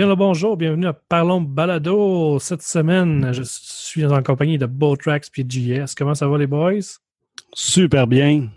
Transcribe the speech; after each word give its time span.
Bien 0.00 0.08
le 0.08 0.16
bonjour, 0.16 0.56
bienvenue 0.56 0.86
à 0.86 0.94
Parlons 0.94 1.42
Balado. 1.42 2.38
Cette 2.38 2.62
semaine, 2.62 3.34
je 3.34 3.42
suis 3.44 4.06
en 4.06 4.22
compagnie 4.22 4.56
de 4.56 4.64
Botrax 4.64 5.30
et 5.36 5.44
GS. 5.44 5.94
Comment 5.94 6.14
ça 6.14 6.26
va 6.26 6.38
les 6.38 6.46
boys? 6.46 6.96
Super 7.52 8.06
bien. 8.06 8.48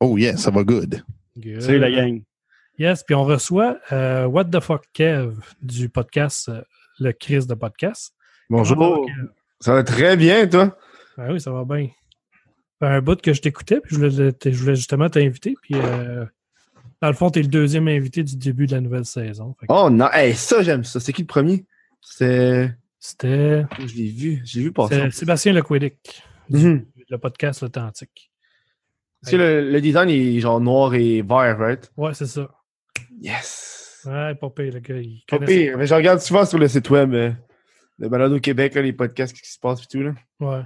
Oh 0.00 0.18
yeah, 0.18 0.36
ça 0.36 0.50
va 0.50 0.62
good. 0.62 1.02
Good. 1.38 1.62
Salut 1.62 1.78
la 1.78 1.90
gang. 1.90 2.20
Yes, 2.78 3.02
puis 3.02 3.14
on 3.14 3.24
reçoit 3.24 3.78
euh, 3.92 4.26
What 4.26 4.44
the 4.44 4.60
fuck 4.60 4.84
Kev 4.92 5.36
du 5.62 5.88
podcast 5.88 6.50
euh, 6.50 6.60
Le 6.98 7.12
Chris 7.12 7.46
de 7.46 7.54
podcast. 7.54 8.12
Bonjour. 8.50 8.76
Comment 8.76 8.96
ça 8.96 9.00
va, 9.00 9.06
Kev? 9.06 9.28
Ça 9.60 9.74
va 9.76 9.82
très 9.84 10.16
bien, 10.18 10.46
toi? 10.48 10.76
Ah 11.16 11.32
oui, 11.32 11.40
ça 11.40 11.50
va 11.50 11.64
bien. 11.64 11.88
Fait 12.78 12.88
un 12.88 13.00
bout 13.00 13.18
que 13.22 13.32
je 13.32 13.40
t'écoutais, 13.40 13.80
puis 13.80 13.96
je 13.96 14.00
voulais, 14.00 14.34
je 14.44 14.50
voulais 14.50 14.76
justement 14.76 15.08
t'inviter, 15.08 15.54
puis 15.62 15.76
euh, 15.76 16.26
dans 17.02 17.08
le 17.08 17.14
fond, 17.14 17.30
tu 17.30 17.38
es 17.38 17.42
le 17.42 17.48
deuxième 17.48 17.88
invité 17.88 18.22
du 18.22 18.36
début 18.36 18.66
de 18.66 18.72
la 18.72 18.80
nouvelle 18.80 19.04
saison. 19.04 19.54
Que 19.54 19.66
Oh 19.68 19.88
non, 19.90 20.08
hey, 20.12 20.34
ça 20.34 20.62
j'aime 20.62 20.84
ça. 20.84 21.00
C'est 21.00 21.12
qui 21.12 21.22
le 21.22 21.26
premier? 21.26 21.64
C'est. 22.00 22.74
C'était 22.98 23.64
Je 23.78 23.94
l'ai 23.96 24.10
vu. 24.10 24.42
J'ai 24.44 24.60
vu 24.60 24.72
passer. 24.72 24.94
c'est 24.96 25.10
Sébastien 25.20 25.52
Lequidic, 25.54 26.22
Mhm. 26.50 26.84
le 27.08 27.18
podcast 27.18 27.62
L'Authentique. 27.62 28.30
Parce 29.22 29.32
que 29.32 29.36
le, 29.36 29.70
le 29.70 29.80
design 29.80 30.08
est 30.10 30.40
genre 30.40 30.60
noir 30.60 30.94
et 30.94 31.22
vert, 31.22 31.58
right? 31.58 31.90
Ouais, 31.96 32.12
c'est 32.14 32.26
ça. 32.26 32.48
Yes! 33.20 34.02
Ouais, 34.06 34.34
pas 34.34 34.48
pire, 34.50 34.72
le 34.72 34.80
gars. 34.80 34.96
Il 34.96 35.22
Pas 35.28 35.38
pire. 35.38 35.76
Mais 35.78 35.86
je 35.86 35.94
regarde 35.94 36.20
souvent 36.20 36.44
sur 36.46 36.58
le 36.58 36.68
site 36.68 36.88
web 36.90 37.12
euh, 37.14 37.30
de 37.98 38.08
Balado 38.08 38.38
Québec, 38.40 38.74
là, 38.74 38.82
les 38.82 38.92
podcasts, 38.94 39.32
qu'est-ce 39.34 39.42
qui 39.44 39.52
se 39.52 39.58
passe 39.58 39.82
et 39.82 39.86
tout. 39.86 40.02
Là. 40.02 40.14
Ouais. 40.40 40.62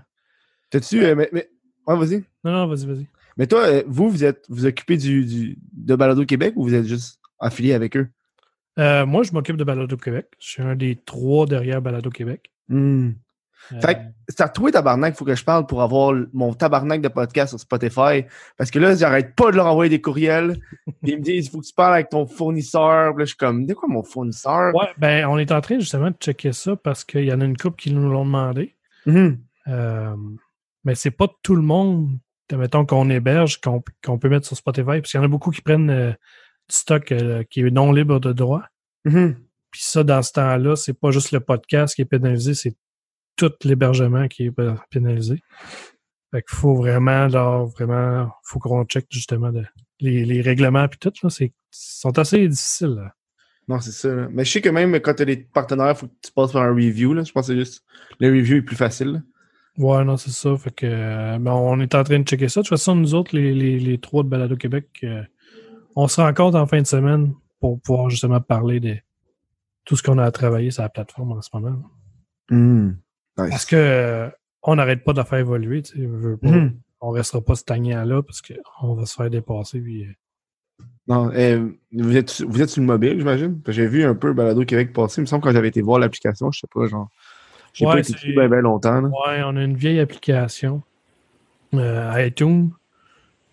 T'as-tu. 0.70 1.04
euh, 1.04 1.14
mais, 1.16 1.28
mais... 1.32 1.48
Ouais, 1.86 1.96
vas-y. 1.96 2.24
Non, 2.44 2.52
non, 2.52 2.66
vas-y, 2.68 2.86
vas-y. 2.86 3.08
Mais 3.36 3.46
toi, 3.46 3.60
euh, 3.66 3.82
vous, 3.86 4.08
vous 4.08 4.24
êtes 4.24 4.44
vous 4.48 4.66
occupez 4.66 4.96
du, 4.96 5.24
du, 5.24 5.58
de 5.72 5.94
Balado 5.94 6.24
Québec 6.24 6.54
ou 6.56 6.64
vous 6.64 6.74
êtes 6.74 6.86
juste 6.86 7.20
affilié 7.38 7.72
avec 7.72 7.96
eux? 7.96 8.08
Euh, 8.78 9.06
moi, 9.06 9.22
je 9.22 9.32
m'occupe 9.32 9.56
de 9.56 9.64
Balado 9.64 9.96
Québec. 9.96 10.26
Je 10.38 10.48
suis 10.48 10.62
un 10.62 10.76
des 10.76 10.96
trois 10.96 11.46
derrière 11.46 11.80
Balado 11.80 12.10
Québec. 12.10 12.50
Hmm. 12.68 13.10
Euh, 13.72 13.80
Fait 13.80 13.94
que 13.94 14.00
c'est 14.28 14.42
à 14.42 14.48
toi, 14.48 14.70
tabarnak, 14.70 15.16
faut 15.16 15.24
que 15.24 15.34
je 15.34 15.44
parle 15.44 15.66
pour 15.66 15.82
avoir 15.82 16.14
mon 16.32 16.52
tabarnak 16.52 17.00
de 17.00 17.08
podcast 17.08 17.50
sur 17.50 17.60
Spotify. 17.60 18.24
Parce 18.56 18.70
que 18.70 18.78
là, 18.78 18.94
j'arrête 18.94 19.34
pas 19.34 19.50
de 19.50 19.56
leur 19.56 19.66
envoyer 19.66 19.90
des 19.90 20.00
courriels. 20.00 20.58
Ils 21.02 21.18
me 21.18 21.22
disent, 21.22 21.46
il 21.46 21.50
faut 21.50 21.60
que 21.60 21.66
tu 21.66 21.72
parles 21.72 21.94
avec 21.94 22.10
ton 22.10 22.26
fournisseur. 22.26 23.14
Puis 23.14 23.20
là, 23.20 23.24
je 23.24 23.28
suis 23.28 23.36
comme, 23.36 23.66
de 23.66 23.74
quoi 23.74 23.88
mon 23.88 24.02
fournisseur? 24.02 24.74
Ouais, 24.74 24.88
ben, 24.98 25.26
on 25.26 25.38
est 25.38 25.52
en 25.52 25.60
train 25.60 25.78
justement 25.78 26.10
de 26.10 26.16
checker 26.18 26.52
ça 26.52 26.76
parce 26.76 27.04
qu'il 27.04 27.24
y 27.24 27.32
en 27.32 27.40
a 27.40 27.44
une 27.44 27.56
couple 27.56 27.76
qui 27.76 27.92
nous 27.92 28.10
l'ont 28.10 28.24
demandé. 28.24 28.74
Mhm. 29.06 29.38
Euh, 29.68 30.16
mais 30.84 30.94
c'est 30.94 31.10
pas 31.10 31.28
tout 31.42 31.54
le 31.54 31.62
monde, 31.62 32.18
mettons, 32.52 32.84
qu'on 32.86 33.08
héberge, 33.10 33.60
qu'on 33.60 33.82
qu'on 34.04 34.18
peut 34.18 34.28
mettre 34.28 34.46
sur 34.46 34.56
Spotify, 34.56 34.84
parce 35.00 35.10
qu'il 35.10 35.18
y 35.18 35.20
en 35.20 35.24
a 35.24 35.28
beaucoup 35.28 35.50
qui 35.50 35.62
prennent 35.62 35.90
euh, 35.90 36.10
du 36.10 36.76
stock 36.76 37.10
euh, 37.12 37.42
qui 37.44 37.60
est 37.60 37.70
non 37.70 37.92
libre 37.92 38.20
de 38.20 38.32
droit. 38.32 38.62
Mhm. 39.04 39.36
Puis 39.70 39.82
ça, 39.82 40.04
dans 40.04 40.22
ce 40.22 40.32
temps-là, 40.32 40.76
c'est 40.76 40.98
pas 40.98 41.10
juste 41.10 41.32
le 41.32 41.40
podcast 41.40 41.94
qui 41.94 42.02
est 42.02 42.06
pénalisé, 42.06 42.54
c'est 42.54 42.74
tout 43.36 43.50
l'hébergement 43.64 44.28
qui 44.28 44.44
est 44.44 44.50
p- 44.52 44.74
pénalisé. 44.90 45.40
Fait 46.30 46.42
qu'il 46.42 46.56
faut 46.56 46.74
vraiment, 46.76 47.26
là, 47.26 47.64
vraiment, 47.76 48.30
faut 48.44 48.58
qu'on 48.60 48.84
check 48.84 49.06
justement 49.10 49.50
de- 49.50 49.64
les, 50.00 50.24
les 50.24 50.40
règlements 50.42 50.86
puis 50.88 50.98
tout, 50.98 51.12
là, 51.22 51.30
c'est 51.30 51.52
sont 51.70 52.16
assez 52.18 52.46
difficiles. 52.46 52.94
là. 52.96 53.12
Non, 53.66 53.80
c'est 53.80 53.92
ça. 53.92 54.14
là. 54.14 54.28
Mais 54.30 54.44
je 54.44 54.52
sais 54.52 54.60
que 54.60 54.68
même 54.68 54.94
quand 55.00 55.14
tu 55.14 55.22
as 55.22 55.26
des 55.26 55.38
partenaires, 55.38 55.90
il 55.92 55.96
faut 55.96 56.06
que 56.06 56.12
tu 56.22 56.30
passes 56.32 56.52
par 56.52 56.62
un 56.62 56.72
review. 56.74 57.14
Là. 57.14 57.24
Je 57.24 57.32
pense 57.32 57.46
que 57.48 57.52
c'est 57.54 57.58
juste 57.58 57.82
le 58.20 58.28
review 58.28 58.58
est 58.58 58.62
plus 58.62 58.76
facile. 58.76 59.22
Ouais, 59.78 60.04
non, 60.04 60.16
c'est 60.16 60.30
ça. 60.30 60.56
Fait 60.56 60.70
que 60.70 60.86
euh, 60.86 61.38
ben, 61.38 61.52
on 61.52 61.80
est 61.80 61.94
en 61.94 62.04
train 62.04 62.18
de 62.20 62.24
checker 62.24 62.48
ça. 62.48 62.60
De 62.60 62.64
toute 62.64 62.70
façon, 62.76 62.94
nous 62.94 63.14
autres, 63.14 63.36
les, 63.36 63.52
les, 63.52 63.78
les 63.78 63.98
trois 63.98 64.22
de 64.22 64.28
Balado 64.28 64.56
Québec, 64.56 64.88
euh, 65.02 65.22
on 65.96 66.06
se 66.08 66.20
rencontre 66.20 66.58
en 66.58 66.66
fin 66.66 66.80
de 66.80 66.86
semaine 66.86 67.34
pour 67.60 67.80
pouvoir 67.80 68.10
justement 68.10 68.40
parler 68.40 68.78
de 68.78 68.96
tout 69.84 69.96
ce 69.96 70.02
qu'on 70.02 70.18
a 70.18 70.24
à 70.24 70.30
travailler 70.30 70.70
sur 70.70 70.82
la 70.82 70.88
plateforme 70.88 71.32
en 71.32 71.42
ce 71.42 71.50
moment. 71.52 71.82
Nice. 73.38 73.50
Parce 73.50 73.64
que 73.64 73.76
euh, 73.76 74.28
on 74.62 74.76
n'arrête 74.76 75.04
pas 75.04 75.12
de 75.12 75.18
la 75.18 75.24
faire 75.24 75.38
évoluer, 75.38 75.82
veut 75.96 76.36
pas. 76.36 76.48
Mhm. 76.50 76.78
On 77.00 77.10
restera 77.10 77.42
pas 77.42 77.54
stagné 77.54 77.92
là 77.92 78.22
parce 78.22 78.40
qu'on 78.40 78.94
va 78.94 79.04
se 79.04 79.14
faire 79.14 79.28
dépasser. 79.28 79.80
Puis, 79.80 80.04
euh, 80.04 80.12
Non, 81.06 81.30
euh, 81.32 81.68
vous, 81.92 82.16
êtes, 82.16 82.40
vous 82.42 82.62
êtes 82.62 82.70
sur 82.70 82.80
le 82.80 82.86
mobile, 82.86 83.18
j'imagine? 83.18 83.60
J'ai 83.68 83.86
vu 83.86 84.04
un 84.04 84.14
peu 84.14 84.32
Balado 84.32 84.64
Québec 84.64 84.92
passer. 84.92 85.20
Il 85.20 85.22
me 85.22 85.26
semble 85.26 85.42
que 85.42 85.48
quand 85.48 85.54
j'avais 85.54 85.68
été 85.68 85.82
voir 85.82 85.98
l'application, 85.98 86.50
je 86.50 86.60
sais 86.60 86.68
pas, 86.72 86.86
genre. 86.86 87.10
J'ai 87.74 87.84
Ouais, 87.86 87.92
pas 87.92 87.98
été 87.98 88.08
c'est- 88.08 88.14
dessus 88.14 88.32
bien 88.32 88.48
ben 88.48 88.60
longtemps. 88.60 89.00
là. 89.02 89.08
Ouais, 89.08 89.42
on 89.44 89.56
a 89.56 89.62
une 89.62 89.76
vieille 89.76 90.00
application. 90.00 90.82
Euh, 91.74 92.24
iTunes. 92.26 92.70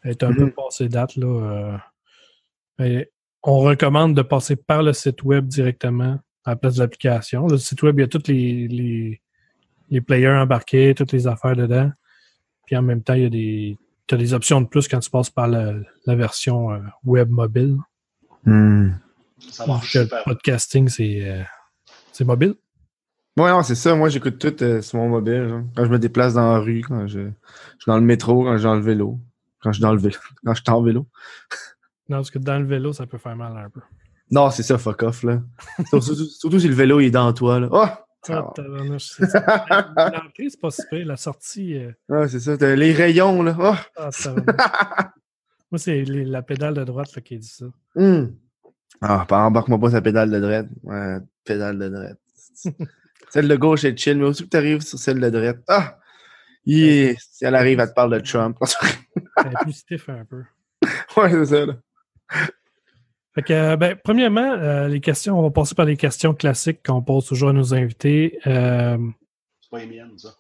Elle 0.04 0.12
est 0.12 0.24
un 0.24 0.34
peu 0.34 0.50
passée 0.52 0.88
date, 0.88 1.16
là. 1.18 1.78
euh, 2.80 3.04
on 3.44 3.58
recommande 3.60 4.16
de 4.16 4.22
passer 4.22 4.56
par 4.56 4.84
le 4.84 4.94
site 4.94 5.24
web 5.24 5.48
directement 5.48 6.20
à 6.46 6.52
la 6.52 6.56
place 6.56 6.76
de 6.76 6.80
l'application. 6.82 7.48
Le 7.48 7.58
site 7.58 7.82
web, 7.84 7.98
il 8.00 8.02
y 8.02 8.06
a 8.06 8.08
tous 8.08 8.28
les, 8.28 8.68
les, 8.68 9.22
les 9.90 10.02
players 10.02 10.30
embarqués, 10.40 10.94
toutes 10.96 11.12
les 11.12 11.28
affaires 11.28 11.56
dedans. 11.56 11.92
Puis 12.66 12.76
en 12.78 12.82
même 12.84 13.02
temps, 13.04 13.14
il 13.16 13.24
y 13.24 13.26
a 13.26 13.30
des. 13.30 13.78
Tu 14.08 14.16
as 14.16 14.18
des 14.18 14.34
options 14.34 14.62
de 14.62 14.68
plus 14.68 14.88
quand 14.88 15.00
tu 15.00 15.10
passes 15.10 15.30
par 15.30 15.48
le- 15.48 15.86
la 16.06 16.16
version 16.16 16.72
euh, 16.72 16.80
web 17.04 17.30
mobile. 17.30 17.78
Mhm. 18.46 19.00
Ça 19.50 19.66
Donc, 19.66 19.82
le 19.94 20.08
podcasting, 20.26 20.88
c'est 20.90 21.22
euh, 21.28 21.44
c'est 22.12 22.26
mobile. 22.26 22.56
Ouais, 23.38 23.50
non, 23.50 23.64
c'est 23.64 23.76
ça. 23.76 23.96
Moi, 23.96 24.10
j'écoute 24.10 24.38
tout 24.40 24.62
euh, 24.64 24.82
sur 24.82 24.98
mon 25.00 25.08
mobile. 25.10 25.48
genre. 25.48 25.62
Quand 25.76 25.86
je 25.86 25.90
me 25.90 26.00
déplace 26.00 26.34
dans 26.34 26.54
la 26.54 26.60
rue, 26.60 26.82
quand 26.82 27.08
je, 27.08 27.20
je 27.20 27.26
suis 27.80 27.88
dans 27.88 27.96
le 27.98 28.04
métro, 28.04 28.44
quand 28.44 28.54
je 28.54 28.58
suis 28.58 28.64
dans 28.66 28.76
le 28.76 28.82
vélo. 28.82 29.20
Quand 29.62 29.72
je 29.72 29.76
suis 29.78 29.82
dans 29.82 29.94
le 29.94 30.00
vélo. 30.00 30.18
Quand 30.46 30.54
je 30.54 30.62
suis 30.62 30.72
en 30.72 30.82
vélo. 30.82 31.08
Non, 32.10 32.18
parce 32.18 32.32
que 32.32 32.40
dans 32.40 32.60
le 32.60 32.66
vélo, 32.66 32.94
ça 32.94 33.06
peut 33.08 33.18
faire 33.20 33.36
mal 33.36 33.56
un 33.58 33.70
peu. 33.70 33.80
Non, 34.32 34.50
c'est 34.50 34.64
ça, 34.64 34.78
fuck 34.78 35.04
off, 35.04 35.24
là. 35.24 35.42
surtout, 35.90 36.16
surtout 36.16 36.60
si 36.60 36.68
le 36.68 36.74
vélo 36.74 37.00
il 37.00 37.08
est 37.08 37.12
dans 37.12 37.32
toi, 37.34 37.60
là. 37.60 37.68
Oh! 37.72 37.86
Ah. 38.30 38.54
L'entrée, 38.58 40.50
c'est 40.50 40.60
pas 40.62 40.70
si 40.72 40.82
pire. 40.90 41.06
La 41.08 41.18
sortie. 41.18 41.76
euh, 41.78 41.92
Ouais, 42.10 42.28
c'est 42.28 42.40
ça. 42.40 42.56
Les 42.76 42.92
rayons, 42.94 43.42
là. 43.44 43.56
Oh! 43.60 43.74
ah. 43.98 44.10
Moi, 45.72 45.80
c'est 45.80 46.04
la 46.04 46.42
pédale 46.42 46.74
de 46.74 46.84
droite 46.84 47.16
là, 47.16 47.22
qui 47.22 47.38
dit 47.40 47.48
ça. 47.48 47.66
Hum. 47.96 48.36
Ah, 49.00 49.26
embarque-moi 49.30 49.80
pas 49.80 49.92
sa 49.92 50.02
pédale 50.02 50.30
de 50.30 50.40
droite. 50.40 50.68
Ouais, 50.84 51.18
pédale 51.46 51.80
de 51.80 51.90
droite. 51.90 52.20
Celle 53.32 53.48
de 53.48 53.56
gauche 53.56 53.84
est 53.84 53.98
chill, 53.98 54.18
mais 54.18 54.26
aussi 54.26 54.44
que 54.44 54.50
t'arrives 54.50 54.82
sur 54.82 55.00
celle 55.00 55.20
de 55.20 55.30
droite. 55.30 55.60
Ah! 55.68 55.98
Yeah. 56.66 57.16
Si 57.18 57.44
elle 57.46 57.56
arrive, 57.56 57.80
elle 57.80 57.90
te 57.90 57.94
parle 57.94 58.14
de 58.14 58.20
Trump. 58.20 58.56
Elle 59.38 59.48
est 59.52 59.64
plus 59.64 59.74
stiff 59.74 60.08
un 60.10 60.26
peu. 60.26 60.44
ouais, 61.18 61.30
c'est 61.32 61.46
ça, 61.46 61.66
là. 61.66 61.74
Fait 63.34 63.42
que, 63.42 63.54
euh, 63.54 63.78
ben, 63.78 63.98
premièrement, 64.04 64.52
euh, 64.54 64.88
les 64.88 65.00
questions, 65.02 65.40
on 65.40 65.42
va 65.42 65.50
passer 65.50 65.74
par 65.74 65.86
les 65.86 65.98
questions 65.98 66.36
classiques 66.36 66.82
qu'on 66.86 67.02
pose 67.02 67.26
toujours 67.26 67.50
à 67.50 67.54
nos 67.54 67.74
invités. 67.74 68.38
Euh, 68.46 68.98
C'est 69.62 69.70
pas 69.72 69.80
les 69.80 69.88
miennes, 69.88 70.18
ça. 70.20 70.36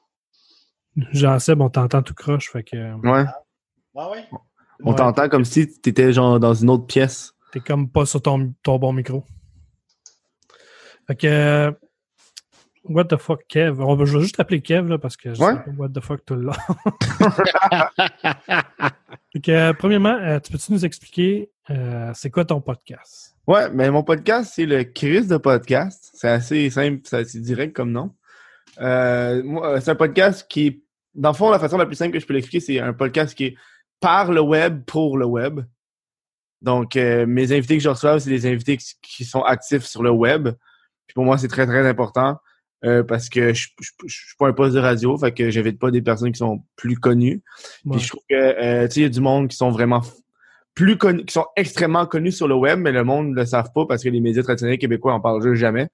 Jean 1.11 1.39
Seb, 1.39 1.59
on 1.61 1.69
t'entend 1.69 2.03
tout 2.03 2.13
croche, 2.13 2.51
fait 2.51 2.63
que 2.63 2.75
euh, 2.75 2.95
Ouais. 2.97 3.25
Ah 3.95 4.11
ouais? 4.11 4.25
On 4.83 4.91
ouais, 4.91 4.95
t'entend 4.95 5.27
comme 5.29 5.45
si 5.45 5.79
t'étais 5.79 6.11
genre 6.13 6.39
dans 6.39 6.53
une 6.53 6.69
autre 6.69 6.85
pièce. 6.85 7.33
t'es 7.51 7.61
comme 7.61 7.89
pas 7.89 8.05
sur 8.05 8.21
ton, 8.21 8.53
ton 8.61 8.77
bon 8.77 8.93
micro. 8.93 9.23
Fait 11.07 11.15
que 11.15 11.27
euh, 11.27 11.71
What 12.83 13.05
the 13.05 13.17
fuck, 13.17 13.41
Kev? 13.47 13.79
On 13.79 13.95
va, 13.95 14.05
je 14.05 14.17
vais 14.17 14.23
juste 14.23 14.35
t'appeler 14.37 14.61
Kev 14.61 14.87
là, 14.89 14.97
parce 14.97 15.15
que 15.15 15.33
je 15.33 15.41
Ouais. 15.41 15.53
sais 15.53 15.59
pas 15.59 15.71
What 15.77 15.89
the 15.89 15.99
fuck 16.01 16.25
tout 16.25 16.35
le 16.35 16.41
long. 16.43 16.53
Que, 19.43 19.51
euh, 19.51 19.73
premièrement, 19.73 20.17
euh, 20.21 20.39
tu 20.41 20.51
peux-tu 20.51 20.73
nous 20.73 20.83
expliquer 20.83 21.49
euh, 21.69 22.11
c'est 22.13 22.29
quoi 22.29 22.43
ton 22.43 22.59
podcast? 22.59 23.37
Ouais, 23.47 23.69
mais 23.71 23.89
mon 23.89 24.03
podcast, 24.03 24.51
c'est 24.55 24.65
le 24.65 24.83
Chris 24.83 25.25
de 25.25 25.37
podcast. 25.37 26.11
C'est 26.13 26.27
assez 26.27 26.69
simple, 26.69 26.99
c'est 27.05 27.17
assez 27.19 27.39
direct 27.39 27.73
comme 27.73 27.91
nom. 27.93 28.13
C'est 28.77 29.89
un 29.89 29.95
podcast 29.95 30.45
qui 30.49 30.83
dans 31.15 31.29
le 31.31 31.35
fond, 31.35 31.49
la 31.49 31.59
façon 31.59 31.77
la 31.77 31.85
plus 31.85 31.95
simple 31.95 32.11
que 32.13 32.19
je 32.19 32.25
peux 32.25 32.33
l'expliquer, 32.33 32.59
c'est 32.65 32.79
un 32.79 32.93
podcast 32.93 33.33
qui 33.35 33.45
est 33.45 33.55
par 34.01 34.31
le 34.31 34.41
web 34.41 34.83
pour 34.85 35.17
le 35.17 35.25
web. 35.25 35.61
Donc, 36.61 36.95
mes 36.95 37.51
invités 37.53 37.77
que 37.77 37.83
je 37.83 37.89
reçois, 37.89 38.19
c'est 38.19 38.29
des 38.29 38.45
invités 38.45 38.77
qui 39.01 39.23
sont 39.25 39.41
actifs 39.43 39.83
sur 39.83 40.03
le 40.03 40.11
web. 40.11 40.49
Puis 41.07 41.13
pour 41.13 41.23
moi, 41.25 41.37
c'est 41.37 41.47
très, 41.47 41.65
très 41.65 41.87
important 41.87 42.37
euh, 42.83 43.03
parce 43.03 43.29
que 43.29 43.53
je 43.53 43.67
je- 43.79 43.91
je- 44.01 44.07
je 44.07 44.15
suis 44.27 44.35
pas 44.37 44.47
un 44.47 44.53
poste 44.53 44.73
de 44.75 44.79
radio, 44.79 45.17
fait 45.17 45.31
que 45.31 45.49
j'invite 45.51 45.79
pas 45.79 45.91
des 45.91 46.01
personnes 46.01 46.31
qui 46.31 46.39
sont 46.39 46.63
plus 46.75 46.97
connues. 46.97 47.41
Ouais. 47.85 47.91
Puis 47.97 47.99
je 48.05 48.07
trouve 48.09 48.23
que, 48.29 48.35
euh, 48.35 48.87
tu 48.87 48.93
sais, 48.93 48.99
il 49.01 49.03
y 49.03 49.05
a 49.05 49.09
du 49.09 49.21
monde 49.21 49.47
qui 49.47 49.55
sont 49.57 49.71
vraiment 49.71 50.01
plus 50.73 50.97
connus, 50.97 51.25
qui 51.25 51.33
sont 51.33 51.45
extrêmement 51.55 52.05
connus 52.05 52.31
sur 52.31 52.47
le 52.47 52.55
web, 52.55 52.79
mais 52.79 52.91
le 52.91 53.03
monde 53.03 53.29
ne 53.31 53.35
le 53.35 53.45
savent 53.45 53.71
pas 53.75 53.85
parce 53.85 54.03
que 54.03 54.09
les 54.09 54.21
médias 54.21 54.41
traditionnels 54.43 54.77
québécois 54.77 55.13
en 55.13 55.19
parlent 55.19 55.43
juste 55.43 55.59
jamais. 55.59 55.89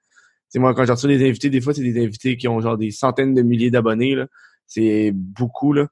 C'est 0.49 0.59
moi, 0.59 0.73
quand 0.73 0.85
j'ai 0.85 0.91
reçu 0.93 1.07
des 1.07 1.27
invités, 1.27 1.49
des 1.49 1.59
fois, 1.61 1.73
c'est 1.73 1.81
des 1.81 2.01
invités 2.01 2.37
qui 2.37 2.47
ont 2.47 2.61
genre 2.61 2.77
des 2.77 2.91
centaines 2.91 3.33
de 3.33 3.41
milliers 3.41 3.71
d'abonnés, 3.71 4.15
là. 4.15 4.27
C'est 4.65 5.11
beaucoup, 5.13 5.73
là. 5.73 5.87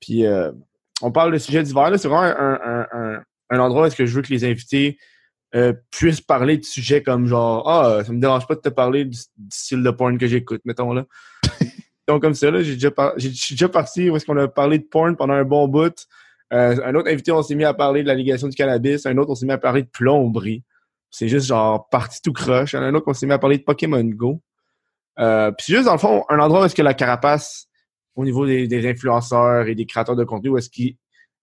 Puis, 0.00 0.24
euh, 0.24 0.50
on 1.02 1.10
parle 1.12 1.32
de 1.32 1.38
sujets 1.38 1.62
divers, 1.62 1.90
là. 1.90 1.98
C'est 1.98 2.08
vraiment 2.08 2.22
un, 2.22 2.58
un, 2.64 2.86
un, 2.92 3.22
un 3.50 3.58
endroit 3.58 3.82
où 3.82 3.84
est-ce 3.86 3.96
que 3.96 4.06
je 4.06 4.14
veux 4.14 4.22
que 4.22 4.32
les 4.32 4.44
invités 4.44 4.98
euh, 5.54 5.72
puissent 5.90 6.20
parler 6.20 6.58
de 6.58 6.64
sujets 6.64 7.02
comme 7.02 7.26
genre, 7.26 7.68
ah, 7.68 8.04
ça 8.04 8.12
me 8.12 8.20
dérange 8.20 8.46
pas 8.46 8.54
de 8.54 8.60
te 8.60 8.68
parler 8.68 9.04
du, 9.04 9.18
du 9.36 9.48
style 9.50 9.82
de 9.82 9.90
porn 9.90 10.18
que 10.18 10.26
j'écoute, 10.26 10.60
mettons, 10.64 10.92
là. 10.92 11.04
Donc, 12.08 12.22
comme 12.22 12.34
ça, 12.34 12.50
là, 12.50 12.62
j'ai 12.62 12.74
déjà, 12.74 12.90
par- 12.90 13.12
j'ai- 13.16 13.30
déjà 13.30 13.68
parti 13.68 14.08
où 14.08 14.16
est-ce 14.16 14.24
qu'on 14.24 14.36
a 14.38 14.48
parlé 14.48 14.78
de 14.78 14.84
porn 14.84 15.14
pendant 15.16 15.34
un 15.34 15.44
bon 15.44 15.68
bout. 15.68 16.06
Euh, 16.54 16.76
un 16.84 16.94
autre 16.94 17.10
invité, 17.10 17.32
on 17.32 17.42
s'est 17.42 17.54
mis 17.54 17.64
à 17.64 17.74
parler 17.74 18.02
de 18.02 18.08
la 18.08 18.14
légalisation 18.14 18.48
du 18.48 18.56
cannabis. 18.56 19.04
Un 19.04 19.16
autre, 19.18 19.30
on 19.30 19.34
s'est 19.34 19.44
mis 19.44 19.52
à 19.52 19.58
parler 19.58 19.82
de 19.82 19.88
plomberie. 19.88 20.62
C'est 21.10 21.28
juste 21.28 21.46
genre 21.46 21.88
parti 21.90 22.22
tout 22.22 22.32
croche. 22.32 22.74
Un 22.74 22.94
autre 22.94 23.04
qu'on 23.04 23.12
s'est 23.14 23.26
mis 23.26 23.32
à 23.32 23.38
parler 23.38 23.58
de 23.58 23.62
Pokémon 23.62 24.02
Go. 24.04 24.40
Euh, 25.18 25.50
puis 25.52 25.74
juste, 25.74 25.84
dans 25.84 25.92
le 25.92 25.98
fond, 25.98 26.24
un 26.30 26.38
endroit 26.38 26.62
où 26.62 26.64
est-ce 26.64 26.74
que 26.74 26.82
la 26.82 26.94
carapace, 26.94 27.66
au 28.14 28.24
niveau 28.24 28.46
des, 28.46 28.66
des 28.68 28.88
influenceurs 28.88 29.66
et 29.66 29.74
des 29.74 29.84
créateurs 29.84 30.16
de 30.16 30.24
contenu, 30.24 30.50
où 30.50 30.58
est-ce 30.58 30.70
que 30.70 30.94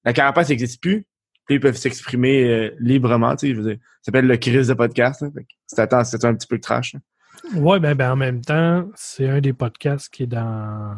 la 0.04 0.14
carapace 0.14 0.50
n'existe 0.50 0.82
plus, 0.82 1.06
puis 1.46 1.56
ils 1.56 1.60
peuvent 1.60 1.78
s'exprimer 1.78 2.44
euh, 2.44 2.76
librement, 2.80 3.36
tu 3.36 3.48
sais, 3.48 3.54
je 3.54 3.62
veux 3.62 3.70
dire. 3.70 3.78
Ça 4.02 4.06
s'appelle 4.06 4.28
le 4.28 4.38
crise 4.38 4.68
de 4.68 4.74
podcast. 4.74 5.24
Hein, 5.24 6.04
c'est 6.04 6.26
un 6.26 6.36
petit 6.36 6.48
peu 6.48 6.58
de 6.58 6.62
trash. 6.62 6.96
Hein. 6.96 7.02
Ouais, 7.56 7.80
ben, 7.80 7.96
ben 7.96 8.12
en 8.12 8.16
même 8.16 8.42
temps, 8.42 8.90
c'est 8.96 9.30
un 9.30 9.42
des 9.42 9.54
podcasts 9.54 10.12
qui 10.12 10.24
est 10.24 10.28
dans. 10.28 10.96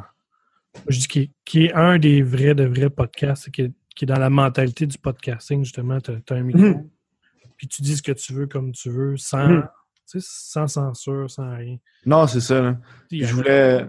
Je 0.87 0.99
dis 0.99 1.07
qui, 1.07 1.31
qui 1.43 1.65
est 1.65 1.73
un 1.73 1.97
des 1.97 2.21
vrais 2.21 2.55
de 2.55 2.65
vrais 2.65 2.89
podcasts, 2.89 3.49
qui 3.51 3.63
est, 3.63 3.71
qui 3.95 4.05
est 4.05 4.07
dans 4.07 4.19
la 4.19 4.29
mentalité 4.29 4.85
du 4.85 4.97
podcasting, 4.97 5.63
justement. 5.63 5.99
Tu 5.99 6.11
as, 6.11 6.35
un 6.35 6.43
micro, 6.43 6.61
mhm. 6.61 6.89
puis 7.57 7.67
tu 7.67 7.81
dis 7.81 7.97
ce 7.97 8.01
que 8.01 8.11
tu 8.11 8.33
veux 8.33 8.47
comme 8.47 8.71
tu 8.71 8.89
veux, 8.89 9.17
sans, 9.17 9.47
mhm. 9.47 9.67
sans 10.19 10.67
censure, 10.67 11.29
sans 11.29 11.55
rien. 11.55 11.77
Non, 12.05 12.27
c'est 12.27 12.41
ça. 12.41 12.61
Là. 12.61 12.77
Je 13.11 13.33
voulais. 13.33 13.85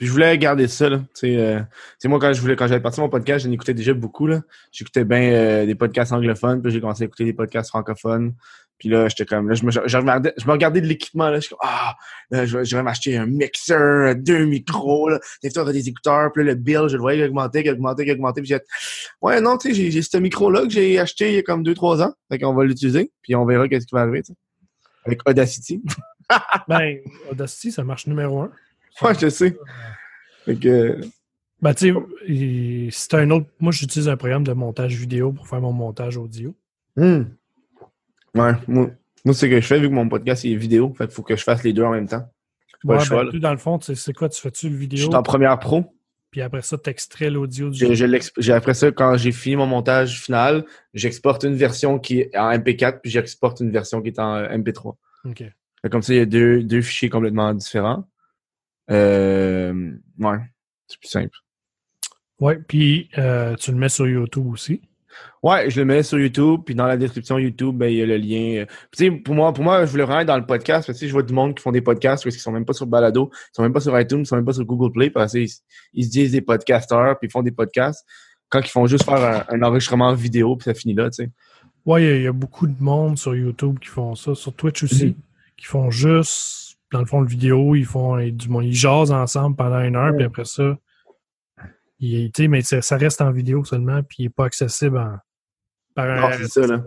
Je 0.00 0.10
voulais 0.12 0.38
garder 0.38 0.68
ça. 0.68 0.88
Là. 0.88 1.00
Euh, 1.24 1.60
moi, 2.04 2.18
quand 2.20 2.32
je 2.32 2.40
voulais, 2.40 2.56
quand 2.56 2.68
j'avais 2.68 2.80
parti 2.80 3.00
mon 3.00 3.08
podcast, 3.08 3.44
j'en 3.44 3.52
écoutais 3.52 3.74
déjà 3.74 3.94
beaucoup. 3.94 4.28
J'écoutais 4.70 5.04
bien 5.04 5.32
euh, 5.32 5.66
des 5.66 5.74
podcasts 5.74 6.12
anglophones, 6.12 6.62
puis 6.62 6.70
j'ai 6.70 6.80
commencé 6.80 7.02
à 7.02 7.06
écouter 7.06 7.24
des 7.24 7.32
podcasts 7.32 7.70
francophones. 7.70 8.34
Puis 8.78 8.88
là, 8.88 9.08
j'étais 9.08 9.26
comme, 9.26 9.48
là, 9.48 9.56
je 9.56 9.64
me, 9.64 9.72
je, 9.72 9.96
regardais, 9.96 10.32
je 10.36 10.46
me 10.46 10.52
regardais 10.52 10.80
de 10.80 10.86
l'équipement, 10.86 11.30
là, 11.30 11.36
je 11.36 11.46
suis 11.46 11.50
comme, 11.50 11.58
ah, 11.62 11.96
là, 12.30 12.46
je, 12.46 12.76
vais 12.76 12.82
m'acheter 12.84 13.16
un 13.16 13.26
mixeur, 13.26 14.14
deux 14.14 14.44
micros, 14.44 15.08
là, 15.08 15.18
des 15.42 15.50
des 15.50 15.88
écouteurs, 15.88 16.30
puis 16.32 16.44
là, 16.44 16.52
le 16.52 16.54
bill, 16.54 16.82
je 16.86 16.94
le 16.94 17.00
voyais 17.00 17.24
augmenter, 17.24 17.68
augmenter, 17.68 18.08
augmenter, 18.12 18.40
puis 18.40 18.50
j'ai 18.50 18.60
ouais, 19.20 19.40
non, 19.40 19.58
tu 19.58 19.74
sais, 19.74 19.90
j'ai 19.90 20.00
ce 20.00 20.16
micro-là 20.16 20.62
que 20.62 20.70
j'ai 20.70 21.00
acheté 21.00 21.30
il 21.30 21.34
y 21.34 21.38
a 21.38 21.42
comme 21.42 21.64
deux, 21.64 21.74
trois 21.74 22.00
ans, 22.02 22.14
fait 22.30 22.38
qu'on 22.38 22.54
va 22.54 22.64
l'utiliser, 22.64 23.10
puis 23.20 23.34
on 23.34 23.44
verra 23.44 23.68
qu'est-ce 23.68 23.86
qui 23.86 23.96
va 23.96 24.02
arriver, 24.02 24.22
tu 24.22 24.32
sais, 24.32 24.38
avec 25.04 25.28
Audacity. 25.28 25.82
ben, 26.68 26.98
Audacity, 27.32 27.72
ça 27.72 27.82
marche 27.82 28.06
numéro 28.06 28.42
un. 28.42 28.52
Ouais, 29.02 29.14
je 29.20 29.28
sais. 29.28 29.56
Fait 30.44 30.56
que... 30.56 31.00
Ben, 31.60 31.74
tu 31.74 31.92
sais, 31.92 32.88
c'est 32.90 33.14
un 33.14 33.30
autre, 33.30 33.46
moi, 33.58 33.72
j'utilise 33.72 34.08
un 34.08 34.16
programme 34.16 34.44
de 34.44 34.52
montage 34.52 34.94
vidéo 34.94 35.32
pour 35.32 35.48
faire 35.48 35.60
mon 35.60 35.72
montage 35.72 36.16
audio. 36.16 36.54
Hmm. 36.96 37.24
Ouais, 38.34 38.52
moi, 38.66 38.90
moi 39.24 39.34
c'est 39.34 39.34
ce 39.34 39.46
que 39.46 39.60
je 39.60 39.66
fais 39.66 39.80
vu 39.80 39.88
que 39.88 39.94
mon 39.94 40.08
podcast 40.08 40.44
est 40.44 40.54
vidéo. 40.54 40.94
Fait 40.96 41.06
qu'il 41.06 41.14
faut 41.14 41.22
que 41.22 41.36
je 41.36 41.42
fasse 41.42 41.64
les 41.64 41.72
deux 41.72 41.82
en 41.82 41.90
même 41.90 42.08
temps. 42.08 42.28
Ouais, 42.84 42.98
ben, 43.10 43.38
dans 43.40 43.50
le 43.50 43.58
fond, 43.58 43.80
c'est 43.80 44.12
quoi? 44.12 44.28
Tu 44.28 44.40
fais-tu 44.40 44.68
le 44.68 44.76
vidéo? 44.76 44.98
Je 44.98 45.04
suis 45.04 45.14
en 45.14 45.22
première 45.22 45.58
pro. 45.58 45.84
Puis 46.30 46.42
après 46.42 46.62
ça, 46.62 46.76
tu 46.76 46.90
extrais 46.90 47.30
l'audio 47.30 47.70
du 47.70 47.94
j'ai, 47.94 48.52
Après 48.52 48.74
ça, 48.74 48.92
quand 48.92 49.16
j'ai 49.16 49.32
fini 49.32 49.56
mon 49.56 49.66
montage 49.66 50.20
final, 50.20 50.64
j'exporte 50.92 51.44
une 51.44 51.54
version 51.54 51.98
qui 51.98 52.20
est 52.20 52.36
en 52.36 52.50
MP4, 52.50 53.00
puis 53.00 53.10
j'exporte 53.10 53.60
une 53.60 53.70
version 53.70 54.02
qui 54.02 54.08
est 54.08 54.18
en 54.18 54.34
euh, 54.34 54.48
MP3. 54.48 54.94
OK. 55.24 55.44
comme 55.90 56.02
ça, 56.02 56.12
il 56.12 56.18
y 56.18 56.20
a 56.20 56.26
deux, 56.26 56.62
deux 56.62 56.82
fichiers 56.82 57.08
complètement 57.08 57.54
différents. 57.54 58.06
Euh, 58.90 59.92
ouais, 60.18 60.38
c'est 60.86 60.98
plus 60.98 61.08
simple. 61.08 61.36
Ouais, 62.40 62.58
puis 62.66 63.08
euh, 63.18 63.56
tu 63.56 63.72
le 63.72 63.78
mets 63.78 63.88
sur 63.88 64.06
YouTube 64.06 64.46
aussi. 64.46 64.80
Ouais, 65.42 65.70
je 65.70 65.78
le 65.80 65.84
mets 65.84 66.02
sur 66.02 66.18
YouTube, 66.18 66.60
puis 66.64 66.74
dans 66.74 66.86
la 66.86 66.96
description 66.96 67.38
YouTube, 67.38 67.76
ben, 67.76 67.86
il 67.86 67.96
y 67.96 68.02
a 68.02 68.06
le 68.06 68.16
lien. 68.16 68.64
Tu 68.92 69.04
sais, 69.04 69.10
pour 69.10 69.34
moi, 69.34 69.52
pour 69.52 69.64
moi, 69.64 69.84
je 69.84 69.90
voulais 69.90 70.04
vraiment 70.04 70.20
être 70.20 70.28
dans 70.28 70.36
le 70.36 70.46
podcast, 70.46 70.86
parce 70.86 70.98
que 70.98 71.06
je 71.06 71.12
vois 71.12 71.22
du 71.22 71.32
monde 71.32 71.54
qui 71.54 71.62
font 71.62 71.72
des 71.72 71.80
podcasts 71.80 72.24
parce 72.24 72.34
qu'ils 72.34 72.42
sont 72.42 72.52
même 72.52 72.64
pas 72.64 72.72
sur 72.72 72.86
Balado, 72.86 73.30
ils 73.32 73.56
sont 73.56 73.62
même 73.62 73.72
pas 73.72 73.80
sur 73.80 73.98
iTunes, 73.98 74.20
ils 74.20 74.26
sont 74.26 74.36
même 74.36 74.44
pas 74.44 74.52
sur 74.52 74.64
Google 74.64 74.92
Play, 74.92 75.10
parce 75.10 75.32
qu'ils 75.32 75.48
ils 75.94 76.04
se 76.04 76.10
disent 76.10 76.32
des 76.32 76.40
podcasteurs, 76.40 77.18
puis 77.18 77.28
ils 77.28 77.32
font 77.32 77.42
des 77.42 77.52
podcasts, 77.52 78.04
quand 78.48 78.60
ils 78.60 78.70
font 78.70 78.86
juste 78.86 79.04
faire 79.04 79.44
un, 79.48 79.62
enregistrement 79.62 80.12
vidéo, 80.14 80.56
puis 80.56 80.64
ça 80.64 80.74
finit 80.74 80.94
là, 80.94 81.10
tu 81.10 81.24
sais. 81.24 81.30
Ouais, 81.86 82.18
il 82.18 82.22
y, 82.22 82.26
a 82.26 82.32
beaucoup 82.32 82.66
de 82.66 82.82
monde 82.82 83.16
sur 83.16 83.34
YouTube 83.34 83.78
qui 83.78 83.88
font 83.88 84.14
ça, 84.14 84.34
sur 84.34 84.52
Twitch 84.52 84.82
aussi, 84.82 85.06
mhm. 85.06 85.14
qui 85.56 85.64
font 85.66 85.90
juste, 85.90 86.67
dans 86.92 87.00
le 87.00 87.06
fond, 87.06 87.20
le 87.20 87.28
vidéo, 87.28 87.74
ils 87.74 87.84
font 87.84 88.16
du 88.18 88.48
monde, 88.48 88.64
ils 88.64 88.74
jasent 88.74 89.12
ensemble 89.12 89.56
pendant 89.56 89.80
une 89.80 89.96
heure, 89.96 90.14
puis 90.14 90.24
après 90.24 90.44
ça, 90.44 90.76
il, 92.00 92.30
mais 92.48 92.62
ça 92.62 92.96
reste 92.96 93.20
en 93.20 93.30
vidéo 93.30 93.64
seulement, 93.64 94.02
puis 94.02 94.18
il 94.20 94.22
n'est 94.24 94.30
pas 94.30 94.44
accessible 94.44 94.98
en, 94.98 95.18
par 95.94 96.34
c'est 96.34 96.46
ça, 96.46 96.66
là. 96.66 96.84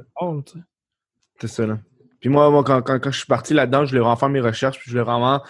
c'est 1.39 1.47
ça, 1.47 1.65
là. 1.65 1.79
Puis 2.21 2.29
moi, 2.29 2.49
moi 2.49 2.63
quand, 2.63 2.81
quand, 2.81 2.99
quand, 2.99 3.11
je 3.11 3.17
suis 3.17 3.27
parti 3.27 3.53
là-dedans, 3.53 3.83
je 3.83 3.89
voulais 3.89 4.01
vraiment 4.01 4.15
faire 4.15 4.29
mes 4.29 4.39
recherches, 4.39 4.77
puis 4.77 4.85
je 4.89 4.91
voulais 4.91 5.03
vraiment 5.03 5.43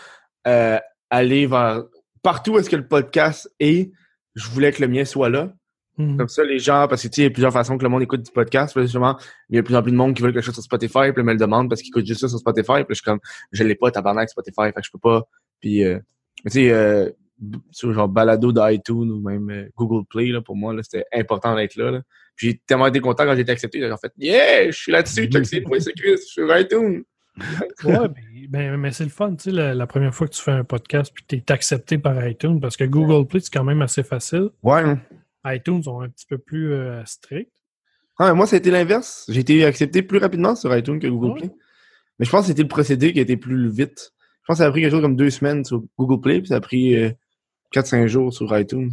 euh, 0.48 0.80
aller 1.10 1.46
vers 1.46 1.84
partout 2.24 2.54
où 2.54 2.60
est-ce 2.60 2.70
que 2.70 2.76
le 2.76 2.88
podcast 2.88 3.54
est, 3.60 3.92
je 4.36 4.50
voulais 4.50 4.72
que 4.72 4.82
le 4.82 4.88
mien 4.88 5.06
soit 5.06 5.30
là. 5.30 5.54
Mhm. 5.98 6.18
Comme 6.18 6.28
ça, 6.28 6.44
les 6.44 6.60
gens, 6.60 6.88
parce 6.88 7.04
que 7.04 7.08
tu 7.08 7.16
sais, 7.16 7.22
il 7.22 7.24
y 7.26 7.28
a 7.28 7.30
plusieurs 7.32 7.52
façons 7.52 7.78
que 7.78 7.84
le 7.84 7.90
monde 7.90 8.02
écoute 8.02 8.24
du 8.24 8.32
podcast. 8.32 8.80
Justement, 8.80 9.18
il 9.50 9.56
y 9.56 9.60
a 9.60 9.62
de 9.62 9.66
plus 9.66 9.76
en 9.76 9.84
plus 9.84 9.92
de 9.92 9.98
monde 9.98 10.16
qui 10.16 10.22
veut 10.22 10.32
quelque 10.32 10.44
chose 10.44 10.54
sur 10.54 10.64
Spotify, 10.64 11.12
puis 11.14 11.24
me 11.24 11.34
le 11.34 11.38
demande 11.38 11.70
parce 11.70 11.82
qu'ils 11.82 11.90
écoutent 11.90 12.06
juste 12.06 12.22
ça 12.22 12.28
sur 12.30 12.40
Spotify. 12.40 12.84
Puis 12.84 12.86
je 12.90 12.96
suis 12.96 13.04
comme, 13.04 13.20
je 13.52 13.64
l'ai 13.64 13.76
pas, 13.76 13.92
tabarnak, 13.92 14.30
Spotify, 14.30 14.68
fait 14.68 14.74
que 14.74 14.86
je 14.86 14.92
peux 14.92 15.00
pas. 15.00 15.24
Puis, 15.60 15.84
euh, 15.84 16.00
tu 16.46 16.52
sais, 16.52 16.72
euh, 16.72 17.10
sur 17.72 17.94
genre 17.94 18.08
balado 18.08 18.52
d'iTunes 18.52 19.12
ou 19.12 19.20
même 19.22 19.50
euh, 19.50 19.70
Google 19.76 20.06
Play, 20.10 20.28
là, 20.28 20.42
pour 20.42 20.56
moi, 20.56 20.74
là, 20.74 20.82
c'était 20.84 21.06
important 21.14 21.56
d'être 21.56 21.76
là. 21.76 21.92
là. 21.92 22.02
J'ai 22.36 22.60
tellement 22.66 22.88
été 22.88 23.00
content 23.00 23.26
quand 23.26 23.36
j'ai 23.36 23.42
été 23.42 23.52
accepté. 23.52 23.80
J'ai 23.80 23.90
fait 24.02 24.14
Yeah, 24.18 24.72
je 24.72 24.78
suis 24.78 24.92
là-dessus, 24.92 25.28
check 25.28 25.46
c'est 25.46 25.64
je 25.68 26.16
suis 26.18 26.18
sur 26.18 26.58
iTunes. 26.58 27.04
ouais, 27.86 27.98
ben, 28.50 28.76
mais 28.78 28.92
c'est 28.92 29.06
le 29.06 29.10
fun, 29.10 29.36
tu 29.36 29.52
sais, 29.52 29.52
la, 29.52 29.88
première 29.88 30.14
fois 30.14 30.28
que 30.28 30.34
tu 30.34 30.42
fais 30.42 30.52
un 30.52 30.66
podcast 30.66 31.14
puis 31.14 31.24
tu 31.26 31.38
es 31.38 31.52
accepté 31.52 31.98
par 31.98 32.28
iTunes 32.28 32.60
parce 32.60 32.76
que 32.76 32.84
Google 32.84 33.26
Play, 33.26 33.40
c'est 33.40 33.54
quand 33.54 33.64
même 33.64 33.82
assez 33.82 34.04
facile. 34.04 34.50
Ouais. 34.64 34.98
iTunes 35.46 35.84
sont 35.84 36.02
un 36.02 36.10
petit 36.10 36.26
peu 36.26 36.38
plus 36.38 36.74
euh, 36.74 37.04
stricts. 37.06 37.52
Ouais, 38.20 38.34
moi, 38.34 38.46
ça 38.46 38.56
a 38.56 38.60
été 38.60 38.72
l'inverse. 38.72 39.26
J'ai 39.30 39.40
été 39.40 39.66
accepté 39.66 40.02
plus 40.02 40.20
rapidement 40.20 40.56
sur 40.56 40.76
iTunes 40.76 41.00
que 41.00 41.08
Google 41.08 41.40
Play. 41.40 41.50
Mais 42.20 42.26
je 42.26 42.30
pense 42.30 42.42
que 42.42 42.48
c'était 42.48 42.62
le 42.62 42.68
procédé 42.68 43.14
qui 43.14 43.20
a 43.20 43.24
été 43.24 43.38
plus 43.38 43.70
vite. 43.70 44.12
Je 44.42 44.48
pense 44.48 44.58
que 44.58 44.64
ça 44.64 44.68
a 44.68 44.72
pris 44.72 44.82
quelque 44.82 44.92
chose 44.92 45.02
comme 45.02 45.16
deux 45.16 45.30
semaines 45.30 45.66
sur 45.66 45.84
Google 45.98 46.22
Play, 46.22 46.40
puis 46.40 46.50
ça 46.50 46.58
a 46.58 46.62
pris 46.62 46.96
4-5 47.74 48.04
euh, 48.04 48.08
jours 48.08 48.34
sur 48.34 48.56
iTunes. 48.58 48.92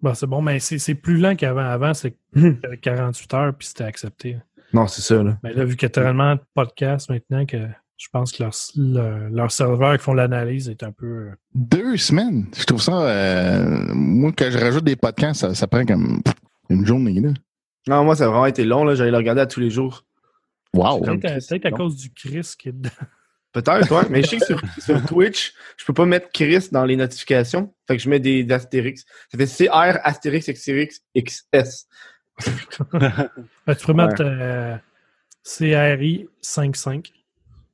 Bon, 0.00 0.14
c'est 0.14 0.26
bon, 0.26 0.42
mais 0.42 0.58
c'est 0.60 0.94
plus 0.94 1.16
lent 1.16 1.34
qu'avant. 1.34 1.62
Avant, 1.62 1.94
c'est 1.94 2.16
48 2.82 3.32
hmm. 3.32 3.36
heures 3.36 3.54
puis 3.56 3.68
c'était 3.68 3.84
accepté. 3.84 4.36
Non, 4.72 4.86
c'est 4.86 5.02
ça. 5.02 5.22
Là. 5.22 5.38
Mais 5.42 5.52
là, 5.52 5.64
vu 5.64 5.76
qu'il 5.76 5.86
y 5.86 5.86
a 5.86 5.90
tellement 5.90 6.34
de 6.34 6.40
podcasts 6.52 7.08
maintenant 7.08 7.46
que 7.46 7.68
je 7.96 8.08
pense 8.12 8.32
que 8.32 8.42
leur, 8.42 8.52
leur, 9.30 9.50
serveur 9.50 9.96
qui 9.96 10.02
font 10.02 10.14
l'analyse 10.14 10.68
est 10.68 10.82
un 10.82 10.92
peu. 10.92 11.30
Deux 11.54 11.96
semaines. 11.96 12.46
Je 12.56 12.64
trouve 12.64 12.82
ça. 12.82 12.92
Euh, 12.92 13.94
moi, 13.94 14.32
quand 14.36 14.50
je 14.50 14.58
rajoute 14.58 14.84
des 14.84 14.96
podcasts, 14.96 15.52
ça, 15.54 15.66
prend 15.66 15.84
comme 15.84 16.20
une 16.70 16.84
journée. 16.84 17.20
Là. 17.20 17.30
Non, 17.86 18.04
moi, 18.04 18.16
ça 18.16 18.24
a 18.24 18.28
vraiment 18.28 18.46
été 18.46 18.64
long. 18.64 18.92
J'allais 18.94 19.10
le 19.10 19.16
regarder 19.16 19.42
à 19.42 19.46
tous 19.46 19.60
les 19.60 19.70
jours. 19.70 20.04
Wow. 20.72 21.02
Peut-être 21.02 21.66
à, 21.66 21.70
cause 21.70 21.96
du 21.96 22.10
Chris 22.12 22.54
qui 22.58 22.70
est 22.70 22.72
dedans. 22.72 22.90
Peut-être, 23.52 23.88
ouais. 23.92 24.08
Mais 24.10 24.22
je 24.22 24.30
sais 24.30 24.38
que 24.38 24.44
sur, 24.80 25.06
Twitch, 25.06 25.54
je 25.76 25.84
peux 25.84 25.92
pas 25.92 26.04
mettre 26.04 26.30
Chris 26.32 26.68
dans 26.72 26.84
les 26.84 26.96
notifications. 26.96 27.72
Fait 27.86 27.96
que 27.96 28.02
je 28.02 28.10
mets 28.10 28.18
des, 28.18 28.50
astérix. 28.50 29.04
Ça 29.30 29.38
fait 29.38 29.66
CR 29.66 30.00
astérix 30.02 30.48
xx 30.48 31.00
XS. 31.16 31.86
Ben, 32.92 33.74
tu 33.76 33.86
peux 33.86 33.92
mettre 33.92 34.20
euh, 34.20 34.76
CRI 35.44 36.28
55. 36.40 37.12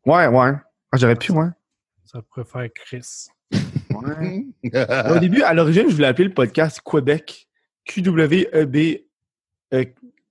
Ouais, 0.06 0.26
ouais. 0.26 0.52
Ah, 0.92 0.96
j'aurais 0.96 1.16
pu, 1.16 1.32
ouais. 1.32 1.48
Ça 2.04 2.20
pourrait 2.22 2.44
faire 2.44 2.68
Chris. 2.74 3.28
Ouais. 3.90 4.46
Au 5.10 5.18
début, 5.18 5.42
à 5.42 5.52
l'origine, 5.54 5.88
je 5.88 5.94
voulais 5.94 6.08
appeler 6.08 6.28
le 6.28 6.34
podcast 6.34 6.80
Québec. 6.80 7.48
QWEB. 7.84 8.34
Euh, 9.72 9.84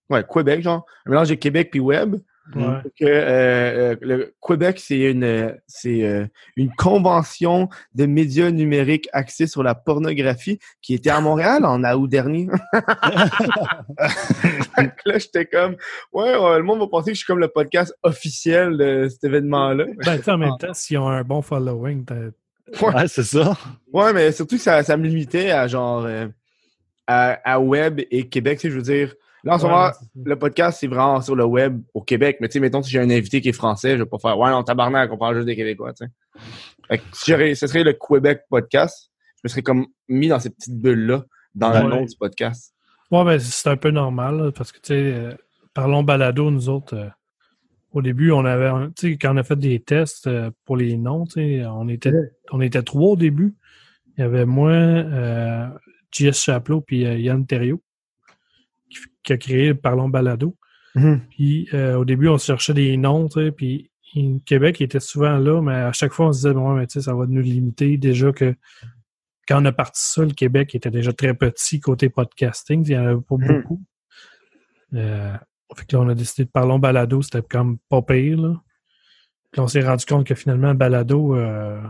ouais, 0.09 0.25
Québec, 0.31 0.61
genre. 0.61 0.85
Un 1.05 1.11
mélange 1.11 1.29
de 1.29 1.35
Québec 1.35 1.69
puis 1.71 1.79
Web. 1.79 2.15
Euh, 2.55 2.81
euh, 3.01 3.95
le 4.01 4.33
Québec, 4.45 4.79
c'est 4.79 5.11
une, 5.11 5.55
c'est 5.67 6.03
euh, 6.03 6.25
une 6.55 6.71
convention 6.73 7.69
de 7.93 8.05
médias 8.05 8.51
numériques 8.51 9.09
axée 9.13 9.47
sur 9.47 9.63
la 9.63 9.75
pornographie 9.75 10.59
qui 10.81 10.93
était 10.93 11.09
à 11.09 11.21
Montréal 11.21 11.65
en 11.65 11.83
août 11.83 12.07
dernier. 12.07 12.47
là, 12.73 13.29
j'étais 15.17 15.45
comme, 15.45 15.75
ouais, 16.13 16.57
le 16.57 16.63
monde 16.63 16.79
va 16.79 16.87
penser 16.87 17.11
que 17.11 17.15
je 17.15 17.19
suis 17.19 17.27
comme 17.27 17.39
le 17.39 17.49
podcast 17.49 17.93
officiel 18.03 18.77
de 18.77 19.07
cet 19.09 19.23
événement-là. 19.23 19.85
Ben, 20.05 20.19
en 20.27 20.37
même 20.37 20.57
temps, 20.59 20.73
s'ils 20.73 20.97
ont 20.97 21.09
un 21.09 21.23
bon 21.23 21.41
following, 21.41 22.05
Ouais, 22.81 23.07
c'est 23.07 23.23
ça. 23.23 23.57
Ouais, 23.91 24.13
mais 24.13 24.31
surtout 24.31 24.57
que 24.57 24.61
ça, 24.61 24.83
ça 24.83 24.95
me 24.95 25.07
limitait 25.07 25.49
à 25.49 25.67
genre 25.67 26.07
à, 27.07 27.39
à, 27.43 27.59
Web 27.59 28.01
et 28.11 28.27
Québec, 28.27 28.59
je 28.61 28.69
veux 28.69 28.83
dire 28.83 29.15
Là, 29.43 29.55
en 29.55 29.58
ce 29.58 29.63
moment, 29.63 29.89
le 30.25 30.36
podcast, 30.38 30.79
c'est 30.81 30.88
vraiment 30.88 31.22
sur 31.22 31.36
le 31.36 31.46
web 31.46 31.81
au 31.93 32.01
Québec. 32.01 32.38
Mais 32.41 32.50
tu 32.50 32.53
sais, 32.53 32.60
mettons, 32.60 32.81
si 32.81 32.91
j'ai 32.91 33.00
un 33.00 33.10
invité 33.10 33.39
qui 33.41 33.50
est 33.50 33.53
français, 33.53 33.93
je 33.93 34.03
vais 34.03 34.10
pas 34.10 34.19
faire 34.19 34.38
Ouais, 34.38 34.50
non, 34.50 34.63
tabarnak, 34.63 35.12
on 35.12 35.17
parle 35.17 35.36
juste 35.36 35.46
des 35.46 35.55
Québécois, 35.55 35.93
tu 35.93 36.05
sais. 36.05 37.01
si 37.13 37.55
ce 37.55 37.67
serait 37.67 37.84
le 37.84 37.93
Québec 37.93 38.41
podcast, 38.50 39.10
je 39.38 39.41
me 39.46 39.50
serais 39.50 39.62
comme 39.62 39.88
mis 40.10 40.27
dans 40.27 40.39
cette 40.39 40.55
petite 40.55 40.77
bulle-là, 40.77 41.24
dans 41.55 41.72
le 41.72 41.89
nom 41.89 42.03
du 42.03 42.15
podcast. 42.17 42.74
Ouais, 43.12 43.24
ben, 43.24 43.39
c'est 43.39 43.69
un 43.69 43.77
peu 43.77 43.91
normal, 43.91 44.51
parce 44.55 44.72
que, 44.72 44.77
tu 44.77 44.88
sais, 44.88 45.13
euh, 45.13 45.34
parlons 45.74 46.03
balado, 46.03 46.51
nous 46.51 46.69
autres. 46.69 46.96
Euh, 46.96 47.10
au 47.91 48.03
début, 48.03 48.31
on 48.31 48.46
avait, 48.46 48.69
tu 48.96 49.12
sais, 49.12 49.17
quand 49.17 49.34
on 49.34 49.38
a 49.38 49.43
fait 49.43 49.58
des 49.58 49.79
tests 49.79 50.27
euh, 50.27 50.51
pour 50.65 50.77
les 50.77 50.96
noms, 50.96 51.25
tu 51.25 51.34
sais, 51.34 51.65
on 51.65 51.88
était, 51.88 52.13
on 52.51 52.62
était 52.62 52.84
trois 52.84 53.12
au 53.12 53.15
début. 53.15 53.55
Il 54.17 54.22
y 54.22 54.24
avait 54.24 54.46
moi, 54.46 54.74
JS 56.12 56.34
Chaplot, 56.34 56.81
puis 56.81 57.00
Yann 57.00 57.48
Thériault 57.48 57.81
qui 59.23 59.33
a 59.33 59.38
créé 59.38 59.73
Parlons 59.73 60.09
Balado. 60.09 60.55
Mhm. 60.95 61.21
Puis 61.29 61.69
euh, 61.73 61.95
au 61.95 62.05
début, 62.05 62.27
on 62.29 62.38
cherchait 62.38 62.73
des 62.73 62.97
noms, 62.97 63.27
tu 63.27 63.39
sais, 63.39 63.51
puis 63.51 63.91
Québec 64.45 64.81
était 64.81 64.99
souvent 64.99 65.38
là, 65.38 65.61
mais 65.61 65.75
à 65.75 65.91
chaque 65.93 66.13
fois, 66.13 66.27
on 66.27 66.33
se 66.33 66.39
disait, 66.39 66.53
bon, 66.53 66.73
mais 66.73 66.88
tu 66.88 66.93
sais, 66.93 67.01
ça 67.05 67.13
va 67.13 67.27
nous 67.27 67.41
limiter. 67.41 67.97
Déjà 67.97 68.31
que 68.31 68.55
quand 69.47 69.61
on 69.61 69.65
a 69.65 69.71
parti 69.71 70.01
ça, 70.03 70.23
le 70.23 70.33
Québec 70.33 70.73
était 70.75 70.89
déjà 70.91 71.13
très 71.13 71.33
petit 71.33 71.79
côté 71.79 72.09
podcasting. 72.09 72.83
Il 72.88 72.89
n'y 72.89 72.97
en 72.97 73.05
avait 73.05 73.21
pas 73.21 73.35
Hmm. 73.35 73.47
beaucoup. 73.47 73.81
Euh, 74.95 75.33
fait 75.75 75.85
que 75.85 75.95
là, 75.95 76.01
on 76.01 76.09
a 76.09 76.15
décidé 76.15 76.45
de 76.45 76.49
parler 76.49 76.71
en 76.71 76.79
balado. 76.79 77.21
C'était 77.21 77.41
comme 77.43 77.77
pas 77.89 78.01
pire, 78.01 78.41
là. 78.41 78.61
Puis 79.51 79.61
on 79.61 79.67
s'est 79.67 79.81
rendu 79.81 80.05
compte 80.05 80.25
que 80.25 80.35
finalement, 80.35 80.73
balado, 80.73 81.35
euh, 81.35 81.81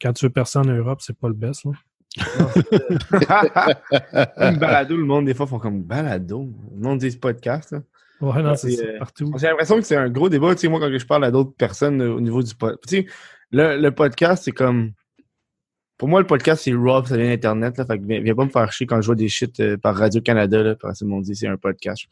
quand 0.00 0.12
tu 0.12 0.26
veux 0.26 0.32
percer 0.32 0.58
en 0.58 0.64
Europe, 0.64 1.00
c'est 1.02 1.16
pas 1.18 1.28
le 1.28 1.34
best, 1.34 1.64
là. 1.64 1.72
Une 4.36 4.58
balado, 4.58 4.96
le 4.96 5.04
monde, 5.04 5.26
des 5.26 5.34
fois, 5.34 5.46
font 5.46 5.58
comme 5.58 5.82
balado. 5.82 6.48
Le 6.74 6.80
monde 6.80 6.98
dit 6.98 7.16
podcast. 7.16 7.72
là. 7.72 7.82
Ouais, 8.22 8.42
non, 8.42 8.54
c'est 8.54 8.86
euh, 8.86 8.98
partout. 8.98 9.32
J'ai 9.36 9.48
l'impression 9.48 9.76
que 9.76 9.82
c'est 9.82 9.96
un 9.96 10.08
gros 10.08 10.28
débat. 10.28 10.54
Tu 10.54 10.60
sais, 10.60 10.68
moi, 10.68 10.78
quand 10.78 10.96
je 10.96 11.04
parle 11.04 11.24
à 11.24 11.30
d'autres 11.32 11.54
personnes 11.56 12.00
euh, 12.00 12.14
au 12.14 12.20
niveau 12.20 12.42
du 12.42 12.54
podcast, 12.54 12.80
tu 12.86 12.96
sais, 12.96 13.06
le, 13.50 13.76
le 13.78 13.90
podcast, 13.90 14.44
c'est 14.44 14.52
comme. 14.52 14.92
Pour 15.98 16.08
moi, 16.08 16.20
le 16.20 16.26
podcast, 16.26 16.62
c'est 16.64 16.72
raw, 16.72 17.04
ça 17.04 17.16
vient 17.16 17.28
d'Internet. 17.28 17.78
Là, 17.78 17.84
fait 17.84 17.98
que 17.98 18.04
viens, 18.04 18.20
viens 18.20 18.34
pas 18.34 18.44
me 18.44 18.50
faire 18.50 18.72
chier 18.72 18.86
quand 18.86 19.00
je 19.00 19.06
vois 19.06 19.14
des 19.14 19.28
shit 19.28 19.58
euh, 19.60 19.76
par 19.76 19.96
Radio-Canada. 19.96 20.62
Là, 20.62 20.76
parce 20.76 21.00
que 21.00 21.04
le 21.04 21.10
monde 21.10 21.24
dit 21.24 21.34
c'est 21.34 21.48
un 21.48 21.56
podcast. 21.56 22.04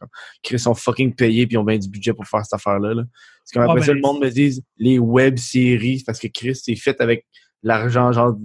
Ils 0.50 0.58
sont 0.58 0.74
fucking 0.74 1.14
payés, 1.14 1.46
puis 1.46 1.54
ils 1.54 1.58
ont 1.58 1.64
bien 1.64 1.78
du 1.78 1.88
budget 1.88 2.12
pour 2.12 2.26
faire 2.26 2.44
cette 2.44 2.54
affaire-là. 2.54 2.94
Là. 2.94 3.02
C'est 3.44 3.58
comme 3.58 3.68
Ah, 3.68 3.72
après 3.72 3.82
ça, 3.82 3.92
ben, 3.92 3.94
le 3.94 4.00
monde 4.00 4.20
me 4.20 4.30
dit 4.30 4.64
les 4.78 4.98
web-séries, 4.98 6.02
parce 6.04 6.18
que 6.18 6.28
Chris, 6.28 6.56
c'est 6.56 6.76
fait 6.76 7.00
avec 7.00 7.26
l'argent, 7.62 8.12
genre, 8.12 8.36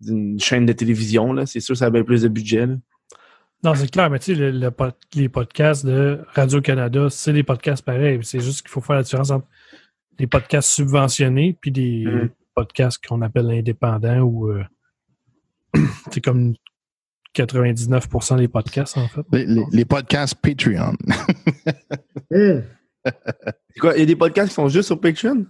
d'une- 0.00 0.38
chaîne 0.40 0.66
de 0.66 0.72
télévision. 0.72 1.32
Là. 1.32 1.46
C'est 1.46 1.60
sûr, 1.60 1.76
ça 1.76 1.86
a 1.86 1.90
bien 1.90 2.02
plus 2.04 2.22
de 2.22 2.28
budget. 2.28 2.66
Là. 2.66 2.76
Non, 3.62 3.74
c'est 3.74 3.90
clair, 3.90 4.08
mais 4.08 4.18
tu 4.18 4.34
sais, 4.34 4.34
le- 4.34 4.50
le 4.58 4.70
pod- 4.70 4.94
les 5.14 5.28
podcasts 5.28 5.84
de 5.84 6.20
Radio-Canada, 6.34 7.08
c'est 7.10 7.32
des 7.34 7.42
podcasts 7.42 7.84
pareils. 7.84 8.18
C'est 8.22 8.40
juste 8.40 8.62
qu'il 8.62 8.70
faut 8.70 8.80
faire 8.80 8.96
la 8.96 9.02
différence 9.02 9.30
entre 9.30 9.46
des 10.18 10.26
podcasts 10.26 10.70
subventionnés 10.70 11.56
puis 11.60 11.70
des 11.70 12.04
Mhm. 12.06 12.30
podcasts 12.54 13.04
qu'on 13.06 13.20
appelle 13.22 13.50
indépendants 13.50 14.20
ou 14.20 14.48
euh, 14.50 14.64
c'est 16.10 16.22
comme 16.22 16.54
99% 17.34 18.36
des 18.38 18.48
podcasts, 18.48 18.96
en 18.98 19.06
fait. 19.08 19.20
Les, 19.32 19.44
les- 19.46 19.64
les 19.70 19.84
podcasts 19.84 20.34
Patreon. 20.34 20.94
C'est 22.30 23.80
quoi, 23.80 23.94
il 23.96 24.00
y 24.00 24.02
a 24.02 24.06
des 24.06 24.16
podcasts 24.16 24.48
qui 24.48 24.54
sont 24.54 24.68
juste 24.68 24.86
sur 24.88 25.00
Patreon? 25.00 25.46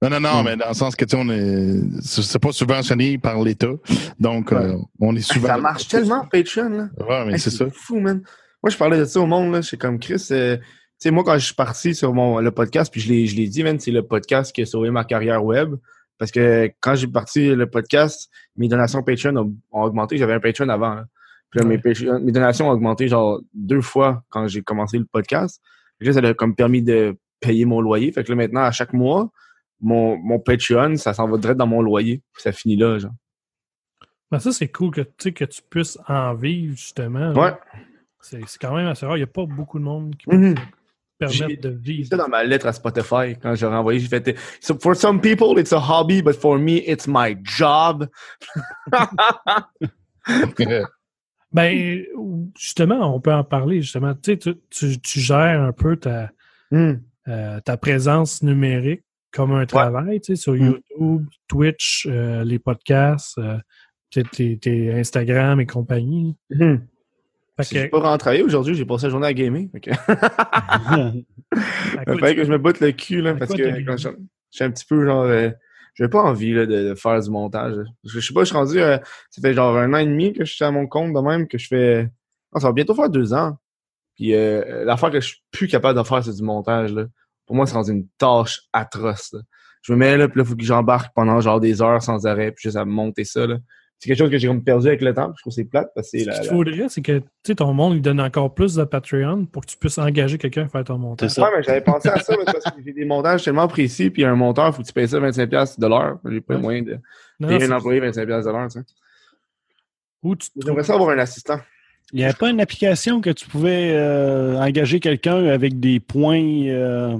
Non, 0.00 0.10
non, 0.10 0.20
non, 0.20 0.42
Hmm. 0.42 0.44
mais 0.44 0.56
dans 0.56 0.68
le 0.68 0.74
sens 0.74 0.94
que, 0.94 1.04
tu 1.04 1.16
sais, 1.16 1.22
on 1.22 1.28
est, 1.28 1.80
c'est 2.02 2.38
pas 2.38 2.52
subventionné 2.52 3.18
par 3.18 3.42
l'État. 3.42 3.72
Donc, 4.20 4.52
euh, 4.52 4.76
on 5.00 5.16
est 5.16 5.20
souvent. 5.20 5.48
Ça 5.48 5.58
marche 5.58 5.88
tellement, 5.88 6.24
Patreon, 6.30 6.68
là. 6.68 6.88
Ouais, 7.08 7.24
mais 7.26 7.32
Hey, 7.32 7.40
c'est 7.40 7.50
ça. 7.50 7.66
fou, 7.72 7.98
man. 7.98 8.22
Moi, 8.62 8.70
je 8.70 8.76
parlais 8.76 8.98
de 8.98 9.04
ça 9.04 9.20
au 9.20 9.26
monde, 9.26 9.52
là. 9.52 9.60
Je 9.60 9.66
suis 9.66 9.78
comme 9.78 9.98
Chris. 9.98 10.24
euh, 10.30 10.56
tu 10.56 10.62
sais, 10.98 11.10
moi, 11.10 11.24
quand 11.24 11.36
je 11.38 11.44
suis 11.46 11.54
parti 11.54 11.94
sur 11.94 12.12
mon, 12.14 12.38
le 12.38 12.50
podcast, 12.52 12.92
puis 12.92 13.00
je 13.00 13.08
l'ai, 13.08 13.26
je 13.26 13.36
l'ai 13.36 13.48
dit, 13.48 13.62
man, 13.64 13.78
c'est 13.80 13.90
le 13.90 14.02
podcast 14.02 14.52
qui 14.54 14.62
a 14.62 14.66
sauvé 14.66 14.90
ma 14.90 15.04
carrière 15.04 15.44
web. 15.44 15.74
Parce 16.18 16.30
que 16.32 16.70
quand 16.80 16.94
j'ai 16.96 17.06
parti 17.06 17.54
le 17.54 17.68
podcast, 17.70 18.28
mes 18.56 18.66
donations 18.68 19.02
Patreon 19.04 19.36
ont, 19.36 19.54
ont 19.72 19.82
augmenté. 19.82 20.16
J'avais 20.16 20.32
un 20.34 20.40
Patreon 20.40 20.68
avant. 20.68 20.94
là. 20.96 21.04
Puis 21.50 21.60
là, 21.60 21.66
mes, 21.66 21.78
Patreon- 21.78 22.20
mes 22.20 22.32
donations 22.32 22.68
ont 22.68 22.72
augmenté 22.72 23.06
genre 23.08 23.40
deux 23.54 23.80
fois 23.80 24.22
quand 24.28 24.46
j'ai 24.48 24.62
commencé 24.62 24.98
le 24.98 25.04
podcast. 25.04 25.60
Là, 26.00 26.12
ça 26.12 26.18
a 26.20 26.34
comme 26.34 26.54
permis 26.56 26.82
de 26.82 27.16
payer 27.40 27.64
mon 27.64 27.80
loyer. 27.80 28.10
Fait 28.12 28.22
que 28.24 28.30
là, 28.30 28.36
maintenant, 28.36 28.62
à 28.62 28.70
chaque 28.72 28.92
mois, 28.92 29.30
mon, 29.80 30.16
mon 30.18 30.38
Patreon, 30.38 30.96
ça 30.96 31.14
s'en 31.14 31.28
va 31.28 31.38
direct 31.38 31.58
dans 31.58 31.66
mon 31.66 31.82
loyer. 31.82 32.22
Puis 32.32 32.42
ça 32.42 32.52
finit 32.52 32.76
là, 32.76 32.98
genre. 32.98 33.12
Mais 34.30 34.38
ça, 34.40 34.52
c'est 34.52 34.68
cool 34.68 34.90
que, 34.90 35.00
tu 35.00 35.10
sais, 35.18 35.32
que 35.32 35.44
tu 35.44 35.62
puisses 35.68 35.98
en 36.06 36.34
vivre, 36.34 36.76
justement. 36.76 37.32
Ouais. 37.32 37.54
C'est 38.20 38.40
c'est 38.46 38.58
quand 38.60 38.74
même 38.76 38.86
assez 38.88 39.06
rare. 39.06 39.16
Il 39.16 39.20
n'y 39.20 39.24
a 39.24 39.28
pas 39.28 39.46
beaucoup 39.46 39.78
de 39.78 39.84
monde 39.84 40.14
qui 40.16 40.26
peut 40.26 40.36
Mhm. 40.36 40.54
se 40.56 41.26
J'ai- 41.28 41.38
permettre 41.40 41.62
de 41.62 41.68
vivre. 41.70 42.16
dans 42.16 42.28
ma 42.28 42.44
lettre 42.44 42.66
à 42.66 42.72
Spotify 42.72 43.36
quand 43.40 43.54
j'ai 43.54 43.66
renvoyé. 43.66 44.00
J'ai 44.00 44.08
fait 44.08 44.36
so 44.60 44.78
For 44.78 44.94
some 44.94 45.20
people, 45.20 45.58
it's 45.58 45.72
a 45.72 45.78
hobby, 45.80 46.20
but 46.22 46.34
for 46.34 46.58
me, 46.58 46.82
it's 46.86 47.06
my 47.08 47.36
job. 47.42 48.08
Ben, 51.50 52.04
justement, 52.58 53.14
on 53.14 53.20
peut 53.20 53.32
en 53.32 53.42
parler, 53.44 53.80
justement. 53.80 54.14
Tu 54.14 54.38
sais, 54.38 54.54
tu, 54.68 55.00
tu, 55.00 55.20
gères 55.20 55.62
un 55.62 55.72
peu 55.72 55.96
ta, 55.96 56.30
Hmm. 56.70 56.96
euh, 57.28 57.60
ta 57.60 57.78
présence 57.78 58.42
numérique 58.42 59.02
comme 59.32 59.52
un 59.52 59.66
travail, 59.66 60.20
tu 60.20 60.34
sais, 60.34 60.36
sur 60.40 60.54
Mm. 60.54 60.58
YouTube, 60.98 61.26
Twitch, 61.48 62.06
euh, 62.10 62.44
les 62.44 62.58
podcasts, 62.58 63.38
euh, 63.38 63.58
peut-être 64.12 64.30
tes, 64.30 64.58
tes 64.58 64.92
Instagram 64.94 65.60
et 65.60 65.66
compagnie. 65.66 66.36
Fait 66.50 67.64
Si 67.64 67.74
Je 67.74 67.80
suis 67.80 67.90
que, 67.90 67.96
pas 67.96 68.00
rentré 68.10 68.42
aujourd'hui, 68.42 68.74
j'ai 68.74 68.84
passé 68.84 69.06
la 69.06 69.10
journée 69.10 69.26
à 69.26 69.32
gamer. 69.34 69.66
Fait 69.72 69.80
que- 69.80 69.90
à 69.90 71.14
Il 72.14 72.18
fallait 72.20 72.36
que 72.36 72.44
je 72.44 72.50
me 72.52 72.58
botte 72.58 72.80
le 72.80 72.92
cul, 72.92 73.20
là, 73.20 73.34
parce 73.34 73.52
que 73.52 73.84
quand 73.84 73.96
je 73.96 74.08
je 74.50 74.56
suis 74.56 74.64
un 74.64 74.70
petit 74.70 74.84
peu 74.86 75.04
genre. 75.04 75.24
euh, 75.24 75.50
j'ai 75.94 76.08
pas 76.08 76.22
envie 76.22 76.52
là, 76.54 76.64
de, 76.64 76.90
de 76.90 76.94
faire 76.94 77.20
du 77.20 77.28
montage. 77.28 77.74
Je, 78.04 78.20
je 78.20 78.20
sais 78.26 78.32
pas, 78.32 78.40
je 78.40 78.46
suis 78.46 78.56
rendu. 78.56 78.78
euh, 78.78 78.98
ça 79.30 79.42
fait 79.42 79.52
genre 79.52 79.76
un 79.76 79.92
an 79.92 79.98
et 79.98 80.06
demi 80.06 80.32
que 80.32 80.44
je 80.44 80.54
suis 80.54 80.64
à 80.64 80.70
mon 80.70 80.86
compte 80.86 81.12
de 81.12 81.20
même, 81.20 81.48
que 81.48 81.58
je 81.58 81.66
fais. 81.66 82.04
Non, 82.54 82.60
ça 82.60 82.68
va 82.68 82.72
bientôt 82.72 82.94
faire 82.94 83.10
deux 83.10 83.34
ans. 83.34 83.58
Puis 84.14 84.32
euh, 84.34 84.84
l'affaire 84.84 85.10
que 85.10 85.20
je 85.20 85.26
suis 85.26 85.42
plus 85.50 85.66
capable 85.68 85.98
de 85.98 86.04
faire, 86.04 86.22
c'est 86.24 86.34
du 86.34 86.42
montage. 86.42 86.92
Là. 86.94 87.06
Pour 87.48 87.56
moi, 87.56 87.66
c'est 87.66 87.74
rendu 87.74 87.90
une 87.90 88.06
tâche 88.18 88.60
atroce. 88.72 89.32
là. 89.32 89.40
Je 89.82 89.92
me 89.92 89.98
mets 89.98 90.16
là, 90.16 90.28
puis 90.28 90.38
là, 90.38 90.44
il 90.44 90.48
faut 90.48 90.54
que 90.56 90.62
j'embarque 90.62 91.12
pendant 91.14 91.40
genre 91.40 91.58
des 91.60 91.82
heures 91.82 92.02
sans 92.02 92.26
arrêt, 92.26 92.52
puis 92.52 92.62
juste 92.64 92.76
à 92.76 92.84
monter 92.84 93.24
ça. 93.24 93.44
là. 93.46 93.56
C'est 93.98 94.08
quelque 94.08 94.18
chose 94.18 94.30
que 94.30 94.38
j'ai 94.38 94.46
comme 94.46 94.62
perdu 94.62 94.86
avec 94.86 95.00
le 95.00 95.12
temps, 95.12 95.24
puis 95.30 95.34
je 95.38 95.42
trouve 95.42 95.50
que 95.50 95.54
c'est 95.56 95.64
plate 95.64 95.88
parce 95.92 96.08
que 96.12 96.18
c'est 96.18 96.24
Ce 96.24 96.28
la, 96.28 96.34
qu'il 96.38 96.44
la- 96.44 96.52
faudrait, 96.52 96.88
c'est 96.88 97.02
que 97.02 97.18
tu 97.18 97.24
sais, 97.44 97.54
ton 97.56 97.72
monde 97.74 97.96
il 97.96 98.00
donne 98.02 98.20
encore 98.20 98.54
plus 98.54 98.76
de 98.76 98.84
Patreon 98.84 99.46
pour 99.46 99.62
que 99.64 99.70
tu 99.70 99.76
puisses 99.76 99.98
engager 99.98 100.38
quelqu'un 100.38 100.66
à 100.66 100.68
faire 100.68 100.84
ton 100.84 100.98
montage. 100.98 101.30
C'est 101.30 101.42
Ouais, 101.42 101.48
mais 101.56 101.62
j'avais 101.64 101.80
pensé 101.80 102.08
à 102.08 102.18
ça, 102.20 102.36
mais 102.38 102.44
parce 102.44 102.62
que 102.64 102.80
j'ai 102.84 102.92
des 102.92 103.04
montages 103.04 103.42
tellement 103.42 103.66
précis, 103.66 104.10
puis 104.10 104.24
un 104.24 104.36
monteur, 104.36 104.72
faut 104.72 104.82
que 104.82 104.86
tu 104.86 104.92
payes 104.92 105.08
ça 105.08 105.18
25$ 105.18 105.80
de 105.80 105.86
l'heure. 105.88 106.18
J'ai 106.30 106.40
pas 106.40 106.54
Ouais. 106.54 106.58
les 106.58 106.62
moyens 106.62 106.86
de 106.86 106.98
Non, 107.40 107.48
payer 107.48 107.64
un 107.64 107.72
employé 107.72 108.00
25$ 108.00 108.44
de 108.44 108.50
l'heure, 108.50 108.68
tu 108.68 108.78
sais. 108.78 108.84
Ou 110.22 110.36
tu 110.36 110.50
te 110.50 110.64
J'aimerais 110.64 110.84
ça 110.84 110.94
avoir 110.94 111.10
un 111.10 111.18
assistant. 111.18 111.58
Il 112.12 112.18
n'y 112.18 112.24
avait 112.24 112.34
pas 112.34 112.50
une 112.50 112.60
application 112.60 113.20
que 113.20 113.30
tu 113.30 113.48
pouvais 113.48 113.92
euh, 113.94 114.58
engager 114.58 114.98
quelqu'un 115.00 115.44
avec 115.46 115.78
des 115.80 116.00
points 116.00 116.40
euh, 116.68 117.18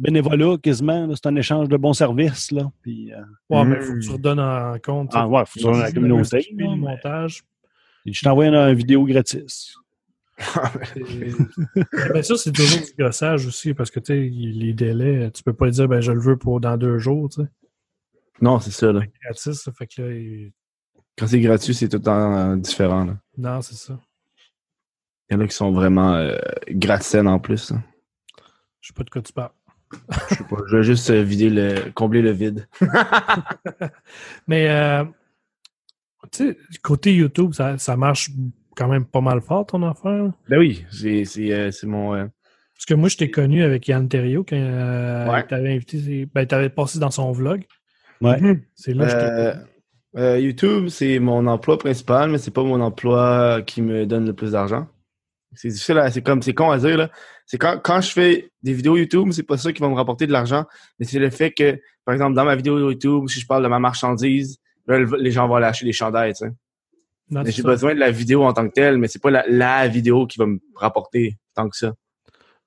bénévolat 0.00 0.56
quasiment. 0.62 1.08
C'est 1.14 1.26
un 1.26 1.36
échange 1.36 1.68
de 1.68 1.76
bons 1.76 1.92
services. 1.92 2.50
Là. 2.50 2.70
Puis, 2.82 3.12
euh, 3.12 3.20
Ouais, 3.48 3.64
mais 3.64 3.78
Mm. 3.78 3.82
faut 3.82 3.92
que 3.94 3.98
tu 4.00 4.10
redonnes 4.10 4.40
en 4.40 4.78
compte. 4.82 5.10
ah 5.14 5.28
ouais, 5.28 5.40
faut 5.40 5.44
que 5.46 5.52
tu 5.52 5.60
sois 5.60 5.72
dans 5.72 5.78
la 5.78 5.92
communauté. 5.92 6.46
Le 6.52 6.64
là, 6.64 6.70
mais- 6.70 6.76
montage. 6.76 7.42
Je 8.06 8.20
t'envoie 8.22 8.46
une, 8.46 8.54
une 8.54 8.74
vidéo 8.74 9.04
gratis. 9.04 9.74
ben 12.14 12.22
ça, 12.22 12.36
c'est 12.36 12.52
toujours 12.52 12.80
du 12.80 12.92
gossage 12.98 13.46
aussi, 13.46 13.74
parce 13.74 13.90
que 13.90 14.00
tu 14.00 14.06
sais, 14.14 14.18
les 14.18 14.72
délais, 14.72 15.30
tu 15.32 15.42
peux 15.42 15.52
pas 15.52 15.68
dire 15.70 15.86
ben 15.86 16.00
je 16.00 16.12
le 16.12 16.20
veux 16.20 16.38
pour 16.38 16.60
dans 16.60 16.76
deux 16.78 16.98
jours, 16.98 17.28
tu 17.28 17.42
sais. 17.42 17.48
non, 18.40 18.58
c'est 18.58 18.70
ça, 18.70 18.90
là. 18.90 19.02
Gratis, 19.22 19.52
ça 19.62 19.70
fait 19.72 19.86
que 19.86 20.00
là, 20.02 20.12
il- 20.14 20.52
Quand 21.18 21.26
c'est 21.26 21.40
gratuit, 21.40 21.74
c'est 21.74 21.88
tout 21.90 21.98
le 21.98 22.02
temps 22.02 22.34
euh, 22.52 22.56
différent, 22.56 23.04
là. 23.04 23.18
non, 23.36 23.60
c'est 23.60 23.74
ça. 23.74 24.00
Il 25.28 25.34
y 25.34 25.36
en 25.36 25.40
a 25.40 25.46
qui 25.46 25.54
sont 25.54 25.70
vraiment 25.72 26.14
euh, 26.14 26.38
gratte-scène 26.70 27.28
en 27.28 27.38
plus. 27.38 27.70
là. 27.70 27.82
Je 28.80 28.88
sais 28.88 28.94
pas 28.94 29.04
de 29.04 29.10
quoi 29.10 29.20
tu 29.20 29.32
parles. 29.34 29.50
Je 30.30 30.34
sais 30.36 30.44
pas, 30.44 30.56
je 30.68 30.76
vais 30.76 30.82
juste 30.82 31.10
euh, 31.10 31.22
vider 31.22 31.50
le, 31.50 31.90
combler 31.94 32.22
le 32.22 32.30
vide. 32.30 32.66
Mais 34.46 34.68
euh, 34.70 35.04
tu 36.32 36.48
sais, 36.52 36.58
côté 36.82 37.14
YouTube, 37.14 37.52
ça, 37.54 37.78
ça 37.78 37.96
marche 37.96 38.30
quand 38.76 38.88
même 38.88 39.04
pas 39.04 39.20
mal 39.20 39.40
fort 39.40 39.66
ton 39.66 39.82
affaire. 39.88 40.30
Ben 40.48 40.58
oui, 40.58 40.84
c'est 40.90 41.24
euh, 41.52 41.70
mon... 41.84 42.14
euh, 42.14 42.26
Parce 42.74 42.86
que 42.86 42.94
moi, 42.94 43.08
je 43.08 43.16
t'ai 43.16 43.30
connu 43.30 43.62
avec 43.62 43.88
Yann 43.88 44.08
Terrio 44.08 44.44
quand 44.48 44.56
Ouais. 44.56 45.40
il 45.40 45.46
t'avait 45.48 45.74
invité, 45.74 46.28
ben 46.32 46.46
t'avais 46.46 46.70
passé 46.70 46.98
dans 46.98 47.10
son 47.10 47.32
vlog. 47.32 47.64
Ouais. 48.20 48.38
C'est 48.74 48.94
là 48.94 49.04
que 49.06 49.10
je 49.10 49.16
t'ai 49.16 49.60
Euh, 50.20 50.38
YouTube, 50.40 50.88
c'est 50.88 51.18
mon 51.20 51.46
emploi 51.46 51.78
principal, 51.78 52.30
mais 52.30 52.38
c'est 52.38 52.50
pas 52.50 52.62
mon 52.64 52.80
emploi 52.80 53.62
qui 53.66 53.80
me 53.82 54.06
donne 54.06 54.26
le 54.26 54.32
plus 54.34 54.52
d'argent. 54.52 54.88
C'est 55.54 55.68
difficile, 55.68 56.00
c'est 56.12 56.22
comme, 56.22 56.42
c'est 56.42 56.54
con 56.54 56.70
à 56.70 56.78
dire, 56.78 56.96
là. 56.96 57.10
C'est 57.50 57.58
quand, 57.58 57.80
quand 57.82 58.00
je 58.00 58.12
fais 58.12 58.52
des 58.62 58.72
vidéos 58.72 58.96
YouTube, 58.96 59.30
c'est 59.32 59.42
pas 59.42 59.56
ça 59.58 59.72
qui 59.72 59.80
va 59.82 59.88
me 59.88 59.94
rapporter 59.96 60.24
de 60.28 60.30
l'argent, 60.30 60.66
mais 61.00 61.04
c'est 61.04 61.18
le 61.18 61.30
fait 61.30 61.50
que, 61.50 61.80
par 62.04 62.12
exemple, 62.12 62.36
dans 62.36 62.44
ma 62.44 62.54
vidéo 62.54 62.78
YouTube, 62.78 63.26
si 63.26 63.40
je 63.40 63.46
parle 63.48 63.64
de 63.64 63.68
ma 63.68 63.80
marchandise, 63.80 64.58
là, 64.86 65.00
le- 65.00 65.16
les 65.18 65.32
gens 65.32 65.48
vont 65.48 65.56
aller 65.56 65.66
acheter 65.66 65.84
des 65.84 65.92
chandails, 65.92 66.32
tu 66.34 66.46
sais. 66.46 66.52
J'ai 67.50 67.62
besoin 67.64 67.92
de 67.96 67.98
la 67.98 68.12
vidéo 68.12 68.44
en 68.44 68.52
tant 68.52 68.68
que 68.68 68.72
telle, 68.72 68.98
mais 68.98 69.08
c'est 69.08 69.20
pas 69.20 69.32
la, 69.32 69.44
la 69.48 69.88
vidéo 69.88 70.28
qui 70.28 70.38
va 70.38 70.46
me 70.46 70.60
rapporter 70.76 71.38
tant 71.54 71.68
que 71.68 71.76
ça. 71.76 71.92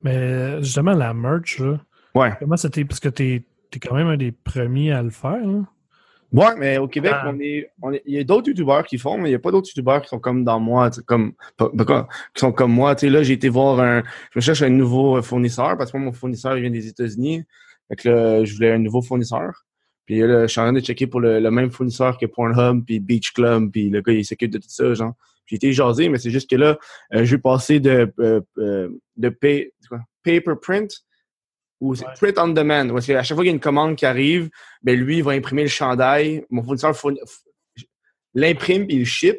Mais 0.01 0.61
justement, 0.61 0.93
la 0.95 1.13
merch, 1.13 1.59
là, 1.59 1.79
Ouais. 2.13 2.33
comment 2.39 2.57
c'était? 2.57 2.83
Parce 2.83 2.99
que 2.99 3.07
t'es 3.07 3.45
es 3.73 3.79
quand 3.79 3.95
même 3.95 4.07
un 4.07 4.17
des 4.17 4.33
premiers 4.33 4.91
à 4.91 5.01
le 5.01 5.11
faire. 5.11 5.37
Là. 5.47 5.63
Ouais, 6.33 6.55
mais 6.57 6.77
au 6.79 6.87
Québec, 6.87 7.11
Ah. 7.15 7.29
on 7.31 7.39
est, 7.39 7.69
on 7.81 7.93
est- 7.93 8.01
il 8.05 8.15
y 8.15 8.19
a 8.19 8.23
d'autres 8.23 8.47
youtubeurs 8.49 8.83
qui 8.85 8.97
font, 8.97 9.17
mais 9.17 9.29
il 9.29 9.31
n'y 9.33 9.35
a 9.35 9.39
pas 9.39 9.51
d'autres 9.51 9.69
youtubeurs 9.69 10.01
qui 10.01 10.09
sont 10.09 10.19
comme 10.19 10.43
dans 10.43 10.59
moi, 10.59 10.89
comme, 11.05 11.33
qui 11.59 12.39
sont 12.39 12.51
comme 12.51 12.71
moi. 12.73 12.95
Tu 12.95 13.01
sais, 13.05 13.09
là, 13.11 13.21
j'ai 13.23 13.33
été 13.33 13.49
voir 13.49 13.79
un, 13.79 14.01
je 14.31 14.39
me 14.39 14.41
cherche 14.41 14.63
un 14.63 14.69
nouveau 14.69 15.21
fournisseur 15.21 15.77
parce 15.77 15.91
que 15.91 15.97
moi, 15.97 16.07
mon 16.07 16.11
fournisseur, 16.11 16.57
il 16.57 16.61
vient 16.61 16.71
des 16.71 16.87
États-Unis. 16.87 17.43
Fait 17.87 17.95
que 17.97 18.09
là, 18.09 18.43
je 18.43 18.55
voulais 18.55 18.71
un 18.71 18.79
nouveau 18.79 19.01
fournisseur. 19.01 19.65
Puis 20.05 20.19
là, 20.19 20.41
je 20.43 20.47
suis 20.47 20.59
en 20.59 20.63
train 20.63 20.73
de 20.73 20.79
checker 20.79 21.07
pour 21.07 21.21
le, 21.21 21.39
le 21.39 21.51
même 21.51 21.69
fournisseur 21.71 22.17
que 22.17 22.25
Pornhub, 22.25 22.83
puis 22.83 22.99
Beach 22.99 23.31
Club, 23.33 23.69
puis 23.71 23.89
le 23.89 24.01
gars, 24.01 24.13
il 24.13 24.25
s'occupe 24.25 24.51
de 24.51 24.57
tout 24.57 24.69
ça, 24.69 24.93
genre. 24.93 25.13
J'ai 25.45 25.57
été 25.57 25.71
jasé, 25.73 26.09
mais 26.09 26.17
c'est 26.17 26.31
juste 26.31 26.49
que 26.49 26.55
là, 26.55 26.77
euh, 27.13 27.25
je 27.25 27.35
vais 27.35 27.41
passer 27.41 27.79
de, 27.79 28.11
euh, 28.19 28.41
euh, 28.57 28.89
de 29.17 29.29
pay, 29.29 29.71
quoi, 29.89 29.99
paper 30.23 30.53
print 30.61 31.03
ou 31.83 31.95
c'est 31.95 32.05
Ouais. 32.05 32.13
print 32.19 32.37
on 32.39 32.47
demand. 32.49 32.87
Parce 32.89 33.05
qu'à 33.05 33.21
chaque 33.23 33.35
fois 33.35 33.43
qu'il 33.43 33.51
y 33.51 33.53
a 33.53 33.55
une 33.55 33.59
commande 33.59 33.95
qui 33.95 34.05
arrive, 34.05 34.49
ben 34.83 34.97
lui, 34.99 35.17
il 35.17 35.23
va 35.23 35.31
imprimer 35.31 35.63
le 35.63 35.67
chandail. 35.69 36.45
Mon 36.49 36.63
fournisseur 36.63 36.95
l'imprime 38.33 38.85
puis 38.87 38.95
il 38.95 38.99
le 38.99 39.05
ship. 39.05 39.37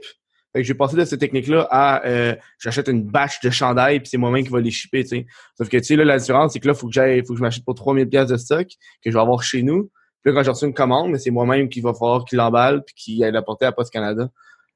Fait 0.52 0.60
que 0.62 0.68
je 0.68 0.72
vais 0.72 0.76
passer 0.76 0.96
de 0.96 1.04
cette 1.04 1.18
technique-là 1.18 1.66
à 1.70 2.06
euh, 2.06 2.36
j'achète 2.60 2.86
une 2.88 3.02
batch 3.02 3.40
de 3.40 3.50
chandail 3.50 3.98
puis 3.98 4.08
c'est 4.08 4.18
moi-même 4.18 4.44
qui 4.44 4.50
va 4.50 4.60
les 4.60 4.70
shipper, 4.70 5.02
tu 5.02 5.08
sais. 5.08 5.26
Sauf 5.58 5.68
que 5.68 5.76
tu 5.78 5.84
sais 5.84 5.96
là 5.96 6.04
la 6.04 6.18
différence 6.18 6.52
c'est 6.52 6.60
que 6.60 6.68
là 6.68 6.74
faut 6.74 6.86
que 6.86 6.92
j'aille 6.92 7.24
faut 7.26 7.32
que 7.32 7.38
je 7.38 7.42
m'achète 7.42 7.64
pour 7.64 7.74
3000 7.74 8.08
pièces 8.08 8.28
de 8.28 8.36
stock 8.36 8.68
que 9.02 9.10
je 9.10 9.14
vais 9.16 9.20
avoir 9.20 9.42
chez 9.42 9.62
nous. 9.64 9.90
Puis 10.22 10.32
là 10.32 10.38
quand 10.38 10.44
j'ai 10.44 10.50
reçu 10.52 10.64
une 10.66 10.74
commande, 10.74 11.10
mais 11.10 11.18
c'est 11.18 11.32
moi-même 11.32 11.68
qui 11.68 11.80
va 11.80 11.92
falloir 11.92 12.24
qu'il 12.24 12.38
l'emballe 12.38 12.84
puis 12.84 12.94
qu'il 12.94 13.24
aille 13.24 13.32
l'apporter 13.32 13.66
à 13.66 13.72
Post 13.72 13.92
Canada. 13.92 14.30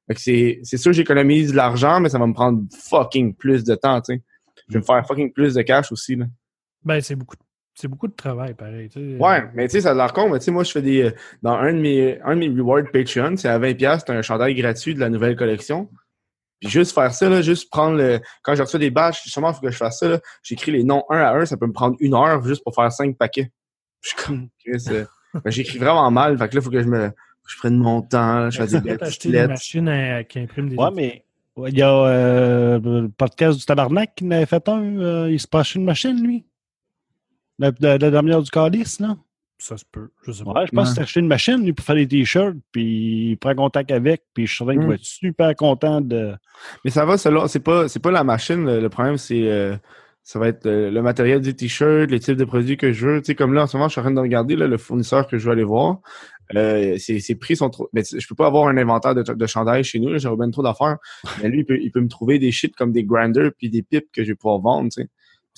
Fait 0.09 0.15
que 0.17 0.21
c'est 0.21 0.59
c'est 0.65 0.79
sûr 0.79 0.93
j'économise 0.93 1.53
de 1.53 1.57
l'argent 1.57 2.01
mais 2.01 2.09
ça 2.09 2.19
va 2.19 2.27
me 2.27 2.35
prendre 2.35 2.61
fucking 2.77 3.35
plus 3.37 3.63
de 3.63 3.77
temps, 3.77 4.01
tu 4.01 4.15
sais. 4.15 4.23
Je 4.69 4.75
vais 4.75 4.81
me 4.81 4.85
faire 4.85 5.07
fucking 5.07 5.33
plus 5.33 5.55
de 5.55 5.63
cash 5.63 5.93
aussi 5.93 6.17
là. 6.17 6.25
Ben, 6.85 7.01
c'est 7.01 7.15
beaucoup, 7.17 7.37
de- 7.37 7.43
c'est 7.81 7.89
beaucoup 7.89 8.09
de 8.09 8.13
travail, 8.15 8.55
pareil. 8.55 8.89
Ouais, 8.97 9.45
mais 9.55 9.67
tu 9.69 9.73
sais, 9.73 9.81
ça 9.83 9.91
a 9.91 9.95
l'air 9.95 10.13
con, 10.13 10.29
mais 10.29 10.39
tu 10.39 10.47
sais, 10.47 10.51
moi, 10.51 10.65
je 10.65 10.73
fais 10.73 10.83
des. 10.83 11.03
euh, 11.05 11.11
Dans 11.43 11.55
un 11.55 11.73
de 11.73 11.79
mes, 11.79 12.21
un 12.23 12.35
de 12.35 12.41
mes 12.41 12.49
rewards 12.49 12.85
Patreon, 12.93 13.37
c'est 13.37 13.49
à 13.49 13.59
20$, 13.59 14.01
c'est 14.01 14.11
un 14.13 14.23
chandail 14.23 14.55
gratuit 14.55 14.95
de 14.95 15.01
la 15.01 15.09
nouvelle 15.11 15.37
collection. 15.37 15.89
Puis 16.61 16.69
juste 16.71 16.93
faire 16.93 17.13
ça, 17.15 17.29
là, 17.29 17.41
juste 17.41 17.71
prendre 17.71 17.97
le. 17.97 18.19
Quand 18.43 18.55
je 18.57 18.63
reçois 18.63 18.81
des 18.81 18.91
badges, 18.91 19.19
justement, 19.23 19.51
il 19.51 19.55
faut 19.55 19.61
que 19.61 19.71
je 19.71 19.77
fasse 19.77 20.01
ça, 20.01 20.09
là. 20.09 20.19
J'écris 20.43 20.73
les 20.73 20.83
noms 20.83 21.05
un 21.09 21.19
à 21.21 21.33
un, 21.35 21.45
ça 21.47 21.57
peut 21.57 21.67
me 21.69 21.73
prendre 21.73 21.97
une 22.01 22.15
heure 22.15 22.43
juste 22.45 22.65
pour 22.65 22.75
faire 22.75 22.91
cinq 22.91 23.17
paquets. 23.17 23.53
Je 24.01 24.09
suis 24.09 24.17
comme, 24.27 24.49
Chris, 24.65 24.85
euh, 24.91 25.05
ben, 25.35 25.51
j'écris 25.51 25.79
vraiment 25.79 26.11
mal, 26.11 26.37
fait 26.37 26.49
que 26.49 26.55
là, 26.57 26.61
il 26.61 26.65
faut 26.65 26.71
que 26.71 26.83
je 26.83 26.89
me. 26.89 27.11
je 27.47 27.57
prenne 27.59 27.77
mon 27.77 28.03
temps, 28.03 28.41
là, 28.41 28.51
je 28.51 28.59
fasse 28.59 28.71
des 28.73 28.81
belles 28.81 28.99
une 29.25 29.47
machine 29.47 29.89
à- 29.89 30.25
qui 30.25 30.41
imprime 30.41 30.69
des. 30.69 30.77
Ouais, 30.77 30.91
mais 30.95 31.25
il 31.69 31.77
y 31.79 31.83
a 31.83 31.93
euh, 31.93 32.79
le 32.83 33.09
podcast 33.09 33.59
du 33.59 33.65
Tabarnak 33.65 34.15
qui 34.17 34.25
en 34.27 34.31
avait 34.33 34.47
fait 34.47 34.69
un. 34.69 34.83
euh, 35.01 35.31
il 35.31 35.39
se 35.41 35.47
passe 35.49 35.75
une 35.77 35.85
machine, 35.85 36.21
lui. 36.23 36.45
La, 37.59 37.73
la, 37.81 37.99
la 37.99 38.11
dernière 38.11 38.43
du 38.43 38.50
calice, 38.50 39.00
là? 39.00 39.17
Ça 39.61 39.77
se 39.77 39.85
peut. 39.91 40.11
Je 40.25 40.31
sais 40.31 40.45
pas. 40.45 40.53
Ouais, 40.53 40.67
je 40.67 40.71
pense 40.77 40.95
c'est 40.95 41.00
acheté 41.00 41.19
une 41.19 41.27
machine, 41.27 41.65
lui, 41.65 41.73
pour 41.73 41.85
faire 41.85 41.97
des 41.97 42.07
t-shirts, 42.07 42.55
puis 42.71 43.31
il 43.33 43.37
prend 43.38 43.55
contact 43.57 43.91
avec, 43.91 44.23
puis 44.33 44.47
je 44.47 44.53
suis 44.55 44.59
certain 44.59 44.75
qu'il 44.75 44.83
Mm. 44.85 44.88
va 44.88 44.95
être 44.95 45.05
super 45.05 45.57
content 45.57 46.00
de. 46.00 46.35
Mais 46.85 46.93
ça 46.93 47.05
va, 47.05 47.19
selon. 47.19 47.49
C'est 47.49 47.59
pas, 47.59 47.88
c'est 47.88 47.99
pas 48.00 48.12
la 48.12 48.23
machine. 48.23 48.65
Le, 48.65 48.81
le 48.81 48.88
problème, 48.88 49.17
c'est. 49.17 49.49
euh, 49.50 49.77
ça 50.23 50.38
va 50.38 50.49
être 50.49 50.67
euh, 50.67 50.91
le 50.91 51.00
matériel 51.03 51.41
du 51.41 51.57
t-shirt, 51.57 52.11
les 52.11 52.21
types 52.21 52.37
de 52.37 52.45
produits 52.45 52.77
que 52.77 52.93
je 52.93 53.07
veux. 53.07 53.21
Tu 53.23 53.27
sais, 53.29 53.35
comme 53.35 53.55
là, 53.55 53.62
en 53.62 53.67
ce 53.67 53.77
moment, 53.79 53.88
je 53.88 53.93
suis 53.93 54.00
en 54.00 54.05
train 54.05 54.12
de 54.12 54.21
regarder 54.21 54.57
là, 54.57 54.67
le 54.69 54.77
fournisseur 54.77 55.27
que 55.27 55.38
je 55.38 55.47
veux 55.47 55.53
aller 55.53 55.65
voir. 55.65 56.00
Euh, 56.55 56.97
ses, 56.99 57.19
ses 57.21 57.35
prix 57.35 57.57
sont 57.57 57.71
trop. 57.71 57.88
Mais 57.95 58.05
sais, 58.05 58.21
je 58.21 58.29
peux 58.29 58.35
pas 58.35 58.47
avoir 58.47 58.69
un 58.69 58.77
inventaire 58.77 59.15
de, 59.15 59.23
de 59.23 59.47
chandail 59.47 59.83
chez 59.85 59.99
nous. 60.00 60.19
J'aurais 60.19 60.37
bien 60.37 60.50
trop 60.50 60.62
d'affaires. 60.62 60.99
Mais 61.43 61.49
lui, 61.49 61.61
il 61.61 61.65
peut, 61.65 61.79
il 61.81 61.91
peut 61.91 62.00
me 62.00 62.09
trouver 62.09 62.38
des 62.38 62.53
shit 62.53 62.77
comme 62.77 62.93
des 62.93 63.05
grinders 63.05 63.50
puis 63.59 63.71
des 63.71 63.83
pipes 63.83 64.07
que 64.12 64.23
je 64.23 64.29
vais 64.29 64.35
pouvoir 64.35 64.59
vendre. 64.61 64.91
Tu 64.93 65.03
sais. 65.03 65.09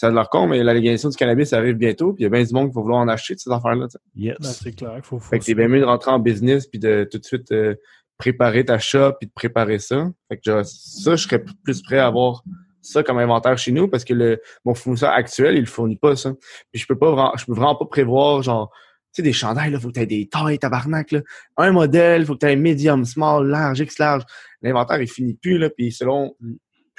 Ça 0.01 0.07
a 0.07 0.11
de 0.11 0.15
leur 0.15 0.31
con, 0.31 0.47
mais 0.47 0.65
la 0.65 0.73
légalisation 0.73 1.11
du 1.11 1.17
cannabis 1.19 1.53
arrive 1.53 1.75
bientôt. 1.75 2.15
Puis 2.15 2.23
il 2.23 2.25
y 2.25 2.27
a 2.27 2.31
bien 2.31 2.43
du 2.43 2.55
monde 2.55 2.71
qui 2.71 2.75
va 2.75 2.81
vouloir 2.81 3.01
en 3.01 3.09
acheter 3.09 3.35
de 3.35 3.39
ces 3.39 3.51
affaires-là. 3.51 3.87
Yes. 4.17 4.39
Ben, 4.41 4.49
c'est 4.49 4.73
clair. 4.73 4.99
Faut, 5.03 5.19
faut 5.19 5.29
Fait 5.29 5.39
que 5.39 5.45
c'est 5.45 5.55
bien 5.55 5.69
mieux 5.69 5.81
de 5.81 5.85
rentrer 5.85 6.11
en 6.11 6.19
business 6.19 6.67
puis 6.67 6.79
de 6.79 7.07
tout 7.13 7.19
de 7.19 7.25
suite 7.27 7.53
euh, 7.53 7.75
préparer 8.17 8.65
ta 8.65 8.79
shop 8.79 9.17
puis 9.21 9.27
de 9.27 9.33
préparer 9.35 9.79
ça. 9.79 10.11
Fait 10.31 10.39
que 10.39 10.43
genre, 10.43 10.65
ça, 10.65 11.17
je 11.17 11.23
serais 11.23 11.45
plus 11.45 11.83
prêt 11.83 11.99
à 11.99 12.07
avoir 12.07 12.43
ça 12.81 13.03
comme 13.03 13.19
inventaire 13.19 13.59
chez 13.59 13.73
nous 13.73 13.89
parce 13.89 14.05
que 14.07 14.15
le 14.15 14.41
mon 14.65 14.73
fournisseur 14.73 15.11
actuel, 15.11 15.57
il 15.57 15.61
le 15.61 15.67
fournit 15.67 15.97
pas 15.97 16.17
ça. 16.17 16.33
Puis 16.73 16.81
je 16.81 16.87
peux 16.87 16.97
pas 16.97 17.11
vraiment, 17.11 17.35
je 17.37 17.45
peux 17.45 17.53
vraiment 17.53 17.77
pas 17.77 17.85
prévoir 17.85 18.43
genre 18.43 18.71
tu 19.13 19.17
sais 19.17 19.23
des 19.23 19.35
chandails 19.35 19.71
là, 19.71 19.79
faut 19.79 19.89
que 19.89 19.93
tu 19.93 20.01
aies 20.01 20.07
des 20.07 20.31
tailles 20.31 20.59
tabarnak 20.59 21.13
là. 21.13 21.21
Un 21.59 21.73
modèle, 21.73 22.25
faut 22.25 22.37
que 22.37 22.39
tu 22.39 22.47
aies 22.47 22.57
medium, 22.57 23.05
small, 23.05 23.47
large, 23.49 23.81
X 23.81 23.99
large. 23.99 24.23
L'inventaire 24.63 25.03
il 25.03 25.11
finit 25.11 25.35
plus 25.35 25.59
là 25.59 25.69
puis 25.69 25.93
selon 25.93 26.35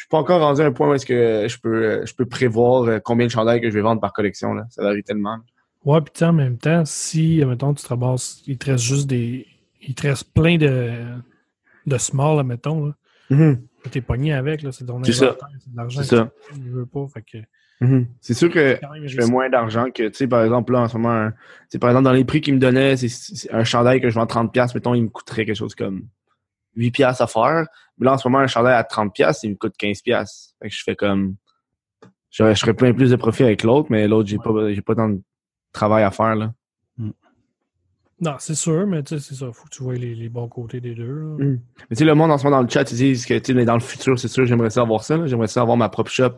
je 0.02 0.06
suis 0.06 0.10
pas 0.10 0.18
encore 0.18 0.42
rendu 0.42 0.62
à 0.62 0.66
un 0.66 0.72
point 0.72 0.90
où 0.90 0.94
est-ce 0.96 1.06
que 1.06 1.46
je 1.48 1.60
peux 1.60 1.84
euh, 1.84 2.06
je 2.08 2.16
peux 2.16 2.26
prévoir 2.26 2.84
euh, 2.86 2.98
combien 3.00 3.28
de 3.28 3.32
chandails 3.32 3.62
que 3.62 3.70
je 3.70 3.76
vais 3.76 3.82
vendre 3.82 4.02
par 4.02 4.14
collection 4.14 4.56
là, 4.56 4.66
ça 4.72 4.82
varie 4.82 5.04
tellement. 5.04 5.38
Ouais, 5.86 6.02
puis 6.02 6.12
tu 6.12 6.20
sais, 6.20 6.26
en 6.26 6.34
même 6.34 6.58
temps, 6.58 6.84
si, 6.86 7.44
mettons, 7.46 7.74
tu 7.76 7.84
te 7.84 7.88
ramasses, 7.90 8.42
il 8.48 8.58
te 8.58 8.72
reste 8.72 8.84
juste 8.84 9.08
des. 9.08 9.46
Il 9.82 9.94
te 9.94 10.08
reste 10.08 10.34
plein 10.34 10.58
de, 10.58 10.92
de 11.86 11.98
small, 12.00 12.44
mettons, 12.46 12.88
là. 12.88 12.94
que 13.30 13.90
T'es 13.90 14.02
pogné 14.02 14.34
avec, 14.34 14.64
là. 14.64 14.72
C'est 14.72 14.86
ton 14.86 15.04
C'est 15.04 15.14
ça. 15.14 15.26
inventaire, 15.26 15.48
c'est 15.60 15.72
de 15.72 15.78
l'argent. 15.78 16.02
C'est 16.04 16.16
ça. 16.16 16.32
Tu 16.54 16.70
veux 16.70 16.86
pas. 16.88 17.06
Fait 17.14 17.22
que. 17.24 17.38
Mhm. 17.86 18.08
C'est 18.22 18.34
sûr 18.36 18.50
que 18.52 18.80
je 19.06 19.16
fais 19.22 19.28
moins 19.28 19.50
d'argent 19.50 19.86
que, 19.94 20.08
tu 20.10 20.14
sais, 20.16 20.28
par 20.28 20.44
exemple, 20.44 20.72
là, 20.74 20.82
en 20.82 20.88
ce 20.88 20.98
moment, 20.98 21.30
tu 21.72 21.78
par 21.80 21.90
exemple, 21.92 22.06
dans 22.06 22.12
les 22.14 22.26
prix 22.26 22.42
qu'ils 22.42 22.54
me 22.56 22.60
donnaient, 22.60 22.96
c'est- 22.98 23.52
un 23.54 23.64
chandail 23.64 24.02
que 24.02 24.10
je 24.10 24.16
vends 24.16 24.28
30 24.28 24.52
pièces 24.54 24.74
mettons, 24.76 24.94
il 24.96 25.04
me 25.04 25.10
coûterait 25.10 25.46
quelque 25.46 25.56
chose 25.58 25.74
comme 25.76 26.04
8 26.76 26.92
pièces 26.92 27.22
à 27.22 27.28
faire. 27.28 27.66
Là, 28.02 28.14
en 28.14 28.18
ce 28.18 28.28
moment, 28.28 28.40
un 28.40 28.48
chandail 28.48 28.74
à 28.74 28.84
30 28.84 29.14
pièces 29.14 29.44
il 29.44 29.52
me 29.52 29.56
coûte 29.56 29.76
15 29.78 30.02
pièces 30.02 30.56
Fait 30.62 30.70
que 30.70 30.76
je 30.76 30.84
fais 30.84 30.96
comme, 30.96 31.36
je, 32.30 32.54
je 32.54 32.60
ferais 32.60 32.74
plein 32.74 32.94
plus 32.94 33.12
de 33.12 33.16
profit 33.16 33.44
avec 33.44 33.64
l'autre, 33.64 33.88
mais 33.90 34.08
l'autre, 34.08 34.28
j'ai 34.28 34.38
pas, 34.38 34.74
j'ai 34.74 34.82
pas 34.82 34.96
tant 34.96 35.10
de 35.10 35.22
travail 35.72 36.04
à 36.04 36.12
faire, 36.12 36.36
là. 36.36 36.54
Non, 38.22 38.36
c'est 38.38 38.56
sûr, 38.56 38.86
mais 38.86 39.02
tu 39.02 39.18
sais, 39.18 39.30
c'est 39.30 39.34
ça. 39.34 39.52
Faut 39.52 39.66
que 39.66 39.72
tu 39.72 39.82
vois 39.82 39.96
les, 39.96 40.14
les 40.14 40.30
bons 40.30 40.48
côtés 40.48 40.80
des 40.80 40.94
deux. 40.94 41.12
Mm. 41.12 41.60
Mais 41.80 41.88
tu 41.90 41.96
sais, 41.96 42.06
le 42.06 42.14
monde 42.14 42.30
en 42.32 42.38
ce 42.38 42.44
moment 42.44 42.58
dans 42.58 42.64
le 42.64 42.70
chat, 42.70 42.90
ils 42.92 42.96
disent 42.98 43.26
que, 43.26 43.38
tu 43.40 43.66
dans 43.66 43.74
le 43.74 43.80
futur, 43.80 44.20
c'est 44.20 44.28
sûr, 44.28 44.46
j'aimerais 44.46 44.70
ça 44.70 44.82
avoir 44.82 45.04
ça, 45.04 45.18
là. 45.18 45.26
J'aimerais 45.26 45.48
ça 45.48 45.62
avoir 45.62 45.76
ma 45.76 45.90
propre 45.90 46.12
shop, 46.12 46.38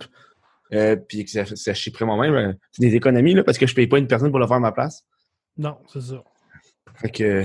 euh, 0.71 0.95
puis 0.95 1.25
que 1.25 1.31
ça, 1.31 1.45
ça 1.45 1.73
chipperait 1.73 2.05
moi-même. 2.05 2.33
Euh, 2.35 2.53
C'est 2.71 2.87
des 2.87 2.95
économies, 2.95 3.33
là, 3.33 3.43
parce 3.43 3.57
que 3.57 3.67
je 3.67 3.75
paye 3.75 3.87
pas 3.87 3.97
une 3.97 4.07
personne 4.07 4.31
pour 4.31 4.39
le 4.39 4.47
faire 4.47 4.55
à 4.57 4.61
ma 4.61 4.71
place. 4.71 5.05
Non, 5.57 5.77
c'est 5.91 6.01
ça. 6.01 6.23
Fait 6.95 7.09
que, 7.09 7.43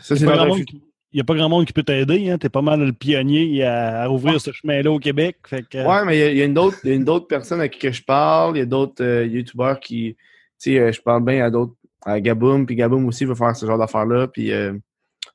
ça, 0.00 0.14
c'est 0.14 0.24
pas 0.24 0.44
le 0.44 0.50
monde 0.50 0.64
qui- 0.64 0.84
y 1.18 1.20
a 1.20 1.24
pas 1.24 1.34
grand 1.34 1.48
monde 1.48 1.64
qui 1.66 1.72
peut 1.72 1.82
t'aider. 1.82 2.30
Hein? 2.30 2.38
Tu 2.38 2.46
es 2.46 2.50
pas 2.50 2.62
mal 2.62 2.80
le 2.84 2.92
pionnier 2.92 3.64
à, 3.64 4.02
à 4.02 4.08
ouvrir 4.08 4.40
ce 4.40 4.52
chemin-là 4.52 4.90
au 4.92 4.98
Québec. 4.98 5.36
Fait 5.46 5.62
que, 5.68 5.78
Ouais, 5.78 6.04
mais 6.04 6.16
il 6.16 6.20
y 6.20 6.22
a- 6.22 6.30
il 6.30 6.36
y, 6.38 6.42
a 6.42 6.44
une 6.44 6.58
autre, 6.58 6.76
il 6.84 6.90
y 6.90 6.92
a 6.92 6.96
une 6.96 7.04
d'autres 7.04 7.26
personnes 7.26 7.60
à 7.60 7.68
qui 7.68 7.78
que 7.80 7.90
je 7.92 8.02
parle. 8.02 8.56
Il 8.56 8.60
y 8.60 8.62
a 8.62 8.66
d'autres 8.66 9.02
euh, 9.04 9.26
youtubeurs 9.26 9.80
qui, 9.80 10.14
tu 10.14 10.72
sais, 10.72 10.78
euh, 10.78 10.92
je 10.92 11.00
parle 11.00 11.24
bien 11.24 11.44
à 11.44 11.50
d'autres, 11.50 11.74
à 12.04 12.20
Gaboum, 12.20 12.64
puis 12.66 12.76
Gaboum 12.76 13.06
aussi 13.06 13.24
veut 13.24 13.34
faire 13.34 13.54
ce 13.56 13.66
genre 13.66 13.76
d'affaires-là, 13.78 14.28
puis 14.28 14.52
euh, 14.52 14.72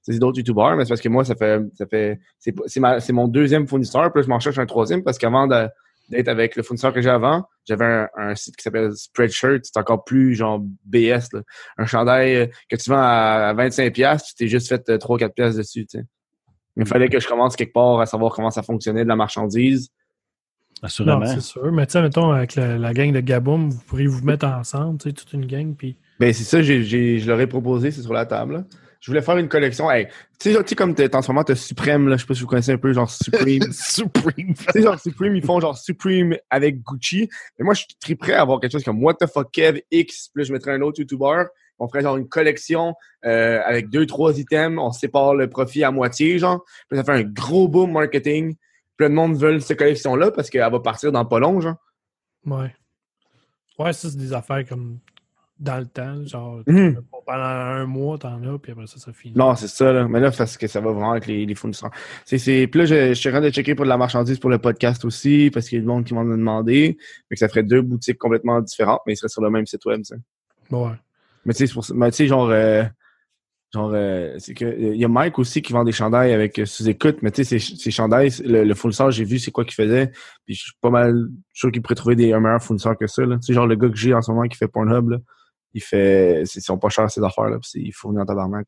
c'est 0.01 0.17
d'autres 0.17 0.37
youtubeurs, 0.39 0.75
mais 0.75 0.85
c'est 0.85 0.89
parce 0.89 1.01
que 1.01 1.09
moi, 1.09 1.23
ça 1.25 1.35
fait, 1.35 1.61
ça 1.75 1.85
fait, 1.85 2.19
c'est 2.39 3.13
mon 3.13 3.27
deuxième 3.27 3.67
fournisseur, 3.67 4.11
puis 4.13 4.23
je 4.23 4.27
m'en 4.29 4.39
cherche 4.39 4.57
un 4.59 4.65
troisième 4.65 5.03
parce 5.03 5.17
qu'avant 5.17 5.47
d'être 5.47 6.27
avec 6.27 6.55
le 6.55 6.63
fournisseur 6.63 6.93
que 6.93 7.01
j'ai 7.01 7.09
avant, 7.09 7.43
j'avais 7.67 7.85
un, 7.85 8.09
un 8.17 8.35
site 8.35 8.55
qui 8.55 8.63
s'appelle 8.63 8.91
Spreadshirt, 8.95 9.61
c'est 9.63 9.77
encore 9.77 10.03
plus 10.03 10.35
genre 10.35 10.59
BS, 10.85 11.33
là. 11.33 11.41
Un 11.77 11.85
chandail 11.85 12.35
euh, 12.35 12.47
que 12.69 12.75
tu 12.75 12.89
vends 12.89 13.01
à, 13.01 13.53
25 13.55 13.93
pièces, 13.93 14.23
tu 14.25 14.35
t'es 14.35 14.47
juste 14.47 14.67
fait 14.67 14.87
euh, 14.89 14.97
3-4 14.97 15.33
pièces 15.33 15.55
dessus. 15.55 15.87
Il 16.77 16.85
fallait 16.85 17.09
que 17.09 17.19
je 17.19 17.27
commence 17.27 17.55
quelque 17.55 17.73
part 17.73 17.99
à 17.99 18.05
savoir 18.05 18.33
comment 18.33 18.51
ça 18.51 18.63
fonctionnait 18.63 19.03
de 19.03 19.09
la 19.09 19.15
marchandise. 19.15 19.89
Non, 20.81 20.87
assurément. 20.87 21.25
c'est 21.25 21.41
sûr. 21.41 21.71
Mais 21.71 21.85
tu 21.85 21.93
sais, 21.93 22.01
mettons, 22.01 22.31
avec 22.31 22.55
la, 22.55 22.77
la 22.77 22.93
gang 22.93 23.11
de 23.11 23.21
Gaboum, 23.21 23.69
vous 23.69 23.81
pourriez 23.87 24.07
vous 24.07 24.23
mettre 24.23 24.45
ensemble, 24.45 24.99
tu 24.99 25.09
sais, 25.09 25.13
toute 25.13 25.31
une 25.33 25.45
gang, 25.45 25.73
puis. 25.75 25.97
Ben, 26.19 26.33
c'est 26.33 26.43
ça, 26.43 26.61
j'ai, 26.61 26.83
j'ai, 26.83 27.19
je 27.19 27.27
leur 27.27 27.39
ai 27.39 27.47
proposé, 27.47 27.91
c'est 27.91 28.01
sur 28.01 28.13
la 28.13 28.25
table. 28.25 28.53
là. 28.53 28.63
Je 29.05 29.11
voulais 29.11 29.21
faire 29.21 29.37
une 29.37 29.47
collection. 29.47 29.91
Hey, 29.91 30.07
tu 30.39 30.51
sais, 30.51 30.57
tu 30.63 30.69
sais, 30.69 30.75
comme 30.75 30.95
t'es- 30.95 31.15
en 31.15 31.21
ce 31.21 31.27
moment, 31.31 31.43
t'as 31.43 31.53
Supreme, 31.53 32.07
là, 32.07 32.15
je 32.15 32.21
sais 32.21 32.27
pas 32.27 32.33
si 32.33 32.41
vous 32.41 32.47
connaissez 32.47 32.71
un 32.71 32.79
peu, 32.79 32.91
genre 32.91 33.07
Supreme. 33.07 33.61
Supreme. 33.71 34.55
tu 34.55 34.63
sais, 34.73 34.81
genre 34.81 34.99
Supreme, 34.99 35.35
ils 35.35 35.45
font 35.45 35.59
genre 35.59 35.77
Supreme 35.77 36.35
avec 36.49 36.81
Gucci. 36.81 37.29
Mais 37.59 37.65
moi, 37.65 37.75
je 37.75 37.81
suis 37.81 37.95
très 38.01 38.15
prêt 38.15 38.33
à 38.33 38.41
avoir 38.41 38.59
quelque 38.59 38.71
chose 38.71 38.83
comme 38.83 39.03
What 39.03 39.13
the 39.19 39.27
fuck 39.27 39.51
Kev 39.51 39.79
X, 39.91 40.29
puis 40.33 40.41
là, 40.41 40.47
je 40.47 40.53
mettrais 40.53 40.71
un 40.71 40.81
autre 40.81 40.99
YouTuber. 41.01 41.43
On 41.77 41.87
ferait 41.87 42.01
genre 42.01 42.17
une 42.17 42.27
collection 42.27 42.95
euh, 43.25 43.61
avec 43.63 43.89
deux, 43.91 44.07
trois 44.07 44.39
items. 44.39 44.79
On 44.81 44.91
sépare 44.91 45.35
le 45.35 45.49
profit 45.49 45.83
à 45.83 45.91
moitié, 45.91 46.39
genre. 46.39 46.65
Puis 46.89 46.97
ça 46.97 47.03
fait 47.03 47.11
un 47.11 47.21
gros 47.21 47.67
boom 47.67 47.91
marketing. 47.91 48.55
Plein 48.97 49.09
de 49.11 49.13
monde 49.13 49.35
veulent 49.37 49.61
cette 49.61 49.77
collection-là 49.77 50.31
parce 50.31 50.49
qu'elle 50.49 50.67
va 50.71 50.79
partir 50.79 51.11
dans 51.11 51.25
pas 51.25 51.37
long, 51.37 51.61
genre. 51.61 51.75
Ouais. 52.47 52.73
Ouais, 53.77 53.93
ça, 53.93 54.09
c'est 54.09 54.17
des 54.17 54.33
affaires 54.33 54.65
comme 54.67 54.97
dans 55.57 55.77
le 55.79 55.85
temps, 55.85 56.25
genre, 56.25 56.61
Mhm. 56.67 57.01
pendant 57.25 57.41
un 57.43 57.85
mois, 57.85 58.17
t'en 58.17 58.43
as, 58.43 58.59
puis 58.59 58.71
après 58.73 58.87
ça, 58.87 58.97
ça 58.99 59.13
finit. 59.13 59.35
Non, 59.37 59.55
c'est 59.55 59.67
ça, 59.69 59.91
là. 59.93 60.07
Mais 60.07 60.19
là, 60.19 60.29
parce 60.31 60.57
que 60.57 60.67
ça 60.67 60.81
va 60.81 60.91
vraiment 60.91 61.11
avec 61.11 61.27
les, 61.27 61.45
les 61.45 61.55
fournisseurs. 61.55 61.91
C'est, 62.25 62.37
c'est... 62.37 62.67
Puis 62.67 62.79
là, 62.81 62.85
je, 62.85 63.09
je 63.09 63.13
suis 63.13 63.29
en 63.29 63.31
train 63.31 63.41
de 63.41 63.49
checker 63.49 63.73
pour 63.73 63.85
de 63.85 63.89
la 63.89 63.97
marchandise 63.97 64.37
pour 64.37 64.49
le 64.49 64.57
podcast 64.57 65.05
aussi, 65.05 65.49
parce 65.53 65.69
qu'il 65.69 65.77
y 65.77 65.79
a 65.79 65.81
du 65.81 65.87
monde 65.87 66.03
qui 66.03 66.13
m'en 66.13 66.21
a 66.21 66.35
demandé. 66.35 66.97
Fait 67.29 67.35
que 67.35 67.39
ça 67.39 67.47
ferait 67.47 67.63
deux 67.63 67.81
boutiques 67.81 68.17
complètement 68.17 68.59
différentes, 68.61 68.99
mais 69.07 69.13
ils 69.13 69.17
seraient 69.17 69.29
sur 69.29 69.41
le 69.41 69.49
même 69.49 69.65
site 69.65 69.85
web, 69.85 70.01
ça. 70.03 70.15
Ouais. 70.71 70.91
Mais 71.45 71.53
tu 71.53 71.59
sais, 71.59 71.67
c'est 71.67 71.73
pour. 71.73 71.85
Mais 71.95 72.11
tu 72.11 72.17
sais, 72.17 72.27
genre, 72.27 72.49
euh, 72.49 72.83
genre, 73.73 73.91
euh, 73.93 74.35
c'est 74.39 74.53
que, 74.53 74.65
il 74.93 74.97
y 74.99 75.05
a 75.05 75.07
Mike 75.07 75.39
aussi 75.39 75.61
qui 75.61 75.71
vend 75.73 75.83
des 75.83 75.91
chandails 75.93 76.33
avec 76.33 76.59
euh, 76.59 76.65
sous-écoute, 76.65 77.19
mais 77.21 77.31
tu 77.31 77.43
sais, 77.45 77.59
ces, 77.59 77.75
ces 77.77 77.91
chandails, 77.91 78.29
le, 78.43 78.63
le 78.65 78.73
fournisseur, 78.73 79.09
j'ai 79.11 79.23
vu 79.23 79.39
c'est 79.39 79.51
quoi 79.51 79.63
qu'il 79.63 79.73
faisait, 79.75 80.07
puis 80.45 80.53
je 80.55 80.63
suis 80.63 80.73
pas 80.81 80.89
mal 80.89 81.27
sûr 81.53 81.71
qu'il 81.71 81.81
pourrait 81.81 81.95
trouver 81.95 82.15
des, 82.15 82.33
un 82.33 82.39
meilleur 82.39 82.61
fournisseur 82.61 82.97
que 82.97 83.07
ça, 83.07 83.23
là. 83.25 83.35
Tu 83.37 83.43
sais, 83.47 83.53
genre, 83.53 83.67
le 83.67 83.75
gars 83.75 83.89
que 83.89 83.95
j'ai 83.95 84.13
en 84.13 84.21
ce 84.21 84.31
moment 84.31 84.47
qui 84.47 84.57
fait 84.57 84.67
Pornhub, 84.67 85.09
là, 85.09 85.17
il 85.75 85.83
fait, 85.83 86.41
c'est- 86.45 86.59
ils 86.59 86.63
sont 86.63 86.79
pas 86.79 86.89
chers 86.89 87.11
ces 87.11 87.21
affaires-là, 87.23 87.59
il 87.75 87.93
fournit 87.93 88.19
en 88.19 88.25
tabarnak. 88.25 88.67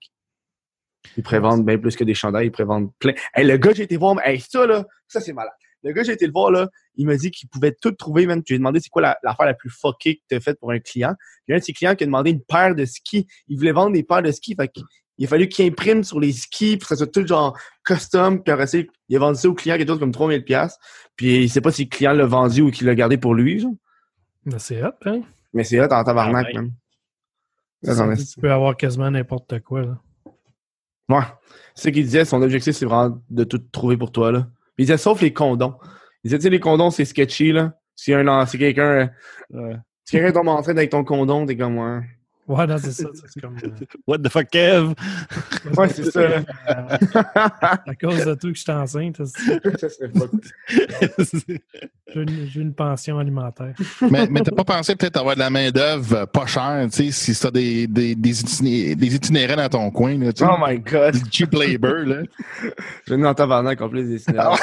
Ils 1.15 1.23
prévendent 1.23 1.65
bien 1.65 1.77
plus 1.77 1.95
que 1.95 2.03
des 2.03 2.13
chandails, 2.13 2.47
ils 2.47 2.51
prévendent 2.51 2.91
plein. 2.99 3.13
Hey, 3.33 3.45
le 3.47 3.57
gars, 3.57 3.71
j'ai 3.73 3.83
été 3.83 3.95
voir, 3.97 4.17
hey, 4.25 4.39
ça, 4.41 4.65
là, 4.67 4.85
ça, 5.07 5.21
c'est 5.21 5.31
malade. 5.33 5.53
Le 5.83 5.93
gars, 5.93 6.03
j'ai 6.03 6.11
été 6.11 6.25
le 6.25 6.33
voir, 6.33 6.51
là, 6.51 6.67
il 6.95 7.05
m'a 7.05 7.15
dit 7.15 7.31
qu'il 7.31 7.47
pouvait 7.47 7.71
tout 7.79 7.91
trouver, 7.91 8.25
même. 8.25 8.41
Je 8.45 8.53
lui 8.53 8.55
ai 8.55 8.59
demandé 8.59 8.79
c'est 8.81 8.89
quoi 8.89 9.01
la- 9.01 9.17
l'affaire 9.23 9.45
la, 9.45 9.53
plus 9.53 9.69
fuckée 9.69 10.17
que 10.17 10.21
tu 10.29 10.35
as 10.35 10.39
faite 10.41 10.59
pour 10.59 10.71
un 10.71 10.79
client. 10.79 11.13
Il 11.47 11.51
y 11.51 11.53
a 11.53 11.55
un 11.55 11.59
de 11.59 11.63
ses 11.63 11.71
clients 11.71 11.95
qui 11.95 12.03
a 12.03 12.07
demandé 12.07 12.31
une 12.31 12.41
paire 12.41 12.75
de 12.75 12.83
skis. 12.83 13.25
Il 13.47 13.57
voulait 13.57 13.71
vendre 13.71 13.93
des 13.93 14.03
paires 14.03 14.21
de 14.23 14.31
skis, 14.31 14.55
fait 14.55 14.71
il 15.19 15.25
a 15.25 15.29
fallu 15.29 15.47
qu'il 15.47 15.65
imprime 15.65 16.03
sur 16.03 16.19
les 16.19 16.31
skis, 16.31 16.77
puis 16.77 16.79
que 16.81 16.87
ça 16.87 16.95
soit 16.95 17.11
tout 17.11 17.25
genre 17.25 17.57
custom, 17.83 18.43
puis 18.43 18.51
après 18.51 18.67
il 19.09 19.15
a 19.15 19.19
vendu 19.19 19.39
ça 19.39 19.49
au 19.49 19.55
client 19.55 19.75
quelque 19.77 19.87
chose 19.87 19.99
comme 19.99 20.11
3000 20.11 20.43
pièces 20.43 20.77
Puis 21.15 21.43
il 21.43 21.49
sait 21.49 21.61
pas 21.61 21.71
si 21.71 21.85
le 21.85 21.89
client 21.89 22.11
l'a 22.13 22.25
vendu 22.27 22.61
ou 22.61 22.69
qu'il 22.69 22.85
l'a 22.85 22.93
gardé 22.93 23.17
pour 23.17 23.33
lui, 23.33 23.59
genre. 23.59 23.73
Mais 24.45 24.59
c'est 24.59 24.83
hot, 24.83 24.91
hein? 25.05 25.21
Mais 25.53 25.63
c'est 25.63 25.79
hot 25.79 25.91
en 25.91 26.03
tabarnak, 26.03 26.47
Ah 26.49 26.55
ouais. 26.55 26.61
même. 26.61 26.71
Ça 27.83 28.15
tu 28.15 28.41
peux 28.41 28.51
avoir 28.51 28.75
quasiment 28.75 29.11
n'importe 29.11 29.59
quoi, 29.59 29.81
là. 29.81 29.97
Ouais. 31.09 31.23
C'est 31.75 31.89
ce 31.89 31.93
qu'il 31.93 32.03
disait, 32.03 32.25
son 32.25 32.41
objectif, 32.41 32.75
c'est 32.75 32.85
vraiment 32.85 33.21
de 33.29 33.43
tout 33.43 33.59
trouver 33.59 33.97
pour 33.97 34.11
toi, 34.11 34.31
là. 34.31 34.47
Il 34.77 34.85
disait, 34.85 34.97
sauf 34.97 35.21
les 35.21 35.33
condoms. 35.33 35.77
Il 36.23 36.29
disait, 36.29 36.37
tu 36.37 36.43
sais, 36.43 36.49
les 36.49 36.59
condoms, 36.59 36.91
c'est 36.91 37.05
sketchy, 37.05 37.51
là. 37.51 37.77
Si 37.95 38.13
un, 38.13 38.45
si 38.45 38.57
quelqu'un, 38.57 39.09
euh, 39.53 39.75
si 40.05 40.17
quelqu'un 40.17 40.31
tombe 40.31 40.49
enceinte 40.49 40.77
avec 40.77 40.91
ton 40.91 41.03
condom, 41.03 41.45
t'es 41.45 41.57
comme, 41.57 41.77
ouais. 41.77 42.01
Ouais, 42.47 42.65
non, 42.65 42.77
c'est 42.77 42.91
ça. 42.93 43.07
C'est 43.13 43.41
comme. 43.41 43.57
euh, 43.63 43.69
What 44.07 44.19
the 44.19 44.29
fuck, 44.29 44.47
Kev? 44.49 44.93
Ouais, 45.75 45.89
c'est 45.89 46.09
ça, 46.11 46.19
euh, 46.21 46.41
à 47.53 47.95
cause 47.99 48.23
de 48.25 48.35
tout 48.35 48.49
que 48.51 48.55
je 48.55 48.61
suis 48.61 48.71
enceinte, 48.71 49.17
j'ai 52.13 52.21
une, 52.21 52.47
j'ai 52.47 52.61
une 52.61 52.73
pension 52.73 53.19
alimentaire. 53.19 53.73
mais 54.09 54.27
mais 54.29 54.41
t'as 54.41 54.55
pas 54.55 54.63
pensé 54.63 54.95
peut-être 54.95 55.17
avoir 55.17 55.35
de 55.35 55.39
la 55.39 55.49
main-d'œuvre 55.49 56.25
pas 56.25 56.45
chère, 56.45 56.87
tu 56.91 57.11
sais, 57.11 57.33
si 57.33 57.39
t'as 57.39 57.51
des, 57.51 57.87
des, 57.87 58.15
des, 58.15 58.41
itiné- 58.43 58.95
des 58.95 59.15
itinérants 59.15 59.55
dans 59.57 59.69
ton 59.69 59.91
coin, 59.91 60.17
là, 60.17 60.31
tu 60.31 60.43
sais. 60.45 60.49
Oh 60.49 60.57
my 60.65 60.79
god. 60.79 61.15
Du 61.15 61.29
cheap 61.31 61.53
labor, 61.53 62.05
là. 62.05 62.21
Je 63.05 63.13
venais 63.13 63.27
en 63.27 63.33
tabarnak 63.33 63.81
en 63.81 63.89
plus 63.89 64.03
des 64.07 64.19
cinémas. 64.19 64.55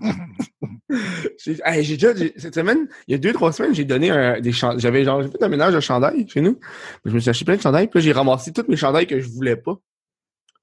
J'ai 1.38 1.58
hey, 1.64 1.86
déjà, 1.86 2.14
cette 2.36 2.54
semaine, 2.54 2.88
il 3.08 3.12
y 3.12 3.14
a 3.14 3.18
deux, 3.18 3.32
trois 3.32 3.52
semaines, 3.52 3.74
j'ai 3.74 3.84
donné 3.84 4.10
un, 4.10 4.40
des 4.40 4.52
chandails. 4.52 4.80
J'avais 4.80 5.04
genre, 5.04 5.22
j'ai 5.22 5.28
fait 5.28 5.42
un 5.42 5.48
ménage 5.48 5.74
de 5.74 5.80
chandails 5.80 6.28
chez 6.28 6.40
nous. 6.40 6.58
Je 7.04 7.12
me 7.12 7.18
suis 7.18 7.30
acheté 7.30 7.44
plein 7.44 7.56
de 7.56 7.60
chandails, 7.62 7.88
puis 7.88 8.00
j'ai 8.00 8.12
ramassé 8.12 8.52
tous 8.52 8.64
mes 8.68 8.76
chandails 8.76 9.06
que 9.06 9.18
je 9.18 9.28
voulais 9.28 9.56
pas. 9.56 9.76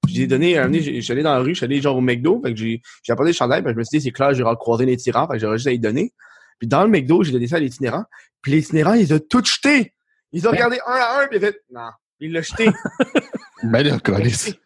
Puis 0.04 0.14
J'ai 0.14 0.26
donné, 0.26 0.58
un 0.58 0.72
allé 0.72 1.22
dans 1.22 1.34
la 1.34 1.38
rue, 1.38 1.54
allé 1.62 1.80
genre 1.80 1.96
au 1.96 2.00
McDo, 2.00 2.40
fait 2.42 2.52
que 2.52 2.58
j'ai, 2.58 2.82
j'ai 3.02 3.12
apporté 3.12 3.30
des 3.30 3.36
chandails, 3.36 3.62
puis 3.62 3.72
je 3.72 3.78
me 3.78 3.84
suis 3.84 3.98
dit, 3.98 4.04
c'est 4.04 4.10
clair, 4.10 4.34
j'ai 4.34 4.42
croisé 4.58 4.84
les 4.84 4.96
tirants, 4.96 5.28
fait 5.28 5.34
que 5.34 5.38
j'aurais 5.40 5.58
juste 5.58 5.68
à 5.68 5.72
y 5.72 5.78
donner. 5.78 6.12
Puis 6.58 6.68
dans 6.68 6.82
le 6.82 6.90
McDo, 6.90 7.22
j'ai 7.22 7.32
donné 7.32 7.46
ça 7.46 7.56
à 7.56 7.60
l'itinérant, 7.60 8.04
puis 8.40 8.52
l'itinérant, 8.52 8.94
ils 8.94 9.12
ont 9.14 9.20
tout 9.20 9.44
jeté. 9.44 9.94
Ils 10.32 10.46
ont 10.48 10.50
regardé 10.50 10.78
un 10.86 10.92
à 10.92 11.22
un, 11.22 11.28
puis 11.28 11.38
ils 11.38 11.44
ont 11.44 11.46
fait, 11.46 11.60
non, 11.70 11.90
il 12.20 12.32
l'a 12.32 12.42
jeté. 12.42 12.68
Ben 13.64 13.86
là, 13.86 13.96
câlisse. 14.00 14.56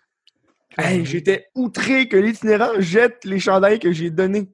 hey, 0.78 1.04
j'étais 1.04 1.48
outré 1.54 2.08
que 2.08 2.16
l'itinérant 2.16 2.70
jette 2.78 3.26
les 3.26 3.38
chandails 3.38 3.78
que 3.78 3.92
j'ai 3.92 4.08
donnés. 4.08 4.48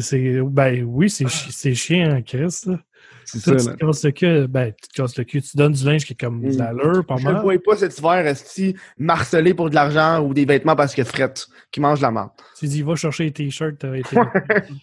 C'est- 0.00 0.40
ben 0.42 0.84
oui, 0.84 1.10
c'est 1.10 1.28
chi- 1.28 1.52
c'est 1.52 1.74
chiant 1.74 2.16
en 2.16 2.22
crise, 2.22 2.66
là. 2.66 2.78
C'est 3.26 3.40
Toi, 3.42 3.56
tu 3.56 3.64
te 3.64 3.72
casses 3.76 4.04
le 4.04 4.10
cul, 4.10 4.46
ben, 4.48 4.70
tu 4.80 4.88
te 4.88 4.94
casses 5.00 5.16
le 5.16 5.24
cul, 5.24 5.40
tu 5.40 5.56
donnes 5.56 5.72
du 5.72 5.82
linge 5.84 6.04
qui 6.04 6.12
est 6.12 6.16
comme 6.20 6.42
de 6.42 6.48
Mm. 6.54 6.58
l'allure, 6.58 7.06
pas 7.06 7.16
Je 7.16 7.26
ne 7.26 7.32
mal. 7.32 7.58
pas 7.60 7.76
cet 7.76 7.98
hiver 7.98 8.22
rester 8.22 8.76
marcelé 8.98 9.54
pour 9.54 9.70
de 9.70 9.74
l'argent 9.74 10.20
ou 10.22 10.34
des 10.34 10.44
vêtements 10.44 10.76
parce 10.76 10.94
que 10.94 11.02
fret, 11.04 11.32
qui 11.72 11.80
mange 11.80 12.02
la 12.02 12.10
merde. 12.10 12.28
Tu 12.58 12.66
dis, 12.66 12.82
va 12.82 12.94
chercher 12.96 13.24
les 13.24 13.32
t-shirts, 13.32 13.78
t'as 13.78 13.94
été. 13.94 14.16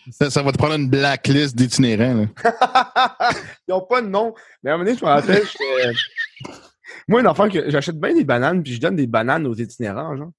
Ça, 0.10 0.32
ça 0.32 0.41
va 0.41 0.52
te 0.52 0.58
prendre 0.58 0.74
une 0.74 0.89
blacklist 0.89 1.56
d'itinérants, 1.56 2.15
là. 2.15 2.26
Ils 3.67 3.71
n'ont 3.71 3.82
pas 3.82 4.02
de 4.02 4.08
nom. 4.08 4.34
Mais 4.63 4.71
à 4.71 4.74
un 4.74 4.78
moment 4.78 4.86
donné, 4.86 4.97
je 5.00 5.06
me 5.06 5.10
rappelle, 5.10 5.43
moi, 7.08 7.21
une 7.21 7.28
affaire 7.28 7.50
que 7.50 7.69
j'achète 7.69 8.00
bien 8.00 8.13
des 8.15 8.24
bananes, 8.24 8.63
puis 8.63 8.74
je 8.74 8.82
donne 8.82 8.95
des 8.95 9.08
bananes 9.08 9.45
aux 9.45 9.54
itinérants, 9.56 10.17
genre. 10.17 10.32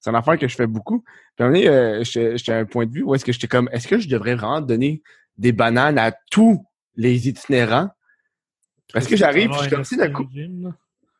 C'est 0.00 0.10
une 0.10 0.16
affaire 0.16 0.38
que 0.38 0.46
je 0.48 0.54
fais 0.54 0.66
beaucoup. 0.66 1.00
Puis 1.00 1.44
à 1.44 1.44
un 1.44 1.48
moment 1.48 1.58
donné, 1.60 1.68
euh, 1.68 2.04
j'étais 2.04 2.52
à 2.52 2.58
un 2.58 2.64
point 2.64 2.86
de 2.86 2.92
vue 2.92 3.02
où 3.02 3.14
est-ce 3.14 3.24
que 3.24 3.32
j'étais 3.32 3.48
comme, 3.48 3.68
est-ce 3.72 3.88
que 3.88 3.98
je 3.98 4.08
devrais 4.08 4.34
vraiment 4.36 4.60
donner 4.60 5.02
des 5.36 5.52
bananes 5.52 5.98
à 5.98 6.12
tous 6.30 6.64
les 6.96 7.28
itinérants? 7.28 7.90
Parce 8.92 9.06
que 9.06 9.16
j'arrive, 9.16 9.48
puis 9.50 9.54
je 9.58 9.60
suis 9.62 9.70
comme, 9.70 9.84
si 9.84 9.96
d'un 9.96 10.10
coup, 10.12 10.24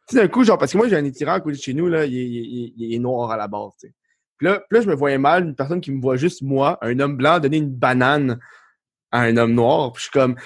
Tu 0.08 0.16
d'un 0.16 0.28
coup, 0.28 0.42
genre, 0.44 0.56
parce 0.58 0.72
que 0.72 0.78
moi, 0.78 0.88
j'ai 0.88 0.96
un 0.96 1.04
itinérant 1.04 1.36
à 1.36 1.40
côté 1.40 1.56
de 1.56 1.62
chez 1.62 1.74
nous, 1.74 1.86
là, 1.88 2.06
il 2.06 2.16
est, 2.16 2.24
il 2.26 2.64
est- 2.64 2.72
il 2.76 2.94
est 2.94 2.98
noir 2.98 3.30
à 3.30 3.36
la 3.36 3.46
base, 3.46 3.72
tu 3.80 3.88
sais. 3.88 3.94
Puis 4.38 4.46
là, 4.46 4.60
puis 4.70 4.78
là, 4.78 4.80
je 4.80 4.88
me 4.88 4.94
voyais 4.94 5.18
mal, 5.18 5.44
une 5.44 5.54
personne 5.54 5.80
qui 5.80 5.90
me 5.92 6.00
voit 6.00 6.16
juste 6.16 6.40
moi, 6.42 6.78
un 6.80 6.98
homme 7.00 7.16
blanc, 7.16 7.40
donner 7.40 7.58
une 7.58 7.70
banane 7.74 8.38
à 9.10 9.20
un 9.22 9.36
homme 9.36 9.52
noir. 9.52 9.92
Puis 9.92 10.00
je 10.00 10.02
suis 10.04 10.12
comme, 10.12 10.36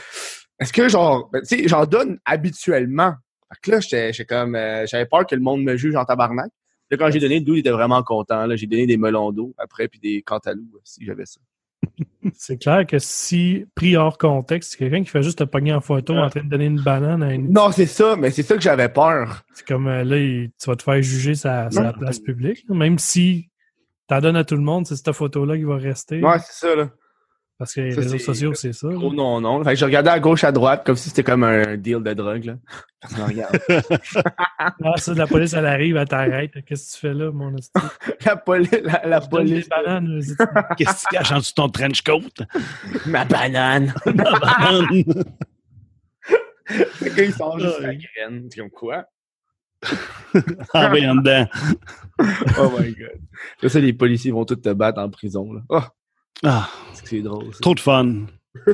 est-ce 0.59 0.73
que, 0.73 0.88
genre, 0.88 1.29
ben, 1.31 1.42
tu 1.42 1.57
sais, 1.59 1.68
j'en 1.68 1.85
donne 1.87 2.18
habituellement. 2.25 3.14
Fait 3.53 3.59
que 3.62 3.71
là, 3.73 3.81
j'étais 3.81 4.12
j'étais 4.12 4.35
comme, 4.35 4.55
euh, 4.57 4.85
j'avais 4.87 5.07
peur 5.07 5.27
que 5.27 5.35
le 5.35 5.42
monde 5.42 5.62
me 5.62 5.77
juge 5.77 5.95
en 5.95 6.05
tabarnak. 6.05 6.51
Là, 6.92 6.98
quand 6.98 7.11
j'ai 7.11 7.20
donné 7.20 7.40
d'où, 7.40 7.55
il 7.55 7.61
était 7.61 7.70
vraiment 7.70 8.02
content. 8.02 8.44
Là, 8.44 8.55
j'ai 8.55 8.66
donné 8.66 8.87
des 8.87 8.98
melons 8.98 9.33
d'eau 9.33 9.55
après, 9.57 9.88
puis 9.88 9.98
des 9.98 10.20
cantaloups, 10.20 10.68
si 10.85 11.02
j'avais 11.07 11.24
ça. 11.24 11.40
C'est 12.35 12.59
clair 12.59 12.87
que 12.87 12.98
si, 12.98 13.64
pris 13.74 13.96
hors 13.96 14.18
contexte, 14.18 14.72
c'est 14.72 14.78
quelqu'un 14.78 15.02
qui 15.02 15.09
fait 15.09 15.22
juste 15.22 15.38
te 15.38 15.44
pogner 15.44 15.72
en 15.72 15.81
photo 15.81 16.14
en 16.14 16.28
train 16.31 16.44
de 16.44 16.48
donner 16.48 16.66
une 16.66 16.81
banane 16.81 17.22
à 17.22 17.33
une. 17.35 17.50
Non, 17.52 17.72
c'est 17.72 17.87
ça, 17.87 18.14
mais 18.14 18.31
c'est 18.31 18.42
ça 18.44 18.55
que 18.55 18.61
j'avais 18.62 18.88
peur. 18.88 19.42
C'est 19.55 19.66
comme 19.66 19.88
euh, 19.88 20.05
là, 20.05 20.16
il- 20.18 20.50
tu 20.61 20.70
vas 20.70 20.76
te 20.76 20.83
faire 20.85 21.02
juger 21.02 21.35
sa, 21.35 21.68
place 21.98 22.20
publique. 22.20 22.64
là. 22.68 22.76
Même 22.76 22.98
si 22.98 23.48
t'en 24.07 24.20
donnes 24.20 24.37
à 24.37 24.44
tout 24.44 24.55
le 24.55 24.62
monde, 24.62 24.87
c'est 24.87 24.94
cette 24.96 25.12
photo-là 25.12 25.57
qui 25.57 25.64
va 25.64 25.76
rester. 25.76 26.22
Ouais, 26.22 26.38
c'est 26.38 26.66
ça, 26.68 26.76
là. 26.76 26.90
Parce 27.62 27.75
que 27.75 27.81
les 27.81 27.94
réseaux 27.94 28.18
sociaux, 28.18 28.55
c'est 28.55 28.72
ça. 28.72 28.88
Oh 28.88 29.12
non, 29.14 29.40
non. 29.40 29.62
Fait 29.62 29.75
que 29.75 29.77
je 29.77 29.85
regardais 29.85 30.11
à 30.11 30.18
gauche, 30.18 30.42
à 30.42 30.51
droite, 30.51 30.83
comme 30.85 30.96
si 30.96 31.11
c'était 31.11 31.22
comme 31.22 31.44
un 31.44 31.77
deal 31.77 32.03
de 32.03 32.12
drogue, 32.12 32.44
là. 32.44 32.57
Personne 33.01 33.25
regarde. 33.25 33.57
Ah, 34.59 34.75
ça, 34.96 35.14
la 35.14 35.29
police, 35.29 35.53
elle 35.53 35.66
arrive, 35.66 35.96
elle 35.96 36.09
t'arrête. 36.09 36.51
Qu'est-ce 36.66 36.90
que 36.90 36.94
tu 36.94 37.01
fais 37.03 37.14
là, 37.14 37.31
mon 37.31 37.57
esti? 37.57 37.81
la, 38.27 38.37
poli 38.37 38.68
la, 39.05 39.20
police. 39.20 39.68
Qu'est-ce 40.77 41.05
que 41.05 41.09
tu 41.09 41.16
caches 41.16 41.31
en 41.31 41.38
dessous 41.38 41.53
de 41.53 41.55
ton 41.55 41.68
trench 41.68 42.03
coat? 42.03 42.22
Ma 43.07 43.25
banane. 43.25 43.94
Le 44.07 44.12
gars, 47.14 47.25
il 47.25 47.33
sort 47.33 47.61
juste 47.61 47.79
la 47.79 47.94
graine. 47.94 48.48
C'est 48.51 48.59
comme 48.59 48.70
quoi? 48.70 49.05
En 50.75 50.90
bas, 50.90 51.11
en 51.11 51.14
dedans. 51.14 51.46
Oh 52.59 52.72
my 52.77 52.92
god. 52.92 53.20
Là, 53.62 53.68
ça, 53.68 53.79
les 53.79 53.92
policiers 53.92 54.33
vont 54.33 54.44
tous 54.44 54.57
te 54.57 54.72
battre 54.72 55.01
en 55.01 55.09
prison, 55.09 55.53
là. 55.53 55.61
Oh, 55.68 55.83
Ah, 56.45 56.68
c'est 56.95 57.03
que 57.05 57.09
c'est 57.09 57.21
drôle, 57.23 57.53
ça. 57.53 57.61
trop 57.61 57.75
de 57.75 57.81
fun. 57.81 58.27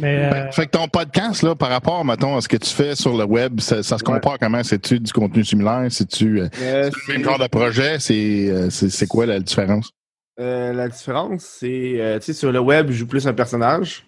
Mais 0.00 0.32
euh, 0.32 0.52
Fait 0.52 0.66
que 0.66 0.70
ton 0.70 0.86
podcast, 0.86 1.42
là, 1.42 1.56
par 1.56 1.70
rapport, 1.70 2.04
mettons, 2.04 2.36
à 2.36 2.40
ce 2.40 2.48
que 2.48 2.56
tu 2.56 2.70
fais 2.70 2.94
sur 2.94 3.16
le 3.16 3.24
web, 3.24 3.58
ça, 3.58 3.82
ça 3.82 3.98
se 3.98 4.04
Ouais. 4.04 4.14
compare 4.14 4.38
comment? 4.38 4.62
C'est-tu 4.62 5.00
du 5.00 5.12
contenu 5.12 5.44
similaire? 5.44 5.86
C'est-tu 5.90 6.40
euh, 6.40 6.48
le 6.60 7.12
même 7.12 7.24
genre 7.24 7.38
de 7.38 7.48
projet? 7.48 7.98
C'est 7.98 8.48
euh, 8.48 9.06
quoi 9.08 9.26
la 9.26 9.40
différence? 9.40 9.90
Euh, 10.38 10.72
la 10.72 10.88
différence, 10.88 11.42
c'est, 11.42 12.00
euh, 12.00 12.18
tu 12.20 12.26
sais, 12.26 12.32
sur 12.32 12.52
le 12.52 12.60
web, 12.60 12.90
je 12.90 12.98
joue 12.98 13.08
plus 13.08 13.26
un 13.26 13.34
personnage. 13.34 14.06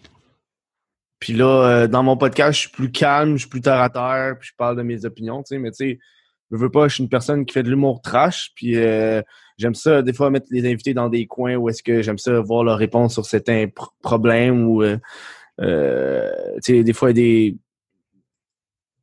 Puis 1.19 1.33
là, 1.33 1.47
euh, 1.67 1.87
dans 1.89 2.05
mon 2.05 2.17
podcast, 2.17 2.53
je 2.53 2.59
suis 2.61 2.71
plus 2.71 2.93
calme, 2.93 3.33
je 3.33 3.41
suis 3.41 3.49
plus 3.49 3.61
terre 3.61 3.81
à 3.81 3.91
terre, 3.91 4.37
puis 4.39 4.49
je 4.51 4.55
parle 4.57 4.77
de 4.77 4.83
mes 4.83 5.05
opinions, 5.05 5.43
tu 5.43 5.57
sais. 5.57 5.59
Mais 5.59 5.73
tu 5.73 5.77
sais, 5.91 5.99
je 6.51 6.57
veux 6.57 6.71
pas, 6.71 6.89
je 6.89 6.95
suis 6.95 7.03
une 7.03 7.09
personne 7.09 7.45
qui 7.47 7.55
fait 7.55 7.63
de 7.63 7.71
l'humour 7.71 8.01
trash, 8.03 8.53
puis 8.55 8.77
euh, 8.77 9.23
j'aime 9.59 9.75
ça, 9.75 10.03
des 10.03 10.13
fois, 10.13 10.31
mettre 10.31 10.47
les 10.51 10.71
invités 10.71 10.95
dans 10.95 11.09
des 11.09 11.27
coins 11.27 11.57
où 11.57 11.69
est-ce 11.69 11.83
que 11.83 12.03
j'aime 12.03 12.19
ça 12.19 12.41
voir 12.41 12.65
leur 12.65 12.79
réponse 12.79 13.15
sur 13.15 13.27
certains 13.27 13.67
pr- 13.67 13.91
problèmes 14.03 14.67
ou, 14.67 14.83
euh, 14.83 14.99
euh, 15.61 16.31
tu 16.63 16.77
sais, 16.77 16.83
des 16.83 16.93
fois, 16.93 17.13
des... 17.13 17.57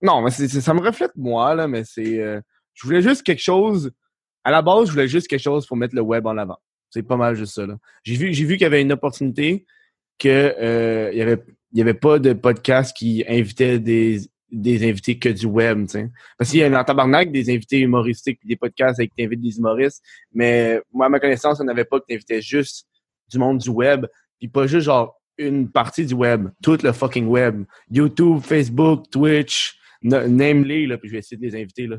Non, 0.01 0.21
mais 0.21 0.31
ça 0.31 0.73
me 0.73 0.81
reflète 0.81 1.11
moi, 1.15 1.55
là, 1.55 1.67
mais 1.67 1.83
c'est... 1.83 2.19
euh, 2.19 2.41
je 2.73 2.85
voulais 2.85 3.01
juste 3.01 3.23
quelque 3.23 3.41
chose... 3.43 3.91
À 4.43 4.51
la 4.51 4.61
base, 4.61 4.87
je 4.87 4.91
voulais 4.93 5.09
juste 5.09 5.27
quelque 5.27 5.41
chose 5.41 5.67
pour 5.67 5.75
mettre 5.75 5.93
le 5.93 5.99
web 5.99 6.25
en 6.25 6.37
avant. 6.37 6.57
C'est 6.89 7.03
pas 7.03 7.17
mal 7.17 7.35
juste 7.35 7.55
ça. 7.55 7.65
là. 7.65 7.77
J'ai 8.03 8.15
vu, 8.15 8.33
j'ai 8.33 8.45
vu 8.45 8.53
qu'il 8.53 8.61
y 8.61 8.65
avait 8.65 8.81
une 8.81 8.93
opportunité 8.93 9.65
que 10.17 10.55
euh, 10.57 11.09
il 11.11 11.17
y 11.17 11.21
avait, 11.21 11.43
il 11.73 11.79
y 11.79 11.81
avait 11.81 11.93
pas 11.93 12.17
de 12.17 12.31
podcast 12.31 12.95
qui 12.95 13.25
invitait 13.27 13.77
des, 13.77 14.21
des 14.51 14.87
invités 14.89 15.17
que 15.19 15.29
du 15.29 15.45
web, 15.45 15.83
tu 15.85 15.91
sais. 15.93 16.09
Parce 16.37 16.51
qu'il 16.51 16.59
y 16.59 16.63
a 16.63 16.79
en 16.79 16.83
tabarnak 16.83 17.31
des 17.31 17.49
invités 17.53 17.79
humoristiques 17.79 18.39
puis 18.39 18.47
des 18.47 18.55
podcasts 18.55 18.99
avec 18.99 19.13
qui 19.13 19.23
invitent 19.23 19.41
des 19.41 19.57
humoristes, 19.57 20.03
mais 20.33 20.81
moi 20.93 21.07
à 21.07 21.09
ma 21.09 21.19
connaissance, 21.19 21.59
on 21.59 21.65
n'avait 21.65 21.83
pas 21.85 21.99
que 21.99 22.05
t'invitais 22.07 22.41
juste 22.41 22.87
du 23.29 23.37
monde 23.39 23.57
du 23.57 23.69
web, 23.69 24.05
puis 24.39 24.47
pas 24.47 24.65
juste 24.67 24.85
genre 24.85 25.19
une 25.37 25.69
partie 25.69 26.05
du 26.05 26.13
web, 26.13 26.47
tout 26.63 26.77
le 26.81 26.91
fucking 26.93 27.27
web, 27.27 27.63
YouTube, 27.91 28.39
Facebook, 28.41 29.09
Twitch, 29.11 29.77
na- 30.01 30.27
name-les 30.27 30.87
là, 30.87 30.97
puis 30.97 31.09
je 31.09 31.13
vais 31.13 31.19
essayer 31.19 31.37
de 31.37 31.45
les 31.45 31.55
inviter 31.61 31.85
là. 31.87 31.97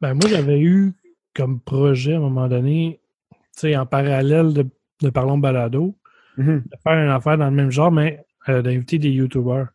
ben, 0.00 0.14
moi, 0.14 0.28
j'avais 0.28 0.60
eu 0.60 0.92
comme 1.34 1.60
projet 1.60 2.14
à 2.14 2.16
un 2.16 2.20
moment 2.20 2.48
donné, 2.48 3.00
tu 3.30 3.38
sais, 3.60 3.76
en 3.76 3.86
parallèle 3.86 4.52
de, 4.52 4.66
de 5.02 5.10
Parlons 5.10 5.38
Balado, 5.38 5.94
de 6.36 6.76
faire 6.82 6.92
une 7.04 7.10
affaire 7.10 7.38
dans 7.38 7.46
le 7.50 7.54
même 7.56 7.70
genre, 7.70 7.92
mais 7.92 8.24
euh, 8.48 8.62
d'inviter 8.62 8.98
des 8.98 9.10
YouTubers. 9.10 9.68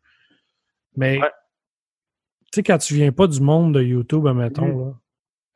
Mais, 0.97 1.19
Ouais. 1.19 1.31
Tu 2.53 2.57
sais, 2.59 2.63
quand 2.63 2.77
tu 2.77 2.93
viens 2.93 3.11
pas 3.11 3.25
du 3.25 3.41
monde 3.41 3.73
de 3.73 3.81
YouTube, 3.81 4.27
admettons, 4.27 4.67
Mhm. 4.67 4.93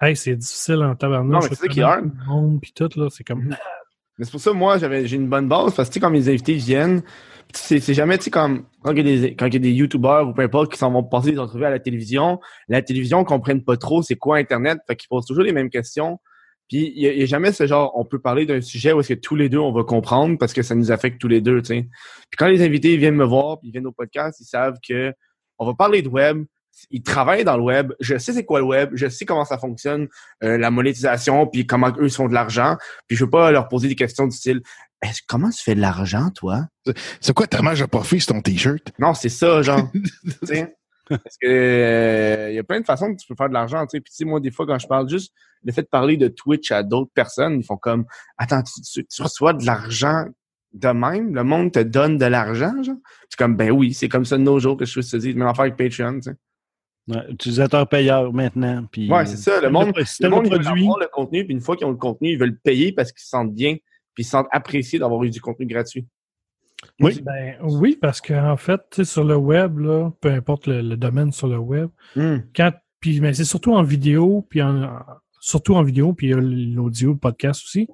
là, 0.02 0.08
hey, 0.08 0.16
c'est 0.16 0.36
difficile 0.36 0.82
en 0.84 0.96
tabarnouche. 0.96 1.32
Non, 1.32 1.40
mais 1.42 1.48
c'est 1.56 1.62
ça 1.62 1.68
qui 1.68 1.82
monde, 2.28 2.60
puis 2.60 2.72
tout, 2.76 2.90
là, 2.96 3.08
c'est 3.12 3.24
comme... 3.24 3.50
Mais 4.20 4.26
c'est 4.26 4.32
pour 4.32 4.40
ça, 4.42 4.52
moi, 4.52 4.80
j'ai 4.80 5.16
une 5.16 5.30
bonne 5.30 5.48
base, 5.48 5.76
parce 5.76 5.90
que, 5.90 5.94
tu 5.94 6.00
sais, 6.00 6.00
quand 6.00 6.10
mes 6.10 6.28
invités 6.28 6.56
viennent, 6.56 7.04
c'est, 7.54 7.80
jamais, 7.94 8.18
tu 8.18 8.24
sais, 8.26 8.32
comme, 8.32 8.66
quand 8.82 8.92
il 8.94 8.98
y 8.98 9.02
a 9.02 9.04
des, 9.22 9.36
quand 9.36 9.46
il 9.46 9.54
y 9.54 9.58
a 9.58 9.60
des 9.60 9.72
YouTubeurs 9.72 10.28
ou 10.28 10.34
peu 10.34 10.42
importe 10.42 10.72
qui 10.72 10.80
s'en 10.80 10.90
vont 10.92 11.04
passer 11.04 11.34
des 11.34 11.38
entrevues 11.40 11.66
à 11.66 11.70
la 11.70 11.78
télévision, 11.80 12.40
la 12.68 12.82
télévision 12.82 13.24
comprenne 13.24 13.64
pas 13.64 13.78
trop 13.78 14.02
c'est 14.02 14.16
quoi 14.16 14.38
Internet, 14.38 14.80
fait 14.88 14.96
qu'ils 14.96 15.08
posent 15.08 15.28
toujours 15.28 15.44
les 15.44 15.52
mêmes 15.52 15.70
questions. 15.70 16.20
Puis, 16.68 16.92
il 16.96 17.04
y, 17.04 17.08
a- 17.08 17.14
il 17.14 17.20
y 17.20 17.22
a 17.22 17.26
jamais 17.28 17.52
ce 17.52 17.68
genre, 17.68 17.92
on 17.96 18.06
peut 18.06 18.18
parler 18.20 18.48
d'un 18.48 18.60
sujet 18.60 18.92
où 18.92 19.00
est-ce 19.02 19.10
que 19.14 19.20
tous 19.20 19.36
les 19.36 19.50
deux, 19.50 19.60
on 19.60 19.72
va 19.72 19.84
comprendre 19.84 20.36
parce 20.40 20.52
que 20.52 20.64
ça 20.64 20.74
nous 20.74 20.92
affecte 20.92 21.22
tous 21.22 21.28
les 21.28 21.40
deux, 21.40 21.62
tu 21.62 21.68
sais. 21.76 21.82
Puis 21.84 22.38
quand 22.40 22.48
les 22.48 22.64
invités 22.66 22.98
viennent 22.98 23.16
me 23.16 23.24
voir, 23.24 23.60
puis 23.60 23.70
ils 23.70 23.72
viennent 23.72 23.86
au 23.86 23.92
podcast, 23.92 24.40
ils 24.42 24.46
savent 24.46 24.78
que 24.86 25.14
on 25.60 25.66
va 25.68 25.76
parler 25.76 26.02
de 26.02 26.10
web, 26.10 26.44
ils 26.92 27.02
travaillent 27.04 27.44
dans 27.44 27.58
le 27.58 27.64
web, 27.64 27.94
je 28.00 28.18
sais 28.18 28.34
c'est 28.34 28.46
quoi 28.46 28.60
le 28.60 28.66
web, 28.66 28.92
je 28.94 29.08
sais 29.08 29.26
comment 29.26 29.46
ça 29.46 29.58
fonctionne, 29.58 30.08
euh, 30.44 30.58
la 30.58 30.72
monétisation, 30.72 31.48
puis 31.48 31.66
comment 31.68 31.92
eux 32.00 32.10
font 32.10 32.28
de 32.28 32.34
l'argent, 32.34 32.78
puis 33.08 33.18
je 33.18 33.24
veux 33.26 33.30
pas 33.30 33.52
leur 33.52 33.68
poser 33.68 33.88
des 33.88 33.96
questions 33.96 34.26
du 34.28 34.36
style 34.36 34.62
Est-ce- 35.02 35.22
comment 35.28 35.50
tu 35.50 35.62
fais 35.64 35.76
de 35.76 35.82
l'argent, 35.82 36.30
toi? 36.32 36.66
C'est 37.22 37.34
quoi 37.34 37.48
ta 37.48 37.62
marge 37.62 37.80
de 37.82 37.86
profit 37.86 38.20
sur 38.20 38.34
ton 38.34 38.42
t-shirt? 38.42 38.92
Non, 39.00 39.14
c'est 39.14 39.30
ça, 39.30 39.62
genre. 39.62 39.90
Parce 41.10 41.38
que 41.42 41.48
euh, 41.48 42.50
il 42.52 42.56
y 42.56 42.60
a 42.60 42.64
plein 42.64 42.82
de 42.82 42.86
façons 42.86 43.14
que 43.14 43.18
tu 43.22 43.26
peux 43.28 43.36
faire 43.36 43.48
de 43.48 43.54
l'argent. 43.54 43.82
tu 43.86 43.92
sais. 43.98 44.02
Puis 44.02 44.12
tu 44.12 44.18
sais, 44.18 44.26
moi, 44.26 44.40
des 44.42 44.52
fois, 44.52 44.66
quand 44.68 44.78
je 44.78 44.88
parle 44.88 45.08
juste 45.10 45.32
le 45.64 45.72
fait 45.72 45.84
de 45.84 45.88
parler 45.88 46.18
de 46.18 46.28
Twitch 46.28 46.70
à 46.72 46.84
d'autres 46.84 47.12
personnes, 47.14 47.60
ils 47.60 47.64
font 47.64 47.78
comme 47.78 48.06
Attends, 48.38 48.62
tu, 48.62 48.82
tu- 48.82 49.06
tu 49.06 49.22
reçois 49.22 49.54
de 49.54 49.66
l'argent 49.66 50.26
de 50.74 50.90
même? 50.90 51.34
Le 51.34 51.44
monde 51.46 51.72
te 51.72 51.80
donne 51.80 52.18
de 52.18 52.26
l'argent, 52.26 52.74
genre? 52.84 52.98
C'est 53.30 53.38
comme 53.38 53.56
ben 53.56 53.72
oui, 53.72 53.94
c'est 53.94 54.10
comme 54.10 54.26
ça 54.26 54.38
de 54.38 54.44
nos 54.44 54.60
jours 54.60 54.76
que 54.76 54.84
je 54.86 55.00
te 55.00 55.16
dis. 55.18 55.34
Même 55.34 55.48
affaire 55.48 55.62
avec 55.62 55.78
Patreon, 55.78 56.16
tu 56.16 56.24
sais. 56.24 56.36
Ouais, 57.08 57.24
utilisateur 57.32 57.88
payeur 57.88 58.34
maintenant. 58.34 58.86
Puis, 58.92 59.10
Ouais, 59.10 59.26
c'est 59.26 59.38
ça. 59.38 59.62
Le 59.62 59.70
monde, 59.70 59.94
le 59.96 60.30
monde 60.30 60.44
le 60.44 60.48
ils 60.48 60.52
veulent 60.54 60.64
produit. 60.64 60.84
avoir 60.84 61.00
le 61.00 61.08
contenu, 61.12 61.46
puis 61.46 61.54
une 61.54 61.62
fois 61.62 61.78
qu'ils 61.78 61.88
ont 61.88 61.92
le 61.92 61.98
contenu, 61.98 62.32
ils 62.32 62.38
veulent 62.38 62.58
payer 62.60 62.92
parce 62.92 63.12
qu'ils 63.14 63.22
se 63.22 63.30
sentent 63.30 63.54
bien, 63.54 63.76
puis 64.14 64.24
ils 64.24 64.26
se 64.26 64.32
sentent 64.32 64.48
appréciés 64.52 65.00
d'avoir 65.00 65.24
eu 65.24 65.30
du 65.30 65.40
contenu 65.40 65.66
gratuit. 65.68 66.06
Oui. 67.00 67.22
Ben, 67.24 67.56
oui, 67.64 67.98
parce 68.00 68.22
qu'en 68.22 68.58
fait, 68.58 68.82
tu 68.92 68.98
sais, 68.98 69.06
sur 69.06 69.24
le 69.24 69.36
web, 69.36 69.80
là, 69.80 70.12
peu 70.22 70.30
importe 70.30 70.68
le, 70.68 70.82
le 70.82 70.98
domaine 70.98 71.32
sur 71.32 71.48
le 71.48 71.58
web, 71.58 71.90
Hum. 72.16 72.44
quand, 72.56 72.72
puis, 73.00 73.20
mais 73.22 73.34
c'est 73.34 73.46
surtout 73.46 73.74
en 73.74 73.84
vidéo, 73.84 74.46
puis 74.50 74.62
en, 74.62 75.00
surtout 75.40 75.76
en 75.76 75.84
vidéo, 75.84 76.14
puis 76.14 76.28
il 76.28 76.30
y 76.32 76.34
a 76.34 76.38
l'audio, 76.38 77.14
le 77.14 77.18
podcast 77.18 77.64
aussi. 77.64 77.88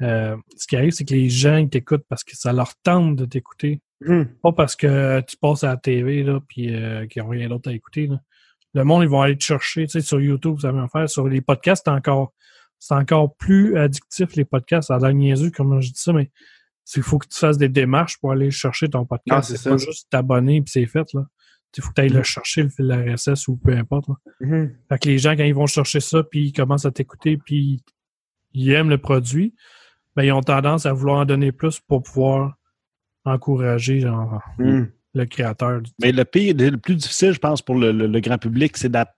Euh, 0.00 0.36
ce 0.56 0.66
qui 0.66 0.76
arrive, 0.76 0.92
c'est 0.92 1.04
que 1.04 1.12
les 1.14 1.28
gens 1.28 1.56
ils 1.56 1.68
t'écoutent 1.68 2.04
parce 2.08 2.22
que 2.24 2.36
ça 2.36 2.52
leur 2.52 2.74
tente 2.82 3.16
de 3.16 3.24
t'écouter. 3.24 3.80
Hum. 4.06 4.26
Pas 4.42 4.52
parce 4.52 4.74
que 4.76 5.20
tu 5.22 5.36
passes 5.36 5.64
à 5.64 5.68
la 5.70 5.76
TV, 5.76 6.22
là, 6.22 6.40
puis 6.48 6.72
euh, 6.74 7.06
qu'ils 7.06 7.22
n'ont 7.22 7.28
rien 7.28 7.48
d'autre 7.48 7.68
à 7.70 7.72
écouter. 7.72 8.06
Là. 8.06 8.20
Le 8.74 8.84
monde, 8.84 9.02
ils 9.02 9.08
vont 9.08 9.20
aller 9.22 9.36
te 9.36 9.44
chercher. 9.44 9.86
Tu 9.86 9.92
sais, 9.92 10.00
sur 10.00 10.20
YouTube, 10.20 10.58
ça 10.60 10.72
va 10.72 10.86
faire. 10.88 11.08
Sur 11.08 11.26
les 11.28 11.40
podcasts, 11.40 11.84
c'est 11.86 11.90
encore, 11.90 12.32
c'est 12.78 12.94
encore 12.94 13.34
plus 13.36 13.76
addictif, 13.76 14.34
les 14.36 14.44
podcasts. 14.44 14.88
Ça 14.88 14.96
a 14.96 14.98
l'air 14.98 15.14
niaiseux, 15.14 15.50
comme 15.50 15.80
je 15.80 15.88
dis 15.88 16.00
ça, 16.00 16.12
mais 16.12 16.30
il 16.96 17.02
faut 17.02 17.18
que 17.18 17.26
tu 17.28 17.38
fasses 17.38 17.58
des 17.58 17.68
démarches 17.68 18.18
pour 18.20 18.32
aller 18.32 18.50
chercher 18.50 18.88
ton 18.88 19.02
Ah, 19.02 19.06
podcast. 19.16 19.48
c'est 19.50 19.56
c'est 19.56 19.62
ça. 19.64 19.70
pas 19.70 19.76
juste 19.78 20.06
t'abonner 20.10 20.60
puis 20.62 20.70
c'est 20.70 20.86
fait. 20.86 21.12
là. 21.14 21.24
Il 21.76 21.82
faut 21.82 21.90
que 21.90 21.94
tu 21.96 22.00
ailles 22.00 22.10
Mm. 22.12 22.16
le 22.16 22.22
chercher, 22.22 22.62
le 22.62 22.68
fil 22.70 22.90
RSS 22.92 23.46
ou 23.48 23.56
peu 23.56 23.72
importe. 23.76 24.08
Là. 24.08 24.14
Hum. 24.42 24.70
Fait 24.88 24.98
que 24.98 25.08
les 25.08 25.18
gens, 25.18 25.32
quand 25.36 25.44
ils 25.44 25.54
vont 25.54 25.66
chercher 25.66 26.00
ça, 26.00 26.22
puis 26.22 26.46
ils 26.46 26.52
commencent 26.52 26.86
à 26.86 26.90
t'écouter, 26.90 27.36
puis 27.36 27.82
ils 28.54 28.70
aiment 28.70 28.88
le 28.88 28.96
produit, 28.98 29.54
ben, 30.16 30.22
ils 30.24 30.32
ont 30.32 30.40
tendance 30.40 30.86
à 30.86 30.92
vouloir 30.94 31.18
en 31.18 31.24
donner 31.26 31.52
plus 31.52 31.78
pour 31.80 32.02
pouvoir 32.02 32.54
encourager 33.24 34.00
genre, 34.00 34.40
Hum. 34.58 34.90
Le 35.18 35.26
créateur. 35.26 35.80
du- 35.82 35.90
Mais 36.00 36.12
le 36.12 36.24
pire, 36.24 36.54
le 36.56 36.76
plus 36.76 36.94
difficile, 36.96 37.32
je 37.32 37.38
pense, 37.38 37.60
pour 37.62 37.74
le, 37.74 37.92
le- 37.92 38.06
le 38.06 38.20
grand 38.20 38.38
public, 38.38 38.76
c'est 38.76 38.88
d'app- 38.88 39.14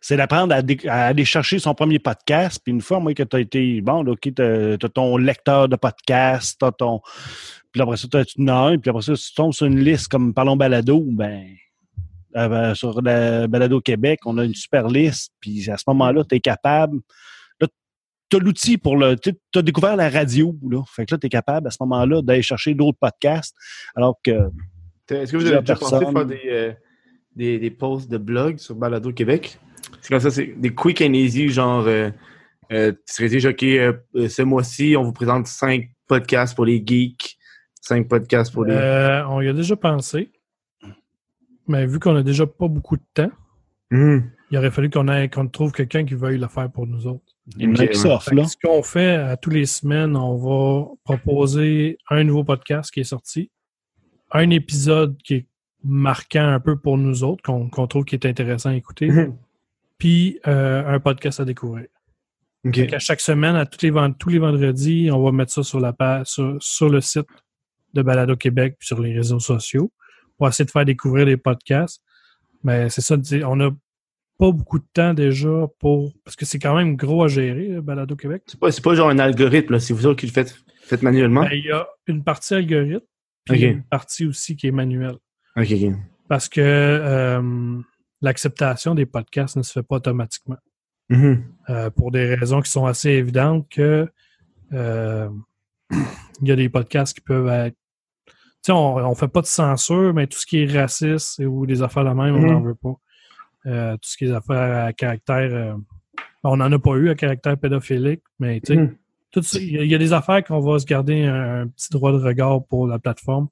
c'est 0.00 0.16
d'apprendre 0.16 0.54
à, 0.54 0.94
aller 1.06 1.24
chercher 1.24 1.58
son 1.58 1.74
premier 1.74 1.98
podcast. 1.98 2.60
Puis 2.64 2.72
une 2.72 2.80
fois, 2.80 3.00
moi, 3.00 3.12
que 3.12 3.22
tu 3.22 3.36
as 3.36 3.40
été, 3.40 3.80
bon, 3.82 4.02
là, 4.02 4.12
OK, 4.12 4.20
tu 4.34 4.42
as, 4.42 4.78
ton 4.92 5.16
lecteur 5.18 5.68
de 5.68 5.76
podcast, 5.76 6.58
tu 6.62 6.68
ton. 6.78 7.00
Puis 7.72 7.82
après 7.82 7.96
ça, 7.96 8.08
tu 8.08 8.42
en 8.42 8.48
as 8.48 8.54
un, 8.72 8.78
puis 8.78 8.88
après 8.90 9.02
ça, 9.02 9.14
tu 9.14 9.34
tombes 9.34 9.52
sur 9.52 9.66
une 9.66 9.78
liste 9.80 10.08
comme 10.08 10.32
Parlons 10.32 10.56
Balado, 10.56 11.04
ben, 11.06 11.44
euh, 12.36 12.48
ben, 12.48 12.74
sur 12.74 13.00
la 13.02 13.46
Balado 13.46 13.80
Québec, 13.80 14.20
on 14.24 14.38
a 14.38 14.44
une 14.44 14.54
super 14.54 14.88
liste, 14.88 15.32
puis 15.40 15.68
à 15.70 15.76
ce 15.76 15.84
moment-là, 15.88 16.24
tu 16.24 16.36
es 16.36 16.40
capable. 16.40 16.98
Tu 18.32 18.36
as 18.36 18.40
l'outil 18.40 18.78
pour 18.78 18.96
le. 18.96 19.16
Tu 19.16 19.32
as 19.56 19.62
découvert 19.62 19.96
la 19.96 20.08
radio, 20.08 20.56
là. 20.70 20.84
Fait 20.86 21.04
que 21.04 21.12
là, 21.14 21.18
tu 21.18 21.26
es 21.26 21.28
capable 21.28 21.66
à 21.66 21.70
ce 21.72 21.78
moment-là 21.80 22.22
d'aller 22.22 22.42
chercher 22.42 22.74
d'autres 22.74 22.96
podcasts. 23.00 23.56
Alors 23.96 24.20
que 24.22 24.30
Est-ce 25.10 25.32
que 25.32 25.36
vous 25.36 25.46
avez 25.46 25.60
déjà 25.60 25.76
pensé 25.76 25.98
faire 26.12 26.26
des, 26.26 26.40
euh, 26.46 26.72
des, 27.36 27.58
des 27.58 27.70
posts 27.70 28.10
de 28.10 28.18
blog 28.18 28.58
sur 28.58 28.74
Balado 28.74 29.12
Québec? 29.12 29.58
C'est 30.00 30.08
comme 30.10 30.20
ça, 30.20 30.30
c'est 30.30 30.54
des 30.56 30.70
quick 30.74 31.00
and 31.00 31.12
easy, 31.12 31.48
genre, 31.48 31.84
euh, 31.86 32.10
euh, 32.72 32.92
tu 32.92 32.98
serais 33.14 33.28
dit, 33.28 33.46
OK, 33.46 33.60
ce 33.60 34.42
mois-ci, 34.42 34.94
on 34.96 35.02
vous 35.02 35.12
présente 35.12 35.46
cinq 35.46 35.90
podcasts 36.06 36.54
pour 36.54 36.64
les 36.64 36.82
geeks, 36.84 37.36
cinq 37.80 38.08
podcasts 38.08 38.52
pour 38.52 38.64
les... 38.64 38.74
Euh, 38.74 39.26
on 39.28 39.40
y 39.40 39.48
a 39.48 39.52
déjà 39.52 39.76
pensé, 39.76 40.30
mais 41.68 41.86
vu 41.86 41.98
qu'on 41.98 42.16
a 42.16 42.22
déjà 42.22 42.46
pas 42.46 42.68
beaucoup 42.68 42.96
de 42.96 43.02
temps, 43.14 43.30
Hum. 43.92 44.30
il 44.52 44.58
aurait 44.58 44.70
fallu 44.70 44.88
qu'on 44.88 45.08
ait- 45.08 45.28
qu'on 45.28 45.48
trouve 45.48 45.72
quelqu'un 45.72 46.04
qui 46.04 46.14
veuille 46.14 46.38
le 46.38 46.46
faire 46.46 46.70
pour 46.70 46.86
nous 46.86 47.08
autres. 47.08 47.24
il 47.56 47.62
y 47.62 47.66
a 47.66 47.70
Ok, 47.70 47.80
Microsoft, 47.80 48.28
Fait 48.28 48.30
que 48.30 48.36
là. 48.36 48.46
ce 48.46 48.56
qu'on 48.62 48.82
fait 48.84 49.16
à 49.16 49.36
tous 49.36 49.50
les 49.50 49.66
semaines, 49.66 50.16
on 50.16 50.36
va 50.36 50.86
proposer 51.02 51.98
un 52.08 52.22
nouveau 52.22 52.44
podcast 52.44 52.92
qui 52.92 53.00
est 53.00 53.04
sorti, 53.04 53.50
un 54.32 54.50
épisode 54.50 55.16
qui 55.22 55.34
est 55.34 55.46
marquant 55.82 56.46
un 56.46 56.60
peu 56.60 56.76
pour 56.78 56.98
nous 56.98 57.24
autres, 57.24 57.42
qu'on 57.42 57.86
trouve 57.86 58.04
qui 58.04 58.14
est 58.14 58.26
intéressant 58.26 58.70
à 58.70 58.74
écouter, 58.74 59.08
Mhm. 59.08 59.36
puis 59.98 60.38
euh, 60.46 60.86
un 60.86 61.00
podcast 61.00 61.40
à 61.40 61.44
découvrir. 61.44 61.86
OK. 62.66 62.74
Fait 62.74 62.86
qu'à 62.86 62.98
chaque 62.98 63.20
semaine, 63.20 63.56
à 63.56 63.64
tous 63.64 63.82
les, 63.86 63.92
tous 64.18 64.28
les 64.28 64.38
vendredis, 64.38 65.10
on 65.10 65.22
va 65.22 65.32
mettre 65.32 65.52
ça 65.52 65.62
sur 65.62 65.80
la 65.80 65.92
page, 65.94 66.26
sur, 66.26 66.56
sur 66.60 66.90
le 66.90 67.00
site 67.00 67.26
de 67.94 68.02
Balado 68.02 68.36
Québec 68.36 68.76
puis 68.78 68.86
sur 68.86 69.00
les 69.00 69.14
réseaux 69.14 69.40
sociaux 69.40 69.90
pour 70.36 70.46
essayer 70.48 70.66
de 70.66 70.70
faire 70.70 70.84
découvrir 70.84 71.24
les 71.26 71.36
podcasts. 71.38 72.02
Mais 72.62 72.90
c'est 72.90 73.00
ça, 73.00 73.16
on 73.46 73.56
n'a 73.56 73.70
pas 74.38 74.52
beaucoup 74.52 74.78
de 74.78 74.84
temps 74.92 75.14
déjà 75.14 75.66
pour. 75.78 76.12
Parce 76.24 76.36
que 76.36 76.44
c'est 76.44 76.58
quand 76.58 76.76
même 76.76 76.96
gros 76.96 77.24
à 77.24 77.28
gérer, 77.28 77.68
le 77.68 77.80
Balado 77.80 78.14
Québec. 78.16 78.42
C'est 78.46 78.60
pas, 78.60 78.70
c'est 78.70 78.84
pas 78.84 78.94
genre 78.94 79.08
un 79.08 79.18
algorithme, 79.18 79.78
c'est 79.78 79.94
vous 79.94 80.06
autres 80.06 80.20
qui 80.20 80.26
le 80.26 80.32
faites, 80.32 80.54
faites 80.82 81.02
manuellement? 81.02 81.42
Ben, 81.44 81.52
Il 81.54 81.64
y 81.64 81.72
a 81.72 81.86
une 82.06 82.22
partie 82.22 82.52
algorithme, 82.54 83.00
puis 83.52 83.60
une 83.72 83.82
partie 83.84 84.26
aussi 84.26 84.56
qui 84.56 84.66
est 84.66 84.72
manuelle. 84.72 85.16
Parce 86.28 86.48
que 86.48 86.60
euh, 86.60 87.80
l'acceptation 88.22 88.94
des 88.94 89.06
podcasts 89.06 89.56
ne 89.56 89.62
se 89.62 89.72
fait 89.72 89.82
pas 89.82 89.96
automatiquement. 89.96 90.58
Mhm. 91.08 91.42
Euh, 91.70 91.90
pour 91.90 92.10
des 92.12 92.34
raisons 92.36 92.60
qui 92.62 92.70
sont 92.70 92.86
assez 92.86 93.10
évidentes 93.10 93.68
que 93.68 94.08
euh, 94.72 95.28
il 95.90 96.48
y 96.48 96.52
a 96.52 96.56
des 96.56 96.68
podcasts 96.68 97.14
qui 97.14 97.20
peuvent 97.20 97.48
être. 97.48 97.76
Tu 98.26 98.32
sais, 98.66 98.72
on, 98.72 98.96
on 98.96 99.14
fait 99.14 99.26
pas 99.28 99.40
de 99.40 99.46
censure, 99.46 100.12
mais 100.14 100.26
tout 100.26 100.38
ce 100.38 100.46
qui 100.46 100.62
est 100.62 100.72
raciste 100.80 101.40
ou 101.44 101.66
des 101.66 101.82
affaires 101.82 102.04
de 102.04 102.10
même, 102.10 102.36
on 102.36 102.40
n'en 102.52 102.60
veut 102.60 102.74
pas. 102.74 102.94
Euh, 103.66 103.94
tout 103.94 104.08
ce 104.08 104.16
qui 104.16 104.26
est 104.26 104.32
affaires 104.32 104.86
à 104.86 104.92
caractère. 104.92 105.50
euh, 105.52 105.74
on 106.44 106.56
n'en 106.58 106.70
a 106.72 106.78
pas 106.78 106.94
eu 106.96 107.08
à 107.10 107.14
caractère 107.14 107.58
pédophilique, 107.58 108.22
mais 108.38 108.60
tu 108.60 108.74
sais, 108.74 108.80
Mhm. 108.80 108.96
Tout 109.30 109.42
ça, 109.42 109.58
il 109.58 109.72
y, 109.72 109.78
a- 109.78 109.84
il 109.84 109.90
y 109.90 109.94
a 109.94 109.98
des 109.98 110.12
affaires 110.12 110.42
qu'on 110.44 110.60
va 110.60 110.78
se 110.78 110.86
garder 110.86 111.24
un, 111.24 111.62
un 111.62 111.66
petit 111.68 111.90
droit 111.90 112.12
de 112.12 112.18
regard 112.18 112.64
pour 112.64 112.86
la 112.86 112.98
plateforme. 112.98 113.48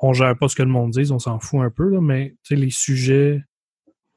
On 0.00 0.12
gère 0.12 0.36
pas 0.38 0.48
ce 0.48 0.54
que 0.56 0.62
le 0.62 0.68
monde 0.68 0.92
dit, 0.92 1.10
on 1.12 1.18
s'en 1.18 1.38
fout 1.40 1.60
un 1.60 1.70
peu, 1.70 1.88
là, 1.88 2.00
mais 2.00 2.30
tu 2.44 2.54
sais, 2.54 2.56
les 2.56 2.70
sujets, 2.70 3.42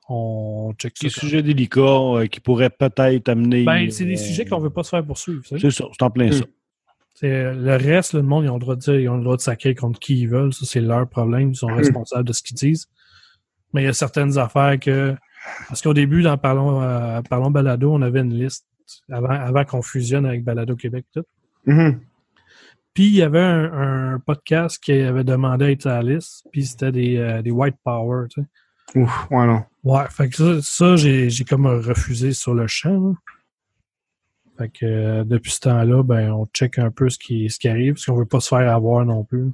on 0.09 0.73
check 0.77 0.93
ça. 0.97 1.05
Des 1.07 1.09
sujets 1.09 1.41
délicats 1.41 1.79
euh, 1.81 2.27
qui 2.27 2.39
pourraient 2.39 2.69
peut-être 2.69 3.29
amener. 3.29 3.63
Ben, 3.63 3.89
c'est 3.91 4.05
des 4.05 4.13
euh, 4.19 4.23
sujets 4.23 4.45
qu'on 4.45 4.59
veut 4.59 4.69
pas 4.69 4.83
se 4.83 4.89
faire 4.89 5.05
poursuivre. 5.05 5.41
C'est 5.45 5.59
ça, 5.71 5.85
c'est 5.91 6.03
en 6.03 6.09
plein 6.09 6.29
Mm. 6.29 6.33
ça. 6.33 6.43
C'est- 7.15 7.53
Le 7.53 7.75
reste, 7.75 8.13
le 8.13 8.21
monde, 8.23 8.45
ils 8.45 8.49
ont 8.49 8.55
le 8.55 8.59
droit 8.59 8.75
de 8.75 8.81
dire, 8.81 8.99
ils 8.99 9.09
ont 9.09 9.17
le 9.17 9.23
droit 9.23 9.37
de 9.37 9.41
sacrer 9.41 9.75
contre 9.75 9.99
qui 9.99 10.19
ils 10.21 10.27
veulent. 10.27 10.53
Ça, 10.53 10.65
c'est 10.65 10.81
leur 10.81 11.07
problème. 11.07 11.51
Ils 11.51 11.55
sont 11.55 11.67
responsables 11.67 12.27
de 12.27 12.33
ce 12.33 12.41
qu'ils 12.41 12.57
disent. 12.57 12.87
Mais 13.73 13.83
il 13.83 13.85
y 13.85 13.87
a 13.89 13.93
certaines 13.93 14.37
affaires 14.37 14.79
que. 14.79 15.15
Parce 15.67 15.81
qu'au 15.81 15.93
début, 15.93 16.21
dans 16.23 16.37
Parlons, 16.37 16.81
euh, 16.81 17.21
Parlons 17.29 17.49
Balado, 17.51 17.91
on 17.91 18.01
avait 18.01 18.19
une 18.21 18.33
liste 18.33 18.65
avant, 19.09 19.29
avant 19.29 19.65
qu'on 19.65 19.81
fusionne 19.81 20.25
avec 20.25 20.43
Balado 20.43 20.75
Québec. 20.75 21.05
Tout. 21.13 21.23
Mhm. 21.65 21.99
Puis 22.93 23.07
il 23.07 23.15
y 23.15 23.21
avait 23.21 23.39
un, 23.39 24.13
un 24.13 24.19
podcast 24.19 24.77
qui 24.83 24.93
avait 24.93 25.23
demandé 25.23 25.65
à 25.65 25.71
être 25.71 25.87
à 25.87 26.01
la 26.01 26.13
liste. 26.13 26.47
Puis 26.51 26.65
c'était 26.65 26.91
des, 26.91 27.17
euh, 27.17 27.41
des 27.41 27.51
White 27.51 27.77
Power. 27.83 28.27
Tu 28.29 28.41
sais. 28.41 28.47
Ouf, 28.99 29.27
ouais, 29.31 29.45
non. 29.47 29.63
Ouais, 29.83 30.03
fait 30.09 30.29
que 30.29 30.35
ça, 30.35 30.61
ça 30.61 30.95
j'ai, 30.95 31.29
comme 31.47 31.65
refusé 31.65 32.33
sur 32.33 32.53
le 32.53 32.67
champ. 32.67 33.15
Fait 34.57 34.69
que 34.69 34.85
euh, 34.85 35.23
depuis 35.23 35.51
ce 35.51 35.61
temps-là, 35.61 36.03
ben 36.03 36.31
on 36.31 36.45
check 36.47 36.77
un 36.77 36.91
peu 36.91 37.09
ce 37.09 37.17
qui, 37.17 37.49
ce 37.49 37.57
qui 37.57 37.69
arrive, 37.69 37.93
parce 37.93 38.05
qu'on 38.05 38.15
veut 38.15 38.25
pas 38.25 38.41
se 38.41 38.49
faire 38.49 38.73
avoir 38.73 39.05
non 39.05 39.23
plus. 39.23 39.51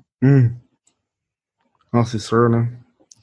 Non, 1.94 2.04
c'est 2.04 2.20
sûr, 2.20 2.50
là. 2.50 2.66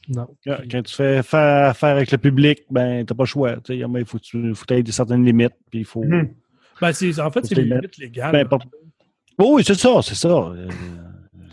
Non. 0.08 0.26
Quand 0.44 0.56
quand 0.70 0.82
tu 0.82 0.94
fais 0.94 1.22
faire 1.22 1.70
affaire 1.70 1.96
avec 1.96 2.10
le 2.12 2.18
public, 2.18 2.60
ben, 2.70 3.04
t'as 3.06 3.14
pas 3.14 3.22
le 3.24 3.28
choix. 3.28 3.56
Il 3.68 4.04
faut 4.06 4.18
que 4.18 4.24
tu 4.24 4.74
aies 4.74 4.92
certaines 4.92 5.24
limites. 5.24 5.54
Puis 5.70 5.80
il 5.80 5.84
faut. 5.84 6.02
Mhm. 6.04 6.30
Ben, 6.80 6.92
c'est, 6.92 7.18
en 7.20 7.30
fait, 7.30 7.40
Faut 7.40 7.46
c'est 7.46 7.54
les 7.54 7.64
limites 7.64 7.96
légales. 7.98 8.32
Ben, 8.32 8.46
pas- 8.48 8.58
Oh, 9.38 9.54
oui, 9.56 9.64
c'est 9.66 9.74
ça, 9.74 10.00
c'est 10.02 10.14
ça. 10.14 10.28
Euh, 10.28 10.68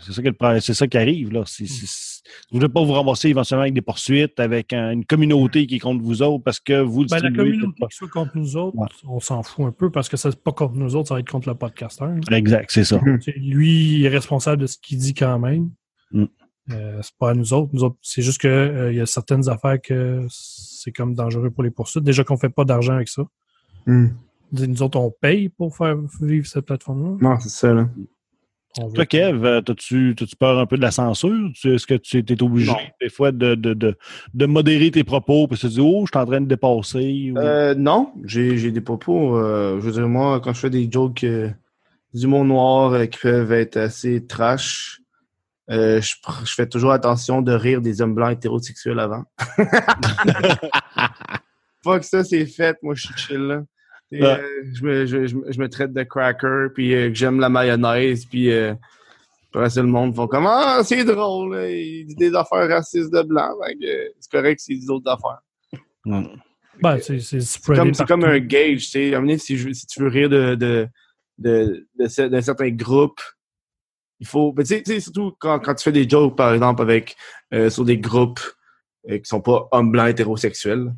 c'est 0.00 0.12
ça, 0.12 0.60
c'est 0.60 0.74
ça 0.74 0.86
qui 0.86 0.96
arrive. 0.98 1.32
Là. 1.32 1.42
C'est- 1.46 1.66
c'est- 1.66 1.86
c'est- 1.86 2.22
vous 2.50 2.58
ne 2.58 2.60
voulez 2.62 2.72
pas 2.72 2.82
vous 2.84 2.92
ramasser 2.92 3.28
éventuellement 3.28 3.62
avec 3.62 3.74
des 3.74 3.80
poursuites, 3.82 4.38
avec 4.38 4.72
un- 4.72 4.92
une 4.92 5.04
communauté 5.04 5.66
qui 5.66 5.76
est 5.76 5.78
contre 5.80 6.02
vous 6.02 6.22
autres 6.22 6.44
parce 6.44 6.60
que 6.60 6.80
vous 6.80 7.06
Ben, 7.06 7.18
la 7.20 7.30
communauté 7.32 7.72
peut-être 7.78 7.90
qui 7.90 7.96
soit 7.96 8.08
contre 8.08 8.36
nous 8.36 8.56
autres, 8.56 8.76
Ouais. 8.78 8.86
on 9.08 9.18
s'en 9.20 9.42
fout 9.42 9.66
un 9.66 9.72
peu 9.72 9.90
parce 9.90 10.08
que 10.08 10.16
c'est 10.16 10.36
pas 10.40 10.52
contre 10.52 10.74
nous 10.74 10.94
autres, 10.94 11.08
ça 11.08 11.14
va 11.14 11.20
être 11.20 11.30
contre 11.30 11.48
le 11.48 11.54
podcasteur. 11.56 12.14
pas. 12.28 12.36
Exact, 12.36 12.70
c'est 12.72 12.84
ça. 12.84 13.00
Lui, 13.36 13.94
il 13.98 14.04
est 14.04 14.08
responsable 14.08 14.62
de 14.62 14.66
ce 14.66 14.78
qu'il 14.78 14.98
dit 14.98 15.14
quand 15.14 15.38
même. 15.40 15.70
Mm. 16.12 16.24
Euh, 16.70 17.00
c'est 17.02 17.14
pas 17.18 17.30
à 17.30 17.34
nous 17.34 17.52
autres. 17.52 17.70
Nous 17.72 17.82
autres, 17.82 17.96
c'est 18.02 18.22
juste 18.22 18.40
que 18.40 18.46
euh, 18.48 18.92
il 18.92 18.98
y 18.98 19.00
a 19.00 19.06
certaines 19.06 19.48
affaires 19.48 19.80
que 19.82 20.24
c'est 20.30 20.92
comme 20.92 21.14
dangereux 21.14 21.50
pour 21.50 21.64
les 21.64 21.70
poursuites. 21.70 22.04
Déjà 22.04 22.22
qu'on 22.24 22.36
fait 22.36 22.48
pas 22.50 22.64
d'argent 22.64 22.94
avec 22.94 23.08
ça. 23.08 23.22
Dis- 23.86 24.68
Nous 24.68 24.82
autres, 24.82 24.98
on 24.98 25.10
paye 25.10 25.48
pour 25.48 25.76
faire 25.76 25.96
vivre 26.20 26.46
cette 26.46 26.66
plateforme-là. 26.66 27.16
Non, 27.20 27.38
c'est 27.40 27.48
ça, 27.48 27.72
là. 27.72 27.88
Toi, 28.94 29.04
Kev, 29.04 29.44
euh, 29.44 29.60
t'as-tu 29.60 30.14
peur 30.38 30.58
un 30.58 30.64
peu 30.64 30.76
de 30.78 30.82
la 30.82 30.90
censure? 30.90 31.50
Est-ce 31.62 31.86
que 31.86 31.92
tu 31.94 32.18
es 32.26 32.42
obligé 32.42 32.70
Non. 32.70 32.78
des 33.02 33.10
fois 33.10 33.30
de, 33.30 33.54
de, 33.54 33.74
de, 33.74 33.98
de 34.32 34.46
modérer 34.46 34.90
tes 34.90 35.04
propos 35.04 35.46
parce 35.46 35.60
que 35.60 35.66
tu 35.66 35.74
dis 35.74 35.80
Oh, 35.82 36.04
je 36.06 36.10
suis 36.16 36.22
en 36.22 36.24
train 36.26 36.40
de 36.40 36.46
dépasser 36.46 37.32
ou... 37.34 37.38
Euh, 37.38 37.74
non, 37.74 38.12
j'ai 38.24 38.56
j'ai 38.56 38.70
des 38.70 38.80
propos. 38.80 39.36
euh, 39.36 39.78
je 39.78 39.84
veux 39.86 39.92
dire, 39.92 40.08
moi, 40.08 40.40
quand 40.40 40.54
je 40.54 40.60
fais 40.60 40.70
des 40.70 40.88
jokes, 40.90 41.22
euh, 41.24 41.50
du 42.14 42.26
mot 42.26 42.44
noir 42.44 42.92
euh, 42.94 43.04
qui 43.04 43.18
peuvent 43.18 43.52
être 43.52 43.76
assez 43.76 44.24
trash. 44.26 45.01
Euh, 45.72 46.00
je, 46.02 46.14
fais 46.54 46.68
toujours 46.68 46.92
attention 46.92 47.40
de 47.42 47.52
rire 47.52 47.80
des 47.80 48.00
hommes 48.02 48.14
blancs 48.14 48.32
hétérosexuels 48.32 48.98
avant. 49.00 49.24
Pas 51.84 51.98
que 51.98 52.04
ça, 52.06 52.22
c'est 52.24 52.46
fait. 52.46 52.76
Moi, 52.82 52.94
je 52.94 53.06
suis 53.06 53.14
chill, 53.16 53.38
là. 53.40 53.62
Et, 54.12 54.22
Ouais. 54.22 54.40
euh, 54.40 54.62
je, 54.74 54.84
me, 54.84 55.06
je, 55.06 55.26
je, 55.26 55.36
me- 55.36 55.50
je 55.50 55.58
me 55.58 55.68
traite 55.68 55.92
de 55.94 56.02
cracker, 56.02 56.68
puis 56.74 56.94
euh, 56.94 57.08
que 57.08 57.14
j'aime 57.14 57.40
la 57.40 57.48
mayonnaise, 57.48 58.26
puis 58.26 58.52
euh, 58.52 58.74
après 59.54 59.70
ça, 59.70 59.80
le 59.80 59.88
monde 59.88 60.14
font 60.14 60.26
comme 60.28 60.44
«Ah, 60.48 60.82
c'est 60.84 61.04
drôle, 61.04 61.56
il 61.70 62.04
dit 62.06 62.14
des 62.16 62.34
affaires 62.34 62.68
racistes 62.68 63.12
de 63.12 63.22
blanc. 63.22 63.50
Fait 63.66 63.74
que, 63.74 63.84
euh, 63.86 64.08
c'est 64.20 64.30
correct 64.30 64.60
s'il 64.60 64.80
dit 64.80 64.86
d'autres 64.86 65.10
affaires. 65.10 65.40
Mm. 66.04 66.24
Ben, 66.82 66.98
c'est 67.00 67.18
comme, 67.64 67.94
c'est 67.94 68.06
comme 68.06 68.24
un 68.24 68.38
gauge, 68.40 68.82
tu 68.84 68.90
sais. 68.90 69.14
À 69.14 69.18
un 69.18 69.20
moment 69.20 69.28
donné, 69.32 69.38
si, 69.38 69.56
si 69.74 69.86
tu 69.86 70.00
veux 70.00 70.08
rire 70.08 70.28
de, 70.28 70.54
de, 70.56 70.86
de, 71.38 71.86
de 71.98 72.08
ce- 72.08 72.28
d'un 72.28 72.40
certain 72.42 72.68
groupe, 72.70 73.20
il 74.22 74.26
faut. 74.26 74.54
tu 74.56 74.64
sais- 74.64 75.00
surtout 75.00 75.32
quand, 75.40 75.58
tu 75.74 75.82
fais 75.82 75.92
des 75.92 76.08
jokes, 76.08 76.36
par 76.36 76.54
exemple, 76.54 76.80
avec 76.80 77.16
euh, 77.52 77.68
sur 77.70 77.84
des 77.84 77.98
groupes 77.98 78.40
euh, 79.10 79.18
qui 79.18 79.24
sont 79.24 79.40
pas 79.40 79.68
hommes 79.72 79.90
blancs 79.90 80.08
hétérosexuels, 80.08 80.94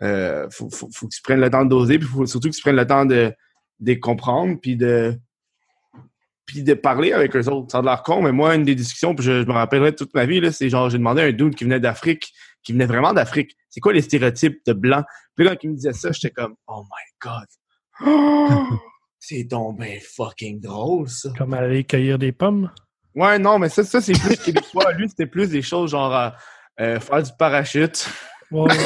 euh, 0.00 0.48
faut, 0.50 0.68
que 0.68 1.08
tu 1.08 1.20
prennes 1.22 1.40
le 1.40 1.50
temps 1.50 1.64
de 1.64 1.70
doser, 1.70 1.98
puis 1.98 2.06
faut 2.06 2.24
surtout 2.24 2.48
que 2.48 2.54
tu 2.54 2.62
prennes 2.62 2.76
le 2.76 2.86
temps 2.86 3.04
de, 3.04 3.32
de 3.80 3.86
les 3.86 3.98
comprendre, 3.98 4.58
puis 4.62 4.76
de 4.76 5.18
puis 6.46 6.62
de 6.62 6.72
parler 6.72 7.12
avec 7.12 7.34
eux 7.36 7.48
autres. 7.48 7.72
Ça 7.72 7.78
a 7.78 7.82
l'air 7.82 8.02
con, 8.04 8.22
mais 8.22 8.32
moi, 8.32 8.54
une 8.54 8.62
des 8.62 8.76
discussions, 8.76 9.14
puis 9.14 9.26
je, 9.26 9.44
me 9.44 9.52
rappellerai 9.52 9.94
toute 9.94 10.14
ma 10.14 10.24
vie, 10.24 10.40
c'est 10.52 10.70
genre, 10.70 10.88
j'ai 10.88 10.98
demandé 10.98 11.20
à 11.20 11.24
un 11.24 11.32
dude 11.32 11.56
qui 11.56 11.64
venait 11.64 11.80
d'Afrique, 11.80 12.32
qui 12.62 12.72
venait 12.72 12.86
vraiment 12.86 13.12
d'Afrique, 13.12 13.54
c'est 13.68 13.80
quoi 13.80 13.92
les 13.92 14.02
stéréotypes 14.02 14.60
de 14.66 14.72
blanc? 14.72 15.02
Puis 15.34 15.46
quand 15.46 15.56
il 15.62 15.70
me 15.70 15.74
disait 15.74 15.92
ça, 15.92 16.12
j'étais 16.12 16.30
comme, 16.30 16.54
oh 16.68 16.84
my 16.84 17.04
god. 17.20 18.78
c'est 19.18 19.44
donc 19.44 19.78
ben 19.78 19.98
fucking 20.00 20.60
drôle, 20.60 21.08
ça. 21.08 21.30
Comme 21.36 21.54
aller 21.54 21.84
cueillir 21.84 22.18
des 22.18 22.32
pommes. 22.32 22.70
Ouais, 23.14 23.38
non, 23.38 23.58
mais 23.58 23.68
ça, 23.68 23.84
ça 23.84 24.00
c'est 24.00 24.12
plus 24.12 24.36
québécois. 24.44 24.92
Lui, 24.92 25.08
c'était 25.08 25.26
plus 25.26 25.50
des 25.50 25.62
choses 25.62 25.90
genre 25.90 26.14
euh, 26.14 26.30
euh, 26.80 27.00
faire 27.00 27.22
du 27.22 27.30
parachute, 27.38 28.08
Ouais, 28.50 28.62
ouais, 28.62 28.78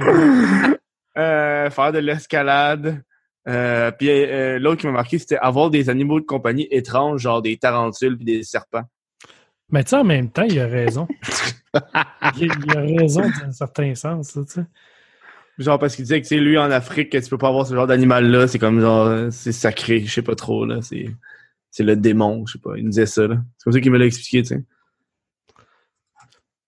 ouais. 0.00 0.78
euh, 1.18 1.70
faire 1.70 1.92
de 1.92 1.98
l'escalade. 1.98 3.02
Euh, 3.46 3.90
puis 3.90 4.08
euh, 4.08 4.58
l'autre 4.58 4.80
qui 4.80 4.86
m'a 4.86 4.92
marqué, 4.92 5.18
c'était 5.18 5.36
avoir 5.36 5.70
des 5.70 5.90
animaux 5.90 6.20
de 6.20 6.24
compagnie 6.24 6.68
étranges, 6.70 7.20
genre 7.22 7.42
des 7.42 7.56
tarentules 7.56 8.16
puis 8.16 8.24
des 8.24 8.42
serpents. 8.42 8.84
Mais 9.70 9.82
tu 9.82 9.90
sais, 9.90 9.96
en 9.96 10.04
même 10.04 10.30
temps, 10.30 10.44
il 10.44 10.58
a 10.60 10.66
raison. 10.66 11.08
il, 12.36 12.52
il 12.66 12.76
a 12.76 12.80
raison 12.80 13.22
dans 13.22 13.46
un 13.46 13.52
certain 13.52 13.94
sens, 13.94 14.36
là, 14.36 14.42
tu 14.44 14.52
sais. 14.52 14.66
Genre 15.58 15.78
parce 15.78 15.94
qu'il 15.96 16.04
disait 16.04 16.20
que 16.20 16.26
c'est 16.26 16.38
lui 16.38 16.58
en 16.58 16.70
Afrique, 16.70 17.10
que 17.10 17.18
tu 17.18 17.30
peux 17.30 17.38
pas 17.38 17.48
avoir 17.48 17.66
ce 17.66 17.74
genre 17.74 17.86
d'animal-là, 17.86 18.48
c'est 18.48 18.58
comme 18.58 18.80
genre 18.80 19.30
c'est 19.32 19.52
sacré, 19.52 20.00
je 20.00 20.10
sais 20.12 20.22
pas 20.22 20.34
trop, 20.34 20.64
là. 20.66 20.80
C'est. 20.82 21.06
C'est 21.70 21.82
le 21.82 21.96
démon, 21.96 22.44
je 22.46 22.52
sais 22.52 22.58
pas. 22.60 22.76
Il 22.76 22.84
me 22.84 22.90
disait 22.90 23.06
ça, 23.06 23.26
là. 23.26 23.42
C'est 23.58 23.64
comme 23.64 23.72
ça 23.72 23.80
qu'il 23.80 23.90
me 23.90 23.98
l'a 23.98 24.04
expliqué, 24.06 24.42
tu 24.42 24.48
sais. 24.48 24.62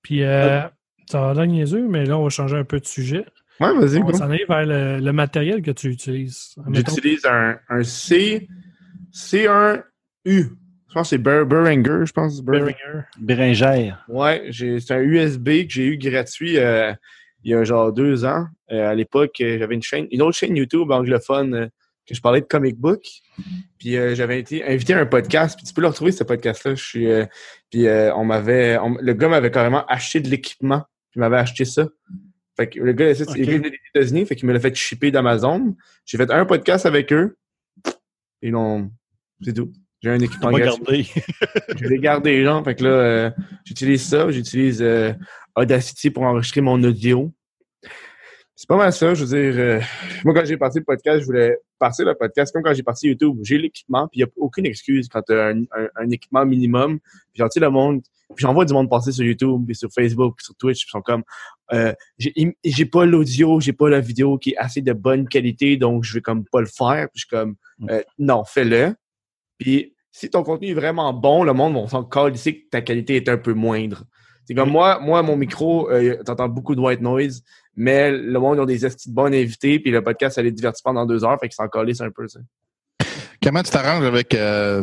Puis, 0.03 0.23
euh, 0.25 0.63
ça 1.11 1.31
a 1.31 1.35
l'air 1.35 1.47
niaiseux, 1.47 1.87
mais 1.89 2.05
là, 2.05 2.19
on 2.19 2.25
va 2.25 2.29
changer 2.29 2.57
un 2.57 2.65
peu 2.65 2.81
de 2.81 2.87
sujet. 2.87 3.25
Ouais, 3.61 3.73
vas-y, 3.75 4.03
On 4.03 4.13
s'en 4.13 4.31
aller 4.31 4.45
vers 4.49 4.67
le, 4.67 4.99
le 4.99 5.13
matériel 5.13 5.63
que 5.63 5.71
tu 5.71 5.89
utilises. 5.89 6.57
J'utilise 6.73 7.25
un, 7.25 7.59
un 7.69 7.83
C, 7.85 8.49
C1U. 9.13 9.83
Je 10.25 10.43
pense 10.93 11.11
que 11.11 11.17
c'est 11.17 11.19
Behringer, 11.19 12.05
je 12.05 12.13
pense. 12.13 12.43
Behringer. 12.43 12.75
Behringer. 12.75 13.05
Béringère. 13.21 14.05
Ouais, 14.09 14.47
j'ai- 14.49 14.81
c'est 14.81 14.95
un 14.95 15.01
USB 15.01 15.67
que 15.67 15.71
j'ai 15.73 15.87
eu 15.87 15.99
gratuit 15.99 16.59
euh, 16.59 16.93
il 17.45 17.51
y 17.51 17.55
a 17.55 17.63
genre 17.65 17.93
deux 17.93 18.25
ans. 18.25 18.47
Euh, 18.73 18.89
à 18.91 18.95
l'époque, 18.95 19.41
euh, 19.41 19.59
j'avais 19.59 19.75
une 19.75 19.83
chaîne, 19.83 20.07
une 20.11 20.23
autre 20.23 20.37
chaîne 20.37 20.57
YouTube 20.57 20.91
anglophone 20.91 21.55
euh, 21.55 21.67
que 22.07 22.15
je 22.15 22.21
parlais 22.21 22.41
de 22.41 22.47
comic 22.47 22.77
book. 22.77 23.05
Puis 23.79 23.97
euh, 23.97 24.15
j'avais 24.15 24.39
été 24.41 24.65
invité 24.65 24.95
à 24.95 25.01
un 25.01 25.07
podcast. 25.07 25.57
Puis 25.57 25.67
tu 25.67 25.75
peux 25.75 25.81
le 25.83 25.89
retrouver 25.89 26.13
ce 26.13 26.25
podcast-là. 26.25 26.75
Je 26.75 26.83
suis. 26.85 27.07
puis 27.71 27.87
on 28.15 28.25
m'avait, 28.25 28.79
le 29.01 29.13
gars 29.13 29.29
m'avait 29.29 29.51
carrément 29.51 29.85
acheté 29.87 30.21
de 30.21 30.29
l'équipement. 30.29 30.81
Puis 31.11 31.17
il 31.17 31.21
m'avait 31.21 31.39
acheté 31.39 31.65
ça. 31.65 31.89
Fait 32.57 32.69
que 32.69 32.81
le 32.81 32.93
gars, 32.93 33.11
il 33.11 33.23
Ok. 33.23 33.37
venait 33.37 33.71
des 33.71 33.79
États-Unis, 33.95 34.25
fait 34.25 34.35
qu'il 34.35 34.49
me 34.49 34.53
l'a 34.55 34.61
fait 34.61 34.75
shipper 34.75 35.11
d'Amazon. 35.11 35.77
J'ai 36.07 36.17
fait 36.17 36.31
un 36.31 36.47
podcast 36.47 36.87
avec 36.87 37.13
eux. 37.13 37.37
Et 38.41 38.51
non, 38.51 38.91
c'est 39.43 39.53
tout. 39.53 39.73
J'ai 40.03 40.11
un 40.11 40.21
équipement 40.21 40.51
gratuit. 40.59 41.11
Je 41.77 41.85
l'ai 41.89 41.99
gardé, 41.99 42.45
genre. 42.45 42.63
Fait 42.65 42.75
que 42.75 42.85
là, 42.85 42.91
euh, 42.91 43.31
j'utilise 43.65 44.03
ça. 44.07 44.31
J'utilise 44.31 44.83
euh, 44.83 45.13
Audacity 45.57 46.11
pour 46.11 46.23
enregistrer 46.25 46.61
mon 46.61 46.83
audio. 46.85 47.33
C'est 48.55 48.69
pas 48.69 48.77
mal 48.77 48.93
ça. 48.93 49.15
Je 49.15 49.25
veux 49.25 49.37
dire, 49.39 49.55
euh, 49.61 49.81
moi, 50.25 50.35
quand 50.35 50.45
j'ai 50.45 50.57
parti 50.57 50.79
le 50.79 50.85
podcast, 50.85 51.21
je 51.21 51.25
voulais 51.27 51.59
partir 51.79 52.07
le 52.07 52.15
podcast 52.15 52.53
comme 52.53 52.63
quand 52.63 52.73
j'ai 52.75 52.83
parti 52.83 53.09
YouTube. 53.09 53.39
J'ai 53.43 53.59
l'équipement, 53.59 54.07
puis 54.09 54.21
il 54.21 54.25
n'y 54.25 54.29
a 54.29 54.33
aucune 54.37 54.65
excuse 54.67 55.09
quand 55.09 55.23
tu 55.23 55.33
as 55.35 55.49
un, 55.49 55.61
un- 55.63 55.89
un 55.97 56.11
équipement 56.11 56.45
minimum. 56.47 56.99
Puis 57.33 57.43
j'en 57.43 57.49
le 57.57 57.69
monde. 57.71 58.03
Puis 58.35 58.43
j'envoie 58.43 58.65
du 58.65 58.73
monde 58.73 58.91
passer 58.91 59.13
sur 59.13 59.25
YouTube, 59.25 59.63
puis 59.67 59.75
sur 59.77 59.89
Facebook, 59.93 60.35
puis 60.37 60.45
sur 60.45 60.55
Twitch, 60.57 60.81
puis 60.81 60.89
ils 60.89 60.91
sont 60.91 61.01
comme, 61.03 61.23
j'ai 62.65 62.85
pas 62.87 63.05
l'audio, 63.07 63.61
j'ai 63.61 63.73
pas 63.73 63.89
la 63.89 64.01
vidéo 64.01 64.37
qui 64.37 64.51
est 64.51 64.57
assez 64.57 64.83
de 64.83 64.93
bonne 64.93 65.29
qualité, 65.29 65.77
donc 65.77 66.03
je 66.05 66.13
vais 66.15 66.21
comme 66.21 66.45
pas 66.45 66.61
le 66.61 66.67
faire. 66.67 67.09
Puis 67.15 67.21
je 67.21 67.21
suis 67.21 67.29
comme, 67.29 67.55
euh, 67.91 68.03
non, 68.19 68.43
fais-le. 68.45 68.95
Puis 69.59 69.95
si 70.13 70.31
ton 70.31 70.43
contenu 70.43 70.69
est 70.69 70.75
vraiment 70.75 71.13
bon, 71.13 71.45
le 71.45 71.53
monde 71.53 71.75
va 71.75 71.89
s'en 71.89 72.29
ici 72.29 72.63
que 72.63 72.69
ta 72.71 72.81
qualité 72.81 73.17
est 73.17 73.29
un 73.29 73.37
peu 73.37 73.53
moindre. 73.53 74.05
C'est 74.47 74.55
comme 74.55 74.71
moi, 74.71 74.99
moi, 75.01 75.23
mon 75.23 75.37
micro, 75.37 75.91
euh, 75.91 76.23
t'entends 76.25 76.49
beaucoup 76.49 76.75
de 76.75 76.81
white 76.81 77.01
noise, 77.01 77.43
mais 77.75 78.11
le 78.11 78.39
monde 78.39 78.61
a 78.61 78.65
des 78.65 78.87
estis 78.87 79.11
de 79.11 79.15
bons 79.15 79.27
invités, 79.27 79.79
puis 79.79 79.91
le 79.91 80.03
podcast, 80.03 80.37
ça 80.37 80.43
les 80.43 80.53
divertit 80.53 80.83
pendant 80.83 81.05
deux 81.05 81.25
heures, 81.25 81.39
fait 81.41 81.49
qu'ils 81.49 81.57
s'en 81.57 81.69
calissent 81.69 82.01
un 82.01 82.11
peu, 82.11 82.27
ça. 82.29 82.41
Comment 83.43 83.63
tu 83.63 83.71
t'arranges 83.71 84.05
avec 84.05 84.35
euh, 84.35 84.83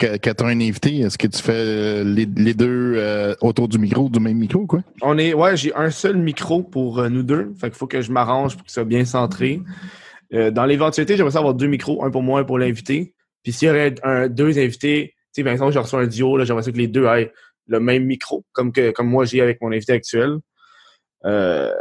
quand 0.00 0.18
tu 0.20 0.44
as 0.44 0.46
un 0.46 0.60
invité? 0.60 0.98
Est-ce 0.98 1.16
que 1.16 1.28
tu 1.28 1.40
fais 1.40 1.52
euh, 1.52 2.04
les, 2.04 2.26
les 2.36 2.52
deux 2.52 2.94
euh, 2.96 3.34
autour 3.40 3.68
du 3.68 3.78
micro, 3.78 4.08
du 4.08 4.18
même 4.18 4.36
micro, 4.36 4.66
quoi? 4.66 4.80
On 5.00 5.16
est, 5.16 5.32
ouais, 5.32 5.56
j'ai 5.56 5.74
un 5.74 5.90
seul 5.90 6.16
micro 6.16 6.62
pour 6.62 7.08
nous 7.08 7.22
deux, 7.22 7.54
fait 7.58 7.68
qu'il 7.68 7.78
faut 7.78 7.86
que 7.86 8.02
je 8.02 8.10
m'arrange 8.10 8.56
pour 8.56 8.66
que 8.66 8.72
ça 8.72 8.80
soit 8.80 8.84
bien 8.84 9.04
centré. 9.04 9.60
Dans 10.30 10.64
l'éventualité, 10.64 11.16
j'aimerais 11.16 11.32
ça 11.32 11.38
avoir 11.38 11.54
deux 11.54 11.66
micros, 11.66 12.04
un 12.04 12.10
pour 12.10 12.22
moi, 12.22 12.40
un 12.40 12.44
pour 12.44 12.58
l'invité. 12.58 13.14
Puis 13.42 13.52
s'il 13.52 13.68
y 13.68 13.70
aurait 13.70 13.94
un, 14.02 14.28
deux 14.28 14.58
invités, 14.58 15.14
tu 15.34 15.40
sais, 15.40 15.44
par 15.44 15.52
exemple, 15.52 15.72
je 15.72 15.78
reçois 15.78 16.02
un 16.02 16.06
duo, 16.06 16.36
là, 16.36 16.44
j'aimerais 16.44 16.62
ça 16.62 16.72
que 16.72 16.76
les 16.76 16.88
deux 16.88 17.06
aient 17.06 17.32
le 17.66 17.80
même 17.80 18.04
micro, 18.04 18.44
comme 18.52 18.72
que 18.72 18.90
comme 18.90 19.08
moi 19.08 19.24
j'ai 19.24 19.40
avec 19.40 19.60
mon 19.60 19.72
invité 19.72 19.92
actuel. 19.92 20.38
Euh, 21.24 21.72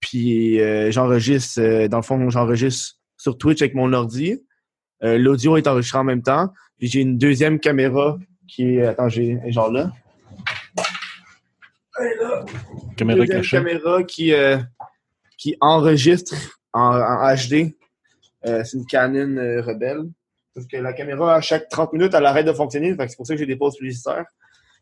puis 0.00 0.60
euh, 0.60 0.90
j'enregistre, 0.90 1.60
euh, 1.60 1.88
dans 1.88 1.98
le 1.98 2.02
fond, 2.02 2.30
j'enregistre 2.30 2.96
sur 3.16 3.38
Twitch 3.38 3.62
avec 3.62 3.74
mon 3.74 3.92
ordi. 3.92 4.42
Euh, 5.02 5.18
L'audio 5.18 5.56
est 5.56 5.66
enregistré 5.66 5.98
en 5.98 6.04
même 6.04 6.22
temps. 6.22 6.52
Puis 6.78 6.88
j'ai 6.88 7.00
une 7.00 7.18
deuxième 7.18 7.58
caméra 7.58 8.18
qui 8.48 8.76
est, 8.76 8.86
attends, 8.86 9.08
j'ai 9.08 9.38
genre 9.48 9.70
là. 9.70 9.92
Là 11.98 12.44
Caméra 12.96 13.20
deuxième 13.20 13.38
cachée. 13.38 13.56
caméra 13.56 14.02
qui, 14.02 14.32
euh, 14.32 14.58
qui 15.38 15.56
enregistre 15.60 16.34
en, 16.72 16.98
en 16.98 17.34
HD. 17.34 17.74
Euh, 18.46 18.62
c'est 18.64 18.76
une 18.76 18.86
Canon 18.86 19.62
Rebelle. 19.62 20.04
Parce 20.56 20.66
que 20.66 20.78
la 20.78 20.94
caméra, 20.94 21.34
à 21.34 21.40
chaque 21.42 21.68
30 21.68 21.92
minutes, 21.92 22.14
elle 22.14 22.24
arrête 22.24 22.46
de 22.46 22.52
fonctionner. 22.52 22.96
C'est 22.98 23.16
pour 23.16 23.26
ça 23.26 23.34
que 23.34 23.38
j'ai 23.38 23.46
des 23.46 23.56
pauses 23.56 23.76
publicitaires. 23.76 24.24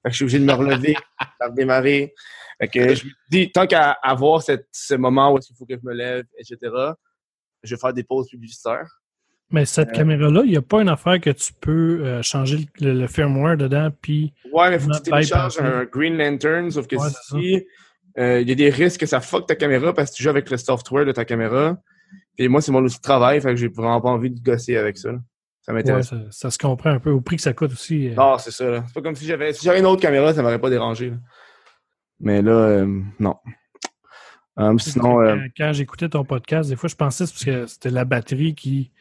Fait 0.02 0.08
que 0.08 0.10
je 0.10 0.14
suis 0.14 0.24
obligé 0.24 0.38
de 0.38 0.44
me 0.44 0.52
relever, 0.52 0.94
de 1.40 1.46
redémarrer. 1.50 2.14
Fait 2.60 2.68
que 2.68 2.94
je 2.94 3.04
me 3.06 3.10
dis, 3.28 3.50
tant 3.50 3.66
qu'à 3.66 3.90
avoir 4.02 4.40
cette, 4.40 4.68
ce 4.70 4.94
moment 4.94 5.32
où 5.32 5.38
est-ce 5.38 5.48
qu'il 5.48 5.56
faut 5.56 5.66
que 5.66 5.74
je 5.74 5.84
me 5.84 5.92
lève, 5.92 6.24
etc., 6.38 6.58
je 7.64 7.74
vais 7.74 7.80
faire 7.80 7.92
des 7.92 8.04
pauses 8.04 8.28
publicitaires. 8.30 8.86
Mais 9.50 9.64
cette 9.64 9.88
Euh, 9.88 9.92
caméra-là, 9.92 10.42
il 10.44 10.50
n'y 10.52 10.56
a 10.56 10.62
pas 10.62 10.80
une 10.80 10.88
affaire 10.88 11.20
que 11.20 11.30
tu 11.30 11.52
peux 11.60 12.04
euh, 12.04 12.22
changer 12.22 12.68
le, 12.80 12.92
le 12.92 13.06
firmware 13.08 13.56
dedans, 13.56 13.90
puis 14.00 14.32
Ouais, 14.52 14.70
mais 14.70 14.78
faut 14.78 14.88
que 14.90 14.96
tu 14.98 15.10
télécharges 15.10 15.58
un 15.58 15.84
Green 15.84 16.16
Lantern, 16.16 16.70
sauf 16.70 16.86
que 16.86 16.94
Ouais, 16.96 17.08
si 17.28 17.66
euh, 18.18 18.40
il 18.40 18.48
y 18.48 18.52
a 18.52 18.54
des 18.54 18.70
risques 18.70 19.00
que 19.00 19.06
ça 19.06 19.20
fuck 19.20 19.46
ta 19.48 19.56
caméra 19.56 19.92
parce 19.92 20.12
que 20.12 20.16
tu 20.16 20.22
joues 20.22 20.30
avec 20.30 20.48
le 20.50 20.56
software 20.56 21.04
de 21.04 21.12
ta 21.12 21.24
caméra. 21.24 21.76
Puis 22.36 22.46
moi, 22.48 22.60
c'est 22.60 22.70
mon 22.72 22.82
outil 22.84 22.96
de 22.96 23.02
travail, 23.02 23.40
fait 23.40 23.50
que 23.50 23.56
j'ai 23.56 23.68
vraiment 23.68 24.00
pas 24.00 24.10
envie 24.10 24.30
de 24.30 24.40
gosser 24.40 24.76
avec 24.76 24.96
ça. 24.98 25.10
là. 25.12 25.18
Ça 25.66 25.72
ouais, 25.72 25.78
m'intéresse. 25.80 26.08
ça, 26.10 26.16
ça 26.30 26.50
se 26.50 26.58
comprend 26.58 26.90
un 26.90 27.00
peu 27.00 27.10
au 27.10 27.20
prix 27.20 27.36
que 27.36 27.42
ça 27.42 27.52
coûte 27.54 27.72
aussi. 27.72 28.08
euh. 28.10 28.14
Non, 28.14 28.36
c'est 28.38 28.50
ça. 28.50 28.68
là. 28.70 28.84
C'est 28.86 28.94
pas 28.94 29.00
comme 29.02 29.14
si 29.16 29.24
j'avais 29.24 29.52
si 29.52 29.64
j'avais 29.64 29.78
une 29.80 29.86
autre 29.86 30.02
caméra, 30.02 30.32
ça 30.34 30.42
m'aurait 30.42 30.58
pas 30.60 30.70
dérangé. 30.70 31.10
là. 31.10 31.16
Mais 32.20 32.42
là, 32.42 32.52
euh, 32.52 33.00
non. 33.18 33.36
Euh, 34.58 34.76
sinon, 34.78 35.20
euh, 35.20 35.34
Quand, 35.36 35.46
quand 35.66 35.72
j'écoutais 35.72 36.08
ton 36.08 36.24
podcast, 36.24 36.68
des 36.70 36.76
fois, 36.76 36.88
je 36.88 36.94
pensais 36.94 37.24
que 37.24 37.30
c'est 37.30 37.34
parce 37.34 37.44
que 37.44 37.66
c'était 37.66 37.90
la 37.90 38.04
batterie 38.04 38.54
qui 38.54 38.92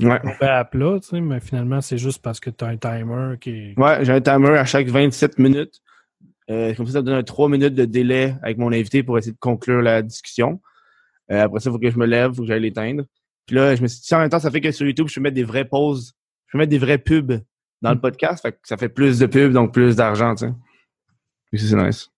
ouais. 0.00 0.18
tombait 0.20 0.46
à 0.46 0.64
plat, 0.64 0.98
tu 1.02 1.08
sais, 1.08 1.20
mais 1.20 1.40
finalement, 1.40 1.80
c'est 1.80 1.98
juste 1.98 2.22
parce 2.22 2.40
que 2.40 2.48
tu 2.50 2.64
as 2.64 2.68
un 2.68 2.76
timer 2.76 3.34
qui. 3.40 3.74
Ouais, 3.76 4.04
j'ai 4.04 4.12
un 4.12 4.20
timer 4.20 4.56
à 4.56 4.64
chaque 4.64 4.86
27 4.86 5.38
minutes. 5.38 5.80
Euh, 6.50 6.72
comme 6.74 6.86
ça, 6.86 6.92
ça 6.92 7.00
me 7.00 7.06
donne 7.06 7.16
un 7.16 7.22
3 7.22 7.48
minutes 7.50 7.74
de 7.74 7.84
délai 7.84 8.34
avec 8.42 8.56
mon 8.56 8.72
invité 8.72 9.02
pour 9.02 9.18
essayer 9.18 9.32
de 9.32 9.38
conclure 9.38 9.82
la 9.82 10.00
discussion. 10.00 10.60
Euh, 11.30 11.42
après 11.42 11.60
ça, 11.60 11.68
il 11.68 11.72
faut 11.74 11.78
que 11.78 11.90
je 11.90 11.98
me 11.98 12.06
lève, 12.06 12.30
il 12.32 12.36
faut 12.36 12.42
que 12.42 12.48
j'aille 12.48 12.62
l'éteindre. 12.62 13.02
Puis 13.48 13.56
là, 13.56 13.74
je 13.74 13.82
me 13.82 13.88
suis 13.88 14.00
dit, 14.02 14.14
en 14.14 14.18
même 14.20 14.28
temps, 14.28 14.38
ça 14.38 14.50
fait 14.50 14.60
que 14.60 14.70
sur 14.70 14.86
YouTube, 14.86 15.08
je 15.08 15.14
peux 15.16 15.20
mettre 15.22 15.34
des 15.34 15.42
vraies 15.42 15.64
pauses. 15.64 16.12
Je 16.46 16.52
peux 16.52 16.58
mettre 16.58 16.70
des 16.70 16.78
vrais 16.78 16.98
pubs 16.98 17.40
dans 17.82 17.92
le 17.92 18.00
podcast. 18.00 18.42
Fait 18.42 18.52
que 18.52 18.58
ça 18.62 18.76
fait 18.76 18.88
plus 18.90 19.18
de 19.18 19.26
pubs, 19.26 19.52
donc 19.52 19.72
plus 19.74 19.96
d'argent, 19.96 20.34
tu 20.36 20.46
sais. 20.46 20.52
Puis 21.50 21.60
c'est 21.60 21.74
nice. 21.74 22.10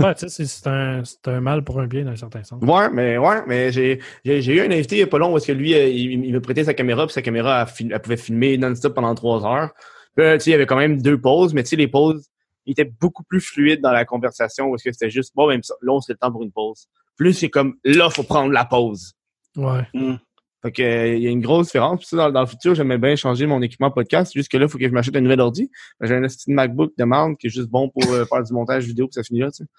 Ouais, 0.00 0.12
tu 0.16 0.28
sais, 0.28 0.44
c'est- 0.44 0.66
un, 0.66 1.40
mal 1.40 1.62
pour 1.62 1.80
un 1.80 1.86
bien 1.86 2.04
dans 2.04 2.10
un 2.10 2.16
certain 2.16 2.42
sens. 2.42 2.60
Ouais, 2.62 2.90
mais 2.90 3.16
ouais, 3.16 3.42
mais 3.46 3.70
j'ai 3.70 4.00
eu 4.24 4.60
un 4.60 4.70
invité 4.72 4.96
il 4.96 4.98
y 4.98 5.02
a 5.02 5.06
pas 5.06 5.18
long 5.18 5.30
parce 5.30 5.46
que 5.46 5.52
lui, 5.52 5.72
euh, 5.72 5.86
il, 5.86 6.24
il 6.24 6.32
me 6.34 6.40
prêtait 6.40 6.64
sa 6.64 6.74
caméra, 6.74 7.06
puis 7.06 7.12
sa 7.14 7.22
caméra, 7.22 7.62
elle, 7.62 7.68
fil- 7.72 7.92
elle 7.92 8.00
pouvait 8.02 8.16
filmer 8.16 8.58
non-stop 8.58 8.92
pendant 8.92 9.14
trois 9.14 9.46
heures. 9.46 9.70
Puis 10.16 10.24
là, 10.26 10.36
tu 10.36 10.44
sais, 10.44 10.50
il 10.50 10.52
y 10.52 10.56
avait 10.56 10.66
quand 10.66 10.76
même 10.76 11.00
deux 11.00 11.20
pauses, 11.20 11.54
mais 11.54 11.62
tu 11.62 11.68
sais, 11.70 11.76
les 11.76 11.86
pauses, 11.86 12.28
il 12.66 12.72
était 12.72 12.90
beaucoup 13.00 13.22
plus 13.22 13.40
fluide 13.40 13.80
dans 13.82 13.92
la 13.92 14.04
conversation 14.04 14.68
parce 14.70 14.82
que 14.82 14.90
c'était 14.90 15.10
juste, 15.10 15.32
bon, 15.36 15.46
même 15.48 15.62
ça, 15.62 15.74
là, 15.80 15.92
on 15.92 16.00
serait 16.00 16.14
le 16.14 16.18
temps 16.18 16.32
pour 16.32 16.42
une 16.42 16.50
pause. 16.52 16.88
Plus 17.16 17.32
c'est 17.34 17.50
comme, 17.50 17.76
là, 17.84 18.10
faut 18.10 18.24
prendre 18.24 18.50
la 18.52 18.64
pause. 18.64 19.12
Ouais. 19.56 20.18
Fait 20.62 20.72
que, 20.72 20.82
euh, 20.82 21.16
il 21.16 21.22
y 21.22 21.26
a 21.26 21.30
une 21.30 21.42
grosse 21.42 21.66
différence. 21.66 21.98
Puis 21.98 22.08
ça, 22.08 22.16
dans, 22.16 22.30
dans 22.30 22.40
le 22.40 22.46
futur, 22.46 22.74
j'aimerais 22.74 22.96
bien 22.96 23.16
changer 23.16 23.46
mon 23.46 23.60
équipement 23.60 23.90
podcast. 23.90 24.32
Juste 24.32 24.50
que 24.50 24.56
là, 24.56 24.64
il 24.64 24.70
faut 24.70 24.78
que 24.78 24.88
je 24.88 24.92
m'achète 24.92 25.14
un 25.14 25.20
nouvel 25.20 25.40
ordi. 25.40 25.70
J'ai 26.00 26.14
un 26.14 26.22
petit 26.22 26.50
MacBook 26.50 26.92
de 26.96 27.04
marde 27.04 27.36
qui 27.36 27.48
est 27.48 27.50
juste 27.50 27.68
bon 27.68 27.90
pour 27.90 28.10
euh, 28.10 28.24
faire 28.24 28.42
du 28.42 28.52
montage 28.54 28.84
vidéo 28.84 29.06
puis 29.06 29.14
ça 29.14 29.22
finit 29.22 29.40
là, 29.40 29.50
tu 29.50 29.64
sais. 29.64 29.70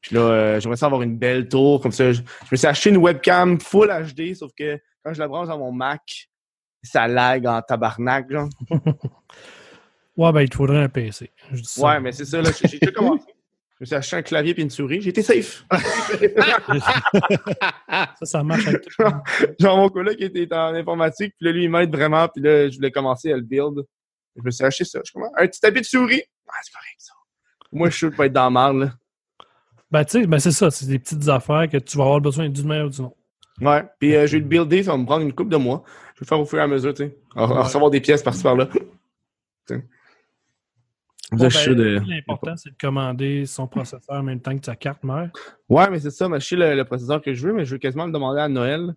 Puis 0.00 0.14
là, 0.14 0.20
euh, 0.20 0.60
j'aimerais 0.60 0.76
ça 0.76 0.86
avoir 0.86 1.02
une 1.02 1.18
belle 1.18 1.48
tour. 1.48 1.80
Comme 1.80 1.90
ça, 1.90 2.12
je, 2.12 2.20
je 2.20 2.48
me 2.52 2.56
suis 2.56 2.66
acheté 2.66 2.90
une 2.90 2.98
webcam 2.98 3.58
full 3.60 3.88
HD, 3.88 4.34
sauf 4.34 4.52
que 4.56 4.78
quand 5.02 5.12
je 5.12 5.18
la 5.18 5.26
branche 5.26 5.48
dans 5.48 5.58
mon 5.58 5.72
Mac, 5.72 6.28
ça 6.82 7.08
lag 7.08 7.46
en 7.46 7.60
tabarnak, 7.62 8.30
genre. 8.30 8.48
Ouais, 10.16 10.30
ben, 10.30 10.42
il 10.42 10.48
te 10.48 10.54
faudrait 10.54 10.80
un 10.80 10.88
PC. 10.88 11.32
Je 11.50 11.60
dis 11.60 11.68
ça. 11.68 11.84
Ouais, 11.84 12.00
mais 12.00 12.12
c'est 12.12 12.24
ça, 12.24 12.40
là. 12.40 12.50
J'ai 12.52 12.78
tout 12.78 12.92
commencé. 12.92 13.33
Je 13.76 13.82
me 13.82 13.86
suis 13.86 13.94
acheté 13.96 14.16
un 14.16 14.22
clavier 14.22 14.54
puis 14.54 14.62
une 14.62 14.70
souris. 14.70 15.06
Été 15.06 15.22
safe. 15.22 15.64
Ça, 17.90 18.24
ça 18.24 18.42
marche 18.42 18.68
avec 18.68 18.82
tout. 18.82 19.02
genre, 19.60 19.76
mon 19.76 19.88
collègue 19.88 20.18
qui 20.18 20.24
était 20.24 20.54
en 20.54 20.74
informatique, 20.74 21.34
puis 21.36 21.46
là, 21.46 21.52
lui, 21.52 21.64
il 21.64 21.70
m'aide 21.70 21.94
vraiment, 21.94 22.28
puis 22.28 22.42
là, 22.42 22.68
je 22.68 22.76
voulais 22.76 22.90
commencer 22.90 23.32
à 23.32 23.36
le 23.36 23.42
build. 23.42 23.84
Je 24.36 24.42
me 24.42 24.50
suis 24.50 24.64
acheté 24.64 24.84
ça. 24.84 25.00
Je 25.04 25.12
commence, 25.12 25.30
un 25.36 25.46
petit 25.46 25.60
tapis 25.60 25.80
de 25.80 25.86
souris. 25.86 26.22
Ah, 26.48 26.52
c'est 26.62 26.72
correct, 26.72 26.96
ça. 26.98 27.12
Moi, 27.72 27.88
je 27.88 27.92
suis 27.92 27.98
sûr 28.00 28.10
de 28.10 28.16
pas 28.16 28.26
être 28.26 28.32
dans 28.32 28.44
la 28.44 28.50
marde, 28.50 28.76
là. 28.78 28.92
Ben, 29.90 30.04
tu 30.04 30.20
sais, 30.20 30.26
ben, 30.26 30.38
c'est 30.38 30.52
ça. 30.52 30.70
C'est 30.70 30.86
des 30.86 30.98
petites 30.98 31.28
affaires 31.28 31.68
que 31.68 31.76
tu 31.76 31.96
vas 31.96 32.04
avoir 32.04 32.20
besoin 32.20 32.48
d'une 32.48 32.66
manière 32.66 32.86
ou 32.86 32.90
d'une 32.90 33.04
autre. 33.06 33.16
Ouais. 33.60 33.84
Puis 33.98 34.14
euh, 34.16 34.26
je 34.26 34.32
vais 34.32 34.38
le 34.38 34.44
builder, 34.44 34.82
ça 34.82 34.92
va 34.92 34.98
me 34.98 35.06
prendre 35.06 35.22
une 35.22 35.32
couple 35.32 35.50
de 35.50 35.56
mois. 35.56 35.84
Je 36.14 36.20
vais 36.20 36.22
le 36.22 36.26
faire 36.26 36.40
au 36.40 36.44
fur 36.44 36.58
et 36.58 36.62
à 36.62 36.66
mesure, 36.66 36.92
tu 36.94 37.04
sais. 37.04 37.16
Ouais. 37.36 37.44
recevoir 37.44 37.90
des 37.90 38.00
pièces 38.00 38.22
par-ci 38.22 38.42
par-là. 38.42 38.68
Tu 39.66 39.76
sais. 39.76 39.80
Comme 39.80 39.82
ça, 41.22 41.23
Bon, 41.36 41.48
ben, 41.48 41.74
de. 41.74 42.00
L'important, 42.08 42.56
c'est 42.56 42.70
de 42.70 42.76
commander 42.80 43.46
son 43.46 43.66
processeur 43.66 44.16
en 44.16 44.22
même 44.22 44.40
temps 44.40 44.56
que 44.56 44.64
sa 44.64 44.76
carte 44.76 45.02
mère. 45.04 45.30
Ouais, 45.68 45.88
mais 45.90 45.98
c'est 46.00 46.10
ça, 46.10 46.28
mais 46.28 46.40
je 46.40 46.46
sais 46.46 46.56
le, 46.56 46.74
le 46.74 46.84
processeur 46.84 47.20
que 47.22 47.32
je 47.34 47.46
veux, 47.46 47.52
mais 47.52 47.64
je 47.64 47.72
veux 47.72 47.78
quasiment 47.78 48.06
le 48.06 48.12
demander 48.12 48.40
à 48.40 48.48
Noël. 48.48 48.94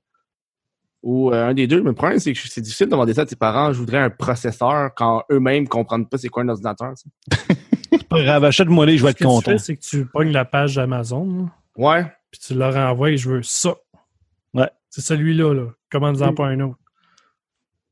Ou 1.04 1.32
euh, 1.32 1.50
un 1.50 1.54
des 1.54 1.68
deux. 1.68 1.82
Mais 1.82 1.90
le 1.90 1.96
problème, 1.96 2.20
c'est 2.20 2.34
que 2.34 2.40
c'est 2.40 2.60
difficile 2.62 2.88
de 2.88 2.92
demander 2.92 3.14
ça 3.14 3.22
à 3.22 3.26
tes 3.26 3.36
parents. 3.36 3.72
Je 3.72 3.78
voudrais 3.78 4.00
un 4.00 4.10
processeur 4.10 4.92
quand 4.96 5.24
eux-mêmes 5.32 5.68
comprennent 5.68 6.08
pas 6.08 6.18
c'est 6.18 6.28
quoi 6.28 6.44
un 6.44 6.50
ordinateur. 6.50 6.94
tu 6.96 7.10
sais. 7.38 7.56
Pas 8.10 8.22
grave, 8.24 8.44
achète-moi 8.46 8.86
les, 8.86 8.98
je 8.98 9.04
vais 9.04 9.10
Ce 9.10 9.12
être 9.12 9.18
que 9.20 9.24
tu 9.24 9.28
content. 9.30 9.52
fais, 9.52 9.58
c'est 9.58 9.76
que 9.78 9.82
tu 9.82 10.06
pognes 10.06 10.32
la 10.32 10.44
page 10.46 10.78
Amazon, 10.78 11.26
là, 11.26 11.52
Ouais. 11.78 12.06
puis 12.32 12.40
tu 12.40 12.54
leur 12.56 12.76
envoies 12.76 13.12
et 13.12 13.18
je 13.18 13.30
veux 13.30 13.44
ça. 13.44 13.76
Ouais. 14.54 14.70
C'est 14.90 15.02
celui-là, 15.02 15.54
là. 15.54 15.68
Commande-en 15.92 16.32
Mm. 16.32 16.36
pas 16.36 16.48
un 16.48 16.60
autre? 16.62 16.78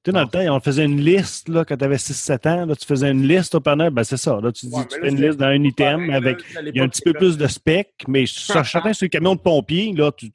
Tu 0.06 0.12
sais, 0.12 0.14
dans 0.14 0.22
le 0.22 0.28
temps, 0.28 0.56
on 0.56 0.60
faisait 0.60 0.86
une 0.86 1.02
liste, 1.02 1.50
là, 1.50 1.66
quand 1.66 1.76
tu 1.76 1.84
avais 1.84 1.96
6-7 1.98 2.48
ans, 2.48 2.66
là, 2.68 2.76
tu 2.76 2.86
faisais 2.86 3.10
une 3.10 3.28
liste 3.28 3.56
au 3.56 3.60
Père 3.60 3.76
Noël, 3.76 3.90
ben 3.90 4.04
c'est 4.04 4.18
ça. 4.18 4.40
Là, 4.40 4.52
tu 4.52 4.68
dis, 4.68 4.74
Ouais, 4.76 4.86
tu 4.86 5.00
fais 5.02 5.10
une 5.10 5.20
liste 5.20 5.40
dans 5.40 5.48
un 5.48 5.64
item 5.64 6.08
Pareil, 6.08 6.12
avec. 6.14 6.38
Il 6.64 6.76
y 6.76 6.80
a 6.80 6.84
un 6.84 6.88
petit 6.88 7.02
peu 7.02 7.14
plus 7.14 7.38
de 7.38 7.48
specs, 7.48 8.04
mais 8.08 8.28
sur 8.28 8.64
certains 8.66 8.94
sur 8.94 9.06
les 9.06 9.10
camions 9.10 9.34
de 9.36 9.40
pompiers, 9.42 9.92
là, 9.94 10.12
tu- 10.16 10.32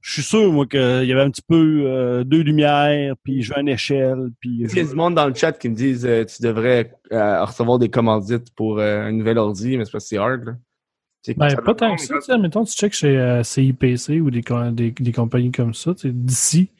je 0.00 0.12
suis 0.14 0.22
sûr, 0.22 0.50
moi, 0.50 0.64
qu'il 0.66 0.80
y 0.80 1.12
avait 1.12 1.20
un 1.20 1.30
petit 1.30 1.42
peu 1.46 1.82
euh, 1.84 2.24
deux 2.24 2.40
lumières, 2.40 3.14
puis 3.22 3.42
je 3.42 3.52
veux 3.52 3.60
une 3.60 3.68
échelle, 3.68 4.30
puis. 4.40 4.60
Il 4.62 4.74
y 4.74 4.80
a 4.80 4.84
du 4.84 4.94
monde 4.94 5.14
dans 5.16 5.26
le 5.28 5.34
chat 5.34 5.52
qui 5.52 5.68
me 5.68 5.74
disent 5.74 6.06
euh, 6.06 6.24
tu 6.24 6.42
devrais 6.42 6.90
euh, 7.12 7.44
recevoir 7.44 7.78
des 7.78 7.90
commandites 7.90 8.54
pour 8.56 8.78
euh, 8.78 9.02
un 9.08 9.12
nouvel 9.12 9.36
ordi, 9.36 9.76
mais 9.76 9.84
c'est 9.84 9.92
que 9.92 9.98
c'est 9.98 10.16
hard. 10.16 10.44
Là. 10.44 10.52
Ben, 11.36 11.50
ça 11.50 11.60
pas 11.60 11.74
tant 11.74 11.94
que 11.96 12.00
ça. 12.00 12.18
sais, 12.22 12.38
Mettons, 12.38 12.64
tu 12.64 12.72
checkes 12.72 12.94
chez 12.94 13.18
euh, 13.18 13.42
CIPC 13.42 14.22
ou 14.22 14.30
des, 14.30 14.42
des, 14.72 14.90
des 14.92 15.12
compagnies 15.12 15.52
comme 15.52 15.74
ça, 15.74 15.92
tu 15.94 16.08
sais, 16.08 16.12
d'ici, 16.14 16.70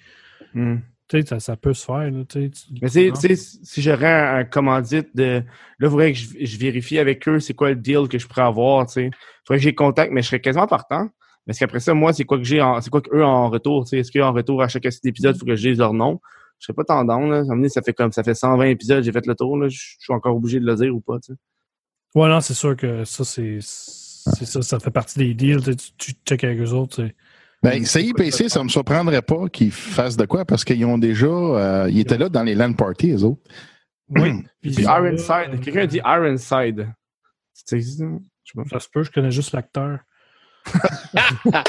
Hmm. 0.54 0.76
Tu 1.10 1.20
sais, 1.20 1.26
ça, 1.26 1.40
ça 1.40 1.56
peut 1.56 1.74
se 1.74 1.84
faire. 1.84 2.08
Là, 2.08 2.24
tu 2.24 2.50
Mais 2.80 2.88
tu 2.88 3.14
sais- 3.16 3.34
si 3.34 3.82
j'aurais 3.82 4.06
un, 4.06 4.36
un 4.36 4.44
commandite 4.44 5.08
de. 5.14 5.42
Là, 5.42 5.42
il 5.80 5.88
faudrait 5.88 6.12
que 6.12 6.18
je, 6.18 6.26
je 6.40 6.56
vérifie 6.56 6.98
avec 7.00 7.26
eux 7.28 7.40
c'est 7.40 7.54
quoi 7.54 7.70
le 7.70 7.76
deal 7.76 8.06
que 8.08 8.16
je 8.16 8.28
pourrais 8.28 8.42
avoir. 8.42 8.86
tu 8.86 8.92
sais. 8.92 9.06
Il 9.06 9.12
faudrait 9.44 9.58
que 9.58 9.64
j'ai 9.64 9.74
contact, 9.74 10.12
mais 10.12 10.22
je 10.22 10.28
serais 10.28 10.40
quasiment 10.40 10.68
partant. 10.68 11.08
Parce 11.46 11.58
qu'après 11.58 11.80
ça, 11.80 11.94
moi, 11.94 12.12
c'est 12.12 12.24
quoi 12.24 12.38
que 12.38 12.44
j'ai 12.44 12.60
en. 12.62 12.80
C'est 12.80 12.90
quoi 12.90 13.00
qu'eux 13.00 13.24
en 13.24 13.50
retour? 13.50 13.84
tu 13.84 13.90
sais. 13.90 13.98
Est-ce 13.98 14.12
qu'en 14.12 14.32
retour 14.32 14.62
à 14.62 14.68
chaque 14.68 14.86
épisode, 15.04 15.34
il 15.34 15.38
faut 15.40 15.46
que 15.46 15.56
je 15.56 15.68
dise 15.68 15.78
leur 15.78 15.94
nom? 15.94 16.20
Je 16.60 16.66
serais 16.66 16.74
pas 16.74 16.84
tendance, 16.84 17.28
là. 17.28 17.68
Ça, 17.68 17.82
fait 17.82 17.92
comme 17.92 18.12
ça 18.12 18.22
fait 18.22 18.34
120 18.34 18.66
épisodes, 18.66 19.02
j'ai 19.02 19.12
fait 19.12 19.26
le 19.26 19.34
tour, 19.34 19.56
là. 19.56 19.68
Je 19.68 19.76
je 19.76 19.96
suis 19.98 20.12
encore 20.12 20.36
obligé 20.36 20.60
de 20.60 20.66
le 20.66 20.76
dire 20.76 20.94
ou 20.94 21.00
pas, 21.00 21.18
tu 21.18 21.32
sais. 21.32 21.38
Ouais, 22.14 22.28
non, 22.28 22.40
c'est 22.40 22.54
sûr 22.54 22.76
que 22.76 23.04
ça, 23.04 23.24
c'est 23.24 23.58
c'est 23.60 24.44
ça, 24.44 24.62
ça 24.62 24.78
fait 24.78 24.90
partie 24.90 25.18
des 25.18 25.34
deals. 25.34 25.76
Tu, 25.76 25.92
tu, 25.98 26.12
checkes 26.24 26.44
avec 26.44 26.60
eux 26.60 26.70
autres. 26.70 27.02
tu 27.02 27.08
sais. 27.08 27.16
Ben, 27.62 27.84
CIPC, 27.84 28.48
ça 28.48 28.62
me 28.64 28.68
surprendrait 28.68 29.20
pas 29.22 29.48
qu'ils 29.48 29.70
fassent 29.70 30.16
de 30.16 30.24
quoi 30.24 30.44
parce 30.46 30.64
qu'ils 30.64 30.84
ont 30.86 30.96
déjà. 30.98 31.26
euh, 31.26 31.88
ils 31.90 32.00
étaient 32.00 32.16
là 32.18 32.28
dans 32.30 32.42
les 32.42 32.54
land 32.54 32.72
parties, 32.72 33.10
eux 33.12 33.24
autres. 33.24 33.42
Oui. 34.08 34.42
Puis, 34.62 34.72
Puis 34.72 34.84
ça, 34.84 34.98
Ironside. 34.98 35.54
euh, 35.54 35.58
Quelqu'un 35.58 35.86
dit 35.86 35.98
Ironside. 36.04 36.88
Ça 37.54 37.78
se 38.80 38.88
peut, 38.92 39.02
je 39.02 39.10
connais 39.10 39.30
juste 39.30 39.52
l'acteur. 39.52 39.98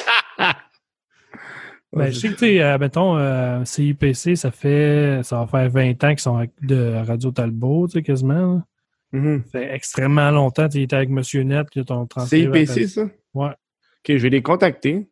Ben, 1.94 2.10
je 2.10 2.18
sais 2.20 2.30
que, 2.30 2.34
tu 2.36 2.40
sais, 2.40 2.62
euh, 2.62 2.78
mettons, 2.78 3.18
euh, 3.18 3.66
CIPC, 3.66 4.38
ça 4.38 4.50
fait, 4.50 5.20
ça 5.24 5.40
va 5.44 5.48
faire 5.48 5.70
20 5.70 6.02
ans 6.06 6.10
qu'ils 6.12 6.20
sont 6.20 6.48
de 6.62 6.94
Radio 7.06 7.32
Talbot, 7.32 7.88
tu 7.88 7.94
sais, 7.96 8.02
quasiment. 8.02 8.56
là. 8.56 9.20
Mhm. 9.20 9.44
Ça 9.44 9.60
fait 9.60 9.76
extrêmement 9.76 10.32
longtemps. 10.32 10.70
Tu 10.70 10.82
étais 10.82 10.96
avec 10.96 11.10
Monsieur 11.10 11.44
Net, 11.44 11.70
qui 11.70 11.84
ton 11.84 12.06
transfert. 12.08 12.54
CIPC, 12.56 12.88
ça? 12.88 13.02
Ouais. 13.34 13.50
Ok, 13.50 14.08
je 14.08 14.16
vais 14.16 14.30
les 14.30 14.42
contacter. 14.42 15.10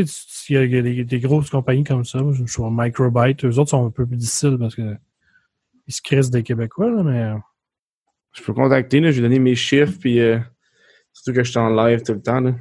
Tu 0.00 0.06
sais, 0.06 0.46
il 0.48 0.54
y 0.54 0.58
a- 0.58 0.64
il 0.64 0.74
y 0.74 0.78
a 0.78 0.82
des, 0.82 1.04
des 1.04 1.20
grosses 1.20 1.50
compagnies 1.50 1.84
comme 1.84 2.04
ça. 2.04 2.18
Je 2.32 2.44
suis 2.46 2.62
Microbyte. 2.62 3.44
Eux 3.44 3.58
autres 3.58 3.70
sont 3.70 3.86
un 3.86 3.90
peu 3.90 4.06
plus 4.06 4.16
difficiles 4.16 4.56
parce 4.58 4.74
que 4.74 4.96
ils 5.86 5.92
se 5.92 6.00
crissent 6.02 6.30
des 6.30 6.42
Québécois, 6.42 6.90
là, 6.90 7.02
mais. 7.02 7.22
euh, 7.22 7.36
Je 8.32 8.42
peux 8.42 8.54
contacter, 8.54 9.00
là. 9.00 9.10
Je 9.10 9.16
vais 9.16 9.22
donner 9.28 9.38
mes 9.38 9.54
chiffres, 9.54 9.98
puis 10.00 10.20
euh, 10.20 10.38
surtout 11.12 11.36
que 11.36 11.44
je 11.44 11.50
suis 11.50 11.58
en 11.58 11.68
live 11.68 12.02
tout 12.02 12.12
le 12.14 12.22
temps, 12.22 12.40
là. 12.40 12.54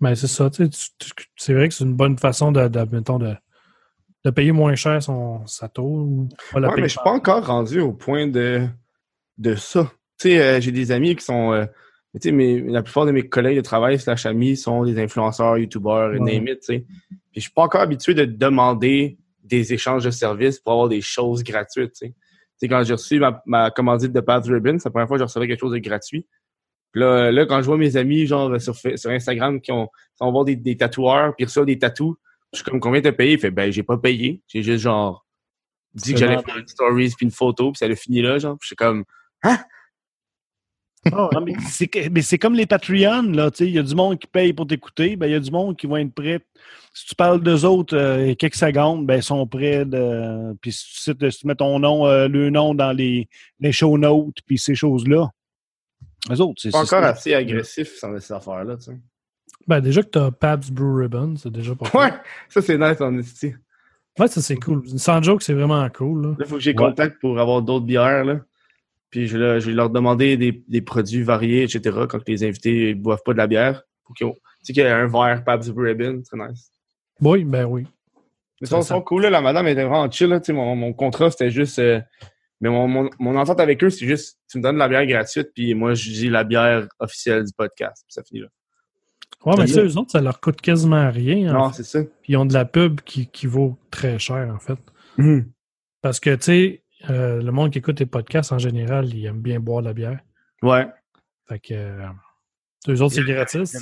Mais 0.00 0.14
c'est 0.14 0.26
ça, 0.26 0.50
tu 0.50 0.66
sais, 0.70 0.90
c'est 1.36 1.54
vrai 1.54 1.68
que 1.68 1.74
c'est 1.74 1.84
une 1.84 1.94
bonne 1.96 2.18
façon 2.18 2.52
de, 2.52 2.68
de, 2.68 2.80
mettons, 2.94 3.18
de, 3.18 3.34
de 4.24 4.30
payer 4.30 4.52
moins 4.52 4.74
cher 4.74 5.02
son, 5.02 5.46
sa 5.46 5.68
tour 5.70 5.86
ou 5.86 6.28
pas 6.52 6.60
la 6.60 6.68
Ouais, 6.68 6.74
payer 6.74 6.82
mais 6.82 6.88
je 6.88 6.92
suis 6.98 7.02
pas 7.02 7.12
encore 7.12 7.46
rendu 7.46 7.80
au 7.80 7.92
point 7.94 8.26
de, 8.26 8.68
de 9.38 9.54
ça. 9.54 9.90
Tu 10.18 10.28
sais, 10.28 10.40
euh, 10.42 10.60
j'ai 10.60 10.72
des 10.72 10.92
amis 10.92 11.16
qui 11.16 11.24
sont. 11.24 11.52
euh, 11.54 11.64
tu 12.20 12.28
sais, 12.28 12.32
mes- 12.32 12.60
la 12.60 12.82
plupart 12.82 13.06
de 13.06 13.12
mes 13.12 13.28
collègues 13.28 13.56
de 13.56 13.62
travail 13.62 13.98
slash 13.98 14.26
amis 14.26 14.56
sont 14.56 14.84
des 14.84 14.98
influenceurs, 14.98 15.58
youtubeurs, 15.58 16.14
et 16.14 16.20
name 16.20 16.48
it, 16.48 16.60
tu 16.60 16.66
sais. 16.66 16.84
Puis 17.08 17.18
je 17.36 17.40
suis 17.42 17.50
pas 17.50 17.62
encore 17.62 17.80
habitué 17.80 18.14
de 18.14 18.24
demander 18.24 19.18
des 19.44 19.72
échanges 19.72 20.04
de 20.04 20.10
services 20.10 20.58
pour 20.58 20.72
avoir 20.72 20.88
des 20.88 21.00
choses 21.00 21.42
gratuites, 21.42 21.92
tu 21.92 22.06
sais. 22.06 22.08
Tu 22.08 22.14
sais, 22.60 22.68
quand 22.68 22.82
j'ai 22.84 22.94
reçu 22.94 23.18
ma, 23.18 23.42
ma 23.44 23.70
commandite 23.70 24.12
de 24.12 24.20
Path 24.20 24.46
Ribbon, 24.46 24.78
c'est 24.78 24.86
la 24.86 24.90
première 24.90 25.08
fois 25.08 25.18
que 25.18 25.20
je 25.20 25.24
recevais 25.24 25.46
quelque 25.46 25.60
chose 25.60 25.72
de 25.72 25.78
gratuit. 25.78 26.26
Puis 26.92 27.02
là, 27.02 27.30
là, 27.30 27.44
quand 27.44 27.60
je 27.60 27.66
vois 27.66 27.76
mes 27.76 27.98
amis, 27.98 28.26
genre, 28.26 28.58
sur, 28.58 28.74
Instagram, 29.10 29.60
qui 29.60 29.70
ont, 29.72 29.90
voir 30.18 30.44
des, 30.44 30.56
des 30.56 30.76
tatoueurs, 30.78 31.36
puis 31.36 31.44
reçoivent 31.44 31.66
des 31.66 31.78
tatous, 31.78 32.16
je 32.52 32.58
suis 32.58 32.64
comme, 32.64 32.80
combien 32.80 33.02
t'as 33.02 33.12
payé? 33.12 33.34
Il 33.34 33.38
fait, 33.38 33.50
ben, 33.50 33.70
j'ai 33.70 33.82
pas 33.82 33.98
payé. 33.98 34.40
J'ai 34.46 34.62
juste, 34.62 34.84
genre, 34.84 35.26
dit 35.92 36.14
que 36.14 36.18
j'allais 36.18 36.42
faire 36.42 36.56
une 36.56 36.66
stories 36.66 37.12
puis 37.16 37.26
une 37.26 37.30
photo, 37.30 37.72
puis 37.72 37.78
ça 37.78 37.86
a 37.86 37.94
fini 37.94 38.22
là, 38.22 38.38
genre. 38.38 38.56
Puis 38.58 38.64
je 38.64 38.68
suis 38.68 38.76
comme, 38.76 39.04
Non, 39.44 39.56
mais 41.44 41.54
c'est 41.68 41.86
que- 41.86 42.08
mais 42.08 42.22
c'est 42.22 42.38
comme 42.38 42.54
les 42.54 42.66
Patreons, 42.66 43.22
là, 43.32 43.50
tu 43.50 43.58
sais, 43.58 43.66
il 43.66 43.74
y 43.74 43.78
a 43.78 43.82
du 43.82 43.94
monde 43.94 44.18
qui 44.18 44.26
paye 44.26 44.52
pour 44.52 44.66
t'écouter, 44.66 45.16
ben 45.16 45.26
il 45.26 45.32
y 45.32 45.34
a 45.34 45.40
du 45.40 45.50
monde 45.50 45.76
qui 45.76 45.86
va 45.86 46.00
être 46.00 46.12
prêt. 46.14 46.40
Si 46.92 47.06
tu 47.06 47.14
parles 47.14 47.42
d'eux 47.42 47.64
autres 47.64 47.96
euh, 47.96 48.34
quelques 48.34 48.54
secondes, 48.54 49.06
ben 49.06 49.16
ils 49.16 49.22
sont 49.22 49.46
prêts 49.46 49.84
de. 49.84 50.54
Puis 50.60 50.72
si 50.72 50.84
tu, 50.86 50.98
cites- 51.00 51.30
si 51.30 51.38
tu 51.40 51.46
mets 51.46 51.54
ton 51.54 51.78
nom, 51.78 52.06
euh, 52.06 52.26
le 52.28 52.50
nom 52.50 52.74
dans 52.74 52.92
les, 52.92 53.28
les 53.60 53.72
show 53.72 53.96
notes, 53.98 54.38
puis 54.46 54.58
ces 54.58 54.74
choses-là. 54.74 55.30
Eux 56.30 56.40
autres, 56.40 56.60
c'est 56.62 56.74
encore 56.74 57.04
assez 57.04 57.34
agressif 57.34 57.96
sans 57.98 58.18
ces 58.18 58.32
affaires-là, 58.32 58.76
tu 58.76 58.84
sais. 58.84 58.98
Ben, 59.68 59.80
déjà 59.80 60.02
que 60.02 60.08
tu 60.10 60.18
as 60.18 60.30
Pabst 60.30 60.70
Blue 60.72 61.02
Ribbon, 61.02 61.34
c'est 61.36 61.52
déjà 61.52 61.74
pas 61.74 61.86
Ouais, 61.98 62.12
ça 62.48 62.62
c'est 62.62 62.78
nice 62.78 63.00
en 63.00 63.16
esti. 63.18 63.52
Ouais, 64.18 64.28
ça 64.28 64.40
c'est 64.40 64.56
cool. 64.56 64.82
Sans 64.98 65.20
joke, 65.22 65.42
c'est 65.42 65.52
vraiment 65.52 65.86
cool. 65.90 66.22
Là. 66.22 66.28
Là, 66.30 66.36
il 66.40 66.46
faut 66.46 66.54
que 66.54 66.60
j'ai 66.60 66.70
Ouais. 66.70 66.76
contact 66.76 67.20
pour 67.20 67.38
avoir 67.38 67.62
d'autres 67.62 67.84
bières, 67.84 68.24
là. 68.24 68.40
Puis 69.10 69.26
je, 69.28 69.36
vais 69.38 69.44
leur- 69.44 69.60
je 69.60 69.66
vais 69.66 69.72
leur 69.72 69.90
demander 69.90 70.36
des, 70.36 70.64
des 70.68 70.80
produits 70.82 71.22
variés, 71.22 71.62
etc. 71.62 72.00
quand 72.08 72.26
les 72.28 72.44
invités 72.44 72.94
ne 72.94 73.00
boivent 73.00 73.22
pas 73.24 73.32
de 73.32 73.38
la 73.38 73.46
bière. 73.46 73.82
Pour 74.04 74.14
qu'ils 74.14 74.26
ont- 74.26 74.34
Tu 74.34 74.38
sais 74.62 74.72
qu'il 74.72 74.82
y 74.82 74.86
a 74.86 74.96
un 74.96 75.06
verre 75.06 75.42
Pabst 75.44 75.70
Blue 75.70 75.86
Ribbon, 75.88 76.22
c'est 76.24 76.36
nice. 76.36 76.70
Oui, 77.20 77.44
ben 77.44 77.64
oui. 77.64 77.86
Mais 78.60 78.66
sont, 78.66 78.82
sont 78.82 79.00
cool, 79.02 79.22
là. 79.22 79.30
La 79.30 79.40
madame 79.40 79.66
était 79.68 79.84
vraiment 79.84 80.10
chill, 80.10 80.28
là. 80.28 80.40
Tu 80.40 80.46
sais, 80.46 80.52
mon, 80.52 80.74
mon 80.76 80.92
contrat, 80.92 81.30
c'était 81.30 81.50
juste... 81.50 81.78
euh, 81.78 82.00
mais 82.60 82.70
mon, 82.70 82.88
mon, 82.88 83.10
mon 83.18 83.36
entente 83.36 83.60
avec 83.60 83.84
eux, 83.84 83.90
c'est 83.90 84.06
juste, 84.06 84.38
tu 84.50 84.56
me 84.58 84.62
donnes 84.62 84.78
la 84.78 84.88
bière 84.88 85.04
gratuite, 85.06 85.50
puis 85.54 85.74
moi, 85.74 85.92
je 85.92 86.10
dis 86.10 86.30
la 86.30 86.42
bière 86.42 86.88
officielle 86.98 87.44
du 87.44 87.52
podcast. 87.56 88.02
Puis 88.06 88.14
ça 88.14 88.22
finit 88.22 88.40
là. 88.40 88.48
Ouais, 89.44 89.54
mais 89.58 89.66
Ça 89.66 89.82
eux 89.82 89.96
autres, 89.98 90.10
ça 90.12 90.20
leur 90.22 90.40
coûte 90.40 90.60
quasiment 90.62 91.10
rien. 91.10 91.54
en 91.54 91.58
Non, 91.66 91.72
c'est 91.72 91.82
ça. 91.84 92.02
Puis 92.22 92.32
ils 92.32 92.36
ont 92.38 92.46
de 92.46 92.54
la 92.54 92.64
pub 92.64 93.00
qui, 93.02 93.26
qui 93.28 93.46
vaut 93.46 93.76
très 93.90 94.18
cher, 94.18 94.50
en 94.54 94.58
fait. 94.58 94.78
Mhm. 95.18 95.50
Parce 96.00 96.18
que, 96.18 96.34
tu 96.34 96.42
sais, 96.42 96.82
euh, 97.10 97.42
le 97.42 97.52
monde 97.52 97.70
qui 97.70 97.78
écoute 97.78 98.00
les 98.00 98.06
podcasts, 98.06 98.52
en 98.52 98.58
général, 98.58 99.06
il 99.14 99.24
aime 99.26 99.40
bien 99.40 99.60
boire 99.60 99.82
de 99.82 99.88
la 99.88 99.92
bière. 99.94 100.18
Ouais. 100.62 100.86
Fait 101.48 101.58
que, 101.58 101.74
euh, 101.74 102.06
Deux 102.86 103.02
autres, 103.02 103.14
c'est 103.14 103.22
gratis, 103.24 103.76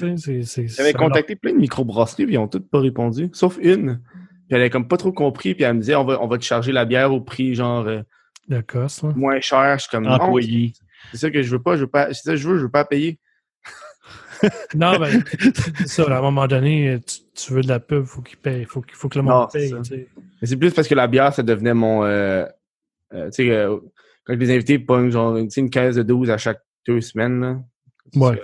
J'avais 0.76 0.92
contacté 0.92 1.36
plein 1.36 1.52
de 1.52 1.58
microbrasseries, 1.58 2.24
puis 2.26 2.34
ils 2.34 2.38
ont 2.38 2.48
toutes 2.48 2.68
pas 2.70 2.80
répondu, 2.80 3.30
sauf 3.32 3.58
une. 3.62 4.00
Puis 4.46 4.50
elle 4.50 4.60
avait 4.60 4.70
comme 4.70 4.88
pas 4.88 4.96
trop 4.98 5.12
compris, 5.12 5.54
puis 5.54 5.64
elle 5.64 5.74
me 5.74 5.80
disait 5.80 5.94
on 5.94 6.04
va, 6.04 6.20
on 6.22 6.26
va 6.26 6.36
te 6.38 6.44
charger 6.44 6.72
la 6.72 6.84
bière 6.84 7.12
au 7.12 7.20
prix 7.20 7.54
genre 7.54 7.86
euh, 7.86 8.02
De 8.48 8.60
cost, 8.60 9.02
moins 9.16 9.40
cher. 9.40 9.76
Je 9.78 9.82
suis 9.82 9.90
comme 9.90 10.06
Employé. 10.06 10.74
c'est 11.12 11.16
ça 11.18 11.30
que 11.30 11.42
je 11.42 11.50
veux 11.50 11.62
pas, 11.62 11.76
je 11.76 11.82
veux 11.82 11.86
pas, 11.90 12.08
c'est 12.12 12.22
ça 12.24 12.30
que 12.32 12.36
je 12.36 12.48
veux, 12.48 12.58
je 12.58 12.62
veux 12.64 12.70
pas 12.70 12.84
payer. 12.84 13.18
Non, 14.74 14.98
ben, 14.98 15.22
c'est 15.78 15.86
ça, 15.86 16.02
à 16.12 16.18
un 16.18 16.20
moment 16.20 16.46
donné, 16.46 16.98
tu, 17.06 17.18
tu 17.34 17.52
veux 17.54 17.62
de 17.62 17.68
la 17.68 17.80
pub, 17.80 18.04
faut 18.04 18.20
qu'il 18.20 18.36
paye, 18.36 18.64
faut, 18.66 18.82
qu'il- 18.82 18.94
faut 18.94 19.08
que 19.08 19.18
le 19.18 19.22
monde 19.24 19.48
c'est 19.50 19.58
paye, 19.60 19.70
ça. 19.70 19.76
tu 19.78 19.84
sais. 19.84 20.08
Mais 20.42 20.46
c'est 20.48 20.56
plus 20.58 20.70
parce 20.72 20.86
que 20.86 20.94
la 20.94 21.06
bière, 21.06 21.32
ça 21.32 21.42
devenait 21.42 21.72
mon. 21.72 22.04
euh, 22.04 22.44
euh, 23.14 23.26
tu 23.26 23.44
sais, 23.46 23.50
euh, 23.50 23.76
quand 24.24 24.34
les 24.34 24.50
invités 24.54 24.78
pognent 24.78 25.10
genre 25.10 25.36
une 25.36 25.70
caisse 25.70 25.96
de 25.96 26.02
12 26.02 26.30
à 26.30 26.36
chaque 26.38 26.60
deux 26.86 27.00
semaines, 27.00 27.40
là, 27.40 27.60
Ouais. 28.16 28.40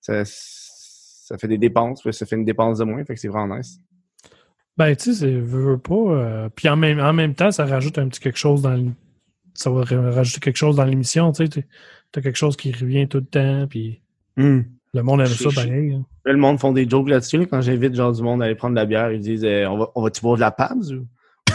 ça, 0.00 0.22
ça 0.24 1.38
fait 1.38 1.48
des 1.48 1.58
dépenses, 1.58 2.02
puis 2.02 2.12
ça 2.12 2.26
fait 2.26 2.36
une 2.36 2.44
dépense 2.44 2.78
de 2.78 2.84
moins, 2.84 3.04
fait 3.04 3.14
que 3.14 3.20
c'est 3.20 3.28
vraiment 3.28 3.56
nice. 3.56 3.78
Ben, 4.76 4.94
tu 4.96 5.12
sais, 5.12 5.20
c'est- 5.20 5.40
veux, 5.40 5.78
pas. 5.78 5.94
euh, 5.94 6.48
puis 6.54 6.68
en 6.68 6.76
même, 6.76 6.98
en 7.00 7.12
même 7.12 7.34
temps, 7.34 7.50
ça 7.50 7.64
rajoute 7.64 7.96
un 7.98 8.08
petit 8.08 8.20
quelque 8.20 8.38
chose 8.38 8.62
dans 8.62 8.74
le- 8.74 8.90
Ça 9.56 9.70
va 9.70 9.84
ra- 9.84 10.10
rajouter 10.10 10.40
quelque 10.40 10.56
chose 10.56 10.74
dans 10.74 10.84
l'émission, 10.84 11.30
tu 11.30 11.46
sais. 11.46 11.64
T'as 12.10 12.20
quelque 12.20 12.34
chose 12.34 12.56
qui 12.56 12.72
revient 12.72 13.06
tout 13.06 13.18
le 13.18 13.24
temps, 13.24 13.68
puis 13.68 14.00
le 14.36 14.64
monde 15.02 15.20
aime 15.20 15.26
Je- 15.28 15.44
ça 15.44 15.48
je- 15.50 15.54
pareil. 15.54 15.92
hein. 15.92 16.04
Le 16.24 16.36
monde 16.36 16.58
font 16.58 16.72
des 16.72 16.88
jokes 16.88 17.08
là-dessus. 17.08 17.38
là, 17.38 17.46
quand 17.46 17.60
j'invite 17.60 17.94
genre 17.94 18.12
du 18.12 18.20
monde 18.20 18.42
à 18.42 18.46
aller 18.46 18.56
prendre 18.56 18.74
de 18.74 18.80
la 18.80 18.86
bière, 18.86 19.12
ils 19.12 19.20
disent 19.20 19.44
euh, 19.44 19.66
on 19.68 19.78
va 19.78 19.90
on 19.94 20.02
va-tu 20.02 20.20
boire 20.22 20.34
de 20.34 20.40
la 20.40 20.50
Pabs 20.50 20.82
ou? 20.90 21.06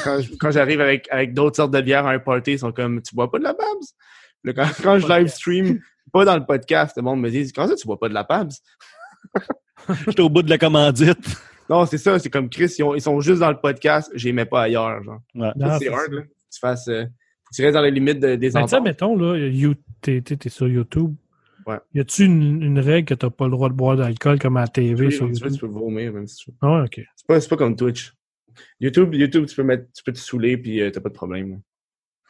Quand, 0.03 0.19
quand 0.39 0.51
j'arrive 0.51 0.81
avec, 0.81 1.07
avec 1.11 1.33
d'autres 1.33 1.55
sortes 1.55 1.71
de 1.73 1.81
bières 1.81 2.05
à 2.05 2.11
un 2.11 2.19
party, 2.19 2.53
ils 2.53 2.59
sont 2.59 2.71
comme 2.71 3.01
tu 3.01 3.15
bois 3.15 3.29
pas 3.31 3.39
de 3.39 3.43
la 3.43 3.53
Pabs? 3.53 3.79
Là, 4.43 4.53
quand, 4.53 4.67
quand 4.83 4.99
je 4.99 5.07
live 5.07 5.27
stream, 5.27 5.79
pas 6.13 6.25
dans 6.25 6.35
le 6.37 6.45
podcast, 6.45 6.93
le 6.97 7.03
monde 7.03 7.21
me 7.21 7.29
dit 7.29 7.51
Comment 7.53 7.67
ça 7.67 7.75
tu 7.75 7.85
bois 7.87 7.99
pas 7.99 8.09
de 8.09 8.13
la 8.13 8.23
Pabs? 8.23 8.51
J'étais 10.07 10.21
au 10.21 10.29
bout 10.29 10.43
de 10.43 10.49
la 10.49 10.57
commandite. 10.57 11.17
Non, 11.69 11.85
c'est 11.85 11.97
ça, 11.97 12.17
c'est 12.19 12.29
comme 12.29 12.49
Chris, 12.49 12.73
ils, 12.79 12.83
ont- 12.83 12.95
ils 12.95 13.01
sont 13.01 13.19
juste 13.21 13.39
dans 13.39 13.49
le 13.51 13.59
podcast, 13.59 14.11
je 14.15 14.25
les 14.25 14.33
mets 14.33 14.45
pas 14.45 14.63
ailleurs. 14.63 15.03
Genre. 15.03 15.19
Ouais. 15.35 15.51
Non, 15.55 15.77
c'est 15.79 15.87
hard, 15.89 16.11
là. 16.11 16.21
Tu 16.51 16.59
fasses. 16.59 16.87
euh, 16.87 17.05
tu 17.53 17.61
restes 17.63 17.73
dans 17.75 17.81
les 17.81 17.91
limites 17.91 18.19
de- 18.19 18.35
des 18.35 18.49
Ben, 18.51 18.63
tu 18.63 18.69
sais, 18.69 18.81
mettons, 18.81 19.15
là, 19.15 19.35
you- 19.37 19.75
t'es 20.01 20.21
t'es- 20.21 20.35
t'es 20.37 20.49
sur 20.49 20.67
YouTube. 20.67 21.13
Ouais. 21.67 21.77
Y 21.93 21.99
a-tu 21.99 22.23
une, 22.25 22.63
une 22.63 22.79
règle 22.79 23.07
que 23.09 23.13
t'as 23.13 23.29
pas 23.29 23.45
le 23.45 23.51
droit 23.51 23.69
de 23.69 23.75
boire 23.75 23.95
d'alcool 23.95 24.39
comme 24.39 24.57
à 24.57 24.61
la 24.61 24.67
TV 24.67 25.07
Oui, 25.07 25.11
sur 25.11 25.27
tu, 25.27 25.33
YouTube? 25.33 25.51
tu 25.53 25.59
peux 25.59 25.67
vomir, 25.67 26.11
même 26.13 26.25
si 26.27 26.37
tu 26.37 26.51
veux. 26.51 26.57
Ah 26.61 26.83
ok. 26.83 27.01
C'est 27.15 27.27
pas, 27.27 27.39
c'est 27.39 27.49
pas 27.49 27.57
comme 27.57 27.75
Twitch. 27.75 28.13
YouTube, 28.79 29.13
YouTube, 29.13 29.45
tu 29.45 29.55
peux 29.55 29.63
mettre, 29.63 29.85
tu 29.95 30.03
peux 30.03 30.11
te 30.13 30.17
saouler 30.19 30.57
puis 30.57 30.81
euh, 30.81 30.91
t'as 30.91 31.01
pas 31.01 31.09
de 31.09 31.13
problème. 31.13 31.51
là. 31.51 31.55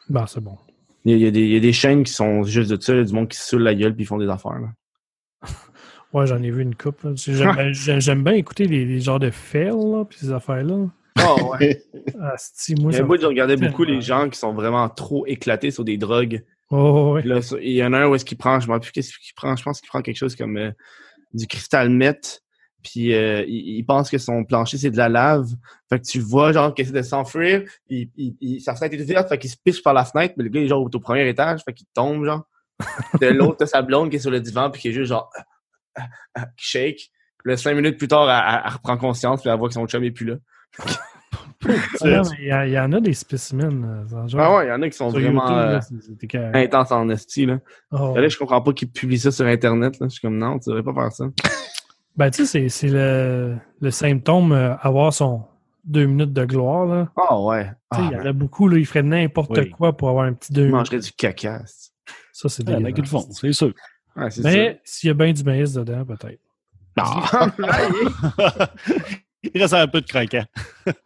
Ben, 0.08 0.26
c'est 0.26 0.40
bon. 0.40 0.56
Il 1.04 1.12
y, 1.12 1.14
a, 1.14 1.16
il 1.16 1.22
y 1.22 1.26
a 1.26 1.30
des, 1.30 1.40
il 1.42 1.52
y 1.52 1.56
a 1.56 1.60
des 1.60 1.72
chaînes 1.72 2.02
qui 2.04 2.12
sont 2.12 2.42
juste 2.42 2.70
de 2.70 2.80
ça, 2.80 2.94
là, 2.94 3.04
du 3.04 3.12
monde 3.12 3.28
qui 3.28 3.38
se 3.38 3.44
saoule 3.48 3.62
la 3.62 3.74
gueule 3.74 3.94
puis 3.94 4.04
ils 4.04 4.06
font 4.06 4.18
des 4.18 4.28
affaires. 4.28 4.58
Là. 4.60 4.68
Ouais, 6.12 6.26
j'en 6.26 6.42
ai 6.42 6.50
vu 6.50 6.62
une 6.62 6.74
coupe. 6.74 7.06
J'aime 7.14 8.24
bien 8.24 8.32
écouter 8.32 8.64
les, 8.66 8.84
les 8.84 8.98
genres 9.00 9.20
de 9.20 9.30
fails, 9.30 9.68
là, 9.68 10.04
puis 10.04 10.18
ces 10.18 10.32
affaires-là. 10.32 10.88
Oh, 11.24 11.52
ouais. 11.60 11.82
Ah, 12.20 12.34
moi, 12.80 12.92
Il 12.92 12.96
y 12.96 13.00
a 13.00 13.02
un 13.04 13.06
bout, 13.06 13.20
je 13.20 13.26
regardais 13.26 13.54
tellement. 13.54 13.70
beaucoup 13.70 13.84
les 13.84 14.00
gens 14.00 14.28
qui 14.28 14.38
sont 14.38 14.52
vraiment 14.52 14.88
trop 14.88 15.24
éclatés 15.26 15.70
sur 15.70 15.84
des 15.84 15.98
drogues. 15.98 16.42
Oh, 16.70 17.12
ouais. 17.14 17.22
Là, 17.22 17.38
il 17.62 17.72
y 17.72 17.84
en 17.84 17.92
a 17.92 17.98
un 18.00 18.08
où 18.08 18.14
est-ce 18.16 18.24
qu'il 18.24 18.38
prend, 18.38 18.58
je 18.58 18.66
me 18.66 18.72
rappelle 18.72 18.86
plus 18.86 18.92
qu'est-ce 18.92 19.16
qu'il 19.18 19.34
prend, 19.34 19.54
je 19.54 19.62
pense 19.62 19.80
qu'il 19.80 19.88
prend 19.88 20.02
quelque 20.02 20.16
chose 20.16 20.34
comme 20.34 20.56
euh, 20.56 20.70
du 21.32 21.46
cristal 21.46 21.90
meth. 21.90 22.42
Puis 22.82 23.14
euh, 23.14 23.44
il, 23.46 23.78
il 23.78 23.84
pense 23.84 24.10
que 24.10 24.18
son 24.18 24.44
plancher 24.44 24.78
c'est 24.78 24.90
de 24.90 24.96
la 24.96 25.08
lave. 25.08 25.48
Fait 25.88 25.98
que 26.00 26.04
tu 26.04 26.20
vois 26.20 26.52
genre 26.52 26.74
qu'il 26.74 26.84
essaie 26.84 26.94
de 26.94 27.02
s'enfuir, 27.02 27.62
il, 27.88 28.10
il, 28.16 28.36
il- 28.40 28.60
sa 28.60 28.74
fenêtre 28.74 28.94
est 28.96 29.02
ouverte, 29.02 29.28
fait 29.28 29.38
qu'il 29.38 29.50
se 29.50 29.56
piche 29.62 29.82
par 29.82 29.94
la 29.94 30.04
fenêtre, 30.04 30.34
mais 30.36 30.44
le 30.44 30.50
gars 30.50 30.60
il 30.60 30.64
est 30.64 30.68
genre 30.68 30.82
au 30.82 30.88
premier 31.00 31.28
étage, 31.28 31.60
fait 31.64 31.72
qu'il 31.72 31.86
tombe 31.94 32.24
genre. 32.24 32.44
De 33.20 33.26
l'autre, 33.28 33.58
t'as 33.58 33.66
sa 33.66 33.82
blonde 33.82 34.10
qui 34.10 34.16
est 34.16 34.20
sur 34.20 34.30
le 34.30 34.40
divan 34.40 34.70
puis 34.70 34.80
qui 34.80 34.88
est 34.88 34.92
juste 34.92 35.08
genre 35.10 35.30
ah, 35.96 36.02
ah, 36.34 36.46
qui 36.56 36.66
shake. 36.66 37.10
Puis 37.42 37.50
là, 37.50 37.56
cinq 37.56 37.74
minutes 37.74 37.98
plus 37.98 38.08
tard, 38.08 38.28
elle, 38.30 38.72
reprend 38.72 38.96
conscience 38.96 39.40
puis 39.42 39.50
elle 39.50 39.58
voit 39.58 39.68
que 39.68 39.74
son 39.74 39.86
chum 39.86 40.02
est 40.04 40.10
plus 40.10 40.26
là. 40.26 40.36
Ah, 41.66 42.22
Il 42.38 42.70
y, 42.72 42.78
en 42.78 42.92
a 42.92 43.00
des 43.00 43.12
spécimens. 43.12 43.82
euh, 43.84 44.04
dans 44.10 44.22
le 44.22 44.28
genre. 44.28 44.40
Ah 44.40 44.56
ouais, 44.56 44.66
il 44.66 44.68
y 44.70 44.72
en 44.72 44.80
a 44.80 44.88
qui 44.88 44.96
sont 44.96 45.08
vraiment 45.10 45.42
YouTube, 45.74 46.00
là, 46.32 46.40
euh, 46.40 46.52
intenses 46.54 46.90
en 46.92 47.08
esti 47.10 47.44
là. 47.44 47.58
Oh. 47.90 48.14
Là, 48.16 48.28
je 48.28 48.38
comprends 48.38 48.62
pas 48.62 48.72
qu'ils 48.72 48.90
publient 48.90 49.18
ça 49.18 49.30
sur 49.30 49.44
Internet. 49.46 49.98
Là. 50.00 50.06
Je 50.08 50.12
suis 50.14 50.20
comme, 50.22 50.38
non, 50.38 50.58
tu 50.58 50.70
devrais 50.70 50.82
pas 50.82 50.94
faire 50.94 51.12
ça. 51.12 51.24
Ben, 52.16 52.30
tu 52.30 52.44
sais, 52.46 52.68
c'est- 52.68 52.88
le, 52.88 53.56
le 53.80 53.90
symptôme, 53.90 54.52
euh, 54.52 54.76
avoir 54.82 55.12
son 55.12 55.44
deux 55.84 56.04
minutes 56.06 56.32
de 56.32 56.44
gloire, 56.44 56.84
là. 56.86 57.08
Ah 57.16 57.40
ouais. 57.40 57.70
Ah, 57.90 58.08
il 58.10 58.12
y 58.12 58.20
en 58.20 58.26
a 58.26 58.32
beaucoup, 58.32 58.68
là, 58.68 58.76
ils 58.78 58.86
feraient 58.86 59.02
n'importe 59.02 59.56
Oui. 59.56 59.70
quoi 59.70 59.96
pour 59.96 60.08
avoir 60.10 60.24
un 60.26 60.32
petit 60.34 60.52
deux 60.52 60.62
minutes. 60.62 60.74
mangerais 60.76 60.98
du 60.98 61.12
caca. 61.12 61.62
c'est- 61.66 61.90
Ça, 62.32 62.48
c'est 62.48 62.62
Il 62.62 62.70
y 62.70 62.74
en 62.74 62.76
a 62.76 62.78
qui 62.78 62.82
le 62.84 62.92
dégueulasse. 62.92 63.10
font, 63.10 63.32
c'est 63.32 63.52
sûr. 63.52 63.72
Ouais. 64.16 64.28
Mais 64.42 64.80
s'il 64.84 65.08
y 65.08 65.10
a 65.10 65.14
bien 65.14 65.32
du 65.32 65.42
maïs 65.44 65.72
dedans, 65.72 66.04
peut-être. 66.04 66.40
Il 69.42 69.60
reste 69.62 69.72
un 69.74 69.86
peu 69.88 70.00
de 70.02 70.06
craquant. 70.06 70.44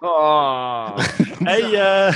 Ah! 0.03 0.97
Hey, 1.47 1.77
euh, 1.77 2.11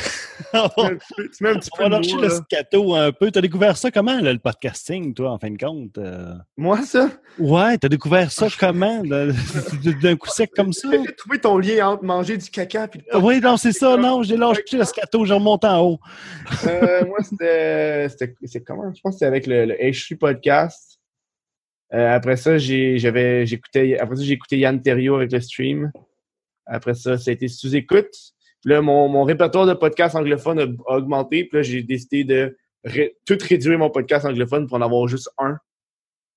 Tu 1.37 1.43
mets- 1.43 1.51
un 1.51 1.55
petit 1.59 1.71
peu 1.77 1.83
va 1.85 1.89
lâcher 1.89 2.17
le 2.17 2.29
scato 2.31 2.95
un 2.95 3.13
peu. 3.13 3.31
T'as 3.31 3.41
découvert 3.41 3.77
ça 3.77 3.91
comment, 3.91 4.19
là, 4.21 4.33
le 4.33 4.39
podcasting, 4.39 5.15
toi, 5.15 5.33
en 5.33 5.39
fin 5.39 5.51
de 5.51 5.59
compte? 5.59 5.99
euh? 5.99 6.35
Moi, 6.57 6.83
ça? 6.83 7.11
Ouais, 7.39 7.77
t'as 7.79 7.89
découvert 7.89 8.31
ça 8.33 8.47
comment? 8.59 9.03
là, 9.05 9.27
D'un 10.03 10.17
coup 10.17 10.29
sec 10.29 10.51
comme 10.55 10.73
ça? 10.73 10.89
J'ai 10.91 11.15
trouvé 11.15 11.39
ton 11.41 11.59
lien 11.59 11.89
entre 11.89 12.05
manger 12.05 12.37
du 12.37 12.49
caca 12.51 12.89
et 12.95 12.99
le 13.13 13.19
Oui, 13.19 13.41
non, 13.41 13.57
c'est 13.57 13.73
ça, 13.73 13.97
non, 13.97 14.23
j'ai 14.23 14.37
lâché 14.37 14.63
le 14.77 14.85
scato, 14.85 15.25
j'ai 15.25 15.35
remonté 15.35 15.67
en 15.67 15.81
haut. 15.83 15.99
Euh, 16.67 17.05
moi, 17.07 17.19
c'était. 17.23 18.09
C'est 18.45 18.63
comment? 18.65 18.93
Je 18.95 19.01
pense 19.01 19.15
que 19.15 19.19
c'était 19.19 19.27
avec 19.27 19.47
le, 19.47 19.67
le 19.67 19.75
H3 19.75 20.17
podcast. 20.17 20.99
Euh, 21.95 22.15
après 22.15 22.37
ça, 22.37 22.59
j'avais, 22.59 23.47
j'écoutais, 23.47 23.99
après 23.99 24.17
ça, 24.17 24.23
j'ai 24.23 24.33
écouté 24.35 24.59
Yann 24.59 24.81
Terrio 24.83 25.17
avec 25.17 25.33
le 25.33 25.41
stream. 25.41 25.91
Après 26.67 26.93
ça, 26.95 27.17
ça 27.17 27.31
a 27.31 27.33
été 27.35 27.49
sous-écoute. 27.49 28.11
Puis 28.13 28.38
là, 28.65 28.81
mon, 28.81 29.09
mon 29.09 29.25
répertoire 29.25 29.67
de 29.67 29.75
podcasts 29.75 30.15
anglophones 30.17 30.59
a, 30.61 30.93
a 30.93 30.97
augmenté. 30.97 31.45
Puis 31.45 31.57
là, 31.59 31.63
j'ai 31.63 31.83
décidé 31.83 32.25
de 32.25 32.57
ré- 32.85 33.17
tout 33.27 33.39
réduire 33.41 33.79
mon 33.79 33.91
podcast 33.91 34.25
anglophone 34.25 34.67
pour 34.67 34.77
en 34.77 34.83
avoir 34.83 35.07
juste 35.09 35.31
un. 35.39 35.59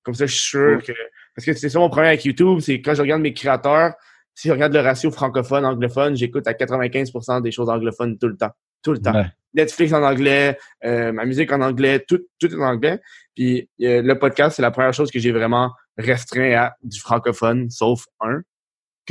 Comme 0.03 0.15
ça, 0.15 0.25
je 0.25 0.33
suis 0.33 0.49
sûr 0.49 0.81
que. 0.83 0.93
Parce 1.35 1.45
que 1.45 1.53
c'est 1.53 1.69
ça 1.69 1.79
mon 1.79 1.89
problème 1.89 2.09
avec 2.09 2.25
YouTube, 2.25 2.59
c'est 2.59 2.81
quand 2.81 2.93
je 2.93 3.01
regarde 3.01 3.21
mes 3.21 3.33
créateurs, 3.33 3.93
si 4.35 4.47
je 4.47 4.53
regarde 4.53 4.73
le 4.73 4.79
ratio 4.79 5.11
francophone-anglophone, 5.11 6.15
j'écoute 6.15 6.47
à 6.47 6.53
95% 6.53 7.41
des 7.41 7.51
choses 7.51 7.69
anglophones 7.69 8.17
tout 8.17 8.27
le 8.27 8.35
temps. 8.37 8.51
Tout 8.83 8.93
le 8.93 8.99
temps. 8.99 9.13
Ouais. 9.13 9.27
Netflix 9.53 9.93
en 9.93 10.01
anglais, 10.01 10.57
euh, 10.85 11.11
ma 11.11 11.25
musique 11.25 11.51
en 11.51 11.61
anglais, 11.61 12.03
tout, 12.07 12.19
tout 12.39 12.47
est 12.47 12.55
en 12.55 12.61
anglais. 12.61 12.99
Puis 13.35 13.69
euh, 13.81 14.01
le 14.01 14.17
podcast, 14.17 14.55
c'est 14.55 14.61
la 14.61 14.71
première 14.71 14.93
chose 14.93 15.11
que 15.11 15.19
j'ai 15.19 15.31
vraiment 15.31 15.71
restreint 15.97 16.51
à 16.53 16.75
du 16.81 16.99
francophone, 16.99 17.69
sauf 17.69 18.05
un 18.21 18.41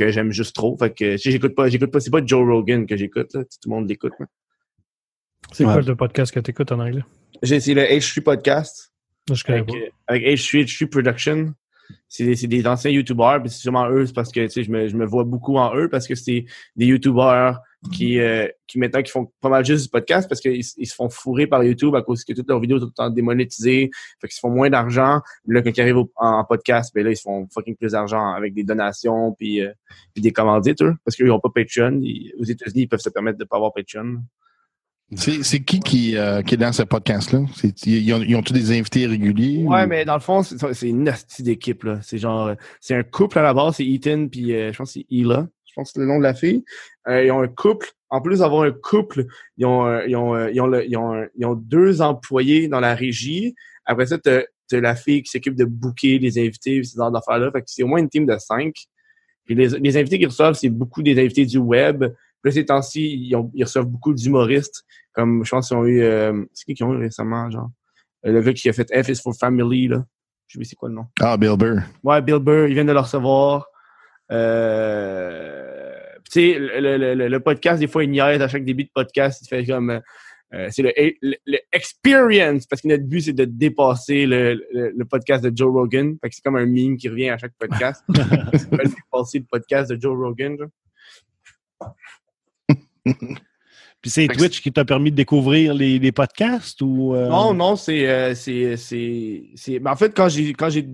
que 0.05 0.11
j'aime 0.11 0.31
juste 0.31 0.55
trop. 0.55 0.77
Fait 0.77 0.93
que 0.93 1.17
si 1.17 1.31
j'écoute 1.31 1.55
pas, 1.55 1.69
j'écoute 1.69 1.91
pas, 1.91 1.99
c'est 1.99 2.09
pas 2.11 2.25
Joe 2.25 2.47
Rogan 2.47 2.85
que 2.85 2.97
j'écoute, 2.97 3.33
là. 3.33 3.43
Tout 3.43 3.69
le 3.69 3.69
monde 3.69 3.89
l'écoute. 3.89 4.13
C'est 5.51 5.65
Ouais. 5.65 5.73
quoi 5.73 5.81
le 5.81 5.95
podcast 5.95 6.33
que 6.33 6.39
tu 6.39 6.51
écoutes 6.51 6.71
en 6.71 6.79
anglais? 6.79 7.03
Essayé 7.41 7.73
le 7.75 7.81
H3 7.83 8.21
podcast 8.21 8.93
je 9.31 9.43
connais 9.43 9.59
avec, 9.59 9.69
pas. 9.69 9.75
euh, 9.77 9.89
avec 10.07 10.23
H3, 10.23 10.63
H3 10.65 10.87
Production. 10.89 11.53
C'est 12.07 12.25
des, 12.25 12.35
c'est 12.35 12.47
des 12.47 12.65
anciens 12.67 12.91
YouTubers, 12.91 13.39
puis 13.41 13.49
c'est 13.49 13.59
sûrement 13.59 13.89
eux, 13.89 14.05
c'est 14.05 14.13
parce 14.15 14.31
que 14.31 14.41
tu 14.45 14.49
sais, 14.49 14.63
je 14.63 14.71
me, 14.71 14.87
je 14.87 14.95
me 14.95 15.05
vois 15.05 15.23
beaucoup 15.25 15.57
en 15.57 15.75
eux 15.75 15.89
parce 15.89 16.07
que 16.07 16.15
c'est 16.15 16.45
des 16.75 16.85
YouTubers 16.85 17.59
qui, 17.91 18.19
euh, 18.19 18.47
qui 18.67 18.77
maintenant 18.77 19.01
qui 19.01 19.11
font 19.11 19.31
pas 19.41 19.49
mal 19.49 19.65
juste 19.65 19.85
du 19.85 19.89
podcast 19.89 20.29
parce 20.29 20.39
qu'ils 20.39 20.57
ils 20.77 20.85
se 20.85 20.93
font 20.93 21.09
fourrer 21.09 21.47
par 21.47 21.63
YouTube 21.63 21.95
à 21.95 22.03
cause 22.03 22.23
que 22.23 22.33
toutes 22.33 22.47
leurs 22.47 22.59
vidéos 22.59 22.77
sont 22.79 22.85
tout 22.85 22.91
le 22.95 23.03
temps 23.03 23.09
démonétisées, 23.09 23.89
fait 24.19 24.27
qu'ils 24.27 24.35
se 24.35 24.39
font 24.39 24.51
moins 24.51 24.69
d'argent. 24.69 25.19
Puis 25.45 25.55
Là, 25.55 25.61
quand 25.63 25.71
ils 25.75 25.81
arrivent 25.81 25.97
au- 25.97 26.11
en 26.17 26.43
podcast, 26.43 26.91
ben 26.93 27.03
là, 27.03 27.09
ils 27.11 27.17
se 27.17 27.23
font 27.23 27.47
fucking 27.51 27.75
plus 27.75 27.93
d'argent 27.93 28.33
avec 28.33 28.53
des 28.53 28.63
donations 28.63 29.33
puis, 29.33 29.61
euh, 29.61 29.71
puis 30.13 30.21
des 30.21 30.31
commandites, 30.31 30.81
eux, 30.83 30.93
parce 31.03 31.15
qu'ils 31.15 31.25
n'ont 31.25 31.39
pas 31.39 31.49
Patreon. 31.53 31.99
Ils- 32.03 32.33
aux 32.39 32.43
États-Unis, 32.43 32.83
ils 32.83 32.87
peuvent 32.87 32.99
se 32.99 33.09
permettre 33.09 33.39
de 33.39 33.45
pas 33.45 33.55
avoir 33.55 33.73
Patreon. 33.73 34.17
C'est 35.13 35.43
c'est 35.43 35.59
qui 35.59 35.81
qui, 35.81 36.15
euh, 36.15 36.41
qui 36.41 36.53
est 36.53 36.57
dans 36.57 36.71
ce 36.71 36.83
podcast-là? 36.83 37.41
Ils 37.85 38.13
ont- 38.13 38.21
ils 38.21 38.33
ont-tous 38.35 38.53
des 38.53 38.71
invités 38.71 39.05
réguliers? 39.07 39.65
Ouais, 39.65 39.83
ou- 39.83 39.87
mais 39.87 40.05
dans 40.05 40.13
le 40.13 40.21
fond, 40.21 40.41
c'est 40.41 40.87
une 40.87 41.09
hostie 41.09 41.43
d'équipe, 41.43 41.83
là. 41.83 41.99
C'est 42.01 42.17
genre, 42.17 42.47
euh, 42.47 42.55
c'est 42.79 42.95
un 42.95 43.03
couple 43.03 43.39
à 43.39 43.41
la 43.41 43.53
base, 43.53 43.75
c'est 43.77 43.85
Ethan 43.85 44.27
puis 44.29 44.53
euh, 44.55 44.71
je 44.71 44.77
pense 44.77 44.93
que 44.93 44.99
c'est 45.01 45.05
Hila. 45.09 45.49
Je 45.71 45.75
pense 45.75 45.89
que 45.89 45.93
c'est 45.95 45.99
le 46.01 46.05
nom 46.05 46.17
de 46.17 46.23
la 46.23 46.33
fille. 46.33 46.63
Euh, 47.07 47.23
ils 47.23 47.31
ont 47.31 47.41
un 47.41 47.47
couple. 47.47 47.89
En 48.09 48.21
plus 48.21 48.39
d'avoir 48.39 48.63
un 48.63 48.71
couple, 48.71 49.25
ils 49.57 49.65
ont, 49.65 50.01
ils 50.05 50.15
ont, 50.17 50.47
ils 50.49 50.59
ont, 50.59 50.67
le- 50.67 50.85
ils 50.85 50.97
ont, 50.97 51.13
un- 51.13 51.27
ils 51.37 51.45
ont 51.45 51.55
deux 51.55 52.01
employés 52.01 52.67
dans 52.67 52.81
la 52.81 52.93
régie. 52.93 53.55
Après 53.85 54.05
ça, 54.05 54.17
t'as 54.17 54.41
as 54.73 54.79
la 54.79 54.95
fille 54.95 55.23
qui 55.23 55.29
s'occupe 55.31 55.55
de 55.55 55.65
booker 55.65 56.19
les 56.19 56.37
invités, 56.39 56.83
ces 56.83 56.95
genres 56.97 57.11
d'affaires-là. 57.11 57.51
Fait 57.51 57.59
que 57.61 57.65
c'est 57.67 57.83
au 57.83 57.87
moins 57.87 57.99
une 57.99 58.09
team 58.09 58.25
de 58.25 58.37
cinq. 58.37 58.73
Puis 59.45 59.55
les, 59.55 59.67
les 59.69 59.97
invités 59.97 60.17
qu'ils 60.17 60.27
reçoivent, 60.27 60.53
c'est 60.55 60.69
beaucoup 60.69 61.01
des 61.01 61.17
invités 61.19 61.45
du 61.45 61.57
web. 61.57 62.03
Puis 62.43 62.53
ces 62.53 62.65
temps-ci, 62.65 63.01
ils, 63.27 63.35
ont- 63.35 63.51
ils 63.53 63.63
reçoivent 63.63 63.85
beaucoup 63.87 64.13
d'humoristes. 64.13 64.83
Comme, 65.13 65.43
je 65.45 65.49
pense 65.51 65.69
qu'ils 65.69 65.77
ont 65.77 65.85
eu... 65.85 66.01
euh, 66.01 66.43
c'est 66.53 66.65
qui 66.65 66.73
qu'ils 66.73 66.85
ont 66.85 66.93
eu 66.93 66.97
récemment, 66.97 67.49
genre? 67.49 67.69
Euh, 68.25 68.31
Le 68.33 68.41
gars 68.41 68.53
qui 68.53 68.69
a 68.69 68.73
fait 68.73 68.87
F 69.03 69.09
is 69.09 69.21
for 69.21 69.33
Family, 69.35 69.87
là. 69.87 70.05
Je 70.47 70.53
sais 70.53 70.59
pas 70.59 70.65
c'est 70.69 70.75
quoi 70.75 70.89
le 70.89 70.95
nom. 70.95 71.05
Ah, 71.21 71.37
Bill 71.37 71.55
Burr. 71.57 71.81
Ouais, 72.03 72.21
Bill 72.21 72.39
Burr, 72.39 72.67
il 72.67 72.73
vient 72.73 72.83
de 72.85 72.91
le 72.91 72.99
recevoir. 72.99 73.67
Euh, 74.31 75.91
tu 76.31 76.31
sais, 76.53 76.57
le, 76.59 76.97
le, 76.97 77.13
le, 77.15 77.27
le 77.27 77.39
podcast, 77.39 77.79
des 77.79 77.87
fois, 77.87 78.03
il 78.03 78.11
niaise 78.11 78.41
à 78.41 78.47
chaque 78.47 78.63
début 78.65 78.85
de 78.85 78.91
podcast. 78.93 79.41
Il 79.43 79.47
fait 79.47 79.65
comme... 79.65 79.89
euh, 79.91 79.99
euh, 80.53 80.67
c'est 80.69 80.81
le, 80.81 80.91
le, 81.45 81.57
experience, 81.71 82.65
parce 82.65 82.81
que 82.81 82.89
notre 82.89 83.05
but, 83.05 83.21
c'est 83.21 83.31
de 83.33 83.45
dépasser 83.45 84.25
le, 84.25 85.03
podcast 85.09 85.43
de 85.45 85.55
Joe 85.55 85.71
Rogan. 85.71 86.17
Fait 86.21 86.29
que 86.29 86.35
c'est 86.35 86.41
comme 86.41 86.57
un 86.57 86.65
meme 86.65 86.97
qui 86.97 87.07
revient 87.07 87.29
à 87.29 87.37
chaque 87.37 87.53
podcast. 87.57 88.03
On 88.09 88.13
va 88.75 88.83
dépasser 88.83 89.39
le 89.39 89.45
podcast 89.49 89.91
de 89.91 90.01
Joe 90.01 90.17
Rogan. 90.17 90.57
Puis 94.01 94.09
c'est 94.09 94.27
Twitch 94.27 94.61
qui 94.61 94.71
t'a 94.73 94.83
permis 94.83 95.11
de 95.11 95.15
découvrir 95.15 95.73
les, 95.73 95.99
les 95.99 96.11
podcasts 96.11 96.81
ou. 96.81 97.13
euh, 97.15 97.29
Non, 97.29 97.53
non, 97.53 97.75
c'est, 97.75 98.09
euh, 98.09 98.33
c'est, 98.35 98.75
c'est, 98.75 99.43
c'est, 99.55 99.79
ben, 99.79 99.91
en 99.91 99.95
fait, 99.95 100.13
quand 100.15 100.27
j'ai, 100.27 100.53
quand 100.53 100.69
j'ai, 100.69 100.87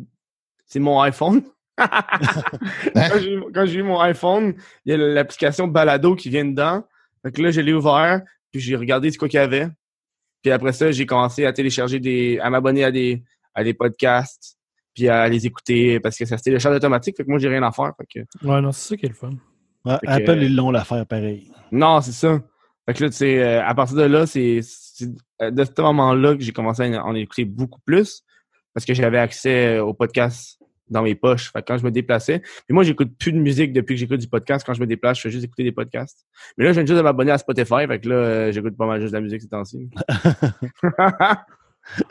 c'est 0.66 0.80
mon 0.80 1.00
iPhone. 1.02 1.42
Quand, 1.78 3.20
j'ai, 3.22 3.40
quand 3.54 3.66
j'ai 3.66 3.80
eu 3.80 3.84
mon 3.84 4.00
iPhone, 4.02 4.56
il 4.86 4.92
y 4.92 4.94
a 4.94 4.98
l'application 4.98 5.68
Balado 5.68 6.16
qui 6.16 6.30
vient 6.30 6.46
dedans. 6.46 6.84
Fait 7.24 7.32
que 7.32 7.42
là, 7.42 7.52
je 7.52 7.62
l'ai 7.62 7.74
ouvert, 7.74 8.22
puis 8.52 8.60
j'ai 8.62 8.76
regardé 8.76 9.12
ce 9.12 9.18
quoi 9.18 9.28
qu'il 9.28 9.40
y 9.40 9.44
avait. 9.44 9.68
Puis 10.42 10.52
après 10.52 10.74
ça, 10.74 10.92
j'ai 10.92 11.06
commencé 11.06 11.46
à 11.46 11.54
télécharger 11.54 12.00
des, 12.00 12.40
à 12.40 12.50
m'abonner 12.50 12.84
à 12.84 12.92
des, 12.92 13.24
à 13.54 13.64
des 13.64 13.74
podcasts, 13.74 14.58
puis 14.94 15.10
à 15.10 15.28
les 15.28 15.46
écouter 15.46 16.00
parce 16.00 16.18
que 16.18 16.26
ça 16.26 16.38
se 16.38 16.44
télécharge 16.44 16.76
automatique. 16.76 17.18
Fait 17.18 17.24
que 17.24 17.30
moi, 17.30 17.40
j'ai 17.40 17.50
rien 17.50 17.64
à 17.64 17.72
faire. 17.72 17.92
Fait 17.98 18.22
que, 18.22 18.48
Ouais, 18.48 18.62
non, 18.62 18.72
c'est 18.72 18.90
ça 18.90 18.98
qui 18.98 19.06
est 19.06 19.10
le 19.10 19.16
fun. 19.16 19.32
ouais, 19.86 19.98
Fait 20.00 20.06
que- 20.06 20.12
Apple, 20.32 20.44
ils 20.44 20.56
l'ont 20.56 20.72
l'affaire 20.72 21.06
pareil. 21.06 21.52
Non, 21.72 22.02
c'est 22.02 22.12
ça. 22.14 22.40
Fait 22.88 22.94
que 22.94 23.04
là, 23.04 23.10
tu 23.10 23.18
sais, 23.18 23.44
euh, 23.44 23.66
à 23.66 23.76
partir 23.76 23.98
de 23.98 24.04
là, 24.04 24.26
c'est 24.26 24.62
euh, 25.42 25.52
de 25.52 25.64
ce 25.66 25.82
moment-là 25.82 26.36
que 26.36 26.42
j'ai 26.42 26.54
commencé 26.54 26.84
à 26.96 27.04
en 27.06 27.14
écouter 27.16 27.44
beaucoup 27.44 27.82
plus 27.86 28.24
parce 28.74 28.86
que 28.86 28.94
j'avais 28.94 29.18
accès 29.18 29.80
au 29.80 29.94
podcast 29.94 30.57
dans 30.90 31.02
mes 31.02 31.16
poches. 31.16 31.52
Fait 31.52 31.62
que 31.62 31.68
quand 31.68 31.78
je 31.78 31.84
me 31.84 31.92
déplaçais, 31.92 32.40
puis 32.40 32.74
moi, 32.74 32.84
j'écoute 32.84 33.12
plus 33.18 33.32
de 33.32 33.40
musique 33.40 33.74
depuis 33.74 33.96
que 33.96 34.00
j'écoute 34.00 34.20
du 34.20 34.28
podcast. 34.28 34.66
Quand 34.66 34.74
je 34.74 34.82
me 34.82 34.88
déplace, 34.88 35.18
je 35.18 35.24
fais 35.24 35.32
juste 35.32 35.46
écouter 35.46 35.64
des 35.64 35.72
podcasts. 35.72 36.26
Mais 36.58 36.66
là, 36.66 36.72
je 36.72 36.80
viens 36.80 36.86
juste 36.86 36.98
de 36.98 37.02
m'abonner 37.02 37.32
à 37.32 37.38
Spotify. 37.38 37.88
Fait 37.88 38.00
que 38.00 38.10
là, 38.10 38.16
euh, 38.16 38.52
j'écoute 38.52 38.76
pas 38.78 38.86
mal 38.86 39.02
juste 39.02 39.14
de 39.14 39.18
la 39.18 39.22
musique 39.22 39.42
ces 39.42 39.50
temps-ci. 39.50 39.90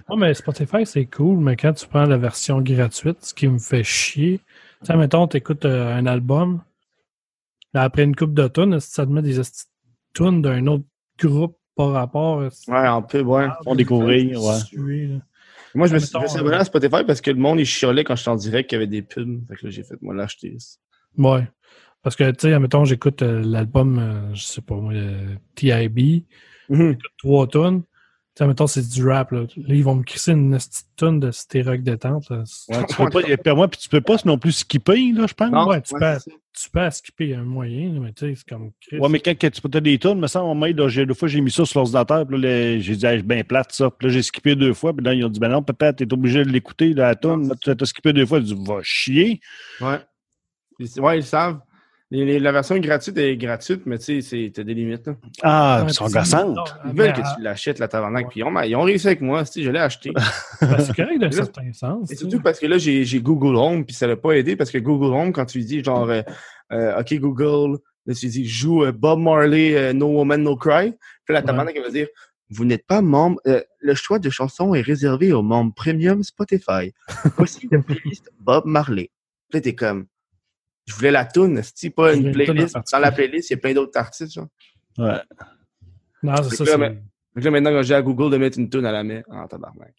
Non, 0.08 0.16
mais 0.16 0.32
Spotify, 0.34 0.86
c'est 0.86 1.04
cool, 1.04 1.38
mais 1.38 1.56
quand 1.56 1.74
tu 1.74 1.86
prends 1.86 2.06
la 2.06 2.16
version 2.16 2.62
gratuite, 2.62 3.18
ce 3.20 3.34
qui 3.34 3.46
me 3.46 3.58
fait 3.58 3.84
chier, 3.84 4.40
tu 4.80 4.86
sais, 4.86 4.96
mettons, 4.96 5.28
tu 5.28 5.36
écoutes 5.36 5.66
un 5.66 6.06
album, 6.06 6.62
là, 7.74 7.82
après 7.82 8.04
une 8.04 8.16
coupe 8.16 8.32
de 8.32 8.48
tunes, 8.48 8.80
ça 8.80 9.04
te 9.04 9.10
met 9.10 9.22
des 9.22 9.38
tunes 10.14 10.40
d'un 10.40 10.66
autre 10.66 10.84
groupe 11.18 11.58
par 11.76 11.92
rapport 11.92 12.40
à 12.40 12.48
ouais, 12.68 12.88
en 12.88 13.02
pub, 13.02 13.26
ouais. 13.26 13.48
Font 13.64 13.74
découvrir, 13.74 14.42
ouais. 14.42 15.20
Moi, 15.76 15.86
je 15.88 15.94
me 15.94 15.98
suis 15.98 16.08
suis 16.08 16.38
abonné 16.38 16.56
à 16.56 16.64
Spotify 16.64 17.04
parce 17.06 17.20
que 17.20 17.30
le 17.30 17.36
monde, 17.36 17.60
il 17.60 17.66
chialait 17.66 18.02
quand 18.02 18.16
j'étais 18.16 18.30
en 18.30 18.36
direct 18.36 18.70
qu'il 18.70 18.76
y 18.76 18.78
avait 18.78 18.86
des 18.86 19.02
pubs. 19.02 19.46
Fait 19.48 19.56
que 19.56 19.66
là, 19.66 19.70
j'ai 19.70 19.82
fait, 19.82 20.00
moi, 20.00 20.14
l'acheter. 20.14 20.56
Ouais. 21.18 21.46
Parce 22.02 22.16
que, 22.16 22.30
tu 22.30 22.48
sais, 22.48 22.58
mettons, 22.58 22.84
j'écoute 22.84 23.22
euh, 23.22 23.42
l'album, 23.44 23.98
euh, 23.98 24.34
je 24.34 24.42
sais 24.42 24.62
pas 24.62 24.74
moi, 24.76 24.92
euh, 24.94 25.34
TIB, 25.54 26.24
Mhm. 26.68 26.96
trois 27.18 27.46
tonnes. 27.46 27.82
Tu 28.36 28.42
sais, 28.42 28.48
mettons, 28.48 28.66
c'est 28.66 28.86
du 28.86 29.08
rap, 29.08 29.32
là. 29.32 29.40
Là, 29.56 29.74
ils 29.74 29.82
vont 29.82 29.94
me 29.94 30.02
crisser 30.02 30.32
une 30.32 30.54
petite 30.54 30.84
tonne 30.96 31.20
de 31.20 31.30
stéroc 31.30 31.80
détente. 31.82 32.28
Là. 32.28 32.44
Ouais, 32.68 32.84
tu 32.86 32.94
peux 32.94 33.08
pas, 33.08 33.22
il 33.22 33.30
y 33.30 33.32
a 33.32 33.38
pas- 33.38 33.54
moi, 33.54 33.66
puis 33.66 33.80
tu 33.80 33.88
peux 33.88 34.02
pas 34.02 34.16
non 34.26 34.36
plus 34.36 34.52
skipper, 34.52 35.10
là, 35.12 35.24
je 35.26 35.32
pense. 35.32 35.50
Non, 35.50 35.66
ouais, 35.68 35.80
tu 35.80 35.94
ouais, 35.94 36.00
peux-. 36.00 36.30
Tu 36.52 36.70
peux 36.70 36.90
skipper 36.90 37.34
un 37.34 37.44
moyen, 37.44 37.94
là, 37.94 38.00
mais 38.00 38.12
tu 38.12 38.26
sais, 38.26 38.34
c'est 38.34 38.46
comme 38.46 38.72
Chris. 38.80 38.98
Ouais, 38.98 39.08
mais 39.08 39.20
quand, 39.20 39.30
quand 39.40 39.50
tu 39.50 39.60
peux 39.62 39.80
des 39.80 39.98
tunes, 39.98 40.18
me 40.18 40.26
semble, 40.26 40.58
moi, 40.58 40.70
là, 40.70 40.86
j'ai- 40.88 41.06
deux 41.06 41.14
fois, 41.14 41.28
j'ai 41.28 41.40
mis 41.40 41.50
ça 41.50 41.64
sur 41.64 41.80
l'ordinateur, 41.80 42.26
puis 42.26 42.38
là, 42.38 42.78
j'ai 42.78 42.94
dit, 42.94 43.00
c'est 43.00 43.22
bien 43.22 43.42
plate, 43.42 43.72
ça. 43.72 43.90
Puis 43.90 44.08
là, 44.08 44.12
j'ai 44.12 44.22
skippé 44.22 44.54
deux 44.54 44.74
fois, 44.74 44.94
puis 44.94 45.04
là, 45.04 45.14
ils 45.14 45.24
ont 45.24 45.28
dit, 45.30 45.40
ben 45.40 45.48
non, 45.48 45.62
papa, 45.62 45.94
t'es 45.94 46.10
obligé 46.12 46.44
de 46.44 46.50
l'écouter, 46.50 46.92
la. 46.92 47.08
Là, 47.14 47.16
tu 47.62 47.70
as 47.70 47.86
skippé 47.86 48.12
deux 48.12 48.26
fois, 48.26 48.38
ils 48.38 48.44
dit, 48.44 48.56
va 48.66 48.80
chier. 48.82 49.40
Ouais. 49.80 49.98
Ouais, 50.98 51.18
ils 51.20 51.24
savent. 51.24 51.60
Les- 52.12 52.24
les- 52.24 52.38
la 52.38 52.52
version 52.52 52.78
gratuite 52.78 53.18
est 53.18 53.36
gratuite, 53.36 53.82
mais 53.84 53.98
tu 53.98 54.04
sais, 54.04 54.20
c'est- 54.20 54.52
t'as 54.54 54.62
des 54.62 54.74
limites. 54.74 55.06
Là. 55.08 55.16
Ah, 55.42 55.80
Ouais, 55.82 55.90
ils 55.90 55.94
sont 55.94 56.04
non, 56.04 56.64
Ils 56.84 56.92
mais, 56.94 57.02
veulent 57.02 57.12
que 57.14 57.20
ah, 57.24 57.34
tu 57.36 57.42
l'achètes, 57.42 57.80
la 57.80 57.88
tabarnak. 57.88 58.28
Puis 58.30 58.40
ils 58.40 58.44
ont, 58.44 58.60
ils 58.62 58.76
ont 58.76 58.82
réussi 58.82 59.08
avec 59.08 59.20
moi, 59.22 59.44
si 59.44 59.64
je 59.64 59.70
l'ai 59.70 59.80
acheté. 59.80 60.12
ben, 60.60 60.78
c'est 60.78 60.94
correct 60.94 61.18
d'un 61.18 61.26
là, 61.26 61.32
certain 61.32 61.72
sens. 61.72 62.10
Et 62.12 62.14
surtout 62.14 62.40
parce 62.40 62.60
que 62.60 62.66
là, 62.66 62.78
j'ai 62.78 63.20
Google 63.20 63.56
Home, 63.56 63.84
puis 63.84 63.94
ça 63.94 64.06
l'a 64.06 64.16
pas 64.16 64.32
aidé 64.34 64.54
parce 64.54 64.70
que 64.70 64.78
Google 64.78 65.12
Home, 65.16 65.32
quand 65.32 65.46
tu 65.46 65.58
lui 65.58 65.64
dis 65.64 65.82
genre, 65.82 66.08
euh, 66.08 66.22
euh, 66.72 67.00
OK, 67.00 67.12
Google, 67.14 67.78
là, 68.06 68.14
tu 68.14 68.26
dis, 68.28 68.46
joue 68.46 68.84
euh, 68.84 68.92
Bob 68.92 69.18
Marley, 69.18 69.74
euh, 69.76 69.92
No 69.92 70.06
Woman, 70.06 70.42
No 70.44 70.54
Cry. 70.56 70.92
Puis 71.24 71.34
la 71.34 71.42
tabarnak, 71.42 71.74
elle 71.76 71.82
va 71.82 71.90
dire, 71.90 72.06
vous 72.50 72.64
n'êtes 72.64 72.86
pas 72.86 73.02
membre, 73.02 73.40
euh, 73.48 73.60
le 73.80 73.94
choix 73.96 74.20
de 74.20 74.30
chansons 74.30 74.74
est 74.74 74.80
réservé 74.80 75.32
aux 75.32 75.42
membres 75.42 75.74
premium 75.74 76.22
Spotify. 76.22 76.92
Voici 77.36 77.66
une 77.72 77.82
playlist 77.82 78.30
Bob 78.38 78.62
Marley. 78.64 79.10
Là, 79.52 79.60
t'es 79.60 79.74
comme, 79.74 80.06
je 80.86 80.94
voulais 80.94 81.10
la 81.10 81.24
tune, 81.24 81.60
c'est 81.74 81.90
pas 81.90 82.14
une 82.14 82.22
toune 82.22 82.30
en 82.30 82.32
playlist. 82.44 82.76
Dans 82.92 82.98
la 82.98 83.12
playlist, 83.12 83.50
il 83.50 83.54
y 83.54 83.56
a 83.56 83.58
plein 83.58 83.74
d'autres 83.74 83.98
artistes, 83.98 84.32
genre. 84.32 84.46
Ouais. 84.98 85.20
Non, 86.22 86.34
c'est 86.42 86.64
ça. 86.64 86.64
là, 86.64 86.78
mais- 86.78 86.98
Donc 87.34 87.44
là, 87.44 87.50
maintenant, 87.50 87.70
quand 87.70 87.82
j'ai 87.82 87.94
à 87.94 88.02
Google 88.02 88.30
de 88.32 88.36
mettre 88.38 88.58
une 88.58 88.70
tune 88.70 88.86
à 88.86 88.92
la 88.92 89.02
mettre, 89.02 89.28
ah, 89.32 89.46
tabarnak. 89.48 89.94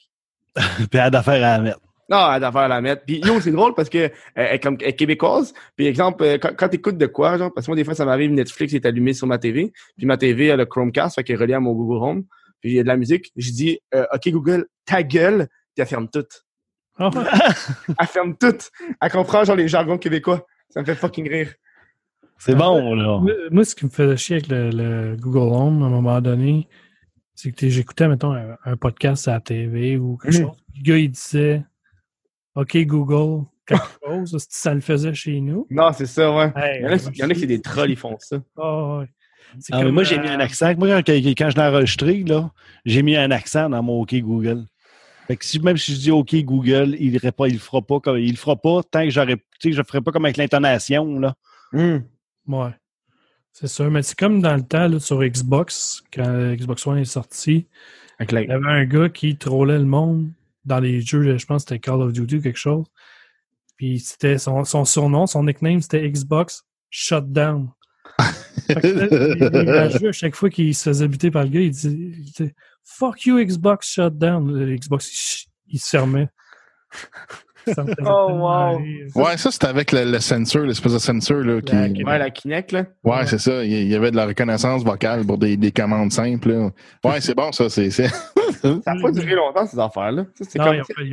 Puis 0.55 0.88
elle 0.93 0.99
a 0.99 1.09
d'affaires 1.09 1.35
à 1.35 1.57
la 1.57 1.59
mettre. 1.59 1.79
Non, 2.09 2.31
elle 2.33 2.39
doit 2.39 2.51
faire 2.53 2.67
la 2.69 2.79
mettre. 2.81 3.03
Puis 3.05 3.19
yo, 3.19 3.41
c'est 3.41 3.51
drôle 3.51 3.73
parce 3.75 3.89
que 3.89 3.97
euh, 3.97 4.09
elle 4.33 4.55
est 4.55 4.59
comme 4.59 4.77
elle 4.79 4.88
est 4.88 4.95
québécoise. 4.95 5.53
Puis 5.75 5.88
exemple, 5.88 6.23
euh, 6.23 6.38
quand, 6.38 6.51
quand 6.57 6.69
t'écoutes 6.69 6.97
de 6.97 7.05
quoi, 7.05 7.38
genre, 7.38 7.53
parce 7.53 7.67
que 7.67 7.71
moi 7.71 7.75
des 7.75 7.83
fois 7.83 7.95
ça 7.95 8.05
m'arrive, 8.05 8.31
Netflix 8.31 8.73
est 8.73 8.85
allumé 8.85 9.11
sur 9.13 9.27
ma 9.27 9.38
TV, 9.38 9.73
puis 9.97 10.05
ma 10.07 10.15
TV 10.15 10.45
elle 10.45 10.53
a 10.53 10.55
le 10.55 10.65
Chromecast, 10.65 11.15
fait 11.15 11.23
qu'elle 11.25 11.35
est 11.35 11.39
reliée 11.39 11.53
à 11.55 11.59
mon 11.59 11.73
Google 11.73 12.01
Home. 12.03 12.23
Puis 12.61 12.71
il 12.71 12.75
y 12.75 12.79
a 12.79 12.83
de 12.83 12.88
la 12.88 12.95
musique. 12.95 13.31
Je 13.35 13.51
dis 13.51 13.79
euh, 13.93 14.05
OK 14.13 14.29
Google, 14.29 14.67
ta 14.85 15.03
gueule, 15.03 15.47
puis 15.75 15.81
elle 15.81 15.85
ferme 15.85 16.07
tout. 16.09 16.25
Ouais. 16.97 17.09
Elle 17.99 18.07
ferme 18.07 18.35
tout. 18.38 18.55
Elle 19.01 19.11
comprend 19.11 19.43
genre 19.43 19.55
les 19.57 19.67
jargons 19.67 19.97
québécois. 19.99 20.47
Ça 20.70 20.82
me 20.82 20.86
fait 20.86 20.95
fucking 20.95 21.30
rire. 21.30 21.53
C'est 22.39 22.55
bon, 22.55 22.93
là. 22.93 23.20
Moi, 23.51 23.65
ce 23.65 23.74
qui 23.76 23.86
me 23.86 23.89
faisait 23.89 24.18
chier 24.18 24.36
avec 24.38 24.47
le, 24.49 24.70
le 24.70 25.15
Google 25.18 25.51
Home, 25.53 25.82
à 25.82 25.88
un 25.88 25.89
moment 25.89 26.22
donné, 26.22 26.68
c'est 27.34 27.51
que 27.51 27.68
j'écoutais, 27.68 28.07
mettons, 28.07 28.34
un, 28.34 28.55
un 28.63 28.78
podcast 28.78 29.28
à 29.28 29.34
la 29.34 29.39
TV 29.41 29.97
ou 29.97 30.18
quelque 30.18 30.34
chose. 30.38 30.51
Le 30.76 30.82
gars, 30.84 30.97
il 30.97 31.09
disait 31.09 31.63
OK, 32.55 32.78
Google, 32.86 33.45
quelque 33.65 33.82
chose. 34.05 34.45
Ça 34.49 34.74
le 34.74 34.82
faisait 34.82 35.13
chez 35.15 35.39
nous. 35.41 35.65
Non, 35.72 35.91
c'est 35.93 36.05
ça, 36.05 36.32
ouais. 36.36 36.51
Hey, 36.55 36.80
Il 36.80 36.84
y 37.18 37.24
en 37.24 37.30
a, 37.30 37.34
qui- 37.34 37.39
c'est 37.39 37.45
des 37.47 37.61
trolls, 37.61 37.89
ils 37.91 37.95
font 37.97 38.15
ça. 38.20 38.38
Ah, 38.57 38.99
ouais. 38.99 39.05
Ah, 39.72 39.84
mais 39.84 39.91
moi, 39.91 40.03
j'ai 40.03 40.20
euh, 40.20 40.22
mis 40.22 40.28
un 40.28 40.39
accent. 40.39 40.76
Moi, 40.78 41.01
quand, 41.03 41.13
quand 41.13 41.49
je 41.49 41.55
l'ai 41.55 41.61
enregistré, 41.63 42.24
là, 42.24 42.51
j'ai 42.86 43.01
mis 43.01 43.15
un 43.15 43.32
accent 43.32 43.70
dans 43.70 43.82
mon 43.82 44.01
OK 44.01 44.13
Google. 44.15 44.65
Fait 45.28 45.36
que 45.36 45.43
si, 45.45 45.59
même 45.59 45.78
si 45.78 45.93
je 45.93 45.99
dis 45.99 46.11
OK 46.11 46.34
Google, 46.38 46.95
il 46.99 47.11
ne 47.13 47.30
pas, 47.32 47.47
il 47.47 47.53
le 47.55 47.59
fera 47.59 47.82
pas 47.82 47.99
comme 47.99 48.17
il 48.17 48.32
le 48.32 48.38
fera 48.38 48.55
pas 48.55 48.82
tant 48.89 49.03
que 49.03 49.09
j'aurais. 49.09 49.36
Tu 49.36 49.43
sais, 49.61 49.71
je 49.73 49.80
ne 49.80 49.84
ferai 49.84 50.01
pas 50.01 50.11
comme 50.11 50.25
avec 50.25 50.38
l'intonation, 50.38 51.19
là. 51.19 51.36
Hum. 51.73 52.03
Ouais. 52.47 52.71
C'est 53.51 53.67
sûr. 53.67 53.91
Mais 53.91 54.03
c'est 54.03 54.17
comme 54.17 54.41
dans 54.41 54.55
le 54.55 54.61
temps, 54.63 54.88
là, 54.88 54.99
sur 54.99 55.21
Xbox, 55.23 56.03
quand 56.13 56.53
Xbox 56.55 56.86
One 56.88 56.99
est 56.99 57.05
sorti, 57.05 57.67
Avec 58.19 58.32
la- 58.32 58.41
il 58.43 58.47
y 58.49 58.51
avait 58.51 58.67
un 58.69 58.86
gars 58.86 59.09
qui 59.09 59.36
trollait 59.38 59.78
le 59.80 59.86
monde 59.86 60.30
dans 60.65 60.80
les 60.80 61.01
jeux, 61.01 61.38
je 61.38 61.45
pense 61.45 61.63
que 61.65 61.69
c'était 61.69 61.80
Call 61.80 62.01
of 62.01 62.13
Duty 62.13 62.38
ou 62.38 62.41
quelque 62.41 62.57
chose. 62.57 62.86
Puis 63.75 63.99
c'était 63.99 64.38
son, 64.38 64.63
son 64.63 64.86
surnom, 64.86 65.28
son 65.28 65.43
nickname, 65.43 65.82
c'était 65.82 66.09
Xbox 66.09 66.63
Shutdown. 66.89 67.69
Fait 68.67 68.75
que 68.75 68.88
là, 68.88 69.07
il- 69.36 69.63
il 69.63 69.69
a 69.69 69.89
joué 69.89 70.07
à 70.09 70.11
chaque 70.13 70.36
fois 70.36 70.49
qu'il 70.49 70.73
se 70.73 70.84
faisait 70.89 71.07
buter 71.07 71.32
par 71.32 71.43
le 71.43 71.49
gars, 71.49 71.61
il 71.61 71.71
disait 71.71 72.55
Fuck 72.89 73.25
you, 73.25 73.38
Xbox 73.43 73.91
Shutdown. 73.93 74.51
Le 74.51 74.75
Xbox, 74.75 75.45
il, 75.67 75.79
se 75.79 75.89
fermait. 75.89 76.29
Ça 77.73 77.83
me 77.83 77.89
faisait 77.93 78.07
Oh, 78.09 78.29
wow. 78.31 78.79
Ouais, 79.15 79.35
ça, 79.35 79.51
c'était 79.51 79.67
avec 79.67 79.91
le, 79.91 80.09
le 80.09 80.19
sensor, 80.21 80.61
l'espèce 80.61 80.93
de 80.93 80.99
sensor, 80.99 81.39
là, 81.39 81.59
qui... 81.61 81.75
La- 81.75 82.11
Ouais, 82.11 82.17
la 82.17 82.29
Kinect, 82.29 82.71
là. 82.71 82.85
Ouais, 83.03 83.25
c'est 83.25 83.39
ça. 83.39 83.61
Il 83.65 83.89
y- 83.89 83.93
avait 83.93 84.09
de 84.09 84.15
la 84.15 84.25
reconnaissance 84.25 84.85
vocale 84.85 85.25
pour 85.25 85.38
des, 85.38 85.57
des 85.57 85.71
commandes 85.73 86.13
simples, 86.13 86.49
là. 86.53 86.69
Ouais, 87.03 87.19
c'est 87.19 87.35
bon, 87.35 87.51
ça, 87.51 87.69
c'est... 87.69 87.89
Ça 87.91 88.05
n'a 88.73 89.01
pas 89.01 89.11
duré 89.11 89.35
longtemps, 89.35 89.65
ces 89.67 89.77
affaires-là. 89.77 90.25
C'est 90.41 90.57
Non, 90.57 90.65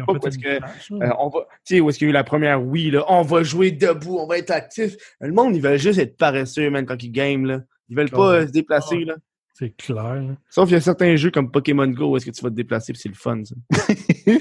comme 0.06 0.16
pas 0.16 0.20
parce 0.22 0.36
que. 0.38 0.48
Euh, 0.48 1.10
on 1.18 1.28
va, 1.28 1.40
tu 1.66 1.74
sais, 1.74 1.80
où 1.80 1.90
est-ce 1.90 1.98
qu'il 1.98 2.06
y 2.06 2.08
a 2.08 2.10
eu 2.10 2.14
la 2.14 2.24
première 2.24 2.62
Wii, 2.64 2.92
là, 2.92 3.04
on 3.08 3.22
va 3.22 3.42
jouer 3.42 3.70
debout, 3.72 4.16
on 4.18 4.26
va 4.26 4.38
être 4.38 4.50
actif. 4.52 4.94
Le 5.20 5.32
monde, 5.32 5.54
ils 5.54 5.60
veulent 5.60 5.78
juste 5.78 5.98
être 5.98 6.16
paresseux, 6.16 6.70
man, 6.70 6.86
quand 6.86 7.02
ils 7.02 7.10
game, 7.10 7.44
là. 7.44 7.60
Ils 7.90 7.96
veulent 7.96 8.08
pas 8.10 8.30
Ouais. 8.30 8.36
euh, 8.36 8.46
se 8.46 8.52
déplacer, 8.52 8.96
Ouais. 8.98 9.04
là. 9.06 9.14
C'est 9.57 9.70
clair. 9.76 10.14
là. 10.16 10.36
Sauf 10.50 10.64
qu'il 10.66 10.74
y 10.74 10.76
a 10.76 10.80
certains 10.80 11.14
jeux 11.16 11.30
comme 11.30 11.50
Pokémon 11.50 11.86
Go 11.86 12.11
où 12.11 12.16
est-ce 12.16 12.26
que 12.26 12.30
tu 12.32 12.42
vas 12.42 12.50
te 12.50 12.55
déplacer 12.57 12.92
puis 12.92 13.00
c'est 13.00 13.09
le 13.09 13.14
fun, 13.14 13.40
ça. 13.44 13.55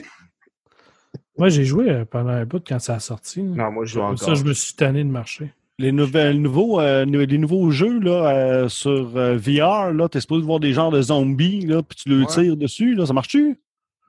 Moi, 1.38 1.50
j'ai 1.50 1.66
joué 1.66 1.90
euh, 1.90 2.06
pendant 2.06 2.30
un 2.32 2.46
bout 2.46 2.64
quand 2.66 2.80
ça 2.80 2.96
a 2.96 3.00
sorti. 3.00 3.42
là. 3.42 3.66
Non, 3.66 3.72
moi, 3.72 3.86
je 3.86 3.94
joue 3.94 4.00
Comme 4.00 4.10
encore. 4.14 4.20
ça, 4.28 4.34
je 4.36 4.44
me 4.44 4.54
suis 4.54 4.76
tanné 4.76 5.04
de 5.04 5.10
marcher. 5.10 5.52
Les, 5.80 5.92
nouvelles, 5.92 6.40
nouveaux, 6.40 6.80
euh, 6.80 7.06
les 7.06 7.38
nouveaux 7.40 7.72
jeux 7.72 8.00
là, 8.00 8.30
euh, 8.30 8.70
sur 8.70 9.18
euh, 9.18 9.36
VR, 9.38 9.92
là, 9.92 10.08
t'es 10.08 10.20
supposé 10.20 10.46
voir 10.46 10.60
des 10.60 10.74
genres 10.74 10.92
de 10.92 11.02
zombies, 11.02 11.62
là, 11.66 11.82
puis 11.82 11.98
tu 12.04 12.10
le 12.10 12.20
Ouais. 12.22 12.26
tires 12.28 12.56
dessus, 12.56 12.94
là, 12.94 13.08
ça 13.08 13.14
marche-tu? 13.14 13.60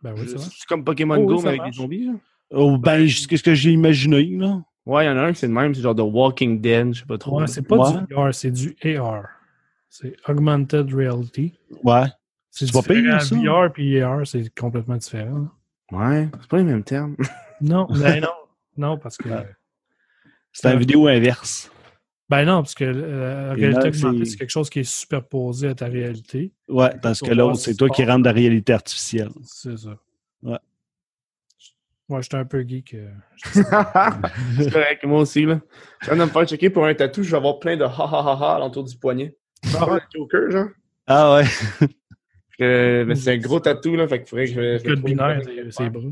Ben 0.03 0.13
oui, 0.15 0.25
c'est 0.27 0.37
vrai. 0.37 0.47
C'est 0.51 0.67
comme 0.69 0.85
Pokémon 0.85 1.17
Oh, 1.19 1.27
Go, 1.27 1.33
oui, 1.37 1.39
ça 1.39 1.45
mais 1.45 1.49
avec 1.51 1.61
marche. 1.63 1.71
des 1.77 1.83
zombies, 1.83 2.07
là. 2.07 2.13
Oh, 2.51 2.77
ben, 2.77 3.09
c'est 3.09 3.37
ce 3.39 3.43
que 3.43 3.55
j'ai 3.55 3.71
imaginé, 3.73 4.23
là. 4.37 4.61
Ouais, 4.85 5.05
il 5.05 5.09
y 5.09 5.11
en 5.11 5.17
a 5.17 5.23
un 5.23 5.33
qui 5.33 5.39
c'est 5.39 5.47
le 5.47 5.55
même, 5.55 5.75
c'est 5.75 5.81
genre 5.81 5.95
de 5.95 6.03
Walking 6.03 6.61
Dead, 6.61 6.93
je 6.93 7.01
sais 7.01 7.07
pas 7.07 7.17
trop. 7.17 7.41
Ouais, 7.41 7.47
c'est 7.47 7.67
pas 7.67 7.77
Ouais. 7.79 8.01
du 8.07 8.15
VR, 8.15 8.35
c'est 8.35 8.51
du 8.51 8.77
AR. 8.85 9.23
C'est 9.97 10.17
Augmented 10.29 10.93
Reality. 10.93 11.53
Ouais. 11.85 12.07
C'est 12.51 12.73
pas 12.73 12.83
pire, 12.83 13.23
ça. 13.23 13.37
VR 13.37 13.73
puis 13.73 14.01
AR, 14.01 14.27
c'est 14.27 14.53
complètement 14.53 14.97
différent. 14.97 15.47
Ouais, 15.93 16.29
c'est 16.41 16.49
pas 16.49 16.57
les 16.57 16.65
mêmes 16.65 16.83
termes. 16.83 17.17
Non, 17.61 17.87
ben 17.91 18.21
non. 18.21 18.29
Non, 18.77 18.99
parce 18.99 19.17
que. 19.17 19.29
Ouais. 19.29 19.49
C'est 20.53 20.73
une 20.73 20.81
vidéo 20.81 21.07
inverse. 21.07 21.71
Ben 22.29 22.45
non, 22.45 22.63
parce 22.63 22.75
que 22.75 22.83
euh, 22.85 23.47
la 23.49 23.53
réalité 23.55 23.89
augmentée, 23.89 24.25
c'est- 24.25 24.37
quelque 24.37 24.51
chose 24.51 24.69
qui 24.69 24.81
est 24.81 24.85
superposé 24.85 25.69
à 25.69 25.75
ta 25.77 25.87
réalité. 25.87 26.53
Ouais, 26.69 26.91
parce 27.01 27.21
que 27.21 27.31
l'autre, 27.33 27.59
c'est 27.61 27.77
toi 27.77 27.89
qui 27.89 28.03
pars. 28.03 28.15
rentre 28.15 28.25
dans 28.25 28.31
la 28.31 28.35
réalité 28.35 28.73
artificielle. 28.73 29.31
C'est 29.45 29.77
ça. 29.79 29.97
Ouais. 30.43 30.59
Moi, 32.09 32.21
j'étais 32.21 32.37
un 32.37 32.45
peu 32.45 32.63
geek. 32.67 32.95
euh, 32.95 33.13
c'est 33.53 34.73
correct, 34.73 35.05
moi 35.05 35.21
aussi, 35.21 35.45
là. 35.47 35.61
Je 36.03 36.07
viens 36.11 36.17
de 36.17 36.25
me 36.25 36.27
faire 36.35 36.47
checker 36.47 36.71
pour 36.71 36.85
un 36.85 36.95
tatou, 36.95 37.23
je 37.23 37.31
vais 37.31 37.37
avoir 37.37 37.61
plein 37.61 37.77
de 37.77 37.85
ha 37.85 37.89
ha 37.89 38.21
ha 38.33 38.39
ha 38.43 38.57
alentour 38.57 38.83
du 38.83 38.97
poignet. 38.97 39.37
Ah, 39.79 39.87
le 39.95 40.01
Joker, 40.15 40.51
genre. 40.51 40.69
Ah 41.07 41.35
ouais. 41.35 41.89
Euh, 42.61 43.05
mais 43.05 43.15
c'est 43.17 43.33
un 43.33 43.39
gros 43.39 43.61
tatou, 43.61 43.97
là, 43.97 44.07
fait 44.07 44.21
qu'il 44.21 44.29
faudrait 44.29 44.47
que 44.47 44.53
je. 44.79 44.85
Code 44.85 45.03
binaire, 45.03 45.41
c'est- 45.71 45.91
bras. 45.91 46.03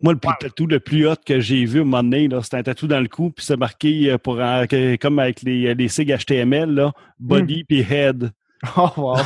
Moi, 0.00 0.14
le 0.14 0.18
plus 0.18 0.32
tatou 0.40 0.66
le 0.66 0.80
plus 0.80 1.06
hot 1.06 1.14
que 1.24 1.38
j'ai 1.38 1.64
vu 1.64 1.78
à 1.78 1.82
un 1.82 1.84
moment 1.84 2.02
donné, 2.02 2.26
là, 2.26 2.42
c'était 2.42 2.56
un 2.56 2.62
tatou 2.64 2.88
dans 2.88 3.00
le 3.00 3.06
cou, 3.08 3.30
puis 3.30 3.44
c'est 3.44 3.56
marqué 3.56 4.10
euh, 4.10 4.18
pour 4.18 4.40
euh, 4.40 4.64
comme 5.00 5.18
avec 5.20 5.42
les, 5.42 5.74
les 5.74 5.88
SIG 5.88 6.16
HTML, 6.16 6.70
là, 6.70 6.92
body 7.18 7.64
puis 7.64 7.80
head. 7.80 8.30
Oh, 8.76 8.88
wow. 8.96 9.16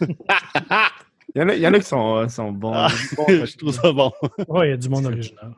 il, 1.34 1.38
y 1.38 1.42
en 1.42 1.50
a, 1.50 1.54
il 1.54 1.60
y 1.60 1.66
en 1.66 1.74
a 1.74 1.78
qui 1.78 1.84
sont, 1.84 2.16
euh, 2.16 2.28
sont 2.28 2.50
bons. 2.50 2.72
Ah, 2.74 2.88
je 3.28 3.56
trouve 3.58 3.70
ça 3.70 3.92
bon. 3.92 4.10
Ouais, 4.48 4.68
il 4.68 4.70
y 4.70 4.72
a 4.72 4.76
du 4.78 4.88
monde 4.88 5.04
original. 5.04 5.52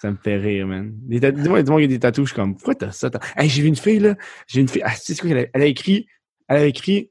Ça 0.00 0.10
me 0.10 0.16
fait 0.16 0.38
rire, 0.38 0.66
man. 0.66 0.90
Dis-moi, 1.06 1.62
dis-moi 1.62 1.82
qu'il 1.82 1.92
y 1.92 1.94
a 1.94 1.98
des 1.98 2.24
suis 2.24 2.34
comme, 2.34 2.54
pourquoi 2.54 2.74
t'as 2.74 2.90
ça? 2.90 3.10
Hey, 3.36 3.50
j'ai 3.50 3.60
vu 3.60 3.68
une 3.68 3.76
fille, 3.76 3.98
là. 3.98 4.14
J'ai 4.46 4.62
une 4.62 4.68
fille. 4.68 4.80
Ah, 4.82 4.92
tu 4.92 5.14
sais 5.14 5.20
quoi, 5.20 5.28
elle 5.28 5.38
a, 5.40 5.46
elle 5.52 5.60
a 5.60 5.66
écrit, 5.66 6.06
elle 6.50 6.56
a 6.58 6.66
écrit, 6.66 7.10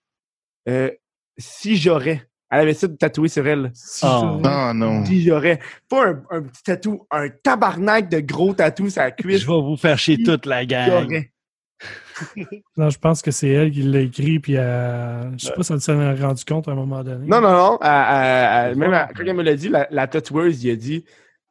euh, 0.67 0.91
si 1.37 1.75
j'aurais. 1.77 2.25
Elle 2.51 2.61
avait 2.61 2.73
ça 2.73 2.87
de 2.87 2.95
tatoué 2.95 3.27
sur 3.29 3.47
elle. 3.47 3.71
Si 3.75 4.01
Ah. 4.05 4.19
j'aurais. 4.21 4.41
Ah 4.45 4.71
non. 4.75 5.05
Si 5.05 5.21
j'aurais. 5.23 5.59
Pas 5.87 6.07
un, 6.07 6.23
un 6.31 6.41
petit 6.43 6.63
tatou, 6.63 7.05
un 7.11 7.29
tabarnak 7.29 8.09
de 8.09 8.19
gros 8.19 8.53
tatou 8.53 8.89
sur 8.89 9.01
la 9.01 9.09
Je 9.17 9.23
cuisse. 9.23 9.41
vais 9.45 9.53
vous 9.53 9.77
faire 9.77 9.97
chier 9.99 10.21
toute 10.23 10.45
la 10.45 10.65
gang. 10.65 10.89
J'aurais. 10.89 11.31
Non, 12.75 12.89
je 12.89 12.97
pense 12.99 13.21
que 13.21 13.31
c'est 13.31 13.47
elle 13.49 13.71
qui 13.71 13.81
l'a 13.83 14.01
écrit, 14.01 14.39
puis 14.39 14.53
elle- 14.55 15.31
je 15.37 15.45
sais 15.45 15.53
pas 15.53 15.63
si 15.63 15.71
elle 15.73 15.79
s'en 15.79 15.99
est 16.01 16.21
rendu 16.21 16.43
compte 16.43 16.67
à 16.67 16.71
un 16.71 16.75
moment 16.75 17.03
donné. 17.03 17.25
Non, 17.27 17.39
non, 17.39 17.51
non. 17.51 17.79
elle- 17.81 17.87
elle- 17.89 18.69
elle- 18.71 18.75
même 18.77 19.07
quand 19.15 19.23
elle 19.25 19.33
me 19.35 19.43
l'a 19.43 19.55
dit, 19.55 19.69
la, 19.69 19.87
la 19.89 20.07
tatoueuse, 20.07 20.63
il 20.63 20.71
a 20.71 20.75
dit. 20.75 21.05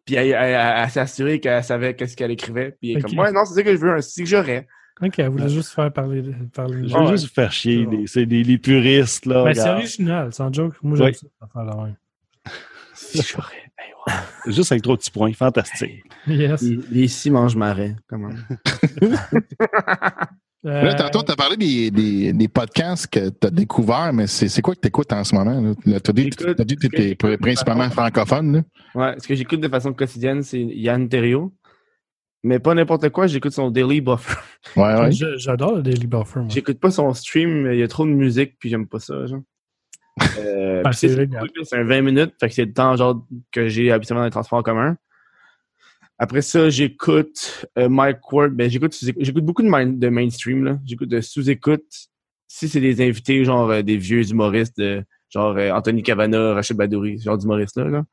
Puis 0.05 0.17
elle, 0.17 0.27
elle- 0.29 0.35
elle- 0.35 0.75
elle 0.85 0.91
s'est 0.91 1.01
assurée 1.01 1.41
qu'elle 1.41 1.63
savait 1.65 1.95
qu'est-ce 1.95 2.17
qu'elle 2.17 2.31
écrivait. 2.33 2.77
Puis 2.81 2.93
elle 2.93 2.99
est 2.99 3.03
comme, 3.03 3.19
ouais, 3.19 3.33
non, 3.33 3.45
c'est 3.47 3.55
ça 3.55 3.63
que 3.63 3.73
je 3.73 3.79
veux, 3.81 3.93
un 3.93 4.01
si 4.03 4.27
j'aurais. 4.27 4.67
Ok, 5.01 5.19
elle 5.19 5.29
voulait 5.29 5.49
juste 5.49 5.73
faire 5.73 5.93
parler. 5.93 6.23
parler 6.55 6.89
Je 6.89 6.97
veux 6.97 7.07
juste 7.09 7.25
vous 7.29 7.35
faire 7.35 7.53
chier. 7.53 7.81
C'est 7.81 7.85
bon. 7.85 7.91
les- 8.01 8.07
C'est 8.07 8.27
des 8.27 8.43
les 8.43 8.59
puristes, 8.59 9.27
là. 9.27 9.45
Ben, 9.45 9.55
c'est 9.55 9.69
original, 9.71 10.33
sans 10.33 10.53
joke. 10.53 10.75
Moi, 10.83 10.97
j'aime 10.97 11.07
Oui. 11.07 11.15
ça, 11.15 11.27
j'aurais. 13.23 13.55
Hey, 13.81 13.93
wow. 14.07 14.13
Juste 14.53 14.73
avec 14.73 14.83
trop 14.83 14.95
de 14.95 14.99
petits 14.99 15.11
points. 15.13 15.33
Fantastique. 15.33 16.03
Yes. 16.27 16.63
Les, 16.63 16.79
les 16.91 17.09
six 17.09 17.31
mange 17.31 17.55
marais. 17.55 17.95
Comment? 18.09 18.31
Euh, 20.67 20.83
Là, 20.83 20.95
tantôt, 20.95 21.23
tu 21.23 21.31
as 21.31 21.37
parlé 21.37 21.57
des, 21.57 21.93
des, 21.93 22.33
des 22.33 22.49
podcasts 22.49 23.07
que 23.07 23.29
tu 23.29 23.47
as 23.47 23.51
découverts, 23.51 24.13
mais 24.13 24.27
c'est 24.27 24.49
c'est 24.49 24.61
quoi 24.61 24.75
que 24.75 24.81
tu 24.81 24.89
écoutes 24.89 25.13
en 25.13 25.23
ce 25.23 25.33
moment? 25.37 25.73
Tu 25.85 25.95
as 25.95 26.13
dit 26.13 26.23
J'écoute- 26.25 26.57
t'as 26.57 26.65
dit 26.65 26.75
que 26.75 26.89
tu 26.89 27.01
étais 27.13 27.37
principalement 27.37 27.89
francophone. 27.91 28.53
Là. 28.53 28.63
Ouais, 28.97 29.15
ce 29.21 29.29
que 29.29 29.37
j'écoute 29.37 29.61
de 29.61 29.69
façon 29.69 29.93
quotidienne, 29.93 30.43
c'est 30.43 30.61
Yann 30.61 31.09
Terrio. 31.09 31.55
Mais 32.45 32.59
pas 32.61 32.75
n'importe 32.75 33.09
quoi, 33.11 33.27
j'écoute 33.27 33.53
son 33.53 33.71
Daily 33.71 34.01
Buffer. 34.01 34.35
Ouais, 34.77 34.95
ouais. 35.01 35.11
J'adore 35.13 35.77
le 35.77 35.83
Daily 35.83 36.07
Buffer. 36.07 36.41
J'écoute 36.49 36.79
pas 36.79 36.91
son 36.91 37.13
stream, 37.13 37.69
il 37.73 37.79
y 37.79 37.83
a 37.83 37.89
trop 37.89 38.05
de 38.07 38.11
musique, 38.13 38.57
puis 38.59 38.69
j'aime 38.71 38.87
pas 38.87 39.01
ça, 39.01 39.27
genre. 39.27 39.41
Euh, 40.39 40.83
Ah, 40.85 40.93
c'est 40.93 41.09
un 41.77 41.85
20 41.85 42.01
minutes, 42.03 42.35
fait 42.41 42.49
que 42.49 42.55
c'est 42.55 42.65
le 42.65 42.73
temps 42.73 42.97
genre 42.97 43.25
que 43.53 43.69
j'ai 43.69 43.91
habituellement 43.93 44.23
dans 44.23 44.27
les 44.27 44.31
transports 44.33 44.59
en 44.59 44.63
commun. 44.65 44.97
Après 46.19 46.43
ça, 46.43 46.69
j'écoute 46.71 47.67
euh, 47.79 47.89
Mike 47.89 48.33
Ward. 48.33 48.53
Ben, 48.53 48.69
j'écoute, 48.69 48.97
j'écoute 49.01 49.45
beaucoup 49.45 49.63
de, 49.63 49.69
main- 49.69 49.87
de 49.87 50.09
mainstream, 50.09 50.65
là. 50.65 50.79
J'écoute 50.85 51.09
de 51.09 51.21
sous-écoute. 51.21 51.87
Si 52.49 52.69
c'est 52.69 52.81
des 52.81 53.01
invités, 53.01 53.45
genre 53.45 53.71
euh, 53.71 53.83
des 53.83 53.97
vieux 53.97 54.29
humoristes, 54.29 54.77
de, 54.81 55.05
genre 55.31 55.57
euh, 55.57 55.71
Anthony 55.71 56.03
Cavana, 56.03 56.55
Rachid 56.55 56.77
Badouri, 56.77 57.19
ce 57.21 57.25
genre 57.25 57.39
d'humoristes-là, 57.39 57.85
là. 57.85 58.05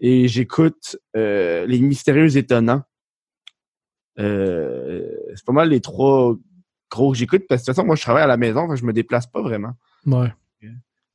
Et 0.00 0.28
j'écoute 0.28 0.96
euh, 1.16 1.66
Les 1.66 1.80
Mystérieux 1.80 2.36
Étonnants. 2.36 2.82
Euh, 4.18 5.08
c'est 5.34 5.44
pas 5.44 5.52
mal 5.52 5.68
les 5.68 5.80
trois 5.80 6.34
gros 6.90 7.12
que 7.12 7.18
j'écoute, 7.18 7.42
parce 7.48 7.62
que 7.62 7.64
de 7.66 7.66
toute 7.72 7.76
façon, 7.76 7.86
moi, 7.86 7.96
je 7.96 8.02
travaille 8.02 8.22
à 8.22 8.26
la 8.28 8.36
maison, 8.36 8.68
fait 8.70 8.76
je 8.76 8.84
me 8.84 8.92
déplace 8.92 9.26
pas 9.26 9.42
vraiment. 9.42 9.72
Ouais. 10.06 10.32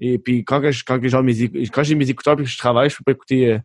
Et 0.01 0.17
puis 0.17 0.45
quand 0.45 0.61
je, 0.71 0.83
quand 0.85 1.05
genre 1.09 1.23
mes 1.23 1.33
quand 1.73 1.83
j'ai 1.83 1.93
mes 1.95 2.09
écouteurs 2.09 2.37
puis 2.37 2.45
que 2.45 2.51
je 2.51 2.57
travaille, 2.57 2.89
je 2.89 2.95
peux 2.95 3.03
pas 3.03 3.11
écouter 3.11 3.51
euh, 3.51 3.59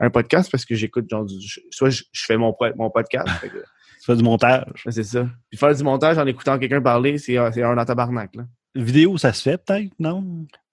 un 0.00 0.10
podcast 0.10 0.50
parce 0.50 0.66
que 0.66 0.74
j'écoute 0.74 1.08
genre 1.08 1.24
du- 1.24 1.34
soit 1.70 1.88
je, 1.88 2.02
je 2.12 2.24
fais 2.26 2.36
mon 2.36 2.52
pro- 2.52 2.74
mon 2.76 2.90
podcast, 2.90 3.26
fait 3.40 3.48
que, 3.48 3.56
Tu 3.98 4.04
fais 4.04 4.14
du 4.16 4.22
montage. 4.22 4.66
c'est 4.90 5.02
ça. 5.02 5.26
Puis 5.48 5.58
faire 5.58 5.74
du 5.74 5.82
montage 5.82 6.18
en 6.18 6.26
écoutant 6.26 6.58
quelqu'un 6.58 6.82
parler, 6.82 7.16
c'est 7.16 7.38
un- 7.38 7.50
c'est 7.52 7.62
un 7.62 7.82
tabarnak 7.86 8.34
là. 8.36 8.44
Vidéo, 8.74 9.16
ça 9.16 9.32
se 9.32 9.42
fait 9.48 9.56
peut-être, 9.64 9.90
non? 9.98 10.20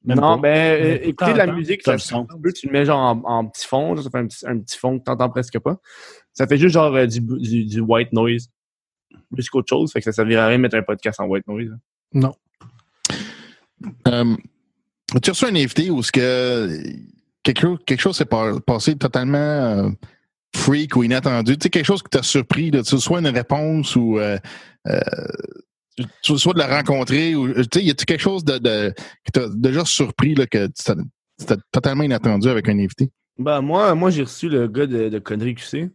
Même 0.04 0.20
non, 0.20 0.36
pas. 0.36 0.42
ben 0.42 0.58
euh, 0.58 0.84
Mais 1.02 1.08
écouter 1.08 1.32
de 1.32 1.38
la 1.38 1.48
musique, 1.48 1.82
ça 1.82 1.98
se 1.98 2.10
son. 2.10 2.28
un 2.30 2.40
peu, 2.42 2.52
tu 2.52 2.68
le 2.68 2.74
mets 2.74 2.84
genre 2.86 3.00
en, 3.00 3.22
en 3.24 3.48
petit 3.48 3.66
fond, 3.66 3.96
genre, 3.96 4.04
ça 4.04 4.10
fait 4.10 4.18
un 4.20 4.28
petit, 4.28 4.46
un 4.46 4.60
petit 4.60 4.78
fond 4.78 5.00
que 5.00 5.06
t'entends 5.06 5.30
presque 5.30 5.58
pas. 5.60 5.78
Ça 6.36 6.46
fait 6.48 6.58
juste 6.58 6.74
genre 6.74 6.94
euh, 6.96 7.08
du, 7.08 7.20
du, 7.22 7.66
du 7.66 7.80
white 7.80 8.14
noise 8.14 8.50
plus 9.34 9.50
qu'autre 9.50 9.68
chose, 9.70 9.92
fait 9.92 10.00
que 10.00 10.06
ça 10.06 10.12
servirait 10.12 10.42
à 10.42 10.48
rien 10.48 10.58
de 10.58 10.62
mettre 10.62 10.76
un 10.76 10.84
podcast 10.84 11.20
en 11.20 11.26
white 11.26 11.48
noise. 11.48 11.70
là. 11.70 11.76
Non. 12.14 12.36
Euh, 14.08 14.36
tu 15.22 15.30
as 15.30 15.34
reçu 15.34 15.46
un 15.46 15.56
invité 15.56 15.90
où 15.90 16.02
ce 16.04 16.12
que 16.12 16.70
quelque 17.44 17.62
chose, 17.62 17.80
quelque 17.86 18.00
chose 18.02 18.18
s'est 18.18 18.26
par- 18.26 18.62
passé 18.62 18.96
totalement 18.96 19.38
euh, 19.38 19.90
freak 20.56 20.96
ou 20.96 21.04
inattendu? 21.04 21.58
Tu 21.58 21.64
sais, 21.64 21.70
quelque 21.70 21.86
chose 21.86 22.02
qui 22.04 22.10
t'a 22.10 22.24
surpris, 22.24 22.72
là, 22.72 22.84
soit 22.84 23.20
une 23.20 23.28
réponse 23.28 23.96
ou 23.96 24.18
euh, 24.20 24.38
euh, 24.88 25.00
soit 26.22 26.54
de 26.54 26.60
la 26.60 26.68
rencontrer 26.68 27.36
ou 27.36 27.54
tu 27.54 27.64
sais, 27.74 27.84
y 27.84 27.92
a-tu 27.92 28.06
quelque 28.06 28.22
chose 28.22 28.44
de, 28.44 28.58
de 28.58 28.94
qui 29.26 29.32
t'a 29.32 29.48
déjà 29.50 29.86
surpris 29.86 30.36
là, 30.36 30.46
que 30.48 30.68
tu 30.68 30.84
t'as- 30.84 30.96
c'était 31.38 31.62
totalement 31.72 32.04
inattendu 32.04 32.48
avec 32.48 32.70
un 32.70 32.78
invité? 32.80 33.12
Ben 33.38 33.62
moi, 33.62 33.94
moi 33.96 34.10
j'ai 34.10 34.24
reçu 34.24 34.48
le 34.50 34.68
gars 34.68 34.88
de, 34.88 35.10
de 35.10 35.20
Conneries 35.20 35.56
QC. 35.56 35.90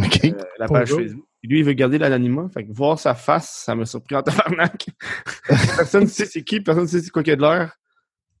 Euh, 0.00 0.30
la 0.58 0.68
page 0.68 0.90
Bonjour. 0.90 0.98
Facebook. 1.00 1.24
Lui, 1.42 1.58
il 1.58 1.64
veut 1.64 1.72
garder 1.72 1.98
l'anonymat. 1.98 2.48
Fait 2.54 2.64
que 2.64 2.72
voir 2.72 2.98
sa 2.98 3.14
face, 3.14 3.62
ça 3.64 3.74
m'a 3.74 3.84
surpris 3.84 4.14
en 4.14 4.22
tabarnak. 4.22 4.86
personne 5.76 6.04
ne 6.04 6.08
sait 6.08 6.24
c'est 6.26 6.42
qui, 6.42 6.60
personne 6.60 6.84
ne 6.84 6.88
sait 6.88 7.00
c'est 7.00 7.10
quoi 7.10 7.22
qu'il 7.22 7.32
a 7.32 7.36
de 7.36 7.42
l'air. 7.42 7.76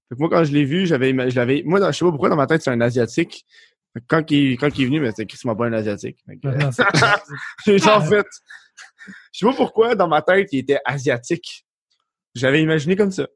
Fait 0.08 0.14
que 0.14 0.20
moi, 0.20 0.30
quand 0.30 0.44
je 0.44 0.52
l'ai 0.52 0.64
vu, 0.64 0.86
j'avais, 0.86 1.10
je 1.30 1.36
l'avais, 1.36 1.62
moi, 1.64 1.78
je 1.90 1.98
sais 1.98 2.04
pas 2.04 2.10
pourquoi, 2.10 2.28
dans 2.28 2.36
ma 2.36 2.46
tête, 2.46 2.62
c'est 2.62 2.70
un 2.70 2.80
Asiatique. 2.80 3.44
Fait 3.92 4.00
que 4.00 4.04
quand 4.08 4.30
il, 4.30 4.56
quand 4.56 4.68
il 4.78 4.82
est 4.82 4.86
venu, 4.86 5.00
mais 5.00 5.10
c'est 5.14 5.26
Chris 5.26 5.38
pas 5.44 5.66
un 5.66 5.72
Asiatique. 5.72 6.18
Fait 6.26 6.36
que, 6.38 6.48
euh, 6.48 6.54
Non, 6.56 6.72
c'est- 6.72 6.84
j'ai 7.66 7.78
genre 7.78 8.06
fait. 8.06 8.26
Je 9.32 9.38
sais 9.40 9.46
pas 9.46 9.54
pourquoi, 9.54 9.94
dans 9.94 10.08
ma 10.08 10.22
tête, 10.22 10.48
il 10.52 10.60
était 10.60 10.78
Asiatique. 10.84 11.66
J'avais 12.34 12.62
imaginé 12.62 12.96
comme 12.96 13.10
ça. 13.10 13.26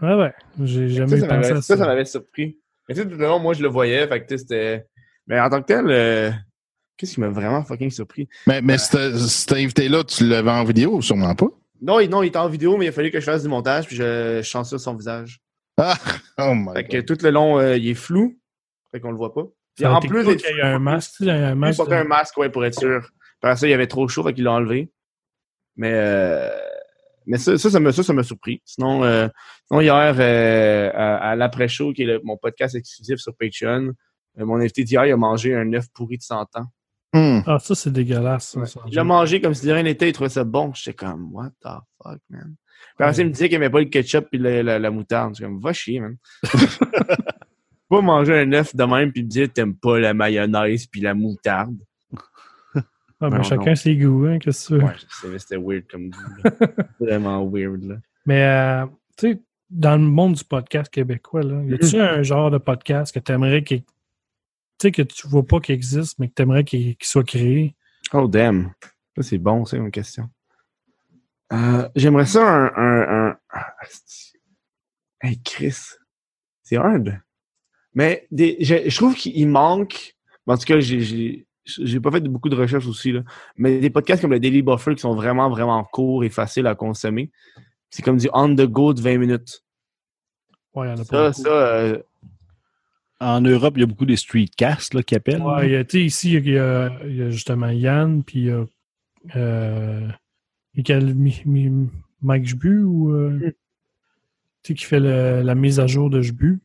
Ouais, 0.00 0.14
ouais. 0.14 0.32
J'ai 0.62 0.88
Ça, 0.88 0.94
jamais 0.94 1.18
ça 1.20 1.26
pensé 1.26 1.36
m'avait, 1.40 1.50
à 1.52 1.54
ça, 1.56 1.62
ça. 1.62 1.76
ça 1.78 1.86
m'avait 1.86 2.04
surpris. 2.04 2.60
Mais 2.88 2.94
tu 2.94 3.00
sais, 3.02 3.08
tout 3.08 3.16
le 3.16 3.26
long, 3.26 3.40
moi, 3.40 3.54
je 3.54 3.62
le 3.62 3.68
voyais. 3.68 4.06
Fait 4.06 4.20
que, 4.22 4.28
tu 4.28 4.34
sais, 4.34 4.38
c'était. 4.38 4.86
Mais 5.26 5.40
en 5.40 5.50
tant 5.50 5.60
que 5.60 5.66
tel, 5.66 5.90
euh, 5.90 6.30
qu'est-ce 6.98 7.14
qui 7.14 7.20
m'a 7.20 7.28
vraiment 7.28 7.64
fucking 7.64 7.90
surpris? 7.90 8.28
Mais, 8.46 8.60
mais 8.60 8.76
cet, 8.76 9.16
cet 9.16 9.52
invité-là, 9.52 10.04
tu 10.04 10.26
l'avais 10.28 10.50
en 10.50 10.64
vidéo, 10.64 11.00
sûrement 11.00 11.34
pas? 11.34 11.46
Non, 11.80 12.00
il, 12.00 12.10
non, 12.10 12.22
il 12.22 12.26
était 12.26 12.38
en 12.38 12.48
vidéo, 12.48 12.76
mais 12.76 12.86
il 12.86 12.88
a 12.88 12.92
fallu 12.92 13.10
que 13.10 13.20
je 13.20 13.24
fasse 13.24 13.42
du 13.44 13.48
montage, 13.48 13.86
puis 13.86 13.96
je, 13.96 14.42
censure 14.42 14.80
son 14.80 14.94
visage. 14.94 15.40
Ah! 15.78 15.94
Oh 16.40 16.54
my 16.54 16.72
Fait 16.74 16.84
que 16.84 16.96
God. 16.98 17.06
tout 17.06 17.24
le 17.24 17.30
long, 17.30 17.58
euh, 17.58 17.76
il 17.76 17.88
est 17.88 17.94
flou. 17.94 18.36
Fait 18.92 19.00
qu'on 19.00 19.10
le 19.10 19.16
voit 19.16 19.32
pas. 19.34 19.42
Puis 19.76 19.84
a 19.84 19.92
en 19.94 20.00
plus, 20.00 20.24
cool 20.24 20.36
il 20.50 20.56
y 20.56 20.58
ait 20.58 20.62
un 20.62 20.78
masque. 20.78 21.12
tu 21.18 21.24
sais, 21.24 21.30
un 21.30 21.50
il 21.50 21.54
masque 21.56 21.76
portait 21.78 21.94
un 21.96 22.04
masque, 22.04 22.36
ouais, 22.36 22.48
pour 22.50 22.64
être 22.64 22.78
sûr. 22.78 23.08
Par 23.40 23.56
ça, 23.56 23.66
il 23.66 23.70
y 23.70 23.74
avait 23.74 23.86
trop 23.86 24.06
chaud, 24.08 24.22
fait 24.24 24.34
qu'il 24.34 24.44
l'a 24.44 24.52
enlevé. 24.52 24.90
Mais, 25.76 25.92
euh, 25.94 26.48
mais 27.26 27.38
ça, 27.38 27.56
ça, 27.58 27.70
ça 27.70 27.78
m'a, 27.80 27.92
ça, 27.92 28.02
ça 28.02 28.12
m'a 28.12 28.22
surpris. 28.24 28.60
Sinon, 28.64 29.04
euh, 29.04 29.28
sinon 29.68 29.80
hier, 29.80 30.16
euh, 30.18 30.90
à, 30.94 31.30
à 31.30 31.36
l'après-show, 31.36 31.92
qui 31.92 32.02
est 32.02 32.06
le- 32.06 32.20
mon 32.24 32.36
podcast 32.36 32.74
exclusif 32.74 33.18
sur 33.18 33.34
Patreon, 33.36 33.92
euh, 34.40 34.44
mon 34.44 34.56
invité 34.56 34.82
d'hier, 34.84 35.06
il 35.06 35.12
a 35.12 35.16
mangé 35.16 35.54
un 35.54 35.72
œuf 35.74 35.86
pourri 35.94 36.18
de 36.18 36.22
100 36.22 36.42
ans. 36.56 36.66
Hmm. 37.14 37.40
Ah, 37.46 37.58
ça, 37.58 37.74
c'est 37.74 37.92
dégueulasse. 37.92 38.50
ça, 38.52 38.66
ça. 38.66 38.80
Il 38.86 38.94
l'a 38.94 39.04
mangé 39.04 39.40
comme 39.40 39.54
si 39.54 39.66
de 39.66 39.72
rien 39.72 39.82
n'était, 39.82 40.08
il 40.08 40.12
trouvait 40.12 40.28
ça 40.28 40.44
bon. 40.44 40.72
J'étais 40.74 40.94
comme, 40.94 41.32
what 41.32 41.50
the 41.62 41.68
fuck, 42.02 42.20
man? 42.28 42.54
Puis 42.96 43.04
après, 43.04 43.14
ça, 43.14 43.22
il 43.22 43.28
me 43.28 43.32
disait 43.32 43.48
qu'il 43.48 43.56
aimait 43.56 43.70
pas 43.70 43.80
le 43.80 43.86
ketchup 43.86 44.28
et 44.32 44.38
la, 44.38 44.62
la, 44.62 44.78
la 44.78 44.90
moutarde. 44.90 45.34
J'étais 45.34 45.46
comme, 45.50 45.60
va 45.60 45.72
chier, 45.72 46.00
man. 46.00 46.16
pas 47.88 48.00
manger 48.02 48.40
un 48.40 48.52
œuf 48.52 48.76
de 48.76 48.84
même 48.84 49.12
puis 49.12 49.22
me 49.22 49.28
dire 49.28 49.50
t'aimes 49.52 49.74
pas 49.74 49.98
la 49.98 50.12
mayonnaise 50.12 50.86
puis 50.86 51.00
la 51.00 51.14
moutarde. 51.14 51.78
Ah, 53.20 53.30
ben, 53.30 53.38
Non, 53.38 53.42
chacun 53.42 53.70
non. 53.70 53.74
ses 53.74 53.96
goûts, 53.96 54.26
hein, 54.26 54.38
qu'est-ce 54.38 54.68
que 54.68 54.74
tu 54.74 54.80
veux? 54.80 54.86
Ouais, 54.86 55.38
c'était 55.38 55.56
weird 55.56 55.84
comme 55.90 56.10
goût. 56.10 56.50
Vraiment 57.00 57.44
weird, 57.48 57.82
là. 57.82 57.96
Mais, 58.26 58.44
euh, 58.44 58.86
tu 59.16 59.32
sais, 59.32 59.42
dans 59.70 59.96
le 59.96 60.02
monde 60.02 60.34
du 60.34 60.44
podcast 60.44 60.88
québécois, 60.92 61.42
là, 61.42 61.62
y 61.64 61.74
a-tu 61.74 61.98
un 61.98 62.22
genre 62.22 62.50
de 62.50 62.58
podcast 62.58 63.12
que 63.12 63.18
tu 63.18 63.32
aimerais 63.32 63.64
qu'il. 63.64 63.82
Tu 64.78 64.86
sais, 64.86 64.92
que 64.92 65.02
tu 65.02 65.26
vois 65.26 65.44
pas 65.44 65.60
qu'il 65.60 65.74
existe, 65.74 66.18
mais 66.18 66.28
que 66.28 66.34
tu 66.34 66.42
aimerais 66.42 66.64
qu'il 66.64 66.96
soit 67.02 67.24
créé? 67.24 67.74
Oh, 68.12 68.28
damn. 68.28 68.72
Ça, 69.16 69.22
c'est 69.22 69.38
bon, 69.38 69.64
c'est 69.64 69.76
une 69.76 69.90
question. 69.90 70.28
Euh, 71.52 71.88
J'aimerais 71.96 72.26
ça 72.26 72.46
un, 72.48 72.66
un, 72.76 73.28
un... 73.30 73.38
ah. 73.50 73.74
Hey, 75.20 75.40
Chris. 75.42 75.76
C'est 76.62 76.76
hard. 76.76 77.20
Mais 77.94 78.26
des, 78.30 78.56
je, 78.60 78.88
je 78.88 78.96
trouve 78.96 79.14
qu'il 79.14 79.48
manque... 79.48 80.14
En 80.46 80.56
tout 80.56 80.64
cas, 80.64 80.80
j'ai, 80.80 81.46
j'ai, 81.64 82.00
pas 82.00 82.10
fait 82.10 82.20
beaucoup 82.20 82.48
de 82.48 82.56
recherches 82.56 82.86
aussi, 82.86 83.12
là. 83.12 83.22
mais 83.56 83.80
des 83.80 83.90
podcasts 83.90 84.22
comme 84.22 84.30
le 84.30 84.40
Daily 84.40 84.62
Buffer 84.62 84.94
qui 84.94 85.02
sont 85.02 85.14
vraiment, 85.14 85.50
vraiment 85.50 85.84
courts 85.84 86.24
et 86.24 86.30
faciles 86.30 86.66
à 86.66 86.74
consommer. 86.74 87.30
C'est 87.90 88.02
comme 88.02 88.16
du 88.16 88.30
on 88.32 88.54
the 88.54 88.62
go 88.66 88.94
de 88.94 89.00
20 89.02 89.18
minutes. 89.18 89.62
Ouais, 90.74 90.86
il 90.86 90.90
y 90.90 90.92
en 90.92 91.02
a 91.02 91.04
pas 91.04 91.04
Ça, 91.04 91.28
beaucoup. 91.30 91.42
ça, 91.42 91.50
euh, 91.50 92.02
En 93.20 93.40
Europe, 93.40 93.74
il 93.76 93.80
y 93.80 93.82
a 93.82 93.86
beaucoup 93.86 94.06
des 94.06 94.16
streetcasts 94.16 94.94
là, 94.94 95.02
qui 95.02 95.14
appellent. 95.16 95.42
Ouais, 95.42 95.66
il 95.68 95.72
y 95.72 95.76
a- 95.76 95.84
tu 95.84 95.98
sais, 95.98 96.04
ici, 96.04 96.32
il 96.34 96.48
y, 96.48 96.58
a, 96.58 96.90
il 97.04 97.16
y 97.16 97.22
a 97.22 97.30
justement 97.30 97.68
Yann, 97.70 98.22
puis 98.22 98.38
il 98.40 98.46
y 98.46 98.50
a 98.50 98.64
euh, 99.36 100.08
Michael- 100.76 101.14
Mi- 101.14 101.42
Mi- 101.44 101.88
Mike 102.22 102.46
Jbu, 102.46 102.82
ou, 102.84 103.12
euh, 103.12 103.30
Mm. 103.30 103.40
tu 103.40 103.54
sais, 104.62 104.74
qui 104.74 104.84
fait 104.84 105.00
le- 105.00 105.42
la 105.42 105.54
mise 105.56 105.80
à 105.80 105.86
jour 105.86 106.08
de 106.10 106.20
Jbu. 106.22 106.60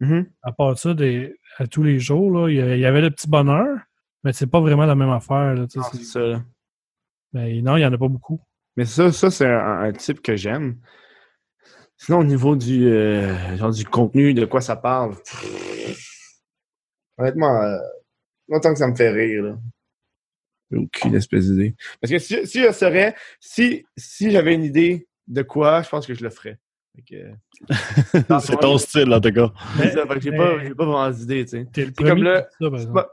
mhm. 0.00 0.26
À 0.42 0.52
part 0.52 0.78
ça, 0.78 0.92
des, 0.92 1.34
à 1.56 1.66
tous 1.66 1.82
les 1.82 1.98
jours, 1.98 2.30
là, 2.30 2.48
il 2.50 2.56
y, 2.56 2.60
a- 2.60 2.76
il 2.76 2.80
y 2.80 2.84
avait 2.84 3.00
le 3.00 3.10
petit 3.10 3.28
bonheur, 3.28 3.78
mais 4.22 4.34
c'est 4.34 4.46
pas 4.46 4.60
vraiment 4.60 4.84
la 4.84 4.94
même 4.94 5.08
affaire. 5.10 5.54
Là, 5.54 5.62
Non, 5.74 5.82
c'est- 5.90 6.02
ça, 6.04 6.20
là. 6.20 6.44
mais 7.32 7.62
non, 7.62 7.78
il 7.78 7.80
y 7.80 7.86
en 7.86 7.92
a 7.94 7.98
pas 7.98 8.08
beaucoup. 8.08 8.38
Mais 8.76 8.84
ça, 8.84 9.10
ça 9.10 9.30
c'est 9.30 9.46
un, 9.46 9.80
un 9.80 9.92
type 9.92 10.20
que 10.20 10.36
j'aime. 10.36 10.76
Sinon, 11.98 12.18
au 12.18 12.24
niveau 12.24 12.56
du, 12.56 12.86
euh, 12.88 13.56
genre 13.56 13.70
du 13.70 13.84
contenu, 13.84 14.34
de 14.34 14.44
quoi 14.44 14.60
ça 14.60 14.76
parle, 14.76 15.14
honnêtement, 17.18 17.62
euh, 17.62 17.78
longtemps 18.48 18.72
que 18.72 18.78
ça 18.78 18.88
me 18.88 18.94
fait 18.94 19.10
rire. 19.10 19.42
Là. 19.44 19.58
J'ai 20.70 20.78
aucune 20.78 21.14
espèce 21.14 21.50
d'idée. 21.50 21.74
Parce 22.00 22.12
que 22.12 22.18
si, 22.18 22.46
si 22.46 22.62
je 22.62 22.72
serais, 22.72 23.14
si, 23.40 23.86
si 23.96 24.30
j'avais 24.30 24.54
une 24.54 24.64
idée 24.64 25.06
de 25.26 25.42
quoi, 25.42 25.82
je 25.82 25.88
pense 25.88 26.06
que 26.06 26.14
je 26.14 26.22
le 26.22 26.30
ferais. 26.30 26.58
Que, 27.08 27.30
c'est 28.40 28.58
ton 28.58 28.78
style, 28.78 29.12
en 29.12 29.20
tout 29.20 29.30
cas. 29.30 29.52
ça, 29.78 30.04
j'ai 30.18 30.30
Mais- 30.30 30.36
pas, 30.38 30.64
j'ai 30.64 30.74
pas 30.74 30.84
vraiment 30.86 31.10
d'idée, 31.10 31.44
tu 31.44 31.50
sais. 31.50 31.66
C'est 31.74 31.94
comme 31.96 32.22
là, 32.22 32.46
ça, 32.58 32.68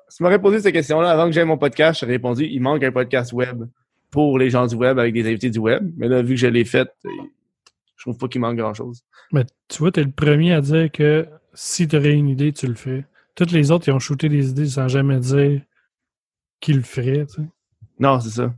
Si 0.07 0.17
tu 0.17 0.23
m'aurais 0.23 0.39
posé 0.39 0.61
cette 0.61 0.73
question-là 0.73 1.11
avant 1.11 1.25
que 1.25 1.33
j'aie 1.33 1.43
mon 1.43 1.57
podcast, 1.57 1.99
j'aurais 1.99 2.13
répondu 2.13 2.45
il 2.45 2.61
manque 2.61 2.81
un 2.83 2.93
podcast 2.93 3.33
web 3.33 3.65
pour 4.09 4.39
les 4.39 4.49
gens 4.49 4.67
du 4.67 4.75
web 4.75 4.99
avec 4.99 5.13
des 5.13 5.27
invités 5.27 5.49
du 5.49 5.59
web. 5.59 5.91
Mais 5.97 6.07
là, 6.07 6.21
vu 6.21 6.35
que 6.35 6.39
je 6.39 6.47
l'ai 6.47 6.63
fait, 6.63 6.87
je 8.03 8.09
trouve 8.09 8.17
pas 8.17 8.27
qu'il 8.27 8.41
manque 8.41 8.57
grand-chose. 8.57 9.01
Mais 9.31 9.45
tu 9.69 9.77
vois, 9.77 9.89
t'es 9.89 10.03
le 10.03 10.11
premier 10.11 10.51
à 10.51 10.59
dire 10.59 10.91
que 10.91 11.25
si 11.53 11.87
tu 11.87 11.95
aurais 11.95 12.11
une 12.11 12.27
idée, 12.27 12.51
tu 12.51 12.67
le 12.67 12.75
fais. 12.75 13.05
Toutes 13.33 13.51
les 13.51 13.71
autres, 13.71 13.87
ils 13.87 13.91
ont 13.91 13.99
shooté 13.99 14.27
des 14.27 14.49
idées 14.49 14.67
sans 14.67 14.89
jamais 14.89 15.19
dire 15.19 15.61
qu'ils 16.59 16.75
le 16.77 16.81
feraient. 16.83 17.25
Tu. 17.33 17.41
Non, 17.99 18.19
c'est 18.19 18.31
ça. 18.31 18.53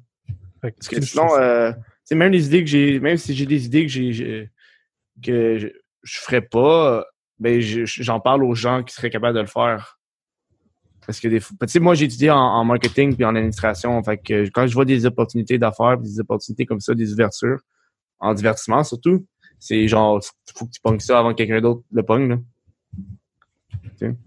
Que, 0.63 0.69
Parce 0.71 0.87
que 0.87 0.95
tu 0.95 1.05
sinon, 1.05 1.27
euh, 1.37 1.71
même 2.11 2.31
les 2.31 2.47
idées 2.47 2.63
que 2.63 2.69
j'ai, 2.71 2.99
même 2.99 3.17
si 3.17 3.35
j'ai 3.35 3.45
des 3.45 3.67
idées 3.67 3.83
que 3.85 3.91
j'ai, 3.91 4.49
que 5.23 5.59
je, 5.59 5.67
je 6.01 6.19
ferais 6.21 6.41
pas, 6.41 7.05
ben 7.37 7.61
je- 7.61 7.85
j'en 7.85 8.19
parle 8.19 8.43
aux 8.43 8.55
gens 8.55 8.81
qui 8.81 8.95
seraient 8.95 9.11
capables 9.11 9.35
de 9.35 9.41
le 9.41 9.47
faire. 9.47 9.99
Parce 11.05 11.19
que 11.19 11.27
des 11.27 11.39
fois, 11.39 11.55
tu 11.61 11.67
sais, 11.67 11.79
moi 11.79 11.93
j'ai 11.93 12.05
étudié 12.05 12.31
en, 12.31 12.37
en 12.39 12.63
marketing 12.65 13.15
puis 13.15 13.25
en 13.25 13.35
administration, 13.35 14.01
fait 14.03 14.17
que 14.17 14.49
quand 14.49 14.65
je 14.65 14.73
vois 14.73 14.85
des 14.85 15.05
opportunités 15.05 15.59
d'affaires, 15.59 15.99
des 15.99 16.19
opportunités 16.19 16.65
comme 16.65 16.79
ça, 16.79 16.95
des 16.95 17.13
ouvertures, 17.13 17.59
en 18.17 18.33
divertissement 18.33 18.83
surtout, 18.83 19.27
c'est 19.65 19.87
genre, 19.87 20.19
faut 20.55 20.65
que 20.65 20.71
tu 20.71 20.79
pognes 20.81 20.99
ça 20.99 21.19
avant 21.19 21.31
que 21.31 21.37
quelqu'un 21.37 21.61
d'autre 21.61 21.81
le 21.91 22.03
pogne. 22.03 22.29
Là. 22.29 22.37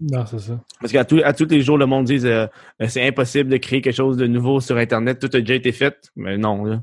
Non, 0.01 0.25
c'est 0.25 0.39
ça. 0.39 0.59
Parce 0.79 0.91
qu'à 0.91 1.05
tous, 1.05 1.21
à 1.21 1.31
tous 1.33 1.45
les 1.49 1.61
jours, 1.61 1.77
le 1.77 1.85
monde 1.85 2.05
dit 2.05 2.19
euh, 2.25 2.47
euh, 2.81 2.87
c'est 2.87 3.05
impossible 3.07 3.49
de 3.49 3.57
créer 3.57 3.81
quelque 3.81 3.95
chose 3.95 4.17
de 4.17 4.25
nouveau 4.27 4.59
sur 4.59 4.77
Internet. 4.77 5.19
Tout 5.19 5.29
a 5.35 5.39
déjà 5.39 5.53
été 5.55 5.71
fait. 5.71 6.11
Mais 6.15 6.37
non, 6.37 6.65
là. 6.65 6.81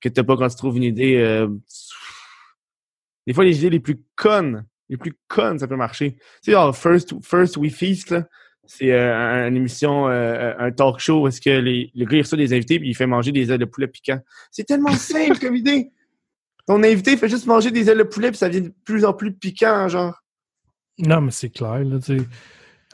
Que 0.00 0.08
t'as 0.08 0.22
pas 0.24 0.36
quand 0.36 0.48
tu 0.48 0.56
trouves 0.56 0.76
une 0.76 0.82
idée. 0.84 1.16
euh, 1.16 1.48
Des 3.26 3.32
fois, 3.34 3.44
les 3.44 3.58
idées 3.58 3.70
les 3.70 3.80
plus 3.80 4.00
connes, 4.16 4.64
les 4.88 4.96
plus 4.96 5.14
connes, 5.28 5.58
ça 5.58 5.66
peut 5.68 5.76
marcher. 5.76 6.12
Tu 6.12 6.20
sais, 6.42 6.52
genre 6.52 6.76
First, 6.76 7.14
First 7.24 7.56
We 7.56 7.72
Feast, 7.72 8.10
là, 8.10 8.26
c'est 8.64 8.92
euh, 8.92 9.14
un- 9.16 9.48
une 9.48 9.56
émission, 9.56 10.08
euh, 10.08 10.54
un 10.58 10.70
talk 10.72 10.98
show 11.00 11.22
où 11.22 11.28
est-ce 11.28 11.40
que 11.40 11.50
les, 11.50 11.90
le 11.94 12.04
gars 12.04 12.18
il 12.18 12.22
reçoit 12.22 12.38
des 12.38 12.52
invités 12.54 12.78
puis 12.78 12.88
il 12.90 12.94
fait 12.94 13.06
manger 13.06 13.32
des 13.32 13.50
ailes 13.52 13.58
de 13.58 13.64
poulet 13.64 13.86
piquant. 13.88 14.18
C'est 14.50 14.64
tellement 14.64 14.92
simple 14.92 15.38
comme 15.38 15.56
idée. 15.56 15.90
Ton 16.66 16.82
invité 16.84 17.16
fait 17.16 17.28
juste 17.28 17.46
manger 17.46 17.70
des 17.70 17.90
ailes 17.90 17.98
de 17.98 18.02
poulet 18.04 18.28
puis 18.30 18.38
ça 18.38 18.48
devient 18.48 18.62
de 18.68 18.74
plus 18.84 19.04
en 19.04 19.12
plus 19.12 19.32
piquant, 19.32 19.88
genre. 19.88 20.14
Non, 20.98 21.20
mais 21.20 21.30
c'est 21.32 21.50
clair. 21.50 21.80
Là, 21.84 21.98
tu 21.98 22.18
sais. 22.18 22.24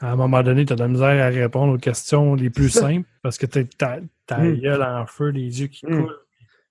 à 0.01 0.13
un 0.13 0.17
moment 0.17 0.43
donné, 0.43 0.65
tu 0.65 0.73
as 0.73 0.77
de 0.77 0.81
la 0.83 0.89
misère 0.89 1.25
à 1.25 1.29
répondre 1.29 1.75
aux 1.75 1.79
questions 1.79 2.35
les 2.35 2.51
plus 2.51 2.71
simples 2.71 3.09
parce 3.23 3.37
que 3.37 3.47
t'as 3.47 3.65
ta, 3.65 3.99
ta 4.27 4.39
Mm. 4.39 4.61
gueule 4.61 4.83
en 4.83 5.07
feu, 5.07 5.29
les 5.31 5.61
yeux 5.61 5.67
qui 5.67 5.85
Mm. 5.87 6.03
coulent. 6.03 6.19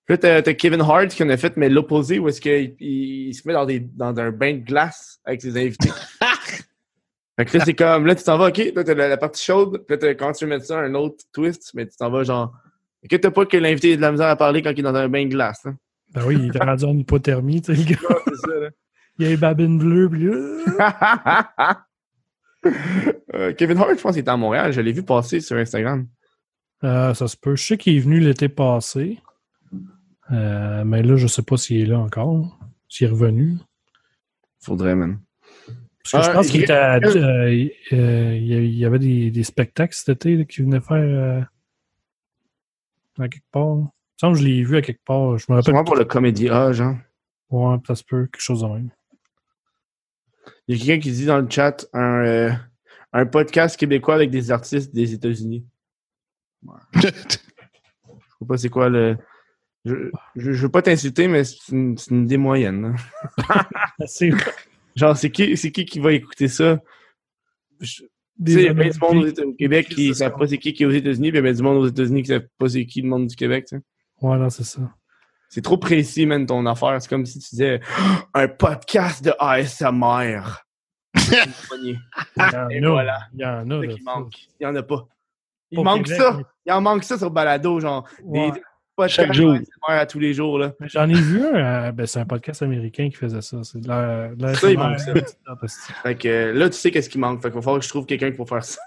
Puis 0.06 0.18
Là, 0.22 0.42
t'as, 0.42 0.54
Kevin 0.54 0.80
Hart 0.82 1.10
qui 1.10 1.22
en 1.24 1.30
a 1.30 1.36
fait, 1.36 1.58
mais 1.58 1.68
l'opposé, 1.68 2.18
où 2.20 2.30
est-ce 2.30 2.40
qu'il 2.40 2.76
il, 2.80 3.28
il 3.28 3.34
se 3.34 3.46
met 3.46 3.54
dans, 3.54 3.66
des, 3.66 3.82
dans 3.82 4.18
un 4.18 4.32
bain 4.32 4.54
de 4.54 4.60
glace 4.64 5.20
avec 5.26 5.42
ses 5.42 5.58
invités. 5.58 5.90
fait 7.38 7.46
que 7.46 7.58
là, 7.58 7.66
c'est 7.66 7.74
comme, 7.74 8.06
là, 8.06 8.16
tu 8.16 8.24
t'en 8.24 8.38
vas, 8.38 8.48
OK, 8.48 8.58
là, 8.74 8.84
t'as 8.86 8.94
la, 8.94 9.10
la 9.10 9.18
partie 9.18 9.44
chaude, 9.44 9.84
puis 9.86 9.98
là, 9.98 10.16
quand 10.16 10.32
tu 10.32 10.46
mettre 10.46 10.66
ça, 10.66 10.80
un 10.80 10.94
autre 10.96 11.26
twist, 11.34 11.72
mais 11.74 11.86
tu 11.86 11.98
t'en 11.98 12.10
vas 12.10 12.24
genre, 12.24 12.54
OK, 13.04 13.20
t'as 13.20 13.32
pas 13.32 13.46
que 13.46 13.58
l'invité 13.58 13.92
ait 13.92 13.98
de 13.98 14.02
la 14.02 14.12
misère 14.14 14.28
à 14.28 14.36
parler 14.38 14.62
quand 14.62 14.72
il 14.72 14.80
est 14.80 14.84
dans 14.84 14.96
un 14.96 15.10
bain 15.10 15.26
de 15.26 15.30
glace. 15.30 15.66
Hein? 15.66 15.76
Ben 16.14 16.26
oui, 16.26 16.38
il 16.40 16.56
est 16.56 16.64
rendu 16.64 16.86
en 16.86 16.98
hypothermie, 16.98 17.62
tu 17.62 17.76
sais, 17.76 17.82
le 17.84 17.90
gars. 17.94 18.18
c'est 18.28 18.36
ça, 18.52 18.60
là. 18.60 18.70
Il 19.20 19.26
a 19.26 19.30
les 19.30 19.38
babines 19.38 19.78
bleues, 19.78 20.10
puis 20.10 20.26
là, 20.26 21.84
Euh, 23.34 23.54
Kevin 23.54 23.78
Hart, 23.78 23.96
je 23.98 24.02
pense 24.02 24.14
qu'il 24.14 24.22
était 24.22 24.30
à 24.32 24.36
Montréal. 24.38 24.74
Je 24.74 24.82
l'ai 24.82 24.92
vu 24.92 25.04
passer 25.04 25.40
sur 25.42 25.56
Instagram. 25.58 26.08
euh, 26.84 27.14
ça 27.14 27.28
se 27.28 27.38
peut. 27.38 27.56
Je 27.56 27.64
sais 27.64 27.78
qu'il 27.78 27.96
est 27.96 28.00
venu 28.00 28.20
l'été 28.20 28.50
passé. 28.50 29.20
Euh, 30.32 30.84
mais 30.84 31.02
là, 31.04 31.16
je 31.16 31.28
sais 31.28 31.44
pas 31.44 31.56
s'il 31.56 31.80
est 31.82 31.86
là 31.86 32.00
encore. 32.00 32.60
S'il 32.90 33.08
est 33.08 33.10
revenu. 33.12 33.58
Faudrait, 34.60 34.96
man. 34.96 35.20
Parce 36.04 36.12
que 36.12 36.22
je 36.24 36.30
Ah, 36.30 36.34
pense 36.34 36.48
qu'il 36.48 36.60
il- 36.62 36.64
était 36.64 36.74
à- 36.74 36.96
euh, 36.98 37.54
il 37.54 37.72
euh, 37.94 38.36
il 38.36 38.46
y 38.48 38.54
a- 38.56 38.60
il 38.62 38.76
y 38.78 38.86
avait 38.86 39.00
des, 39.00 39.32
des 39.32 39.44
spectacles 39.44 39.94
cet 39.96 40.10
été 40.26 40.46
qu'il 40.46 40.66
venait 40.66 40.82
faire 40.82 40.98
euh, 40.98 41.42
à 43.20 43.30
quelque 43.30 43.44
part. 43.52 43.78
Me 44.18 44.20
semble 44.20 44.36
que 44.36 44.42
je 44.42 44.48
l'ai 44.48 44.64
vu 44.64 44.78
à 44.78 44.82
quelque 44.82 45.04
part. 45.06 45.38
Je 45.38 45.46
me 45.50 45.56
rappelle 45.56 45.66
Sûrement 45.66 45.84
pour 45.84 45.96
le 45.96 46.06
comédie 46.06 46.50
A, 46.50 46.72
genre. 46.74 46.96
Ouais, 47.52 47.78
ça 47.86 47.96
se 47.96 48.04
peut, 48.04 48.26
quelque 48.26 48.42
chose 48.42 48.62
de 48.62 48.68
même. 48.68 48.90
Il 50.68 50.76
y 50.76 50.82
a 50.82 50.86
quelqu'un 50.86 51.02
qui 51.02 51.12
dit 51.12 51.26
dans 51.26 51.40
le 51.40 51.48
chat 51.50 51.86
un, 51.94 52.26
euh, 52.26 52.52
un 53.14 53.26
podcast 53.26 53.78
québécois 53.80 54.16
avec 54.16 54.32
des 54.32 54.52
artistes 54.52 54.94
des 54.94 55.14
États-Unis. 55.14 55.66
Je 56.96 57.02
sais 57.02 58.46
pas 58.48 58.58
c'est 58.58 58.70
quoi 58.70 58.90
le. 58.90 59.18
Je, 59.86 59.96
je, 60.36 60.52
je 60.52 60.62
veux 60.64 60.70
pas 60.72 60.82
t'insulter, 60.82 61.28
mais 61.28 61.44
c'est 61.44 61.72
une, 61.72 61.98
c'est 61.98 62.12
une 62.12 62.24
idée 62.26 62.38
moyenne. 62.38 62.96
C'est 64.06 64.32
Genre, 64.96 65.16
c'est 65.16 65.30
qui, 65.30 65.56
c'est 65.58 65.72
qui 65.72 65.86
qui 65.86 66.00
va 66.00 66.12
écouter 66.12 66.48
ça? 66.48 66.82
Je- 67.80 68.04
il 68.46 68.62
y 68.62 68.68
a 68.68 68.74
bien 68.74 68.90
du 68.90 69.00
monde 69.00 69.34
au 69.46 69.54
Québec 69.54 69.88
qui 69.90 70.10
ne 70.10 70.14
savent 70.14 70.36
pas 70.38 70.48
c'est 70.48 70.58
qui 70.58 70.74
qui 70.74 70.84
est 70.84 70.86
aux 70.88 70.92
États-Unis, 70.92 71.30
puis 71.32 71.40
il 71.40 71.44
y 71.44 71.48
a 71.48 71.52
bien 71.52 71.54
du 71.54 71.62
monde 71.64 71.78
aux 71.78 71.88
États-Unis 71.88 72.24
qui 72.24 72.32
ne 72.32 72.40
savent 72.40 72.48
pas 72.58 72.70
c'est 72.70 72.86
qui 72.86 73.02
le 73.02 73.10
monde 73.10 73.28
du 73.28 73.36
Québec. 73.36 73.66
tu 73.68 73.76
non, 74.22 74.50
c'est 74.50 74.64
ça. 74.64 74.82
C'est 75.50 75.62
trop 75.62 75.78
précis, 75.78 76.26
man, 76.26 76.46
ton 76.46 76.66
affaire. 76.66 77.02
C'est 77.02 77.10
comme 77.10 77.26
si 77.26 77.40
tu 77.40 77.50
disais 77.50 77.80
un 78.34 78.48
podcast 78.48 79.24
de 79.24 79.34
ASMR. 79.40 80.42
Il 81.16 81.98
y 82.38 82.56
en 82.56 82.70
Et 82.70 82.84
a. 82.84 82.90
voilà. 82.90 83.20
Il 83.34 83.42
y 83.42 83.46
en 83.46 83.70
a. 83.72 83.88
Qui. 83.88 84.48
Il 84.60 84.64
n'y 84.64 84.66
en 84.68 84.76
a 84.76 84.84
pas. 84.84 85.08
Il 85.72 85.84
manque 85.84 86.04
Québec, 86.06 86.22
ça. 86.22 86.34
mais- 86.38 86.44
Il 86.66 86.72
en 86.74 86.82
manque 86.82 87.04
ça 87.04 87.18
sur 87.18 87.32
Balado, 87.32 87.80
genre. 87.80 88.08
Ouais. 88.24 88.52
Des 88.52 88.62
podcasts 88.96 89.16
Chaque 89.16 89.34
jour. 89.34 89.52
ASMR 89.54 90.00
à 90.00 90.06
tous 90.06 90.20
les 90.20 90.34
jours, 90.34 90.58
là. 90.60 90.74
J'en 90.82 91.08
ai 91.10 91.14
vu 91.14 91.46
un, 91.46 91.56
euh, 91.56 91.92
ben, 91.92 92.06
c'est 92.06 92.20
un 92.20 92.26
podcast 92.26 92.62
américain 92.64 93.10
qui 93.10 93.16
faisait 93.16 93.42
ça. 93.42 93.58
C'est 93.64 93.80
de 93.82 93.88
Ça, 94.54 94.72
il 94.72 94.78
manque 94.78 95.00
ça. 95.00 95.14
Fait 96.04 96.16
que 96.16 96.28
euh, 96.28 96.54
là, 96.54 96.70
tu 96.70 96.78
sais 96.78 96.92
qu'est-ce 96.92 97.10
qui 97.10 97.18
manque. 97.20 97.42
Fait 97.42 97.50
qu'il 97.50 97.56
va 97.56 97.62
falloir 97.62 97.80
que 97.80 97.86
je 97.86 97.90
trouve 97.90 98.06
quelqu'un 98.06 98.32
pour 98.32 98.48
faire 98.50 98.64
ça. 98.64 98.82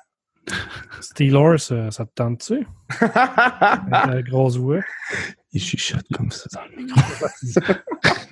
Steelers, 1.01 1.59
ça, 1.59 1.91
ça 1.91 2.05
te 2.05 2.12
tente-tu? 2.14 2.66
La 3.01 4.22
grosse 4.22 4.57
voix. 4.57 4.80
Il 5.53 5.61
chuchote 5.61 6.07
comme 6.14 6.30
ça 6.30 6.49
dans 6.53 6.64
le 6.70 6.82
micro. 6.82 7.01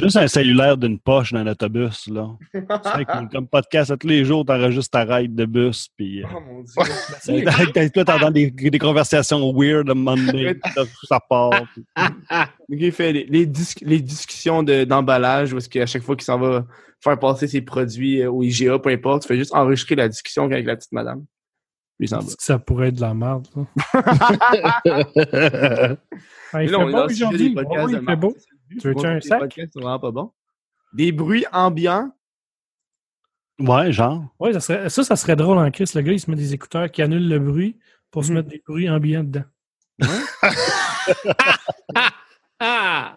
Juste 0.00 0.16
un 0.16 0.26
cellulaire 0.28 0.76
d'une 0.76 0.98
poche 0.98 1.32
dans 1.32 1.44
l'autobus, 1.44 2.08
là. 2.08 2.28
Cool. 2.52 3.28
Comme 3.32 3.46
podcast, 3.46 3.90
à 3.90 3.96
tous 3.96 4.06
les 4.08 4.24
jours, 4.24 4.44
t'enregistres 4.44 4.90
ta 4.90 5.04
ride 5.04 5.34
de 5.34 5.44
bus, 5.46 5.88
puis... 5.96 6.22
euh, 6.22 6.26
Oh 6.34 6.40
mon 6.40 6.62
dieu. 6.62 7.90
Toi, 7.94 8.04
t'entends 8.04 8.30
des, 8.30 8.50
des 8.50 8.78
conversations 8.78 9.52
weird 9.54 9.88
à 9.90 9.94
Monday, 9.94 10.54
puis 10.62 10.72
là, 10.76 10.82
ça 11.08 11.20
part. 11.20 11.50
puis- 11.72 11.84
il 12.68 12.92
fait 12.92 13.12
les, 13.12 13.26
les, 13.30 13.46
dis- 13.46 13.74
les 13.82 14.00
discussions 14.00 14.62
de- 14.62 14.84
d'emballage 14.84 15.52
où 15.52 15.58
est-ce 15.58 15.68
qu'à 15.68 15.86
chaque 15.86 16.02
fois 16.02 16.16
qu'il 16.16 16.24
s'en 16.24 16.38
va 16.38 16.64
faire 17.00 17.18
passer 17.18 17.46
ses 17.46 17.60
produits 17.60 18.22
euh, 18.22 18.30
au 18.30 18.42
IGA, 18.42 18.78
peu 18.78 18.90
importe, 18.90 19.22
tu 19.22 19.28
fais 19.28 19.36
juste 19.36 19.54
enregistrer 19.54 19.94
la 19.94 20.08
discussion 20.08 20.44
avec 20.44 20.66
la 20.66 20.76
petite 20.76 20.92
madame. 20.92 21.24
Puis 21.98 22.06
il 22.06 22.08
s'en 22.08 22.18
va. 22.18 22.24
Est-ce 22.26 22.36
que 22.36 22.42
ça 22.42 22.58
pourrait 22.58 22.88
être 22.88 22.96
de 22.96 23.00
la 23.02 23.14
merde, 23.14 23.46
ça? 23.54 23.60
Ah, 26.52 26.62
il 26.62 26.70
là, 26.70 26.78
fait 26.78 26.84
est 26.84 26.92
beau 26.92 27.04
aujourd'hui. 27.04 27.54
de 27.54 27.60
il 28.00 28.04
fait 28.06 28.16
beau. 28.16 28.36
Tu 28.70 28.78
Tu 28.78 28.88
veux-tu 28.88 29.06
un 29.06 29.20
sac? 29.20 29.38
podcasts 29.40 29.72
sont 29.74 29.80
vraiment 29.80 29.98
pas 29.98 30.10
bons. 30.10 30.32
Des 30.92 31.12
bruits 31.12 31.44
ambiants. 31.52 32.10
Ouais, 33.58 33.90
genre. 33.92 34.24
Oui, 34.38 34.52
ça, 34.52 34.60
serait, 34.60 34.88
ça, 34.90 35.02
ça 35.04 35.16
serait 35.16 35.36
drôle 35.36 35.58
en 35.58 35.70
crise. 35.70 35.94
Le 35.94 36.02
gars, 36.02 36.12
il 36.12 36.20
se 36.20 36.30
met 36.30 36.36
des 36.36 36.52
écouteurs 36.54 36.90
qui 36.90 37.00
annulent 37.02 37.28
le 37.28 37.38
bruit 37.38 37.78
pour 38.10 38.24
se 38.24 38.30
Mhm. 38.30 38.36
mettre 38.36 38.48
des 38.48 38.62
bruits 38.66 38.88
ambiants 38.90 39.24
dedans. 39.24 39.44
Pas 42.58 43.14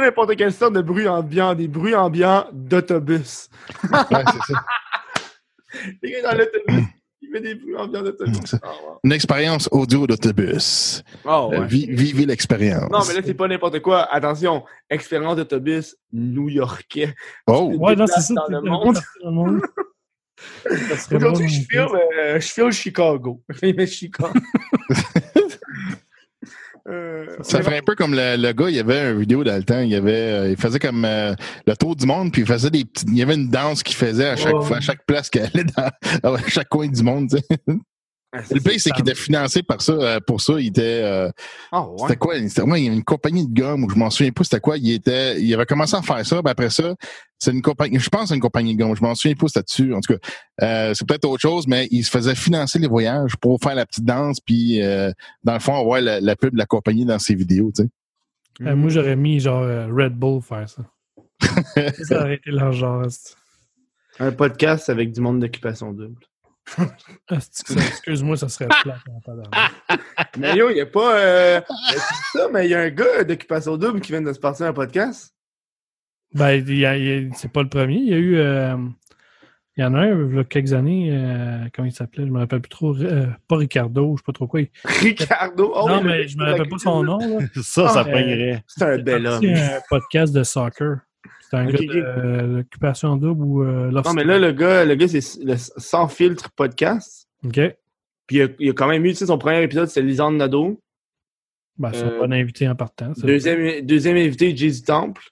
n'importe 0.00 0.36
quelle 0.36 0.52
sorte 0.52 0.74
de 0.74 0.82
bruit 0.82 1.08
ambiant, 1.08 1.54
des 1.54 1.68
bruits 1.68 1.94
ambiants 1.94 2.46
d'autobus. 2.52 3.48
Ouais, 3.90 3.98
c'est 4.32 4.52
ça. 4.54 4.64
Les 6.02 6.10
gars 6.10 6.22
dans 6.32 6.38
l'autobus, 6.38 6.84
Il 7.28 7.32
fait 7.32 7.40
des 7.42 7.54
bruits 7.56 7.76
ambiants 7.76 8.02
d'autobus. 8.02 8.38
Ça- 8.46 8.58
Ah, 8.62 8.68
ouais. 8.68 8.94
Une 9.04 9.12
expérience 9.12 9.68
audio 9.70 10.06
d'autobus. 10.06 11.02
Ouais. 11.24 11.30
Euh, 11.58 11.64
vi- 11.66 11.86
vivez 11.90 12.24
l'expérience. 12.24 12.90
Non, 12.90 13.00
mais 13.06 13.14
là, 13.14 13.20
c'est 13.24 13.34
pas 13.34 13.46
n'importe 13.48 13.80
quoi. 13.80 14.02
Attention, 14.10 14.64
expérience 14.88 15.36
d'autobus 15.36 15.94
new-yorkais. 16.12 17.14
Oh! 17.46 17.72
Ouais, 17.78 17.94
non, 17.96 18.06
c'est 18.06 18.20
ça. 18.22 18.34
dans 18.50 18.60
le 18.62 18.70
monde. 18.70 18.98
dans 19.22 19.30
le 21.10 21.16
Aujourd'hui, 21.16 21.48
je 21.48 21.60
filme, 21.68 21.88
euh, 22.18 22.40
je 22.40 22.46
filme 22.46 22.70
Chicago. 22.72 23.42
Je 23.50 23.58
filme 23.58 23.86
Chicago. 23.86 24.32
Euh, 26.88 27.26
Ça 27.42 27.62
ferait 27.62 27.78
un 27.78 27.82
peu 27.82 27.94
comme 27.94 28.14
le, 28.14 28.36
le 28.36 28.52
gars, 28.52 28.68
il 28.70 28.76
y 28.76 28.80
avait 28.80 29.10
une 29.12 29.18
vidéo 29.20 29.44
dans 29.44 29.56
le 29.56 29.62
temps, 29.62 29.80
il, 29.80 29.90
y 29.90 29.94
avait, 29.94 30.12
euh, 30.12 30.50
il 30.50 30.56
faisait 30.56 30.78
comme 30.78 31.04
euh, 31.04 31.34
le 31.66 31.76
tour 31.76 31.94
du 31.96 32.06
monde, 32.06 32.32
puis 32.32 32.42
il 32.42 32.46
faisait 32.48 32.70
des 32.70 32.84
petits, 32.84 33.04
il 33.08 33.16
y 33.18 33.22
avait 33.22 33.34
une 33.34 33.50
danse 33.50 33.82
qu'il 33.82 33.96
faisait 33.96 34.28
à 34.30 34.36
chaque, 34.36 34.54
Oh. 34.54 34.62
fois, 34.62 34.78
à 34.78 34.80
chaque 34.80 35.04
place 35.06 35.28
qu'il 35.28 35.42
allait 35.42 35.64
dans 36.22 36.34
à 36.34 36.38
chaque 36.48 36.68
coin 36.68 36.86
du 36.88 37.02
monde. 37.02 37.28
tu 37.30 37.36
sais. 37.38 37.74
Ah, 38.30 38.40
Le 38.50 38.60
pire, 38.60 38.78
c'est 38.78 38.90
qu'il 38.90 39.00
était 39.08 39.14
financé 39.14 39.62
par 39.62 39.80
ça, 39.80 39.92
euh, 39.92 40.20
pour 40.20 40.40
ça, 40.42 40.54
il 40.58 40.66
était, 40.66 41.00
euh, 41.02 41.30
Ah, 41.72 41.88
ouais. 41.88 41.96
c'était 42.02 42.16
quoi? 42.16 42.34
C'était, 42.46 42.60
ouais, 42.60 42.80
il 42.80 42.84
y 42.84 42.88
avait 42.88 42.96
une 42.96 43.04
compagnie 43.04 43.48
de 43.48 43.58
gomme, 43.58 43.84
ou 43.84 43.90
je 43.90 43.96
m'en 43.96 44.10
souviens 44.10 44.32
pas 44.32 44.44
c'était 44.44 44.60
quoi, 44.60 44.76
il 44.76 44.92
était, 44.92 45.40
il 45.40 45.54
avait 45.54 45.64
commencé 45.64 45.96
à 45.96 46.02
faire 46.02 46.26
ça, 46.26 46.42
puis 46.42 46.50
après 46.50 46.68
ça, 46.68 46.94
c'est 47.38 47.52
une 47.52 47.62
compagnie, 47.62 47.98
je 47.98 48.08
pense 48.10 48.22
que 48.22 48.28
c'est 48.28 48.34
une 48.34 48.40
compagnie 48.42 48.76
de 48.76 48.82
gomme, 48.82 48.94
je 48.94 49.00
m'en 49.02 49.14
souviens 49.14 49.34
pas 49.34 49.46
c'était 49.48 49.62
dessus, 49.62 49.94
en 49.94 50.00
tout 50.00 50.12
cas, 50.12 50.28
euh, 50.62 50.92
c'est 50.92 51.08
peut-être 51.08 51.24
autre 51.24 51.40
chose, 51.40 51.66
mais 51.66 51.88
il 51.90 52.04
se 52.04 52.10
faisait 52.10 52.34
financer 52.34 52.78
les 52.78 52.88
voyages 52.88 53.34
pour 53.36 53.58
faire 53.62 53.74
la 53.74 53.86
petite 53.86 54.04
danse, 54.04 54.40
puis 54.40 54.82
euh, 54.82 55.10
dans 55.42 55.54
le 55.54 55.60
fond, 55.60 55.74
avoir 55.80 56.02
la, 56.02 56.20
la 56.20 56.36
pub 56.36 56.52
de 56.52 56.58
la 56.58 56.66
compagnie 56.66 57.06
dans 57.06 57.18
ses 57.18 57.34
vidéos, 57.34 57.72
tu 57.74 57.84
sais. 57.84 57.88
Euh, 58.66 58.74
moi, 58.74 58.90
j'aurais 58.90 59.14
mis 59.16 59.38
genre 59.40 59.62
Red 59.62 60.16
Bull 60.18 60.42
faire 60.42 60.68
ça. 60.68 60.82
ça 62.02 62.20
aurait 62.22 62.34
été 62.34 62.50
leur 62.50 62.72
genre. 62.72 63.02
asti. 63.04 63.34
Un 64.18 64.32
podcast 64.32 64.88
avec 64.90 65.12
du 65.12 65.20
monde 65.20 65.38
d'occupation 65.38 65.92
double. 65.92 66.26
Ça- 66.76 67.74
Excuse-moi, 67.76 68.36
ça 68.36 68.48
serait 68.48 68.68
plat. 68.82 68.98
Mais 70.38 70.56
yo, 70.56 70.70
il 70.70 70.74
n'y 70.74 70.80
a 70.80 70.86
pas. 70.86 71.18
Euh, 71.18 71.60
c'est 71.90 72.38
ça, 72.38 72.48
mais 72.52 72.66
il 72.66 72.70
y 72.70 72.74
a 72.74 72.80
un 72.80 72.90
gars 72.90 73.24
d'occupation 73.24 73.76
double 73.76 74.00
qui 74.00 74.12
vient 74.12 74.22
de 74.22 74.32
se 74.32 74.38
passer 74.40 74.64
un 74.64 74.72
podcast? 74.72 75.34
Ben, 76.34 76.52
il 76.52 76.78
y 76.78 76.84
a- 76.86 76.96
il 76.96 77.04
y 77.26 77.30
a- 77.30 77.34
c'est 77.34 77.50
pas 77.52 77.62
le 77.62 77.68
premier. 77.68 77.96
Il 77.96 78.08
y 78.08 78.14
a 78.14 78.18
eu. 78.18 78.36
euh, 78.38 78.76
il 79.76 79.82
y 79.82 79.84
en 79.84 79.94
a 79.94 79.98
un, 80.00 80.28
il 80.28 80.34
y 80.34 80.38
a 80.40 80.44
quelques 80.44 80.72
années, 80.72 81.10
euh, 81.12 81.64
comment 81.72 81.86
il 81.86 81.92
s'appelait, 81.92 82.26
je 82.26 82.32
me 82.32 82.38
rappelle 82.40 82.60
plus 82.60 82.68
trop. 82.68 82.96
euh, 82.96 83.26
pas 83.46 83.56
Ricardo, 83.56 84.16
je 84.16 84.20
sais 84.20 84.24
pas 84.26 84.32
trop 84.32 84.48
quoi. 84.48 84.60
il- 84.60 84.70
Ricardo? 84.84 85.72
Oh, 85.74 85.88
non, 85.88 86.02
mais 86.02 86.26
je 86.26 86.36
me 86.36 86.44
rappelle 86.50 86.68
pas 86.68 86.78
son 86.78 87.02
nom. 87.04 87.18
Là. 87.18 87.46
Ça, 87.62 87.88
ça 87.88 88.00
Ah, 88.00 88.04
poignerait. 88.04 88.62
C'est 88.66 88.82
un 88.84 88.98
bel 88.98 89.26
homme. 89.26 89.40
C'est 89.40 89.54
un 89.54 89.80
podcast 89.88 90.34
de 90.34 90.42
soccer. 90.42 90.98
C'est 91.50 91.56
un 91.56 91.68
Ok, 91.68 91.76
gars 91.80 91.94
euh, 91.94 92.46
l'occupation 92.58 93.16
double 93.16 93.42
ou 93.42 93.62
euh, 93.62 93.90
Non, 93.90 94.12
mais 94.14 94.24
là, 94.24 94.38
le 94.38 94.52
gars, 94.52 94.84
le 94.84 94.94
gars 94.94 95.08
c'est 95.08 95.42
le 95.42 95.56
Sans 95.56 96.08
filtre 96.08 96.50
podcast. 96.50 97.28
OK. 97.44 97.58
Puis 98.26 98.36
il 98.36 98.42
a, 98.42 98.48
il 98.58 98.70
a 98.70 98.72
quand 98.74 98.88
même 98.88 99.04
eu, 99.06 99.10
tu 99.10 99.16
sais, 99.16 99.26
son 99.26 99.38
premier 99.38 99.62
épisode, 99.62 99.88
c'est 99.88 100.02
Lisande 100.02 100.36
Nadeau. 100.36 100.80
Ben, 101.78 101.90
c'est 101.92 102.02
un 102.02 102.10
Euh, 102.10 102.18
bon 102.18 102.32
invité 102.32 102.68
en 102.68 102.74
partant. 102.74 103.12
Deuxième, 103.16 103.80
deuxième 103.86 104.16
invité, 104.16 104.54
Jay 104.56 104.72
Temple. 104.84 105.22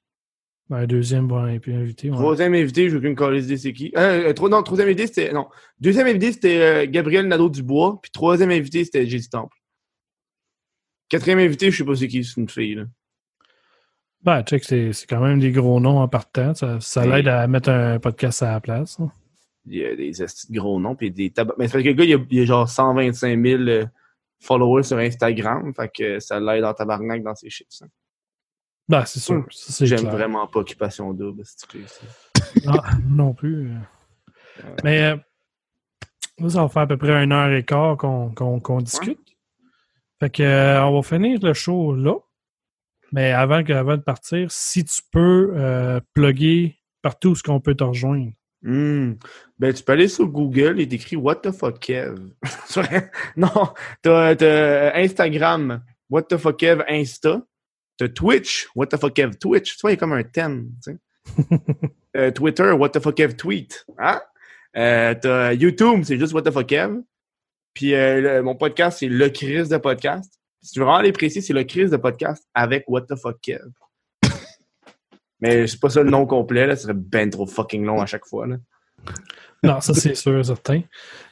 Ben, 0.71 0.87
deuxième 0.87 1.27
bon 1.27 1.39
invité. 1.45 2.11
ouais. 2.11 2.17
Troisième 2.17 2.55
invité, 2.55 2.89
j'ai 2.89 2.97
aucune 2.97 3.17
idée 3.37 3.57
c'est 3.57 3.73
qui? 3.73 3.93
Euh, 3.97 4.33
non, 4.49 4.63
troisième 4.63 4.89
invité, 4.89 5.07
c'était. 5.07 5.33
Non. 5.33 5.47
Deuxième 5.81 6.07
invité, 6.07 6.33
c'était 6.33 6.89
Gabriel 6.89 7.27
Nadeau-Dubois. 7.29 7.99
Puis 8.01 8.11
troisième 8.11 8.51
invité, 8.51 8.85
c'était 8.85 9.07
Jay 9.07 9.21
Temple. 9.31 9.57
Quatrième 11.09 11.39
invité, 11.39 11.71
je 11.71 11.77
sais 11.77 11.85
pas 11.85 11.95
c'est 11.95 12.09
qui, 12.09 12.25
c'est 12.25 12.41
une 12.41 12.49
fille, 12.49 12.75
là. 12.77 12.85
Ben, 14.27 14.43
check, 14.43 14.65
c'est 14.65 14.93
c'est 14.93 15.07
quand 15.07 15.21
même 15.21 15.39
des 15.39 15.53
gros 15.53 15.79
noms 15.79 16.01
en 16.01 16.09
partant. 16.09 16.53
Ça, 16.53 16.81
ça 16.81 17.07
l'aide 17.07 17.29
à 17.29 17.47
mettre 17.47 17.71
un 17.71 18.01
podcast 18.01 18.43
à 18.43 18.51
la 18.55 18.61
place. 18.61 18.99
hein. 18.99 19.11
Il 19.67 19.77
y 19.79 19.85
a 19.85 19.95
des 19.95 20.13
gros 20.51 20.81
noms, 20.81 20.97
puis 20.97 21.13
des. 21.13 21.33
Mais 21.59 21.69
c'est 21.69 21.73
parce 21.73 21.85
que 21.85 21.89
le 21.89 21.93
gars, 21.95 22.05
il 22.05 22.15
a, 22.15 22.19
il 22.31 22.41
a 22.41 22.45
genre 22.45 22.69
125 22.69 23.41
000 23.41 23.63
euh, 23.63 23.85
followers 24.41 24.83
sur 24.83 24.99
Instagram. 24.99 25.73
Fait 25.75 25.89
que 25.97 26.19
ça 26.21 26.41
l'aide 26.41 26.65
en 26.65 26.75
tabarnak 26.75 27.23
dans 27.23 27.35
ses 27.37 27.51
shit. 27.51 27.67
ça. 27.71 27.87
Ben, 28.89 29.05
c'est 29.05 29.21
sûr. 29.21 29.37
Hum. 29.37 29.47
J'aime 29.81 30.07
vraiment 30.09 30.47
pas 30.49 30.59
Occupation 30.61 31.13
Double. 31.13 31.43
que 31.69 31.79
ça. 31.87 32.07
Non, 32.65 32.81
non 33.09 33.33
plus. 33.33 33.71
euh. 33.71 34.69
Mais 34.83 35.03
euh, 35.13 35.17
là, 36.39 36.49
ça 36.49 36.63
va 36.63 36.69
faire 36.69 36.83
à 36.83 36.87
peu 36.89 36.97
près 36.97 37.23
une 37.25 37.33
heure 37.33 37.53
et 37.53 37.65
quart 37.65 37.97
qu'on 37.97 38.81
discute. 38.81 39.21
Fait 40.19 40.31
que 40.31 40.43
euh, 40.43 40.85
on 40.85 40.95
va 41.01 41.03
finir 41.03 41.39
le 41.43 41.53
show 41.55 41.95
là. 41.95 42.15
Mais 43.13 43.33
avant, 43.33 43.63
que, 43.63 43.73
avant 43.73 43.97
de 43.97 44.03
partir, 44.03 44.51
si 44.51 44.85
tu 44.85 45.01
peux 45.13 45.53
euh, 45.55 46.01
plugger 46.15 46.77
partout 47.03 47.31
où 47.31 47.35
qu'on 47.45 47.61
peut 47.61 47.75
te 47.75 47.85
rejoindre. 47.85 48.33
Hmm. 48.63 49.13
Ben, 49.59 49.73
tu 49.73 49.83
peux 49.85 49.93
aller 49.93 50.09
sur 50.09 50.27
Google 50.27 50.81
et 50.81 50.89
t'écris 50.89 51.15
What 51.17 51.37
the 51.37 51.53
fuck 51.53 51.79
Kev. 51.79 52.17
Non, 53.37 53.49
t'as 54.03 54.35
t'as 54.35 54.97
Instagram, 54.97 55.85
What 56.11 56.23
the 56.23 56.37
fuck 56.37 56.57
Kev 56.59 56.83
Insta. 56.89 57.43
T'as 57.97 58.09
Twitch, 58.09 58.67
What 58.75 58.87
the 58.89 58.97
fuck 58.97 59.15
Kev 59.15 59.37
Twitch. 59.39 59.77
Tu 59.77 59.81
vois, 59.83 59.91
il 59.91 59.95
y 59.95 59.97
a 59.97 60.01
comme 60.01 60.13
un 60.13 60.23
thème. 60.25 60.71
Tu 60.83 60.93
sais. 60.93 60.99
Euh, 62.17 62.31
Twitter, 62.31 62.71
What 62.73 62.89
the 62.91 63.01
fuck 63.01 63.15
Kev 63.15 63.37
Tweet. 63.37 63.85
Hein? 63.99 64.23
Euh, 64.75 65.15
t'as 65.21 65.53
YouTube, 65.53 66.01
c'est 66.05 66.19
juste 66.19 66.33
What 66.33 66.43
the 66.43 66.51
fuck 66.51 66.67
Kev. 66.67 67.03
Puis 67.75 67.95
euh, 67.95 68.21
le- 68.23 68.43
mon 68.43 68.55
podcast, 68.55 69.01
c'est 69.01 69.09
Le 69.09 69.29
Chris 69.29 69.69
de 69.69 69.77
podcast. 69.77 70.33
Si 70.67 70.73
tu 70.73 70.81
veux 70.81 70.85
vraiment 70.85 70.99
aller 70.99 71.13
précis, 71.13 71.43
c'est 71.43 71.53
Le 71.53 71.63
Chris 71.63 71.91
de 71.91 71.97
podcast 71.97 72.45
avec 72.53 72.83
What 72.89 73.03
the 73.03 73.15
fuck 73.15 73.41
Kev. 73.41 73.69
Mais 75.41 75.69
c'est 75.69 75.79
pas 75.79 75.91
ça 75.91 76.03
le 76.03 76.11
nom 76.11 76.27
complet, 76.27 76.67
là. 76.67 76.75
Ce 76.75 76.83
serait 76.83 76.95
ben 76.95 77.31
trop 77.31 77.47
fucking 77.47 77.85
long 77.85 78.01
à 78.01 78.07
chaque 78.07 78.27
fois, 78.27 78.49
là. 78.49 78.57
Non, 79.63 79.81
ça 79.81 79.95
c'est 79.95 80.17
sûr, 80.17 80.45
certain. 80.45 80.83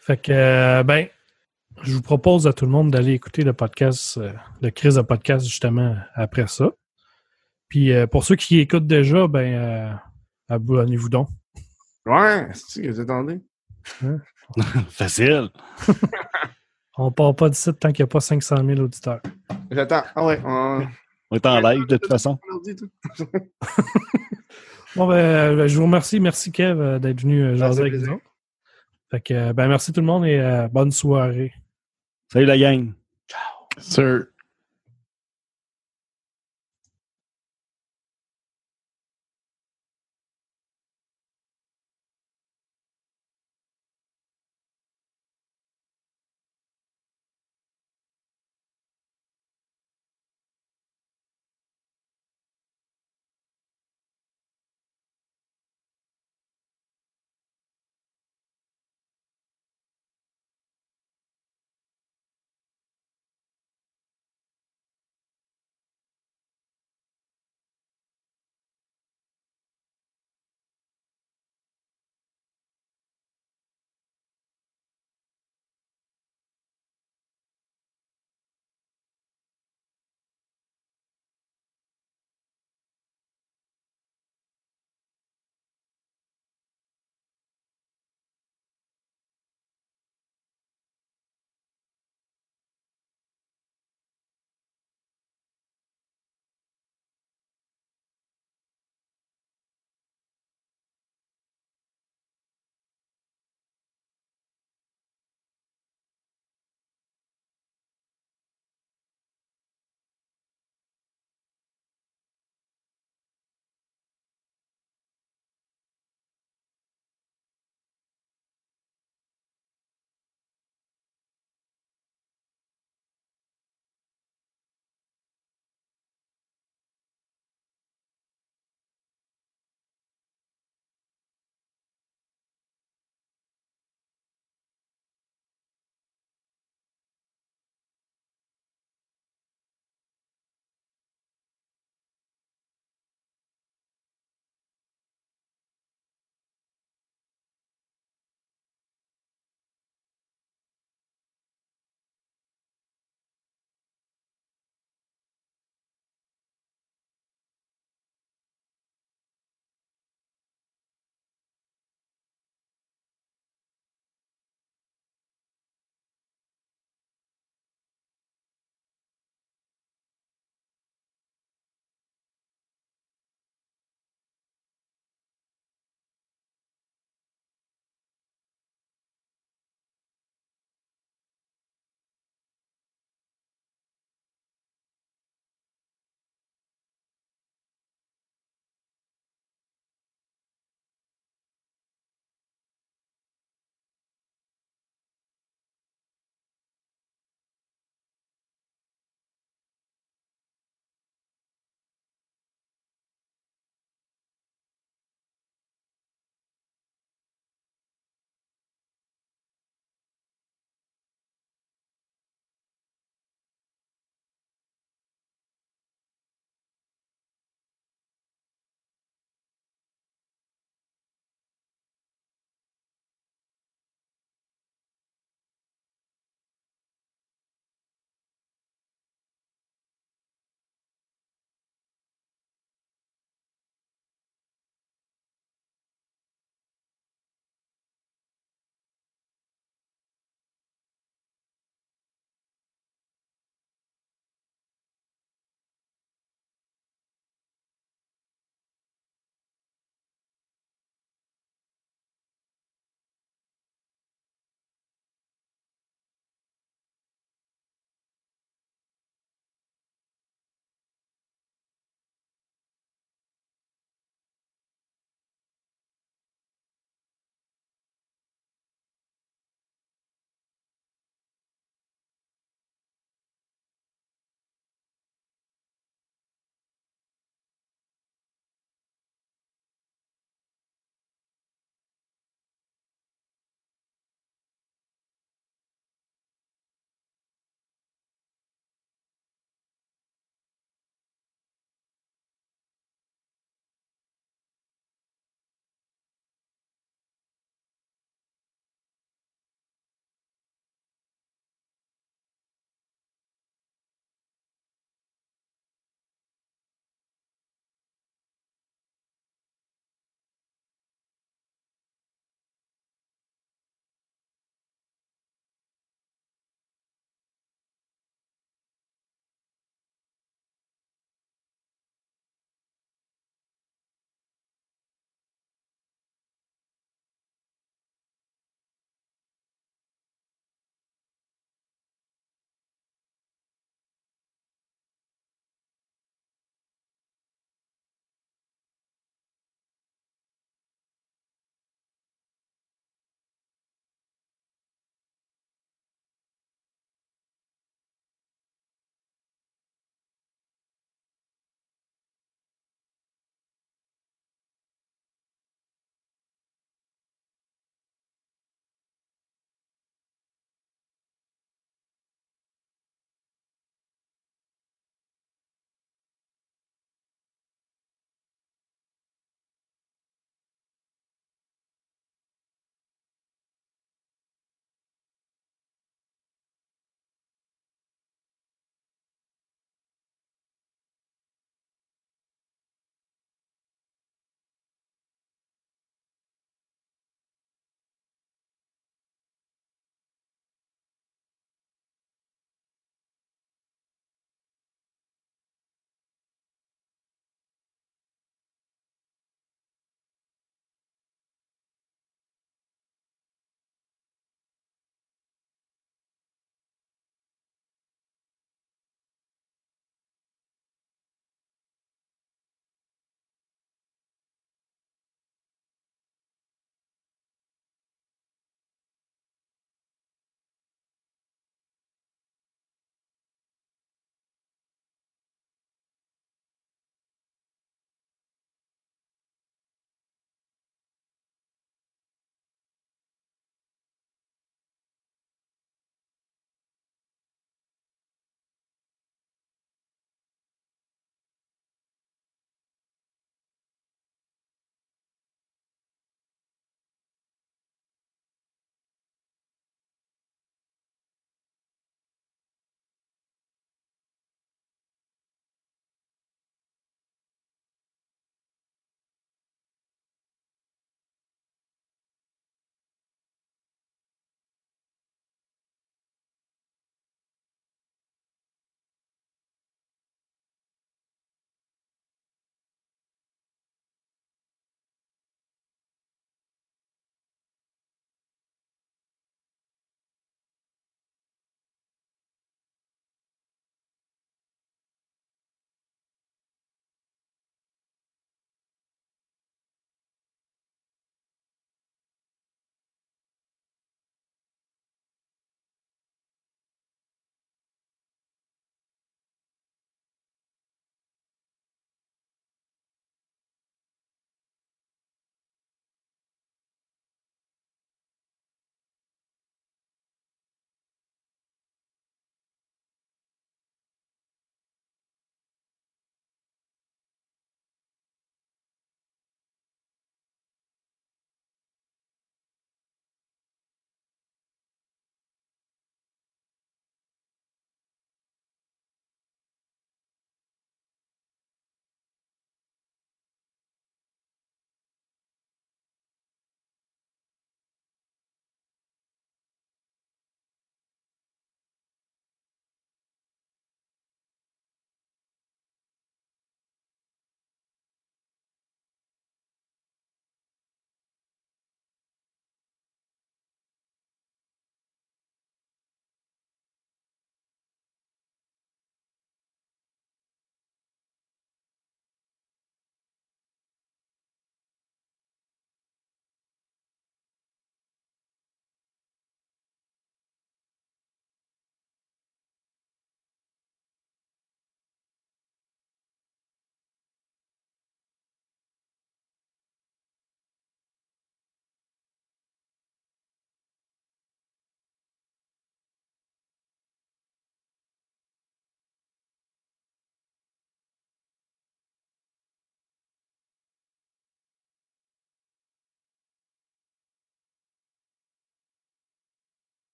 Fait 0.00 0.16
que, 0.16 0.32
euh, 0.32 0.82
ben, 0.82 1.08
je 1.82 1.92
vous 1.92 2.00
propose 2.00 2.46
à 2.46 2.54
tout 2.54 2.64
le 2.64 2.70
monde 2.70 2.90
d'aller 2.90 3.12
écouter 3.12 3.42
le 3.42 3.52
podcast, 3.52 4.16
euh, 4.16 4.32
le 4.62 4.70
crise 4.70 4.94
de 4.94 5.02
podcast 5.02 5.44
justement 5.44 5.94
après 6.14 6.46
ça. 6.46 6.70
Puis 7.68 7.92
euh, 7.92 8.06
pour 8.06 8.24
ceux 8.24 8.36
qui 8.36 8.60
écoutent 8.60 8.86
déjà, 8.86 9.26
ben, 9.26 9.52
euh, 9.52 9.92
abonnez-vous 10.48 11.10
donc. 11.10 11.28
Ouais, 12.06 12.48
c'est 12.54 12.80
que 12.80 12.88
vous 12.88 13.00
attendez. 13.00 13.42
Facile. 14.88 15.50
On 16.98 17.12
part 17.12 17.34
pas 17.34 17.48
d'ici 17.48 17.72
tant 17.74 17.92
qu'il 17.92 18.02
n'y 18.02 18.08
a 18.08 18.12
pas 18.12 18.20
500 18.20 18.56
000 18.66 18.80
auditeurs. 18.80 19.20
J'attends. 19.70 20.02
Ah 20.14 20.26
ouais, 20.26 20.40
on... 20.44 20.86
On 21.30 21.36
est 21.36 21.46
en 21.46 21.60
live 21.60 21.86
de 21.86 21.96
toute 21.96 22.08
façon. 22.08 22.38
Bon, 24.96 25.06
ben, 25.06 25.14
euh, 25.14 25.68
je 25.68 25.76
vous 25.76 25.84
remercie. 25.84 26.18
Merci, 26.18 26.50
Kev, 26.50 26.80
euh, 26.80 26.98
d'être 26.98 27.20
venu 27.20 27.42
euh, 27.42 27.56
jaser 27.56 27.82
avec 27.82 27.94
nous. 27.94 28.14
autres. 28.14 28.22
Fait 29.10 29.20
que, 29.20 29.52
ben, 29.52 29.68
merci 29.68 29.92
tout 29.92 30.00
le 30.00 30.06
monde 30.06 30.26
et 30.26 30.40
euh, 30.40 30.66
bonne 30.68 30.90
soirée. 30.90 31.52
Salut 32.32 32.46
la 32.46 32.58
gang. 32.58 32.92
Sir. 33.78 34.24